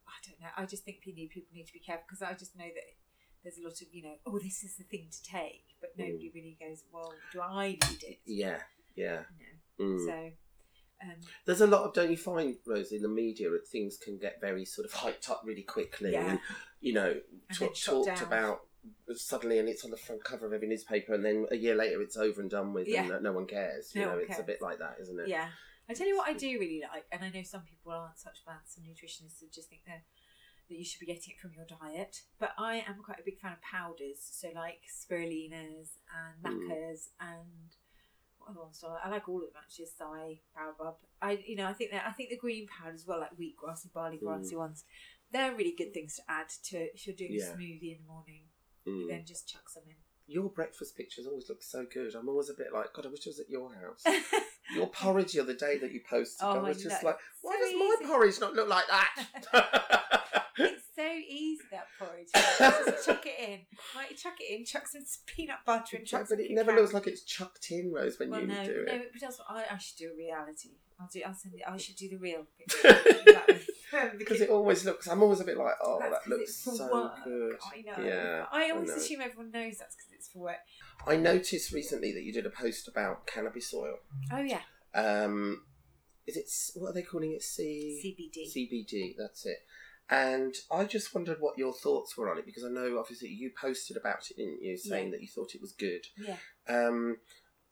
I 0.06 0.12
don't 0.26 0.40
know. 0.40 0.46
I 0.56 0.64
just 0.64 0.84
think 0.84 1.00
people 1.00 1.20
need 1.20 1.30
people 1.30 1.48
need 1.52 1.66
to 1.66 1.72
be 1.72 1.80
careful 1.80 2.04
because 2.08 2.22
I 2.22 2.32
just 2.34 2.56
know 2.56 2.64
that 2.64 2.84
there's 3.42 3.58
a 3.58 3.62
lot 3.62 3.80
of 3.82 3.88
you 3.92 4.02
know, 4.04 4.14
oh, 4.24 4.38
this 4.38 4.62
is 4.62 4.76
the 4.76 4.84
thing 4.84 5.08
to 5.10 5.22
take, 5.22 5.64
but 5.80 5.90
nobody 5.98 6.30
really 6.34 6.56
goes, 6.60 6.84
well, 6.92 7.12
do 7.32 7.40
I 7.40 7.70
need 7.90 8.02
it? 8.02 8.20
Yeah, 8.24 8.58
yeah. 8.94 9.22
No. 9.78 9.84
Mm. 9.84 10.06
So, 10.06 10.30
um, 11.02 11.16
There's 11.44 11.60
a 11.60 11.66
lot 11.66 11.82
of, 11.84 11.92
don't 11.92 12.10
you 12.10 12.16
find, 12.16 12.56
Rose, 12.66 12.92
in 12.92 13.02
the 13.02 13.08
media 13.08 13.50
that 13.50 13.66
things 13.68 13.98
can 13.98 14.16
get 14.18 14.40
very 14.40 14.64
sort 14.64 14.86
of 14.86 14.92
hyped 14.94 15.28
up 15.30 15.42
really 15.44 15.62
quickly. 15.62 16.12
Yeah. 16.12 16.30
And, 16.30 16.40
you 16.80 16.94
know, 16.94 17.20
And 17.50 17.58
talk, 17.58 17.74
talked 17.76 18.06
down. 18.06 18.22
about 18.22 18.60
suddenly 19.14 19.58
and 19.58 19.68
it's 19.68 19.84
on 19.84 19.90
the 19.90 19.96
front 19.96 20.22
cover 20.24 20.46
of 20.46 20.52
every 20.52 20.68
newspaper 20.68 21.12
and 21.12 21.24
then 21.24 21.46
a 21.50 21.56
year 21.56 21.74
later 21.74 22.00
it's 22.02 22.16
over 22.16 22.40
and 22.40 22.48
done 22.50 22.72
with 22.72 22.86
Yeah. 22.88 23.02
and 23.12 23.22
no- 23.22 23.32
one 23.32 23.46
cares. 23.46 23.94
You 23.94 24.02
No 24.02 24.12
know, 24.12 24.18
it's 24.18 24.38
a 24.38 24.44
bit 24.44 24.62
like 24.62 24.78
that, 24.78 24.96
isn't 25.00 25.18
it? 25.20 25.28
yeah. 25.28 25.50
I 25.88 25.94
tell 25.94 26.06
you 26.08 26.16
what, 26.16 26.28
I 26.28 26.32
do 26.34 26.58
really 26.58 26.82
like, 26.92 27.04
and 27.12 27.22
I 27.24 27.30
know 27.30 27.42
some 27.44 27.62
people 27.62 27.92
aren't 27.92 28.18
such 28.18 28.38
fans, 28.44 28.66
some 28.74 28.84
nutritionists 28.84 29.40
that 29.40 29.52
just 29.52 29.68
think 29.68 29.82
they're 29.86 30.02
that 30.68 30.74
you 30.76 30.84
should 30.84 30.98
be 30.98 31.06
getting 31.06 31.30
it 31.34 31.40
from 31.40 31.52
your 31.54 31.64
diet. 31.64 32.22
But 32.40 32.50
I 32.58 32.82
am 32.88 32.96
quite 33.00 33.20
a 33.20 33.24
big 33.24 33.38
fan 33.38 33.52
of 33.52 33.62
powders, 33.62 34.18
so 34.18 34.48
like 34.54 34.80
spirulinas 34.90 35.98
and 36.10 36.42
Mm. 36.42 36.66
macas 36.68 37.10
and 37.20 37.70
what 38.38 38.50
other 38.50 38.60
ones 38.62 38.82
I 38.84 38.90
like? 38.92 39.00
I 39.04 39.08
like 39.10 39.28
all 39.28 39.36
of 39.44 39.52
them 39.52 39.62
actually. 39.62 39.86
Acai, 39.86 40.40
baobab. 40.56 40.96
I 41.22 41.38
you 41.46 41.54
know 41.54 41.66
I 41.66 41.72
think 41.72 41.92
that 41.92 42.04
I 42.04 42.10
think 42.10 42.30
the 42.30 42.36
green 42.36 42.66
powders 42.66 43.02
as 43.02 43.06
well, 43.06 43.20
like 43.20 43.36
wheatgrass 43.38 43.84
and 43.84 43.92
barley 43.92 44.16
grassy 44.18 44.56
ones. 44.56 44.84
They're 45.32 45.54
really 45.54 45.74
good 45.78 45.94
things 45.94 46.16
to 46.16 46.22
add 46.28 46.48
to 46.64 46.78
if 46.92 47.06
you're 47.06 47.14
doing 47.14 47.32
Mm. 47.32 47.38
Yeah. 47.38 47.52
a 47.52 47.56
smoothie 47.56 47.96
in 47.96 48.02
the 48.02 48.08
morning. 48.12 48.42
Mm. 48.88 49.08
Then 49.08 49.24
just 49.24 49.48
chuck 49.48 49.68
some 49.68 49.84
in 49.88 49.94
Your 50.26 50.50
breakfast 50.50 50.96
pictures 50.96 51.26
always 51.28 51.48
look 51.48 51.62
so 51.62 51.86
good. 51.86 52.16
I'm 52.16 52.28
always 52.28 52.48
a 52.50 52.54
bit 52.54 52.72
like, 52.72 52.92
God, 52.92 53.06
I 53.06 53.08
wish 53.10 53.24
I 53.26 53.30
was 53.30 53.38
at 53.40 53.48
your 53.48 53.72
house. 53.72 54.02
Your 54.74 54.88
porridge 54.88 55.32
the 55.32 55.40
other 55.40 55.54
day 55.54 55.78
that 55.78 55.92
you 55.92 56.00
posted, 56.08 56.44
Oh, 56.46 56.52
I 56.58 56.58
was 56.68 56.78
I 56.84 56.88
just 56.88 57.02
like, 57.04 57.16
why 57.42 57.54
So 57.54 57.64
does 57.64 57.74
my 57.78 57.96
easy. 58.00 58.06
porridge 58.12 58.40
not 58.40 58.54
look 58.54 58.68
like 58.68 58.84
that? 58.88 59.26
it's 60.58 60.82
so 60.96 61.06
easy 61.28 61.62
that 61.70 61.86
porridge. 61.98 62.28
just 62.34 63.06
chuck 63.06 63.24
it 63.26 63.38
in. 63.48 63.60
Like 63.94 64.10
you 64.10 64.16
chuck 64.16 64.34
it 64.40 64.58
in, 64.58 64.64
chuck 64.64 64.88
some 64.88 65.02
peanut 65.26 65.58
butter 65.64 65.98
and 65.98 66.06
chuck 66.06 66.26
but 66.28 66.40
it 66.40 66.50
never 66.50 66.72
looks 66.72 66.92
like 66.92 67.06
it's 67.06 67.22
chucked 67.22 67.70
in, 67.70 67.92
Rose, 67.92 68.18
when 68.18 68.30
Well, 68.30 68.40
you 68.40 68.46
no, 68.48 68.64
do 68.64 68.70
it. 68.70 68.86
no, 68.88 68.94
it. 68.94 69.10
but 69.12 69.20
that's 69.20 69.38
what 69.38 69.46
I, 69.50 69.74
I 69.74 69.78
should 69.78 69.98
do 69.98 70.10
a 70.12 70.16
reality. 70.16 70.70
I'll 71.00 71.08
do. 71.12 71.20
I'll 71.26 71.34
send 71.34 71.54
it. 71.54 71.62
I 71.68 71.76
should 71.76 71.96
do 71.96 72.08
the 72.08 72.16
real 72.16 72.44
picture. 72.58 73.60
Because 74.18 74.40
it 74.40 74.50
always 74.50 74.84
looks, 74.84 75.06
I'm 75.06 75.22
always 75.22 75.40
a 75.40 75.44
bit 75.44 75.56
like, 75.56 75.74
oh, 75.84 75.98
That's 76.00 76.24
that 76.24 76.28
looks 76.30 76.56
so 76.56 76.88
work. 76.92 77.12
good. 77.24 77.56
I 77.74 77.80
know. 77.82 78.04
Yeah, 78.04 78.44
I 78.52 78.70
always 78.70 78.90
know. 78.90 78.96
assume 78.96 79.20
everyone 79.20 79.50
knows 79.52 79.78
that's 79.78 79.94
because 79.96 80.12
it's 80.12 80.28
for 80.28 80.40
work. 80.40 80.56
I 81.06 81.16
noticed 81.16 81.72
recently 81.72 82.12
that 82.12 82.22
you 82.24 82.32
did 82.32 82.46
a 82.46 82.50
post 82.50 82.88
about 82.88 83.26
cannabis 83.26 83.72
oil. 83.74 83.96
Oh 84.32 84.40
yeah, 84.42 84.60
Um, 84.94 85.62
is 86.26 86.36
it, 86.36 86.80
what 86.80 86.90
are 86.90 86.92
they 86.94 87.02
calling 87.02 87.32
it? 87.32 87.42
C- 87.42 88.02
CBD. 88.04 88.52
CBD, 88.52 89.14
that's 89.16 89.46
it. 89.46 89.58
And 90.08 90.54
I 90.70 90.84
just 90.84 91.14
wondered 91.14 91.38
what 91.40 91.58
your 91.58 91.72
thoughts 91.72 92.16
were 92.16 92.30
on 92.30 92.38
it 92.38 92.46
because 92.46 92.64
I 92.64 92.68
know 92.68 92.98
obviously 92.98 93.28
you 93.28 93.50
posted 93.60 93.96
about 93.96 94.28
it, 94.30 94.36
didn't 94.36 94.62
you, 94.62 94.76
saying 94.76 95.06
Yeah. 95.06 95.10
that 95.12 95.20
you 95.22 95.28
thought 95.28 95.54
it 95.54 95.60
was 95.60 95.72
good. 95.72 96.06
yeah. 96.16 96.36
Um, 96.68 97.18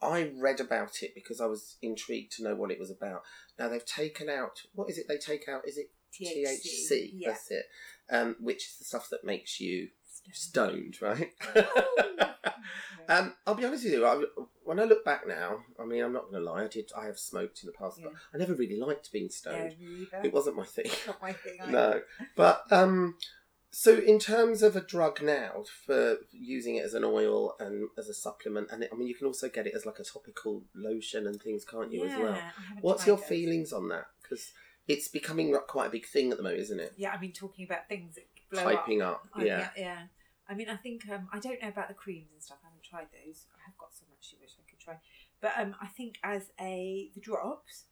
I 0.03 0.33
read 0.37 0.61
about 0.61 1.03
it 1.03 1.13
because 1.15 1.41
I 1.41 1.47
was 1.47 1.77
intrigued 1.81 2.33
to 2.33 2.43
know 2.45 2.55
what 2.55 2.71
it 2.71 2.79
was 2.79 2.91
about. 2.91 3.23
Now 3.59 3.69
they've 3.69 3.85
taken 3.87 4.29
out 4.29 4.63
what 4.75 4.91
is 4.91 4.99
it? 4.99 5.07
They 5.09 5.17
take 5.17 5.49
out 5.49 5.67
is 5.67 5.79
it 5.79 5.91
THC? 6.21 7.11
Yeah. 7.15 7.29
That's 7.31 7.51
it. 7.51 7.67
Um, 8.11 8.37
which 8.41 8.67
is 8.67 8.77
the 8.79 8.85
stuff 8.85 9.09
that 9.11 9.25
makes 9.25 9.61
you 9.61 9.89
Stoned. 10.33 10.95
stoned, 10.95 11.03
right? 11.03 11.33
Um, 13.09 13.35
I'll 13.47 13.55
be 13.55 13.65
honest 13.65 13.85
with 13.85 13.93
you. 13.93 14.07
I, 14.07 14.23
when 14.65 14.81
I 14.81 14.85
look 14.85 15.05
back 15.05 15.27
now, 15.27 15.59
I 15.79 15.85
mean, 15.85 16.03
I'm 16.03 16.13
not 16.13 16.31
going 16.31 16.43
to 16.43 16.51
lie. 16.51 16.65
I 16.65 16.69
did. 16.69 16.91
I 16.97 17.07
have 17.07 17.19
smoked 17.19 17.63
in 17.63 17.67
the 17.67 17.73
past, 17.73 18.01
but 18.03 18.13
I 18.33 18.39
never 18.39 18.55
really 18.55 18.79
liked 18.79 19.13
being 19.13 19.29
stoned. 19.29 19.77
either. 19.79 20.23
It 20.25 20.33
wasn't 20.33 20.57
my 20.57 20.65
thing. 20.65 20.91
not 21.07 21.21
my 21.21 21.33
thing. 21.33 21.59
no, 21.69 22.01
but 22.37 22.65
um, 22.71 23.17
so 23.71 23.99
in 23.99 24.19
terms 24.19 24.63
of 24.63 24.77
a 24.77 24.81
drug 24.81 25.23
now 25.23 25.65
for 25.87 26.19
using 26.33 26.77
it 26.77 26.85
as 26.85 26.95
an 26.95 27.05
oil 27.05 27.57
and 27.61 27.89
as 27.99 28.09
a 28.09 28.15
supplement, 28.15 28.69
and 28.71 28.85
it, 28.85 28.91
I 28.93 28.97
mean, 28.97 29.09
you 29.09 29.15
can 29.15 29.27
also 29.27 29.49
get 29.49 29.67
it 29.67 29.75
as 29.75 29.85
like 29.85 29.99
a 29.99 30.05
topical 30.05 30.63
lotion 30.75 31.27
and 31.27 31.41
things, 31.41 31.65
can't 31.65 31.93
you, 31.93 32.05
yeah, 32.05 32.13
as 32.13 32.19
well? 32.19 32.39
What's 32.81 33.07
your 33.07 33.19
feelings 33.19 33.73
on 33.73 33.89
that? 33.91 34.07
Because 34.23 34.53
it's 34.89 35.09
becoming 35.09 35.53
like 35.53 35.67
quite 35.67 35.87
a 35.87 35.91
big 35.91 36.07
thing 36.07 36.31
at 36.31 36.37
the 36.37 36.43
moment, 36.43 36.61
isn't 36.63 36.81
it? 36.81 36.93
Yeah, 36.97 37.13
I 37.13 37.21
mean, 37.21 37.33
talking 37.33 37.65
about 37.65 37.89
things 37.89 38.17
that 38.17 38.25
blow 38.51 38.63
up. 38.63 38.89
Up, 39.03 39.29
I- 39.35 39.45
yeah. 39.45 39.69
yeah. 39.77 39.99
I 40.49 40.55
mean, 40.55 40.69
I 40.69 40.77
think 40.77 41.09
um, 41.11 41.29
I 41.33 41.39
don't 41.39 41.61
know 41.63 41.69
about 41.69 41.89
the 41.89 41.95
creams 41.95 42.29
and 42.33 42.43
stuff. 42.43 42.59
I 42.63 42.69
haven't 42.69 42.85
tried 42.85 43.07
those. 43.13 43.47
I 43.57 43.65
have 43.65 43.79
got 43.79 43.95
some 43.95 44.09
actually, 44.13 44.41
which 44.43 44.53
I 44.59 44.69
could 44.69 44.79
try. 44.79 44.97
But 45.41 45.53
um, 45.57 45.75
I 45.81 45.87
think 45.87 46.17
as 46.23 46.51
a 46.61 47.11
the 47.15 47.21
drops, 47.21 47.85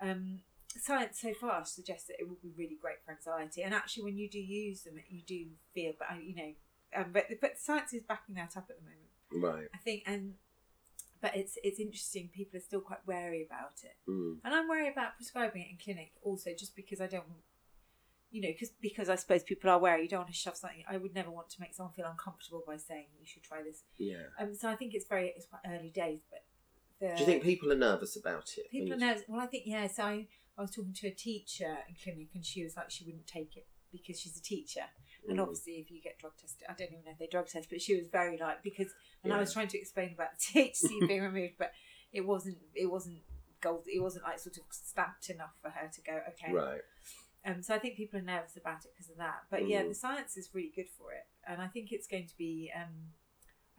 um, 0.00 0.40
science 0.68 1.20
so 1.20 1.34
far 1.34 1.64
suggests 1.66 2.06
that 2.08 2.16
it 2.18 2.28
will 2.28 2.38
be 2.42 2.52
really 2.56 2.78
great 2.80 2.96
for 3.04 3.12
anxiety. 3.12 3.62
And 3.62 3.74
actually, 3.74 4.04
when 4.04 4.16
you 4.16 4.28
do 4.30 4.38
use 4.38 4.82
them, 4.82 4.94
you 5.10 5.20
do 5.26 5.46
feel. 5.74 5.92
But 5.98 6.08
you 6.22 6.34
know, 6.34 6.52
um, 6.96 7.06
but 7.12 7.26
but 7.42 7.58
science 7.58 7.92
is 7.92 8.02
backing 8.02 8.36
that 8.36 8.56
up 8.56 8.70
at 8.70 8.76
the 8.78 8.84
moment. 8.84 9.08
Right. 9.30 9.68
I 9.74 9.78
think, 9.78 10.04
and 10.06 10.34
but 11.20 11.36
it's 11.36 11.58
it's 11.64 11.80
interesting. 11.80 12.30
People 12.32 12.58
are 12.58 12.62
still 12.62 12.80
quite 12.80 13.06
wary 13.06 13.44
about 13.44 13.74
it. 13.82 13.96
Mm. 14.08 14.38
And 14.44 14.54
I'm 14.54 14.68
worried 14.68 14.92
about 14.92 15.16
prescribing 15.16 15.62
it 15.62 15.70
in 15.70 15.78
clinic 15.82 16.12
also, 16.22 16.50
just 16.56 16.76
because 16.76 17.00
I 17.00 17.06
don't, 17.06 17.26
want- 17.28 17.42
you 18.30 18.42
know, 18.42 18.48
because 18.48 18.70
because 18.80 19.08
I 19.08 19.16
suppose 19.16 19.42
people 19.42 19.70
are 19.70 19.78
wary. 19.78 20.02
You 20.02 20.08
don't 20.08 20.20
want 20.20 20.30
to 20.30 20.34
shove 20.36 20.56
something. 20.56 20.84
I 20.88 20.96
would 20.96 21.14
never 21.14 21.30
want 21.30 21.48
to 21.50 21.60
make 21.60 21.74
someone 21.74 21.94
feel 21.94 22.06
uncomfortable 22.06 22.62
by 22.66 22.76
saying 22.76 23.06
you 23.18 23.26
should 23.26 23.42
try 23.42 23.62
this. 23.62 23.82
Yeah. 23.96 24.24
Um, 24.38 24.54
so 24.54 24.68
I 24.68 24.76
think 24.76 24.94
it's 24.94 25.06
very 25.06 25.32
it's 25.34 25.46
quite 25.46 25.62
early 25.66 25.90
days, 25.90 26.20
but 26.30 26.44
the 27.00 27.14
Do 27.14 27.20
you 27.20 27.26
think 27.26 27.42
people 27.42 27.72
are 27.72 27.76
nervous 27.76 28.16
about 28.16 28.52
it? 28.56 28.70
people 28.70 28.92
are 28.92 28.98
nervous? 28.98 29.22
Well, 29.28 29.40
I 29.40 29.46
think 29.46 29.64
yeah. 29.66 29.86
So 29.86 30.02
I, 30.04 30.26
I 30.56 30.62
was 30.62 30.70
talking 30.70 30.92
to 30.92 31.08
a 31.08 31.12
teacher 31.12 31.78
in 31.88 31.94
clinic, 32.02 32.28
and 32.34 32.44
she 32.44 32.62
was 32.62 32.76
like 32.76 32.90
she 32.90 33.04
wouldn't 33.04 33.26
take 33.26 33.56
it 33.56 33.66
because 33.90 34.20
she's 34.20 34.36
a 34.38 34.42
teacher. 34.42 34.82
And 35.28 35.38
Mm. 35.38 35.42
obviously, 35.42 35.74
if 35.74 35.90
you 35.90 36.00
get 36.00 36.18
drug 36.18 36.36
tested, 36.38 36.66
I 36.68 36.72
don't 36.72 36.90
even 36.92 37.04
know 37.04 37.12
if 37.12 37.18
they 37.18 37.26
drug 37.26 37.46
test, 37.48 37.68
but 37.70 37.80
she 37.82 37.94
was 37.96 38.06
very 38.08 38.38
like 38.38 38.62
because, 38.62 38.92
and 39.22 39.32
I 39.32 39.38
was 39.38 39.52
trying 39.52 39.68
to 39.68 39.78
explain 39.78 40.12
about 40.14 40.30
the 40.38 40.38
THC 40.70 41.06
being 41.08 41.22
removed, 41.22 41.54
but 41.58 41.72
it 42.12 42.22
wasn't, 42.22 42.58
it 42.74 42.86
wasn't 42.90 43.20
gold, 43.60 43.84
it 43.86 44.00
wasn't 44.00 44.24
like 44.24 44.38
sort 44.38 44.56
of 44.56 44.64
stamped 44.70 45.28
enough 45.30 45.54
for 45.60 45.70
her 45.70 45.88
to 45.92 46.00
go 46.02 46.20
okay. 46.30 46.52
Right. 46.52 46.80
Um, 47.44 47.62
so 47.62 47.74
I 47.74 47.78
think 47.78 47.96
people 47.96 48.18
are 48.18 48.22
nervous 48.22 48.56
about 48.56 48.84
it 48.84 48.92
because 48.94 49.10
of 49.10 49.16
that. 49.18 49.42
But 49.50 49.68
yeah, 49.68 49.82
Mm. 49.82 49.88
the 49.88 49.94
science 49.94 50.36
is 50.36 50.50
really 50.54 50.72
good 50.74 50.88
for 50.96 51.12
it, 51.12 51.26
and 51.46 51.60
I 51.62 51.68
think 51.68 51.92
it's 51.92 52.06
going 52.06 52.26
to 52.26 52.36
be. 52.36 52.70
Um, 52.74 53.12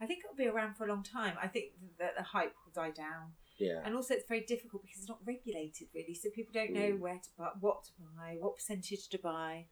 I 0.02 0.06
think 0.06 0.24
it'll 0.24 0.34
be 0.36 0.46
around 0.46 0.74
for 0.76 0.86
a 0.86 0.88
long 0.88 1.02
time. 1.02 1.36
I 1.42 1.46
think 1.46 1.72
that 1.98 2.16
the 2.16 2.22
hype 2.22 2.54
will 2.64 2.72
die 2.72 2.90
down, 2.90 3.34
Yeah. 3.58 3.82
and 3.84 3.94
also 3.94 4.14
it's 4.14 4.26
very 4.26 4.40
difficult 4.40 4.82
because 4.82 4.98
it's 5.00 5.08
not 5.08 5.20
regulated 5.26 5.88
really. 5.94 6.14
So 6.14 6.30
people 6.30 6.52
don't 6.54 6.72
know 6.72 6.92
Mm. 6.94 7.00
where 7.00 7.18
to 7.18 7.30
buy, 7.36 7.50
what 7.60 7.84
to 7.84 7.90
buy, 7.98 8.36
what 8.40 8.56
percentage 8.56 9.08
to 9.10 9.18
buy, 9.18 9.68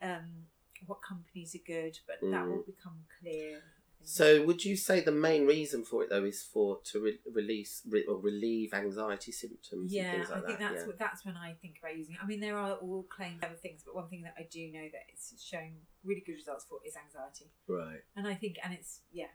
um, 0.00 0.46
what 0.86 0.98
companies 1.02 1.54
are 1.54 1.64
good. 1.66 1.98
But 2.06 2.20
that 2.20 2.44
Mm. 2.44 2.48
will 2.50 2.62
become 2.64 3.04
clear. 3.20 3.62
So, 4.08 4.44
would 4.44 4.64
you 4.64 4.76
say 4.76 5.00
the 5.00 5.10
main 5.10 5.46
reason 5.46 5.84
for 5.84 6.04
it 6.04 6.10
though 6.10 6.24
is 6.24 6.40
for 6.40 6.78
to 6.92 7.00
re- 7.00 7.18
release 7.32 7.82
re- 7.88 8.04
or 8.04 8.16
relieve 8.18 8.72
anxiety 8.72 9.32
symptoms 9.32 9.92
yeah, 9.92 10.02
and 10.04 10.12
things 10.18 10.30
like 10.30 10.44
I 10.44 10.46
think 10.46 10.58
that? 10.60 10.70
that's 10.70 10.82
yeah. 10.82 10.86
what 10.86 10.98
that's 10.98 11.24
when 11.24 11.36
I 11.36 11.54
think 11.54 11.78
about 11.82 11.96
using 11.96 12.14
it. 12.14 12.20
I 12.22 12.26
mean, 12.26 12.38
there 12.38 12.56
are 12.56 12.74
all 12.74 13.02
claims 13.04 13.42
other 13.42 13.56
things, 13.56 13.82
but 13.84 13.96
one 13.96 14.08
thing 14.08 14.22
that 14.22 14.34
I 14.38 14.44
do 14.48 14.70
know 14.70 14.84
that 14.92 15.02
it's 15.12 15.34
showing 15.42 15.74
really 16.04 16.22
good 16.24 16.34
results 16.36 16.64
for 16.68 16.78
is 16.86 16.94
anxiety. 16.94 17.50
Right. 17.66 18.02
And 18.14 18.28
I 18.28 18.34
think, 18.34 18.58
and 18.62 18.72
it's 18.74 19.00
yeah. 19.10 19.26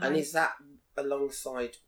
And 0.00 0.14
I- 0.14 0.18
is 0.18 0.30
that 0.32 0.52
alongside 0.96 1.78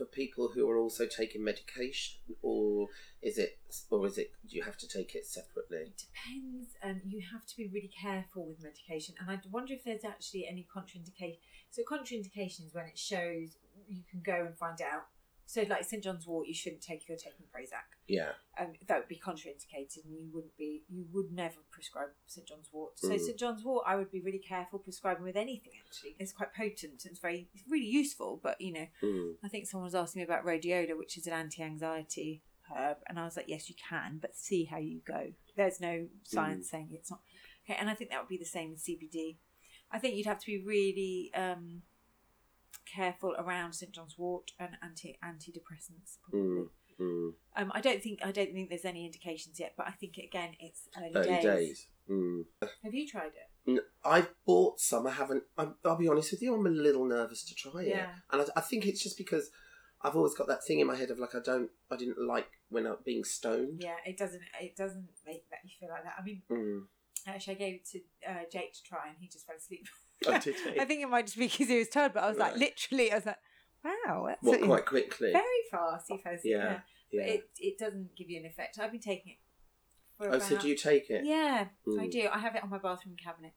for 0.00 0.06
people 0.06 0.48
who 0.48 0.66
are 0.70 0.78
also 0.78 1.04
taking 1.06 1.44
medication, 1.44 2.16
or 2.40 2.88
is 3.20 3.36
it, 3.36 3.58
or 3.90 4.06
is 4.06 4.16
it? 4.16 4.32
You 4.48 4.62
have 4.62 4.78
to 4.78 4.88
take 4.88 5.14
it 5.14 5.26
separately? 5.26 5.92
It 5.92 6.04
depends. 6.08 6.68
Um, 6.82 7.02
you 7.06 7.20
have 7.30 7.44
to 7.44 7.56
be 7.56 7.68
really 7.68 7.90
careful 8.00 8.46
with 8.46 8.62
medication, 8.62 9.14
and 9.20 9.30
I 9.30 9.38
wonder 9.50 9.74
if 9.74 9.84
there's 9.84 10.04
actually 10.04 10.46
any 10.48 10.66
contraindication. 10.74 11.36
So 11.70 11.82
contraindications 11.82 12.74
when 12.74 12.86
it 12.86 12.98
shows 12.98 13.58
you 13.88 14.02
can 14.10 14.22
go 14.24 14.46
and 14.46 14.56
find 14.56 14.80
out. 14.80 15.04
So 15.50 15.64
like 15.68 15.82
St 15.84 16.04
John's 16.04 16.28
Wort, 16.28 16.46
you 16.46 16.54
shouldn't 16.54 16.80
take 16.80 17.02
if 17.02 17.08
you're 17.08 17.18
taking 17.18 17.44
Prozac. 17.52 17.86
Yeah. 18.06 18.30
Um, 18.56 18.74
that 18.86 18.98
would 19.00 19.08
be 19.08 19.16
contraindicated, 19.18 20.04
and 20.04 20.14
you 20.14 20.28
wouldn't 20.32 20.56
be. 20.56 20.84
You 20.88 21.06
would 21.12 21.32
never 21.32 21.56
prescribe 21.72 22.10
St 22.26 22.46
John's 22.46 22.68
Wort. 22.72 22.92
So 23.00 23.08
Mm. 23.08 23.18
St 23.18 23.36
John's 23.36 23.64
Wort, 23.64 23.82
I 23.84 23.96
would 23.96 24.12
be 24.12 24.20
really 24.20 24.38
careful 24.38 24.78
prescribing 24.78 25.24
with 25.24 25.34
anything. 25.36 25.72
Actually, 25.84 26.14
it's 26.20 26.30
quite 26.32 26.54
potent. 26.54 27.02
And 27.04 27.10
it's 27.10 27.18
very, 27.18 27.48
it's 27.52 27.64
really 27.68 27.86
useful. 27.88 28.38
But 28.40 28.60
you 28.60 28.72
know, 28.72 28.86
Mm. 29.02 29.38
I 29.42 29.48
think 29.48 29.66
someone 29.66 29.86
was 29.86 29.94
asking 29.96 30.20
me 30.20 30.24
about 30.24 30.44
rhodiola, 30.44 30.96
which 30.96 31.18
is 31.18 31.26
an 31.26 31.32
anti-anxiety 31.32 32.42
herb, 32.72 32.98
and 33.08 33.18
I 33.18 33.24
was 33.24 33.36
like, 33.36 33.48
yes, 33.48 33.68
you 33.68 33.74
can, 33.88 34.18
but 34.18 34.36
see 34.36 34.66
how 34.66 34.78
you 34.78 35.00
go. 35.04 35.32
There's 35.56 35.80
no 35.80 36.06
science 36.22 36.68
Mm. 36.68 36.70
saying 36.70 36.88
it's 36.92 37.10
not 37.10 37.22
okay, 37.64 37.76
and 37.80 37.90
I 37.90 37.94
think 37.94 38.10
that 38.10 38.20
would 38.20 38.28
be 38.28 38.36
the 38.38 38.44
same 38.44 38.70
with 38.70 38.84
CBD. 38.84 39.38
I 39.90 39.98
think 39.98 40.14
you'd 40.14 40.26
have 40.26 40.38
to 40.38 40.46
be 40.46 40.58
really 40.58 41.32
um, 41.34 41.82
careful 42.94 43.34
around 43.38 43.72
St 43.74 43.92
John's 43.92 44.16
Wort 44.18 44.50
and 44.58 44.70
anti 44.82 45.18
antidepressants. 45.24 46.18
Probably. 46.22 46.64
Mm. 47.00 47.32
Um, 47.56 47.72
I 47.74 47.80
don't 47.80 48.02
think 48.02 48.20
I 48.22 48.30
don't 48.30 48.52
think 48.52 48.68
there's 48.68 48.84
any 48.84 49.06
indications 49.06 49.58
yet, 49.58 49.72
but 49.76 49.86
I 49.88 49.92
think 49.92 50.18
again 50.18 50.50
it's 50.60 50.88
early, 50.98 51.12
Early 51.14 51.28
days. 51.28 51.42
days. 51.44 51.86
Mm. 52.10 52.42
Have 52.82 52.92
you 52.94 53.06
tried 53.08 53.32
it? 53.66 53.82
I've 54.04 54.28
bought 54.44 54.80
some. 54.80 55.06
I 55.06 55.12
haven't. 55.12 55.44
I'm, 55.56 55.76
I'll 55.84 55.96
be 55.96 56.08
honest 56.08 56.32
with 56.32 56.42
you. 56.42 56.54
I'm 56.54 56.66
a 56.66 56.70
little 56.70 57.06
nervous 57.06 57.44
to 57.44 57.54
try 57.54 57.82
it, 57.82 57.88
Yeah. 57.88 58.08
and 58.32 58.42
I, 58.42 58.44
I 58.56 58.60
think 58.60 58.84
it's 58.86 59.02
just 59.02 59.16
because 59.16 59.50
I've 60.02 60.16
always 60.16 60.34
got 60.34 60.48
that 60.48 60.64
thing 60.64 60.80
in 60.80 60.86
my 60.88 60.96
head 60.96 61.10
of 61.10 61.18
like 61.18 61.34
I 61.34 61.40
don't. 61.44 61.70
I 61.90 61.96
didn't 61.96 62.18
like 62.26 62.48
when 62.68 62.86
I'm 62.86 62.96
being 63.04 63.22
stoned. 63.24 63.80
Yeah, 63.82 63.96
it 64.04 64.18
doesn't. 64.18 64.42
It 64.60 64.76
doesn't 64.76 65.08
make 65.26 65.48
that 65.50 65.60
you 65.64 65.70
feel 65.78 65.88
like 65.90 66.04
that. 66.04 66.14
I 66.18 66.22
mean, 66.24 66.42
Mm. 66.50 66.80
actually, 67.26 67.54
I 67.54 67.58
gave 67.58 67.74
it 67.76 67.86
to 67.92 68.00
uh, 68.28 68.42
Jake 68.52 68.72
to 68.74 68.82
try, 68.82 69.06
and 69.08 69.16
he 69.20 69.28
just 69.28 69.46
fell 69.46 69.56
asleep. 69.56 69.86
Oh, 70.26 70.38
did 70.38 70.54
he? 70.54 70.80
I 70.80 70.84
think 70.84 71.02
it 71.02 71.08
might 71.08 71.26
just 71.26 71.38
be 71.38 71.46
because 71.48 71.68
he 71.68 71.78
was 71.78 71.88
tired, 71.88 72.12
but 72.12 72.22
I 72.24 72.28
was 72.28 72.38
like, 72.38 72.56
literally, 72.56 73.12
I 73.12 73.16
was 73.16 73.26
like, 73.26 73.38
wow, 73.84 74.26
that's 74.28 74.42
What 74.42 74.60
quite 74.62 74.86
quickly. 74.86 75.32
very 75.32 75.44
fast. 75.70 76.06
He 76.08 76.14
asleep. 76.16 76.40
Yeah, 76.44 76.56
Yeah, 76.56 76.80
yeah. 77.12 77.22
But 77.22 77.28
it 77.34 77.50
it 77.58 77.78
doesn't 77.78 78.16
give 78.16 78.28
you 78.30 78.38
an 78.40 78.46
effect. 78.46 78.78
I've 78.78 78.92
been 78.92 79.00
taking 79.00 79.32
it 79.32 79.38
for 80.18 80.26
oh, 80.26 80.34
about. 80.36 80.42
so 80.48 80.58
do 80.58 80.68
you 80.68 80.76
take 80.76 81.10
it? 81.10 81.24
Yeah, 81.24 81.68
I 81.86 81.90
Mm. 82.06 82.10
do. 82.10 82.28
I 82.32 82.38
have 82.38 82.54
it 82.56 82.62
on 82.62 82.70
my 82.70 82.78
bathroom 82.78 83.16
cabinet, 83.22 83.52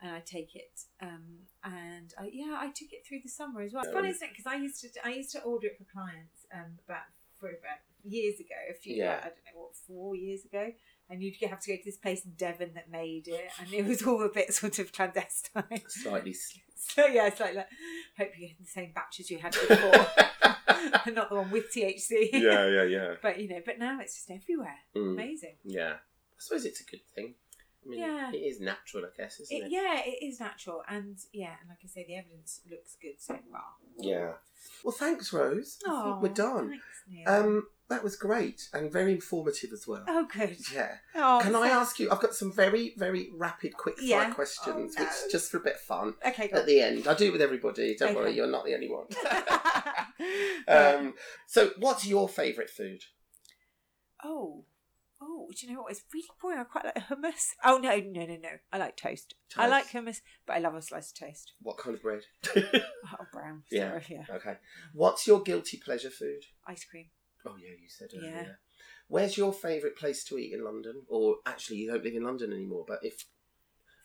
and 0.00 0.12
I 0.12 0.20
take 0.20 0.54
it. 0.54 0.82
Um, 1.00 1.40
and 1.64 2.14
I, 2.18 2.30
yeah, 2.32 2.56
I 2.58 2.66
took 2.68 2.92
it 2.92 3.04
through 3.06 3.20
the 3.22 3.28
summer 3.28 3.62
as 3.62 3.72
well. 3.72 3.82
It's 3.82 3.92
funny, 3.92 4.08
Um, 4.08 4.14
isn't 4.14 4.28
it? 4.28 4.30
Because 4.36 4.46
I 4.52 4.56
used 4.56 4.80
to 4.82 4.88
I 5.06 5.10
used 5.10 5.32
to 5.32 5.42
order 5.42 5.66
it 5.68 5.78
for 5.78 5.84
clients 5.92 6.46
um 6.54 6.78
about 6.86 7.04
for 7.40 7.48
about 7.48 7.80
years 8.04 8.38
ago. 8.38 8.54
A 8.70 8.74
few, 8.74 8.94
Yeah. 8.96 9.18
I 9.22 9.28
don't 9.28 9.44
know 9.52 9.60
what, 9.62 9.76
four 9.76 10.14
years 10.14 10.44
ago. 10.44 10.72
And 11.10 11.22
you'd 11.22 11.36
have 11.48 11.60
to 11.60 11.70
go 11.72 11.76
to 11.76 11.84
this 11.84 11.98
place 11.98 12.24
in 12.24 12.32
Devon 12.32 12.72
that 12.74 12.90
made 12.90 13.28
it, 13.28 13.50
and 13.60 13.72
it 13.72 13.84
was 13.84 14.02
all 14.06 14.22
a 14.22 14.28
bit 14.30 14.54
sort 14.54 14.78
of 14.78 14.90
clandestine. 14.92 15.62
Slightly. 15.88 16.34
So 16.76 17.06
yeah, 17.06 17.26
it's 17.26 17.40
like, 17.40 17.54
like 17.54 17.68
hope 18.18 18.30
you 18.38 18.48
get 18.48 18.58
the 18.58 18.66
same 18.66 18.92
batches 18.94 19.30
you 19.30 19.38
had 19.38 19.52
before, 19.52 20.06
and 21.04 21.14
not 21.14 21.28
the 21.28 21.36
one 21.36 21.50
with 21.50 21.72
THC. 21.74 22.30
yeah, 22.32 22.66
yeah, 22.68 22.82
yeah. 22.84 23.14
But 23.22 23.38
you 23.38 23.48
know, 23.48 23.60
but 23.64 23.78
now 23.78 24.00
it's 24.00 24.14
just 24.16 24.30
everywhere. 24.30 24.76
Mm. 24.96 25.12
Amazing. 25.12 25.56
Yeah. 25.62 25.92
I 25.94 26.38
suppose 26.38 26.64
it's 26.64 26.80
a 26.80 26.84
good 26.84 27.04
thing. 27.14 27.34
I 27.84 27.88
mean, 27.90 28.00
Yeah. 28.00 28.30
it 28.32 28.38
is 28.38 28.60
natural, 28.60 29.04
I 29.04 29.08
guess, 29.16 29.40
isn't 29.40 29.54
It, 29.56 29.64
it? 29.64 29.70
yeah, 29.70 30.00
it 30.04 30.24
is 30.24 30.40
natural, 30.40 30.82
and 30.88 31.18
yeah, 31.34 31.52
and 31.60 31.68
like 31.68 31.78
I 31.84 31.86
say, 31.86 32.04
the 32.08 32.16
evidence 32.16 32.62
looks 32.70 32.96
good 33.00 33.16
so 33.20 33.38
far. 33.52 33.64
Yeah. 33.98 34.32
Well, 34.82 34.92
thanks, 34.92 35.32
Rose. 35.34 35.78
Think 35.84 36.22
we're 36.22 36.28
done. 36.30 36.70
Thanks, 36.70 36.84
Neil. 37.08 37.28
Um, 37.28 37.66
that 37.90 38.02
was 38.02 38.16
great 38.16 38.68
and 38.72 38.90
very 38.90 39.12
informative 39.12 39.70
as 39.72 39.86
well. 39.86 40.04
oh, 40.08 40.26
good. 40.32 40.56
Yeah. 40.72 40.92
Oh, 41.14 41.40
Can 41.42 41.54
I 41.54 41.68
so- 41.68 41.74
ask 41.74 41.98
you? 42.00 42.10
I've 42.10 42.20
got 42.20 42.34
some 42.34 42.50
very, 42.52 42.94
very 42.96 43.28
rapid, 43.36 43.74
quick 43.76 43.98
fire 43.98 44.06
Yeah. 44.06 44.30
questions, 44.34 44.94
Oh, 44.98 45.02
no. 45.02 45.04
which 45.04 45.32
just 45.32 45.50
for 45.50 45.58
a 45.58 45.60
bit 45.60 45.74
of 45.74 45.80
fun 45.80 46.14
Okay, 46.26 46.48
go. 46.48 46.58
at 46.58 46.66
the 46.66 46.80
end. 46.80 47.06
I 47.06 47.14
do 47.14 47.26
it 47.26 47.32
with 47.32 47.42
everybody. 47.42 47.94
Don't 47.96 48.10
Okay. 48.10 48.16
worry, 48.16 48.34
you're 48.34 48.46
not 48.46 48.64
the 48.64 48.74
only 48.74 48.88
one. 48.90 49.06
Um, 50.68 51.14
so, 51.46 51.70
what's 51.78 52.06
your 52.06 52.28
favourite 52.28 52.70
food? 52.70 53.00
oh, 54.24 54.64
oh, 55.20 55.48
do 55.54 55.66
you 55.66 55.74
know 55.74 55.82
what? 55.82 55.90
It's 55.92 56.02
really 56.12 56.26
boring. 56.40 56.58
I 56.58 56.64
quite 56.64 56.84
like 56.86 56.96
hummus. 57.08 57.48
Oh 57.64 57.76
no, 57.78 57.96
no, 57.96 58.24
no, 58.26 58.36
no. 58.36 58.48
I 58.72 58.78
like 58.78 58.96
toast. 58.96 59.34
I 59.56 59.66
like 59.68 59.88
hummus, 59.90 60.18
but 60.46 60.54
I 60.56 60.58
love 60.60 60.74
a 60.74 60.80
slice 60.82 61.12
of 61.12 61.18
toast. 61.28 61.52
What 61.60 61.76
kind 61.78 61.94
of 61.96 62.02
bread? 62.02 62.22
Oh, 62.56 63.26
brown. 63.32 63.64
Yeah. 63.70 63.90
Sorry, 63.90 64.04
yeah. 64.08 64.36
okay. 64.36 64.56
What's 64.94 65.26
your 65.26 65.42
guilty 65.42 65.76
pleasure 65.84 66.10
food? 66.10 66.40
Ice 66.66 66.84
cream. 66.84 67.06
Oh 67.46 67.56
yeah, 67.58 67.70
you 67.80 67.88
said 67.88 68.08
earlier. 68.16 68.30
Yeah. 68.32 68.52
Where's 69.08 69.36
your 69.36 69.52
favourite 69.52 69.96
place 69.96 70.24
to 70.24 70.38
eat 70.38 70.52
in 70.54 70.64
London? 70.64 71.02
Or 71.08 71.36
actually, 71.46 71.76
you 71.78 71.90
don't 71.90 72.02
live 72.04 72.14
in 72.14 72.24
London 72.24 72.52
anymore, 72.52 72.84
but 72.86 73.00
if 73.02 73.26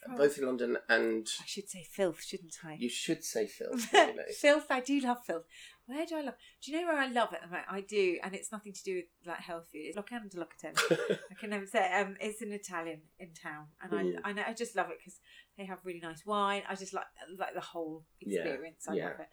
Oh. 0.08 0.16
both 0.16 0.38
in 0.38 0.46
London 0.46 0.78
and 0.88 1.28
I 1.42 1.46
should 1.46 1.70
say 1.70 1.84
filth, 1.84 2.24
shouldn't 2.24 2.56
I? 2.64 2.78
you 2.80 2.88
should 2.88 3.22
say 3.24 3.50
really. 3.94 4.16
filth, 4.40 4.68
I 4.70 4.80
do 4.80 5.00
love 5.02 5.26
filth. 5.26 5.44
Where 5.88 6.06
do 6.06 6.16
I 6.16 6.22
love? 6.22 6.36
Do 6.64 6.72
you 6.72 6.80
know 6.80 6.88
where 6.88 6.98
I 6.98 7.08
love 7.08 7.34
it? 7.34 7.42
I 7.70 7.82
do, 7.82 8.18
and 8.24 8.34
it's 8.34 8.52
nothing 8.52 8.72
to 8.74 8.84
do 8.84 8.96
with 8.96 9.06
like 9.26 9.40
health 9.40 9.66
food. 9.72 9.80
It's 9.84 9.98
Locanda 9.98 10.34
Locatelli. 10.36 11.18
I 11.32 11.34
can 11.38 11.50
never 11.50 11.66
say. 11.66 11.86
It. 11.86 12.02
Um, 12.02 12.16
it's 12.22 12.42
an 12.42 12.54
Italian 12.54 13.02
in 13.20 13.34
town, 13.34 13.66
and 13.82 13.92
Mm. 13.92 14.20
I, 14.24 14.30
I 14.30 14.34
know 14.34 14.44
I 14.48 14.54
just 14.54 14.76
love 14.76 14.90
it 14.90 15.00
because 15.00 15.20
they 15.58 15.66
have 15.66 15.80
really 15.84 16.00
nice 16.00 16.26
wine. 16.26 16.64
I 16.70 16.76
just 16.76 16.94
like 16.94 17.06
like 17.38 17.54
the 17.54 17.60
whole 17.60 18.06
Yeah, 18.22 18.40
experience. 18.44 18.86
I 18.88 18.94
yeah. 18.94 19.06
love 19.10 19.20
it. 19.20 19.28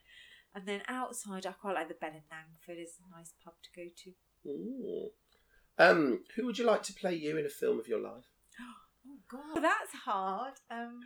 And 0.56 0.64
then 0.64 0.80
outside, 0.88 1.44
I 1.44 1.52
quite 1.52 1.74
like 1.74 1.88
the 1.88 1.94
Bell 1.94 2.08
in 2.08 2.22
Langford. 2.30 2.78
It's 2.82 2.94
a 2.98 3.14
nice 3.14 3.34
pub 3.44 3.52
to 3.62 3.70
go 3.76 3.88
to. 4.04 4.48
Ooh. 4.48 5.10
Um, 5.78 6.20
who 6.34 6.46
would 6.46 6.56
you 6.56 6.64
like 6.64 6.82
to 6.84 6.94
play 6.94 7.14
you 7.14 7.36
in 7.36 7.44
a 7.44 7.50
film 7.50 7.78
of 7.78 7.86
your 7.86 8.00
life? 8.00 8.24
Oh 9.08 9.18
God, 9.30 9.62
that's 9.62 9.92
hard. 10.04 10.54
Um. 10.68 10.98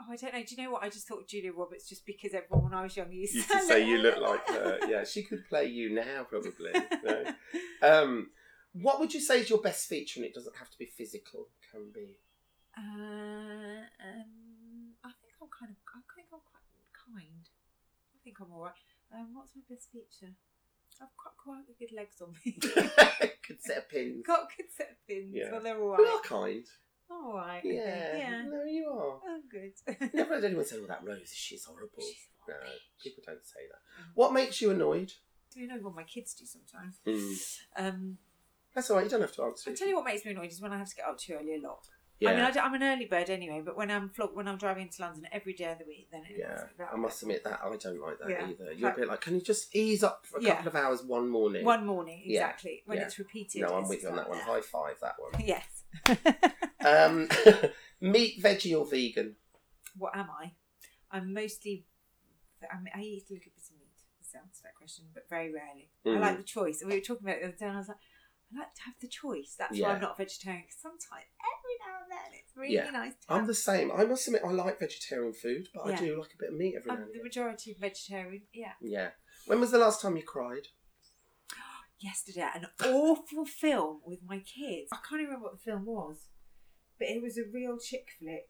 Oh, 0.00 0.06
I 0.10 0.16
don't 0.16 0.34
know. 0.34 0.42
Do 0.42 0.54
you 0.56 0.64
know 0.64 0.72
what? 0.72 0.82
I 0.82 0.88
just 0.88 1.06
thought 1.06 1.28
Julia 1.28 1.52
Roberts 1.52 1.88
just 1.88 2.04
because 2.04 2.34
everyone 2.34 2.64
when 2.64 2.74
I 2.74 2.82
was 2.82 2.96
young 2.96 3.12
used, 3.12 3.36
used 3.36 3.48
to 3.52 3.60
say 3.60 3.86
you 3.86 3.98
look 3.98 4.18
like 4.18 4.48
her. 4.48 4.80
Yeah, 4.88 5.04
she 5.04 5.22
could 5.22 5.48
play 5.48 5.66
you 5.66 5.94
now, 5.94 6.24
probably. 6.28 6.72
No. 7.04 7.24
Um, 7.82 8.30
what 8.72 8.98
would 8.98 9.14
you 9.14 9.20
say 9.20 9.42
is 9.42 9.48
your 9.48 9.60
best 9.60 9.86
feature? 9.88 10.18
And 10.18 10.26
it 10.26 10.34
doesn't 10.34 10.56
have 10.56 10.70
to 10.70 10.78
be 10.78 10.86
physical; 10.86 11.46
it 11.62 11.70
can 11.70 11.92
be. 11.94 12.18
Uh, 12.76 13.86
um, 14.02 14.96
I 15.04 15.10
think 15.22 15.34
I'm 15.40 15.48
kind 15.56 15.70
of. 15.70 15.76
I 15.86 16.02
think 16.16 16.26
I'm 16.32 16.40
quite 16.50 16.66
kind. 17.22 17.46
I 18.26 18.28
think 18.28 18.40
I'm 18.40 18.52
alright. 18.52 18.72
Um, 19.14 19.28
what's 19.34 19.52
my 19.54 19.62
best 19.70 19.88
feature? 19.92 20.32
I've 21.00 21.08
got 21.22 21.36
quite 21.36 21.62
good 21.78 21.94
legs 21.94 22.20
on 22.20 22.32
me. 22.44 22.58
Good 23.46 23.62
set 23.62 23.76
of 23.78 23.88
pins. 23.88 24.24
got 24.26 24.48
good 24.56 24.66
set 24.76 24.90
of 24.90 25.06
pins. 25.06 25.30
Yeah. 25.32 25.52
Well, 25.52 25.60
they're 25.60 25.80
all 25.80 25.90
right. 25.90 25.98
You 26.00 26.04
are 26.06 26.08
alright. 26.08 26.24
kind. 26.24 26.66
Alright. 27.08 27.64
Yeah. 27.64 28.16
Yeah. 28.16 28.42
No, 28.50 28.64
you 28.64 28.88
are. 28.88 29.20
Oh, 29.24 29.40
good. 29.48 29.72
Never 30.12 30.34
had 30.34 30.44
anyone 30.46 30.64
say, 30.64 30.78
"Well, 30.78 30.88
that 30.88 31.04
Rose, 31.04 31.30
she's 31.32 31.64
horrible." 31.66 32.00
She's 32.00 32.26
No, 32.48 32.54
people 33.00 33.22
don't 33.24 33.46
say 33.46 33.60
that. 33.70 33.78
What 34.16 34.32
makes 34.32 34.60
you 34.60 34.72
annoyed? 34.72 35.12
You 35.54 35.68
know 35.68 35.76
what 35.76 35.94
my 35.94 36.02
kids 36.02 36.34
do 36.34 36.44
sometimes. 36.46 36.98
Mm. 37.06 37.58
Um, 37.76 38.18
That's 38.74 38.90
all 38.90 38.96
right. 38.96 39.04
You 39.04 39.10
don't 39.10 39.20
have 39.20 39.32
to 39.36 39.44
answer. 39.44 39.70
I 39.70 39.74
tell 39.74 39.86
you 39.86 39.94
what 39.94 40.04
makes 40.04 40.24
me 40.24 40.32
annoyed 40.32 40.50
is 40.50 40.60
when 40.60 40.72
I 40.72 40.78
have 40.78 40.88
to 40.88 40.96
get 40.96 41.06
up 41.06 41.18
too 41.18 41.34
early 41.34 41.54
a 41.54 41.60
lot. 41.60 41.86
Yeah. 42.18 42.30
I 42.30 42.34
mean, 42.34 42.44
I 42.44 42.60
I'm 42.60 42.72
an 42.74 42.82
early 42.82 43.04
bird 43.04 43.28
anyway, 43.28 43.62
but 43.64 43.76
when 43.76 43.90
I'm 43.90 44.08
flog- 44.08 44.34
when 44.34 44.48
I'm 44.48 44.56
driving 44.56 44.88
to 44.88 45.02
London 45.02 45.26
every 45.32 45.52
day 45.52 45.70
of 45.72 45.78
the 45.78 45.84
week, 45.84 46.08
then 46.10 46.22
it 46.28 46.36
yeah, 46.38 46.64
I 46.90 46.96
must 46.96 47.20
admit 47.22 47.44
that 47.44 47.60
I 47.62 47.76
don't 47.76 48.00
like 48.00 48.18
that 48.20 48.30
Yeah. 48.30 48.48
either. 48.48 48.72
You're 48.72 48.88
a 48.88 48.90
Like- 48.90 48.96
bit 48.96 49.08
like, 49.08 49.20
can 49.20 49.34
you 49.34 49.40
just 49.42 49.74
ease 49.76 50.02
up 50.02 50.24
for 50.24 50.38
a 50.38 50.42
Yeah. 50.42 50.54
couple 50.56 50.68
of 50.68 50.74
hours 50.76 51.02
one 51.02 51.28
morning? 51.28 51.64
One 51.64 51.84
morning, 51.84 52.22
exactly. 52.24 52.82
When 52.86 52.98
it's 52.98 53.18
repeated. 53.18 53.60
No, 53.60 53.68
I'm 53.76 53.86
with 53.86 54.02
you 54.02 54.08
on 54.08 54.16
that 54.16 54.28
one. 54.30 54.38
High 54.38 54.62
five 54.62 54.98
that 55.00 55.16
one. 55.18 55.32
Yes. 55.44 55.84
Um, 56.84 57.28
meat, 58.00 58.40
veggie, 58.40 58.78
or 58.78 58.86
vegan? 58.86 59.36
what 59.98 60.16
am 60.16 60.28
I? 60.30 60.52
I'm 61.10 61.32
mostly. 61.32 61.84
I, 62.70 62.76
mean, 62.76 62.92
I 62.94 63.00
eat 63.00 63.24
a 63.30 63.32
little 63.34 63.50
bit 63.54 63.64
of 63.70 63.76
meat. 63.78 63.90
This 64.20 64.34
answers 64.34 64.60
that 64.62 64.74
question, 64.76 65.06
but 65.12 65.28
very 65.28 65.52
rarely. 65.52 65.90
Mm. 66.06 66.16
I 66.18 66.20
like 66.20 66.36
the 66.38 66.42
choice. 66.44 66.80
And 66.82 66.90
we 66.90 66.98
were 66.98 67.04
talking 67.04 67.26
about 67.26 67.38
it 67.38 67.40
the 67.42 67.48
other 67.48 67.56
day, 67.56 67.66
and 67.66 67.74
I 67.74 67.78
was 67.78 67.88
like, 67.88 67.96
I 68.54 68.58
like 68.60 68.74
to 68.74 68.82
have 68.82 68.94
the 69.00 69.08
choice. 69.08 69.54
That's 69.58 69.78
why 69.78 69.92
I'm 69.94 70.00
not 70.00 70.12
a 70.12 70.22
vegetarian. 70.24 70.62
'cause 70.64 70.78
sometimes, 70.80 71.26
every 71.40 71.76
now 71.84 72.02
and 72.02 72.10
then, 72.12 72.32
it's 72.40 72.56
really 72.56 72.74
Yeah. 72.74 72.90
nice 72.90 73.14
to 73.16 73.32
I'm 73.32 73.46
the 73.46 73.54
same. 73.54 73.90
I 73.90 74.04
must 74.04 74.26
admit, 74.28 74.42
I 74.44 74.50
like 74.52 74.78
vegetarian 74.78 75.32
food, 75.32 75.68
but 75.74 75.82
I 75.86 75.96
do 75.96 76.18
like 76.20 76.32
a 76.34 76.36
bit 76.38 76.50
of 76.50 76.54
meat 76.54 76.74
every 76.76 76.90
now 76.92 76.98
I'm 76.98 77.02
and 77.04 77.14
the 77.14 77.22
majority 77.22 77.72
of 77.72 77.78
vegetarian. 77.78 78.46
Yeah. 78.52 78.74
Yeah. 78.80 79.10
When 79.46 79.60
was 79.60 79.70
the 79.72 79.78
last 79.78 80.00
time 80.00 80.16
you 80.16 80.22
cried? 80.22 80.68
Yesterday, 81.98 82.48
an 82.54 82.66
awful 82.84 83.44
film 83.46 84.02
with 84.04 84.22
my 84.22 84.38
kids. 84.40 84.90
I 84.92 84.96
can't 84.96 85.20
even 85.22 85.26
remember 85.26 85.44
what 85.48 85.52
the 85.54 85.58
film 85.70 85.84
was, 85.84 86.28
but 86.98 87.08
it 87.08 87.20
was 87.22 87.36
a 87.38 87.44
real 87.44 87.78
chick 87.78 88.10
flick. 88.18 88.48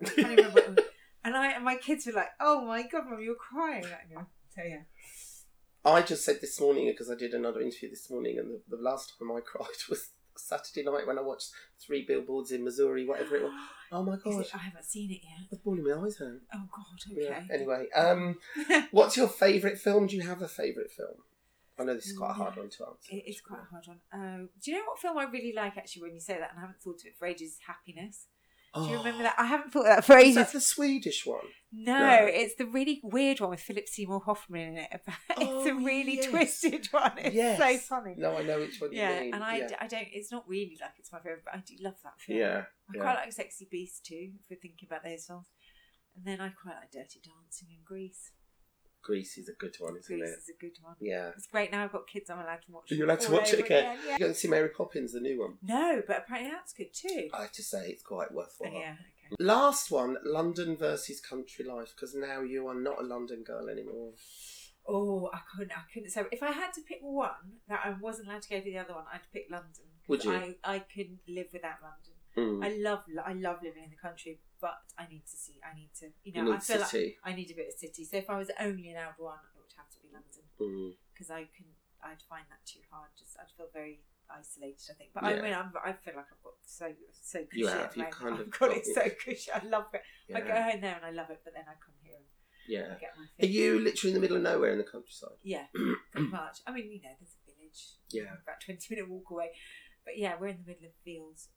I 0.00 0.04
can't 0.04 0.18
even 0.18 0.36
remember. 0.36 0.54
What 0.54 0.64
it 0.64 0.76
was. 0.76 0.84
And 1.24 1.36
I 1.36 1.50
and 1.52 1.64
my 1.64 1.76
kids 1.76 2.06
were 2.06 2.12
like, 2.12 2.30
"Oh 2.40 2.64
my 2.64 2.84
god, 2.86 3.06
mum, 3.06 3.20
you're 3.20 3.34
crying!" 3.34 3.84
I 3.84 4.04
go, 4.14 4.24
so 4.54 4.62
yeah. 4.62 4.84
I 5.92 6.02
just 6.02 6.24
said 6.24 6.40
this 6.40 6.60
morning 6.60 6.86
because 6.86 7.10
I 7.10 7.14
did 7.14 7.32
another 7.34 7.60
interview 7.60 7.90
this 7.90 8.10
morning, 8.10 8.38
and 8.38 8.50
the, 8.50 8.76
the 8.76 8.82
last 8.82 9.14
time 9.18 9.30
I 9.32 9.40
cried 9.44 9.68
was 9.88 10.10
Saturday 10.36 10.84
night 10.84 11.06
when 11.06 11.18
I 11.18 11.22
watched 11.22 11.50
Three 11.84 12.04
Billboards 12.06 12.52
in 12.52 12.64
Missouri, 12.64 13.06
whatever 13.06 13.36
it 13.36 13.42
was. 13.42 13.52
Oh 13.90 14.02
my 14.02 14.16
it- 14.22 14.50
I 14.54 14.58
haven't 14.58 14.84
seen 14.84 15.10
it 15.10 15.20
yet. 15.22 15.38
I 15.40 15.46
was 15.50 15.60
bawling 15.60 15.82
my 15.82 15.92
eyes 16.04 16.20
out. 16.20 16.40
Oh 16.54 16.68
God. 16.76 17.10
Okay. 17.10 17.22
Yeah. 17.48 17.54
Anyway, 17.54 17.86
um, 17.96 18.36
what's 18.90 19.16
your 19.16 19.28
favourite 19.28 19.78
film? 19.78 20.06
Do 20.08 20.14
you 20.16 20.20
have 20.24 20.42
a 20.42 20.48
favourite 20.48 20.90
film? 20.90 21.14
I 21.78 21.84
know 21.84 21.94
this 21.94 22.08
is 22.08 22.18
quite 22.18 22.32
a 22.32 22.34
hard 22.34 22.56
one 22.56 22.68
to 22.68 22.84
answer. 22.84 23.08
It 23.10 23.24
is 23.26 23.40
quite 23.40 23.60
a 23.60 23.70
hard 23.70 23.84
one. 23.86 24.00
Uh, 24.12 24.46
do 24.62 24.70
you 24.70 24.76
know 24.76 24.84
what 24.88 24.98
film 24.98 25.16
I 25.16 25.24
really 25.24 25.54
like 25.56 25.78
actually 25.78 26.02
when 26.02 26.12
you 26.12 26.20
say 26.20 26.34
that, 26.34 26.50
and 26.50 26.58
I 26.58 26.60
haven't 26.60 26.82
thought 26.82 27.00
of 27.00 27.06
it 27.06 27.16
for 27.18 27.26
ages? 27.26 27.56
Happiness. 27.66 28.26
Do 28.74 28.82
you 28.82 28.98
remember 28.98 29.22
that? 29.22 29.36
I 29.38 29.46
haven't 29.46 29.70
thought 29.72 29.86
of 29.86 29.96
that 29.96 30.04
for 30.04 30.16
Oh. 30.16 30.18
Is 30.18 30.24
ages. 30.24 30.34
that 30.36 30.52
the 30.52 30.60
Swedish 30.60 31.24
one? 31.24 31.46
No, 31.70 31.98
No. 31.98 32.26
it's 32.26 32.54
the 32.54 32.64
really 32.64 33.00
weird 33.04 33.40
one 33.40 33.50
with 33.50 33.60
Philip 33.60 33.88
Seymour 33.88 34.20
Hoffman 34.24 34.60
in 34.68 34.76
it. 34.78 34.88
it's 35.06 35.10
Oh, 35.38 35.68
a 35.68 35.74
really 35.74 36.16
yes. 36.16 36.26
twisted 36.30 36.86
one. 36.92 37.12
It's 37.18 37.34
yes. 37.34 37.58
so 37.58 37.76
funny. 37.96 38.14
No, 38.16 38.36
I 38.36 38.42
know 38.42 38.58
which 38.60 38.80
one 38.80 38.90
you 38.92 38.98
yeah, 38.98 39.10
and 39.20 39.36
I, 39.44 39.58
yeah. 39.58 39.68
I 39.80 39.86
don't. 39.86 40.08
It's 40.12 40.32
not 40.32 40.48
really 40.48 40.78
like 40.80 40.92
it's 40.98 41.12
my 41.12 41.18
favorite, 41.18 41.42
but 41.44 41.54
I 41.54 41.58
do 41.66 41.74
love 41.82 41.96
that 42.04 42.18
film. 42.20 42.38
yeah. 42.38 42.62
I 42.90 42.96
yeah. 42.96 43.02
quite 43.02 43.14
like 43.16 43.32
Sexy 43.32 43.68
Beast 43.70 44.06
too. 44.06 44.30
If 44.40 44.50
we're 44.50 44.56
thinking 44.60 44.88
about 44.90 45.04
those 45.04 45.26
films, 45.26 45.48
and 46.16 46.24
then 46.24 46.40
I 46.40 46.48
quite 46.48 46.76
like 46.76 46.90
Dirty 46.90 47.20
Dancing 47.22 47.68
and 47.76 47.84
Grease. 47.84 48.30
Grease 49.02 49.38
is 49.38 49.48
a 49.48 49.52
good 49.52 49.76
one, 49.78 49.96
isn't 49.96 50.18
Grease 50.18 50.28
it? 50.30 50.38
is 50.38 50.48
a 50.48 50.60
good 50.60 50.76
one. 50.82 50.94
Yeah. 51.00 51.30
It's 51.36 51.46
great 51.46 51.70
now. 51.70 51.84
I've 51.84 51.92
got 51.92 52.08
kids. 52.08 52.28
I'm 52.30 52.40
allowed 52.40 52.62
to 52.66 52.72
watch. 52.72 52.90
it. 52.90 52.94
You're 52.98 53.06
allowed 53.06 53.20
to 53.20 53.32
watch 53.32 53.52
it 53.52 53.56
over 53.56 53.64
again. 53.66 53.98
Yeah. 54.06 54.12
You 54.14 54.18
going 54.18 54.32
to 54.32 54.38
see 54.38 54.48
Mary 54.48 54.68
Poppins, 54.70 55.12
the 55.12 55.20
new 55.20 55.38
one? 55.40 55.54
No, 55.62 56.02
but 56.06 56.18
apparently 56.24 56.50
that's 56.50 56.72
good 56.72 56.92
too. 56.92 57.28
I 57.32 57.42
have 57.42 57.52
to 57.52 57.62
say 57.62 57.88
it's 57.90 58.02
quite 58.02 58.32
worthwhile. 58.32 58.72
yeah. 58.72 58.94
Last 59.38 59.90
one, 59.90 60.16
London 60.24 60.76
versus 60.76 61.20
country 61.20 61.64
life, 61.64 61.92
because 61.94 62.14
now 62.14 62.40
you 62.40 62.66
are 62.68 62.74
not 62.74 63.00
a 63.00 63.04
London 63.06 63.42
girl 63.44 63.68
anymore. 63.68 64.12
Oh, 64.86 65.28
I 65.34 65.40
couldn't. 65.54 65.72
I 65.76 65.82
couldn't. 65.92 66.10
So 66.10 66.26
if 66.32 66.42
I 66.42 66.50
had 66.50 66.72
to 66.74 66.80
pick 66.80 66.98
one 67.02 67.60
that 67.68 67.80
I 67.84 67.94
wasn't 68.00 68.28
allowed 68.28 68.42
to 68.42 68.48
go 68.48 68.58
to 68.58 68.64
the 68.64 68.78
other 68.78 68.94
one, 68.94 69.04
I'd 69.12 69.20
pick 69.32 69.46
London. 69.50 69.70
'cause 69.74 70.08
Would 70.08 70.24
you? 70.24 70.32
I, 70.32 70.56
I 70.64 70.78
couldn't 70.78 71.20
live 71.28 71.48
without 71.52 71.76
London. 71.82 72.14
Mm. 72.36 72.64
I 72.64 72.68
love 72.78 73.02
I 73.24 73.32
love 73.34 73.58
living 73.62 73.84
in 73.84 73.90
the 73.90 73.96
country, 73.96 74.38
but 74.60 74.78
I 74.96 75.06
need 75.08 75.26
to 75.26 75.36
see. 75.36 75.56
I 75.62 75.74
need 75.76 75.90
to. 76.00 76.06
You 76.06 76.12
You 76.24 76.32
know, 76.34 76.44
need 76.52 76.56
I 76.56 76.60
feel 76.60 76.84
city. 76.84 77.18
like 77.24 77.32
I 77.32 77.36
need 77.36 77.50
a 77.50 77.54
bit 77.54 77.68
of 77.68 77.74
city. 77.74 78.04
So 78.04 78.16
if 78.16 78.30
I 78.30 78.38
was 78.38 78.50
only 78.60 78.92
allowed 78.92 79.18
one, 79.18 79.38
it 79.54 79.58
would 79.60 79.74
have 79.76 79.90
to 79.90 79.98
be 80.00 80.08
London 80.12 80.44
Mm. 80.60 80.96
because 81.12 81.30
I 81.30 81.44
can. 81.54 81.66
I'd 82.00 82.22
find 82.22 82.46
that 82.48 82.64
too 82.64 82.80
hard. 82.90 83.10
Just 83.18 83.36
I'd 83.38 83.50
feel 83.56 83.66
very 83.74 84.00
isolated. 84.30 84.90
I 84.90 84.94
think. 84.94 85.10
But 85.14 85.24
I 85.24 85.34
Yeah. 85.34 85.42
mean, 85.42 85.54
I'm, 85.54 85.72
I 85.84 85.92
feel 85.92 86.14
like 86.16 86.26
I've 86.32 86.42
got 86.42 86.54
so 86.64 86.86
so 87.22 87.38
cushy. 87.44 87.60
You 87.60 87.68
at 87.68 87.76
have, 87.78 87.90
the 87.92 87.96
you 87.98 88.02
moment. 88.04 88.16
kind 88.20 88.34
I've 88.40 88.50
got 88.50 88.68
got 88.68 88.76
it 88.76 88.86
it. 88.86 88.94
so 88.94 89.02
cushy. 89.24 89.50
I 89.52 89.62
love 89.66 89.86
it. 89.92 90.02
I 90.34 90.40
go 90.40 90.54
home 90.54 90.80
there 90.80 90.96
and 90.96 91.04
I 91.06 91.10
love 91.10 91.30
it, 91.30 91.40
but 91.44 91.54
then 91.54 91.64
I 91.66 91.74
come 91.84 91.94
here 92.02 92.16
and 92.16 92.26
yeah. 92.68 92.94
I 92.96 92.98
get 93.00 93.12
my. 93.16 93.24
Are 93.46 93.48
you 93.50 93.80
literally 93.80 94.10
in 94.10 94.14
the 94.14 94.20
middle 94.20 94.36
of 94.36 94.42
nowhere 94.42 94.72
in 94.72 94.78
the 94.78 94.84
countryside? 94.84 95.38
Yeah, 95.42 95.66
pretty 96.12 96.28
much. 96.28 96.58
I 96.66 96.72
mean, 96.72 96.90
you 96.92 97.00
know, 97.02 97.14
there's 97.18 97.36
a 97.40 97.50
village. 97.50 97.80
Yeah. 98.10 98.34
About 98.44 98.60
20 98.64 98.78
minute 98.94 99.08
walk 99.08 99.30
away. 99.30 99.50
But 100.04 100.18
yeah, 100.18 100.34
we're 100.40 100.48
in 100.48 100.58
the 100.64 100.68
middle 100.72 100.86
of 100.86 100.92
fields. 101.04 101.48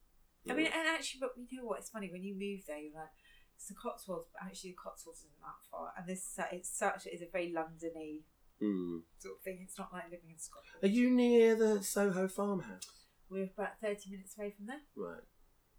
I 0.50 0.54
mean, 0.54 0.66
and 0.68 0.88
actually, 0.88 1.20
but 1.20 1.32
you 1.50 1.60
know 1.62 1.68
what? 1.68 1.80
It's 1.80 1.90
funny 1.90 2.10
when 2.12 2.24
you 2.24 2.34
move 2.34 2.66
there, 2.68 2.80
you're 2.80 2.96
like, 2.96 3.14
it's 3.56 3.68
the 3.68 3.76
Cotswolds, 3.76 4.26
but 4.34 4.42
actually, 4.48 4.72
the 4.72 4.78
Cotswolds 4.82 5.20
isn't 5.20 5.38
that 5.40 5.62
far. 5.70 5.94
And 5.96 6.08
this, 6.08 6.34
uh, 6.40 6.46
it's 6.52 6.68
such, 6.76 7.06
it's 7.06 7.22
a 7.22 7.28
very 7.32 7.54
Londony 7.54 8.24
Mm. 8.62 9.02
sort 9.18 9.38
of 9.38 9.42
thing. 9.44 9.60
It's 9.64 9.78
not 9.78 9.92
like 9.92 10.06
living 10.06 10.30
in 10.30 10.38
Scotland. 10.40 10.78
Are 10.84 10.88
you 10.88 11.10
near 11.10 11.56
the 11.56 11.82
Soho 11.84 12.28
farmhouse? 12.28 12.86
We're 13.30 13.50
about 13.58 13.80
30 13.82 14.12
minutes 14.12 14.36
away 14.38 14.52
from 14.52 14.68
there. 14.68 14.82
Right. 14.96 15.24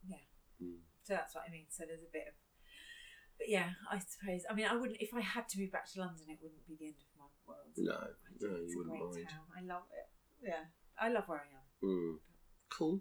Yeah. 0.09 0.25
Mm. 0.63 0.79
So 1.05 1.15
that's 1.15 1.35
what 1.35 1.45
I 1.47 1.51
mean. 1.53 1.67
So 1.71 1.85
there's 1.87 2.03
a 2.03 2.13
bit 2.13 2.25
of, 2.29 2.35
but 3.39 3.49
yeah, 3.49 3.71
I 3.91 3.99
suppose. 3.99 4.43
I 4.51 4.55
mean, 4.55 4.67
I 4.67 4.75
wouldn't, 4.75 5.01
if 5.01 5.15
I 5.15 5.21
had 5.21 5.49
to 5.51 5.61
move 5.61 5.71
back 5.71 5.91
to 5.93 6.01
London, 6.01 6.25
it 6.29 6.39
wouldn't 6.43 6.67
be 6.67 6.77
the 6.79 6.87
end 6.87 6.95
of 6.99 7.19
my 7.19 7.29
world. 7.47 7.73
No, 7.77 7.99
no, 8.41 8.57
you 8.67 8.79
wouldn't 8.79 8.99
mind. 8.99 9.29
town. 9.29 9.47
I 9.57 9.63
love 9.63 9.85
it. 9.93 10.49
Yeah. 10.49 10.65
I 11.01 11.09
love 11.09 11.25
where 11.27 11.39
I 11.39 11.87
am. 11.87 11.89
Mm. 11.89 12.15
Cool. 12.71 13.01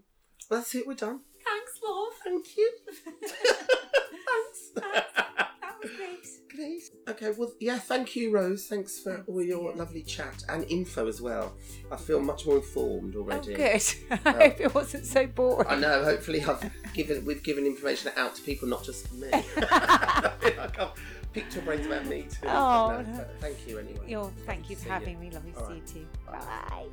Well, 0.49 0.59
that's 0.59 0.75
it. 0.75 0.85
We're 0.87 0.95
done. 0.95 1.21
Thanks, 1.45 1.79
love. 1.83 2.13
Thank 2.23 2.57
you. 2.57 2.71
Thanks. 3.21 4.71
That 4.75 5.75
was 5.81 5.91
great. 5.95 6.27
Great. 6.61 6.91
Okay, 7.09 7.31
well, 7.35 7.51
yeah, 7.59 7.79
thank 7.79 8.15
you, 8.15 8.31
Rose. 8.31 8.67
Thanks 8.67 8.99
for 8.99 9.13
Thanks, 9.15 9.27
all 9.27 9.41
your 9.41 9.69
Ian. 9.69 9.79
lovely 9.79 10.03
chat 10.03 10.43
and 10.47 10.63
info 10.65 11.07
as 11.07 11.19
well. 11.19 11.53
I 11.91 11.95
feel 11.95 12.19
much 12.19 12.45
more 12.45 12.57
informed 12.57 13.15
already. 13.15 13.55
Oh, 13.55 13.57
already. 13.57 13.79
good. 13.79 14.19
I 14.25 14.29
um, 14.29 14.35
hope 14.35 14.61
it 14.61 14.75
wasn't 14.75 15.05
so 15.07 15.25
boring. 15.25 15.67
I 15.67 15.75
know. 15.75 16.03
Hopefully, 16.03 16.43
I've 16.43 16.69
given 16.93 17.25
we've 17.25 17.41
given 17.41 17.65
information 17.65 18.11
out 18.15 18.35
to 18.35 18.43
people, 18.43 18.67
not 18.67 18.83
just 18.83 19.11
me. 19.13 19.29
I 19.33 20.31
feel 20.39 20.57
like 20.57 20.79
I've 20.79 20.91
picked 21.33 21.55
your 21.55 21.63
brains 21.63 21.87
about 21.87 22.05
me 22.05 22.27
too. 22.29 22.47
Oh, 22.47 23.01
no, 23.03 23.11
no. 23.11 23.17
but 23.17 23.31
thank 23.39 23.67
you 23.67 23.79
anyway. 23.79 24.05
You're, 24.07 24.31
thank 24.45 24.69
you 24.69 24.75
See 24.75 24.83
for 24.83 24.87
you. 24.89 24.93
having 24.93 25.19
me. 25.19 25.31
Lovely 25.31 25.51
to 25.53 25.59
All 25.59 25.67
see 25.67 25.75
you 25.75 25.81
too. 25.81 26.07
Bye. 26.27 26.39
Bye. 26.69 26.85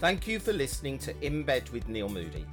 Thank 0.00 0.26
you 0.26 0.40
for 0.40 0.54
listening 0.54 0.98
to 1.00 1.14
In 1.24 1.42
Bed 1.42 1.68
with 1.68 1.88
Neil 1.88 2.08
Moodie. 2.08 2.46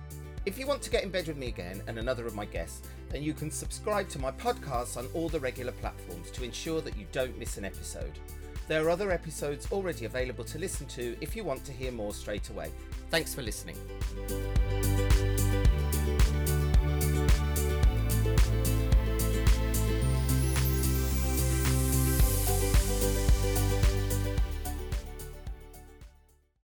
If 0.45 0.57
you 0.57 0.65
want 0.65 0.81
to 0.83 0.89
get 0.89 1.03
in 1.03 1.09
bed 1.09 1.27
with 1.27 1.37
me 1.37 1.47
again 1.47 1.81
and 1.87 1.99
another 1.99 2.25
of 2.25 2.33
my 2.33 2.45
guests, 2.45 2.87
then 3.09 3.21
you 3.21 3.33
can 3.33 3.51
subscribe 3.51 4.07
to 4.09 4.19
my 4.19 4.31
podcasts 4.31 4.97
on 4.97 5.07
all 5.13 5.29
the 5.29 5.39
regular 5.39 5.73
platforms 5.73 6.31
to 6.31 6.43
ensure 6.43 6.81
that 6.81 6.97
you 6.97 7.05
don't 7.11 7.37
miss 7.37 7.57
an 7.57 7.65
episode. 7.65 8.17
There 8.67 8.85
are 8.85 8.89
other 8.89 9.11
episodes 9.11 9.67
already 9.71 10.05
available 10.05 10.43
to 10.45 10.59
listen 10.59 10.85
to 10.87 11.17
if 11.21 11.35
you 11.35 11.43
want 11.43 11.65
to 11.65 11.71
hear 11.71 11.91
more 11.91 12.13
straight 12.13 12.49
away. 12.49 12.71
Thanks 13.09 13.33
for 13.33 13.41
listening. 13.41 13.75